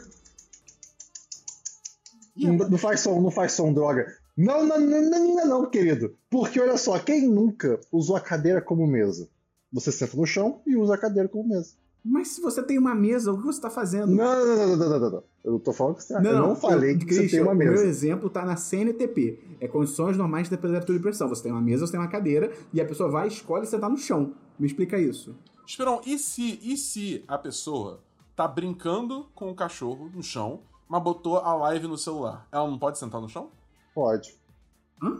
não 2.36 2.78
faz 2.78 3.00
som, 3.02 3.22
não 3.22 3.32
faz 3.32 3.52
som, 3.54 3.74
droga. 3.74 4.06
Não, 4.38 4.66
não, 4.66 4.80
não, 4.80 5.02
não, 5.10 5.36
não, 5.36 5.46
não, 5.48 5.70
querido. 5.70 6.16
Porque 6.30 6.60
olha 6.60 6.78
só, 6.78 6.98
quem 7.00 7.28
nunca 7.28 7.80
usou 7.92 8.16
a 8.16 8.22
cadeira 8.22 8.62
como 8.62 8.88
mesa? 8.88 9.30
Você 9.74 9.92
senta 9.92 10.16
no 10.18 10.26
chão 10.26 10.62
e 10.66 10.76
usa 10.76 10.96
a 10.96 10.98
cadeira 10.98 11.28
como 11.30 11.48
mesa. 11.50 11.74
Mas 12.04 12.30
se 12.30 12.42
você 12.42 12.64
tem 12.64 12.80
uma 12.80 12.96
mesa, 12.96 13.32
o 13.32 13.38
que 13.38 13.44
você 13.46 13.62
tá 13.62 13.70
fazendo? 13.70 14.08
Não, 14.08 14.46
não, 14.46 14.56
não, 14.56 14.68
não, 14.76 14.90
não, 14.90 15.00
não, 15.00 15.10
não. 15.12 15.24
Eu 15.44 15.60
tô 15.60 15.72
falando 15.72 15.98
que 15.98 16.04
você. 16.04 16.14
Não, 16.20 16.32
eu 16.32 16.38
não 16.40 16.56
falei 16.56 16.94
eu- 16.94 16.98
que 16.98 17.14
você 17.14 17.28
tem 17.28 17.42
uma 17.42 17.52
O 17.52 17.56
meu 17.56 17.72
mesa. 17.74 17.86
exemplo 17.86 18.28
tá 18.30 18.44
na 18.44 18.56
CNTP. 18.56 19.40
É 19.60 19.68
condições 19.68 20.18
normais 20.18 20.50
de 20.50 20.56
temperatura 20.58 20.98
e 20.98 21.02
pressão. 21.02 21.30
Você 21.30 21.44
tem 21.44 21.52
uma 21.52 21.62
mesa, 21.62 21.86
você 21.86 21.92
tem 21.92 22.00
uma 22.02 22.10
cadeira, 22.10 22.52
e 22.74 22.82
a 22.82 22.86
pessoa 22.86 23.08
vai 23.10 23.26
e 23.28 23.32
escolhe 23.32 23.68
sentar 23.68 23.90
no 23.90 23.98
chão. 23.98 24.34
Me 24.58 24.66
explica 24.66 24.98
isso. 24.98 25.36
Esperão, 25.68 26.02
e 26.06 26.18
se, 26.18 26.60
e 26.64 26.76
se 26.76 27.24
a 27.28 27.38
pessoa 27.38 28.02
tá 28.36 28.48
brincando 28.48 29.28
com 29.36 29.52
o 29.52 29.56
cachorro 29.56 30.10
no 30.14 30.24
chão, 30.24 30.62
mas 30.92 31.02
botou 31.04 31.38
a 31.38 31.54
live 31.56 31.88
no 31.88 31.98
celular? 31.98 32.46
Ela 32.52 32.68
não 32.70 32.78
pode 32.78 32.98
sentar 33.00 33.22
no 33.22 33.30
chão? 33.30 33.50
Pode. 33.96 34.36
Hã? 35.02 35.20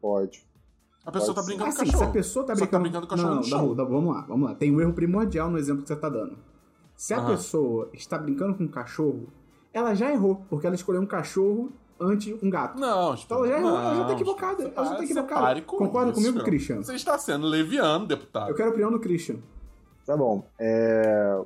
Pode. 0.00 0.42
A 1.04 1.12
pessoa 1.12 1.34
Pode 1.34 1.46
tá 1.46 1.52
brincando 1.54 1.70
com 1.70 1.78
o 1.78 1.82
Assim, 1.82 1.84
se 1.86 1.92
cachorro. 1.92 2.10
a 2.10 2.12
pessoa 2.12 2.46
tá 2.46 2.56
Só 2.56 2.64
que 2.64 2.70
tá 2.72 2.78
brincando... 2.78 3.06
brincando 3.06 3.06
com 3.06 3.14
o 3.14 3.16
cachorro 3.16 3.34
não, 3.34 3.42
no 3.42 3.48
não, 3.50 3.66
chão. 3.68 3.74
Dabu, 3.76 3.90
vamos 3.92 4.14
lá, 4.14 4.20
vamos 4.22 4.48
lá. 4.48 4.54
Tem 4.54 4.74
um 4.74 4.80
erro 4.80 4.94
primordial 4.94 5.50
no 5.50 5.58
exemplo 5.58 5.82
que 5.82 5.88
você 5.88 5.96
tá 5.96 6.08
dando. 6.08 6.38
Se 6.96 7.12
a 7.12 7.18
Aham. 7.18 7.26
pessoa 7.32 7.90
está 7.92 8.16
brincando 8.16 8.54
com 8.54 8.64
um 8.64 8.68
cachorro, 8.68 9.28
ela 9.74 9.94
já 9.94 10.10
errou, 10.10 10.36
porque 10.48 10.66
ela 10.66 10.74
escolheu 10.74 11.02
um 11.02 11.06
cachorro 11.06 11.70
ante 12.00 12.32
um 12.42 12.48
gato. 12.48 12.78
Não, 12.80 13.14
Então 13.14 13.38
ela 13.44 13.48
já 13.48 13.58
errou, 13.58 13.70
ela 13.78 13.94
já 13.94 14.00
tá 14.00 14.06
não, 14.06 14.14
equivocada. 14.14 14.56
você 14.56 14.62
Ela 14.74 14.84
já 14.84 14.84
tá 14.84 14.94
pare- 14.96 15.04
equivocada. 15.04 15.62
com 15.62 15.76
Concorda 15.76 16.10
isso, 16.12 16.14
comigo, 16.20 16.38
Esperão. 16.38 16.44
Christian? 16.46 16.82
Você 16.82 16.94
está 16.94 17.18
sendo 17.18 17.46
leviano, 17.46 18.06
deputado. 18.06 18.48
Eu 18.48 18.54
quero 18.54 18.68
a 18.68 18.72
opinião 18.72 18.90
do 18.90 18.98
Christian. 19.00 19.36
Tá 20.06 20.16
bom. 20.16 20.48
É, 20.58 21.42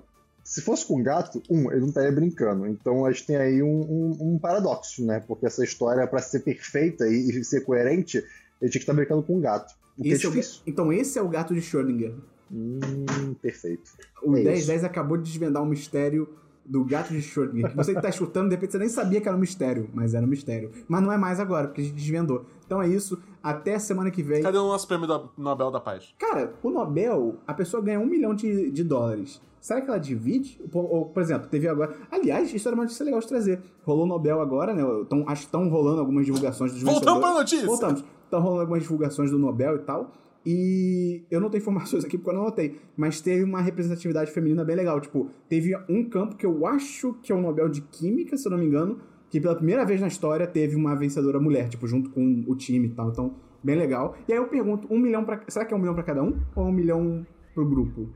Se 0.49 0.63
fosse 0.63 0.87
com 0.87 1.03
gato, 1.03 1.43
um, 1.51 1.71
ele 1.71 1.81
não 1.81 1.89
estaria 1.89 2.11
brincando. 2.11 2.67
Então 2.67 3.05
a 3.05 3.11
gente 3.13 3.27
tem 3.27 3.37
aí 3.37 3.63
um, 3.63 3.69
um- 3.83 4.17
um 4.35 4.39
paradoxo, 4.39 5.05
né? 5.05 5.21
Porque 5.21 5.45
essa 5.45 5.63
história, 5.63 6.07
pra 6.07 6.21
ser 6.21 6.41
perfeita 6.41 7.07
e, 7.07 7.29
e 7.29 7.45
ser 7.45 7.61
coerente, 7.67 8.17
ele 8.17 8.71
tinha 8.71 8.71
que 8.71 8.79
estar 8.79 8.95
brincando 8.95 9.23
com 9.23 9.37
um 9.37 9.41
gato. 9.41 9.75
O 9.99 10.03
que 10.03 10.09
Esse 10.09 10.27
é 10.27 10.31
é 10.31 10.33
o-. 10.33 10.45
Então 10.67 10.93
esse 10.93 11.19
é 11.19 11.23
o 11.23 11.29
gato 11.29 11.53
de 11.53 11.61
Schrödinger. 11.61 12.15
Hum, 12.51 13.35
perfeito. 13.43 13.91
O 14.23 14.35
É 14.37 14.43
1010 14.43 14.85
acabou 14.85 15.19
de 15.19 15.25
desvendar 15.25 15.63
o 15.63 15.67
mistério 15.67 16.27
do 16.65 16.83
gato 16.85 17.13
de 17.13 17.21
Schrödinger. 17.21 17.71
Que 17.71 17.77
você 17.77 17.95
que 17.95 18.01
tá 18.01 18.09
escutando, 18.09 18.49
de 18.49 18.55
repente 18.55 18.73
você 18.73 18.79
nem 18.79 18.89
sabia 18.89 19.21
que 19.21 19.29
era 19.29 19.37
um 19.37 19.41
mistério, 19.41 19.91
mas 19.93 20.15
era 20.15 20.25
um 20.25 20.29
mistério. 20.29 20.71
Mas 20.89 21.03
não 21.03 21.13
é 21.13 21.19
mais 21.19 21.39
agora, 21.41 21.67
porque 21.69 21.83
a 21.83 21.85
gente 21.85 21.95
desvendou. 21.95 22.47
Então 22.65 22.81
é 22.81 22.89
isso. 22.89 23.21
Até 23.43 23.79
semana 23.79 24.11
que 24.11 24.23
vem. 24.23 24.43
Cadê 24.43 24.57
o 24.59 24.67
nosso 24.67 24.87
prêmio 24.89 25.07
do 25.07 25.31
Nobel 25.37 25.71
da 25.71 25.81
Paz? 25.81 26.15
Cara, 26.19 26.55
o 26.63 26.71
Nobel, 26.71 27.37
a 27.47 27.53
pessoa 27.55 27.83
ganha 27.83 28.01
um 28.01 28.07
milhão 28.07 28.35
de, 28.35 28.71
de 28.71 28.83
dólares. 28.85 29.41
Será 29.61 29.81
que 29.81 29.89
ela 29.89 29.99
divide? 29.99 30.61
Ou, 30.73 31.07
por 31.07 31.23
exemplo, 31.23 31.49
teve 31.49 31.69
agora. 31.69 31.95
Aliás, 32.11 32.53
isso 32.53 32.69
era 32.69 32.75
uma 32.75 32.85
notícia 32.85 33.05
legal 33.05 33.21
de 33.21 33.29
trazer. 33.29 33.61
Rolou 33.83 34.05
o 34.05 34.09
Nobel 34.09 34.41
agora, 34.41 34.73
né? 34.75 34.83
Então, 35.03 35.25
acho 35.27 35.43
que 35.43 35.49
estão 35.49 35.69
rolando 35.69 36.01
algumas 36.01 36.25
divulgações 36.25 36.73
dos 36.73 36.83
Voltamos 36.83 37.21
pra 37.21 37.35
notícia! 37.35 37.67
Voltamos. 37.67 38.05
Estão 38.25 38.41
rolando 38.41 38.61
algumas 38.61 38.83
divulgações 38.83 39.31
do 39.31 39.39
Nobel 39.39 39.77
e 39.77 39.81
tal. 39.81 40.13
E 40.47 41.25
eu 41.31 41.41
não 41.41 41.51
tenho 41.51 41.61
informações 41.61 42.05
aqui 42.05 42.17
porque 42.17 42.31
eu 42.31 42.35
não 42.35 42.43
anotei. 42.43 42.79
Mas 42.97 43.21
teve 43.21 43.43
uma 43.43 43.61
representatividade 43.61 44.31
feminina 44.31 44.65
bem 44.65 44.77
legal. 44.77 45.01
Tipo, 45.01 45.29
teve 45.49 45.77
um 45.89 46.09
campo 46.09 46.37
que 46.37 46.47
eu 46.47 46.67
acho 46.67 47.15
que 47.23 47.33
é 47.33 47.35
o 47.35 47.41
Nobel 47.41 47.69
de 47.69 47.83
Química, 47.83 48.37
se 48.37 48.47
eu 48.47 48.51
não 48.51 48.59
me 48.59 48.67
engano. 48.67 48.99
Que 49.31 49.41
pela 49.41 49.55
primeira 49.55 49.85
vez 49.85 50.01
na 50.01 50.07
história 50.07 50.47
teve 50.47 50.75
uma 50.75 50.95
vencedora 50.95 51.39
mulher, 51.39 51.69
tipo, 51.69 51.87
junto 51.87 52.09
com 52.11 52.45
o 52.47 52.57
time 52.57 52.87
e 52.87 52.91
tal. 52.91 53.11
Então, 53.11 53.35
bem 53.63 53.77
legal. 53.77 54.17
E 54.27 54.33
aí 54.33 54.39
eu 54.39 54.47
pergunto, 54.47 54.89
um 54.91 54.99
milhão 54.99 55.25
pra. 55.25 55.43
Será 55.49 55.67
que 55.67 55.75
é 55.75 55.77
um 55.77 55.81
milhão 55.81 55.95
pra 55.95 56.03
cada 56.03 56.23
um? 56.23 56.41
Ou 56.57 56.67
um 56.67 56.73
milhão 56.73 57.27
pro 57.55 57.69
grupo? 57.69 58.09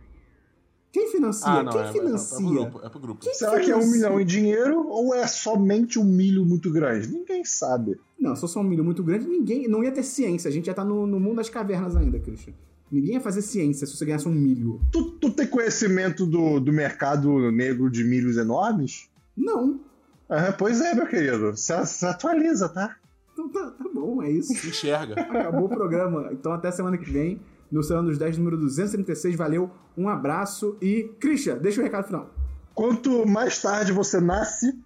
Quem 0.93 1.11
financia? 1.11 1.47
Ah, 1.51 1.62
não, 1.62 1.72
Quem 1.72 1.80
é, 1.80 1.93
financia? 1.93 2.36
é 2.36 2.40
pro 2.40 2.51
grupo. 2.51 2.80
É 2.84 2.88
pro 2.90 3.01
grupo. 3.01 3.20
Quem 3.22 3.34
Será 3.34 3.59
que 3.59 3.70
é 3.70 3.76
um 3.76 3.80
financia? 3.80 3.93
milhão 3.97 4.20
em 4.20 4.26
dinheiro 4.26 4.86
ou 4.86 5.14
é 5.14 5.26
somente 5.26 5.99
um 5.99 6.05
milho 6.05 6.45
muito 6.45 6.70
grande? 6.70 7.09
Ninguém 7.09 7.45
sabe. 7.45 7.99
Não, 8.20 8.34
se 8.34 8.43
fosse 8.43 8.59
um 8.59 8.62
milho 8.62 8.84
muito 8.84 9.03
grande, 9.03 9.26
ninguém. 9.26 9.66
Não 9.66 9.82
ia 9.82 9.90
ter 9.90 10.03
ciência. 10.03 10.49
A 10.49 10.53
gente 10.53 10.66
ia 10.66 10.72
estar 10.72 10.84
no, 10.84 11.07
no 11.07 11.18
mundo 11.18 11.36
das 11.36 11.49
cavernas 11.49 11.97
ainda, 11.97 12.18
Christian. 12.20 12.53
Ninguém 12.90 13.14
ia 13.14 13.20
fazer 13.22 13.40
ciência 13.40 13.86
se 13.86 13.97
você 13.97 14.05
ganhasse 14.05 14.28
um 14.28 14.32
milho. 14.32 14.82
Tu, 14.93 15.12
tu 15.12 15.30
tem 15.30 15.47
conhecimento 15.47 16.26
do, 16.26 16.61
do 16.61 16.70
mercado 16.70 17.51
negro 17.51 17.90
de 17.90 18.05
milhos 18.05 18.36
enormes? 18.36 19.09
Não. 19.34 19.80
Ah, 20.28 20.53
pois 20.53 20.82
é, 20.82 20.95
meu 20.95 21.07
querido. 21.07 21.57
Se, 21.57 21.86
se 21.86 22.05
atualiza, 22.05 22.68
tá? 22.68 22.97
Então 23.32 23.49
tá, 23.49 23.70
tá 23.70 23.84
bom, 23.95 24.22
é 24.22 24.30
isso. 24.30 24.53
Enxerga. 24.53 25.14
Acabou 25.22 25.64
o 25.64 25.68
programa. 25.70 26.28
Então 26.32 26.53
até 26.53 26.70
semana 26.70 26.99
que 26.99 27.11
vem, 27.11 27.40
no 27.73 27.83
Semana 27.83 28.09
dos 28.09 28.18
10, 28.18 28.39
número 28.39 28.57
236. 28.59 29.35
Valeu, 29.35 29.70
um 29.97 30.09
abraço 30.09 30.77
e. 30.81 31.11
Christian, 31.18 31.57
deixa 31.59 31.81
o 31.81 31.85
recado 31.85 32.07
final. 32.07 32.31
Quanto 32.75 33.27
mais 33.27 33.61
tarde 33.61 33.93
você 33.93 34.20
nasce, 34.20 34.79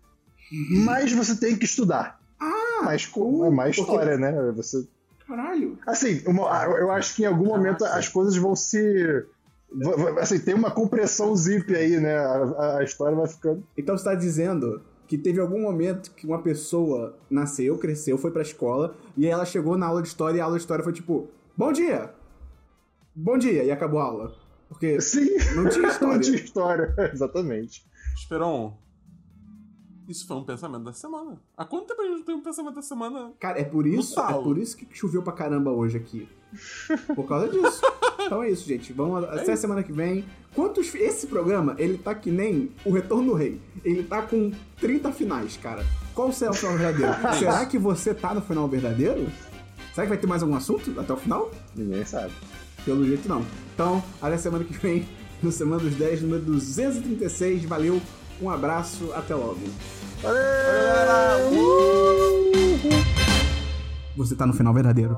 mais 0.85 1.13
você 1.13 1.37
tem 1.37 1.57
que 1.57 1.65
estudar. 1.65 2.21
Ah! 2.41 2.83
Mais, 2.85 3.05
co- 3.07 3.45
é 3.45 3.51
mais 3.51 3.77
porque- 3.77 3.91
história, 3.91 4.17
né? 4.17 4.53
Você 4.57 4.87
Caralho! 5.27 5.77
Assim, 5.87 6.23
uma- 6.27 6.65
eu 6.79 6.91
acho 6.93 7.17
que 7.17 7.23
em 7.25 7.27
algum 7.27 7.47
momento 7.47 7.81
Caraca. 7.81 7.99
as 7.99 8.09
coisas 8.09 8.37
vão 8.37 8.55
se. 8.55 9.25
Assim, 10.21 10.39
tem 10.39 10.55
uma 10.55 10.71
compressão 10.71 11.35
zip 11.35 11.75
aí, 11.75 11.99
né? 11.99 12.17
A, 12.17 12.33
a- 12.35 12.79
a 12.79 12.85
história 12.85 13.17
vai 13.17 13.27
ficando. 13.27 13.63
Então 13.77 13.97
você 13.99 14.05
tá 14.05 14.15
dizendo 14.15 14.81
que 15.09 15.19
teve 15.19 15.41
algum 15.41 15.61
momento 15.61 16.13
que 16.13 16.27
uma 16.27 16.41
pessoa 16.43 17.17
nasceu, 17.31 17.77
cresceu, 17.79 18.17
foi 18.19 18.31
pra 18.31 18.43
escola, 18.43 18.95
e 19.17 19.25
aí 19.27 19.31
ela 19.33 19.45
chegou 19.45 19.77
na 19.77 19.87
aula 19.87 20.03
de 20.03 20.09
história 20.09 20.39
e 20.39 20.41
a 20.41 20.45
aula 20.45 20.57
de 20.57 20.63
história 20.63 20.85
foi 20.85 20.93
tipo: 20.93 21.29
Bom 21.57 21.73
dia! 21.73 22.11
Bom 23.19 23.39
dia! 23.39 23.65
E 23.65 23.71
acabou 23.71 23.99
a 23.99 24.05
aula. 24.05 24.35
Porque 24.69 25.01
Sim, 25.01 25.27
não 25.55 25.71
tinha 25.71 25.89
história. 25.89 26.15
não 26.15 26.21
tinha 26.21 26.37
história. 26.37 26.95
Exatamente. 27.13 27.83
Esperon. 28.15 28.77
Isso 30.07 30.27
foi 30.27 30.37
um 30.37 30.45
pensamento 30.45 30.85
da 30.85 30.93
semana. 30.93 31.41
Há 31.57 31.65
quanto 31.65 31.87
tempo 31.87 32.03
a 32.03 32.05
gente 32.05 32.19
não 32.19 32.25
tem 32.25 32.35
um 32.35 32.43
pensamento 32.43 32.75
da 32.75 32.83
semana? 32.83 33.33
Cara, 33.41 33.59
é 33.59 33.65
por 33.65 33.87
isso, 33.87 34.21
é 34.21 34.33
por 34.35 34.59
isso 34.59 34.77
que 34.77 34.87
choveu 34.93 35.23
pra 35.23 35.33
caramba 35.33 35.71
hoje 35.71 35.97
aqui. 35.97 36.29
Por 37.15 37.27
causa 37.27 37.49
disso. 37.49 37.81
Então 38.27 38.43
é 38.43 38.51
isso, 38.51 38.67
gente. 38.67 38.93
Vamos 38.93 39.23
até 39.23 39.53
a 39.53 39.57
semana 39.57 39.85
que 39.85 39.93
vem. 39.93 40.25
Quantos. 40.53 40.93
Esse 40.97 41.29
programa, 41.29 41.77
ele 41.79 41.97
tá 41.97 42.13
que 42.13 42.29
nem 42.29 42.73
o 42.85 42.91
Retorno 42.91 43.27
do 43.29 43.35
Rei. 43.35 43.61
Ele 43.85 44.03
tá 44.03 44.21
com 44.21 44.51
30 44.81 45.13
finais, 45.13 45.57
cara. 45.57 45.87
Qual 46.13 46.33
será 46.33 46.51
o 46.51 46.55
final 46.55 46.77
verdadeiro? 46.77 47.15
será 47.39 47.65
que 47.67 47.79
você 47.79 48.13
tá 48.13 48.35
no 48.35 48.41
final 48.41 48.67
verdadeiro? 48.67 49.31
Será 49.95 50.07
que 50.07 50.09
vai 50.09 50.19
ter 50.19 50.27
mais 50.27 50.43
algum 50.43 50.57
assunto 50.57 50.99
até 50.99 51.13
o 51.13 51.17
final? 51.17 51.53
Ninguém 51.77 52.05
sabe. 52.05 52.33
Pelo 52.87 53.05
jeito 53.05 53.29
não. 53.29 53.45
Então, 53.75 54.03
até 54.23 54.39
semana 54.39 54.65
que 54.65 54.73
vem, 54.73 55.07
no 55.43 55.51
Semana 55.51 55.83
dos 55.83 55.95
10, 55.97 56.23
número 56.23 56.43
236. 56.43 57.65
Valeu, 57.65 58.01
um 58.41 58.49
abraço, 58.49 59.13
até 59.13 59.35
logo. 59.35 59.59
Você 64.17 64.35
tá 64.37 64.47
no 64.47 64.55
final 64.55 64.73
verdadeiro. 64.73 65.17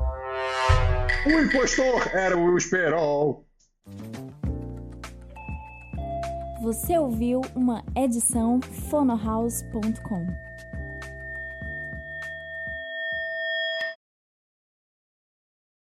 O 1.26 1.30
impostor 1.30 2.08
era 2.14 2.36
o 2.36 2.56
Esperol. 2.56 3.44
Você 6.62 6.98
ouviu 6.98 7.42
uma 7.54 7.84
edição 7.94 8.60
fonohouse.com. 8.90 10.47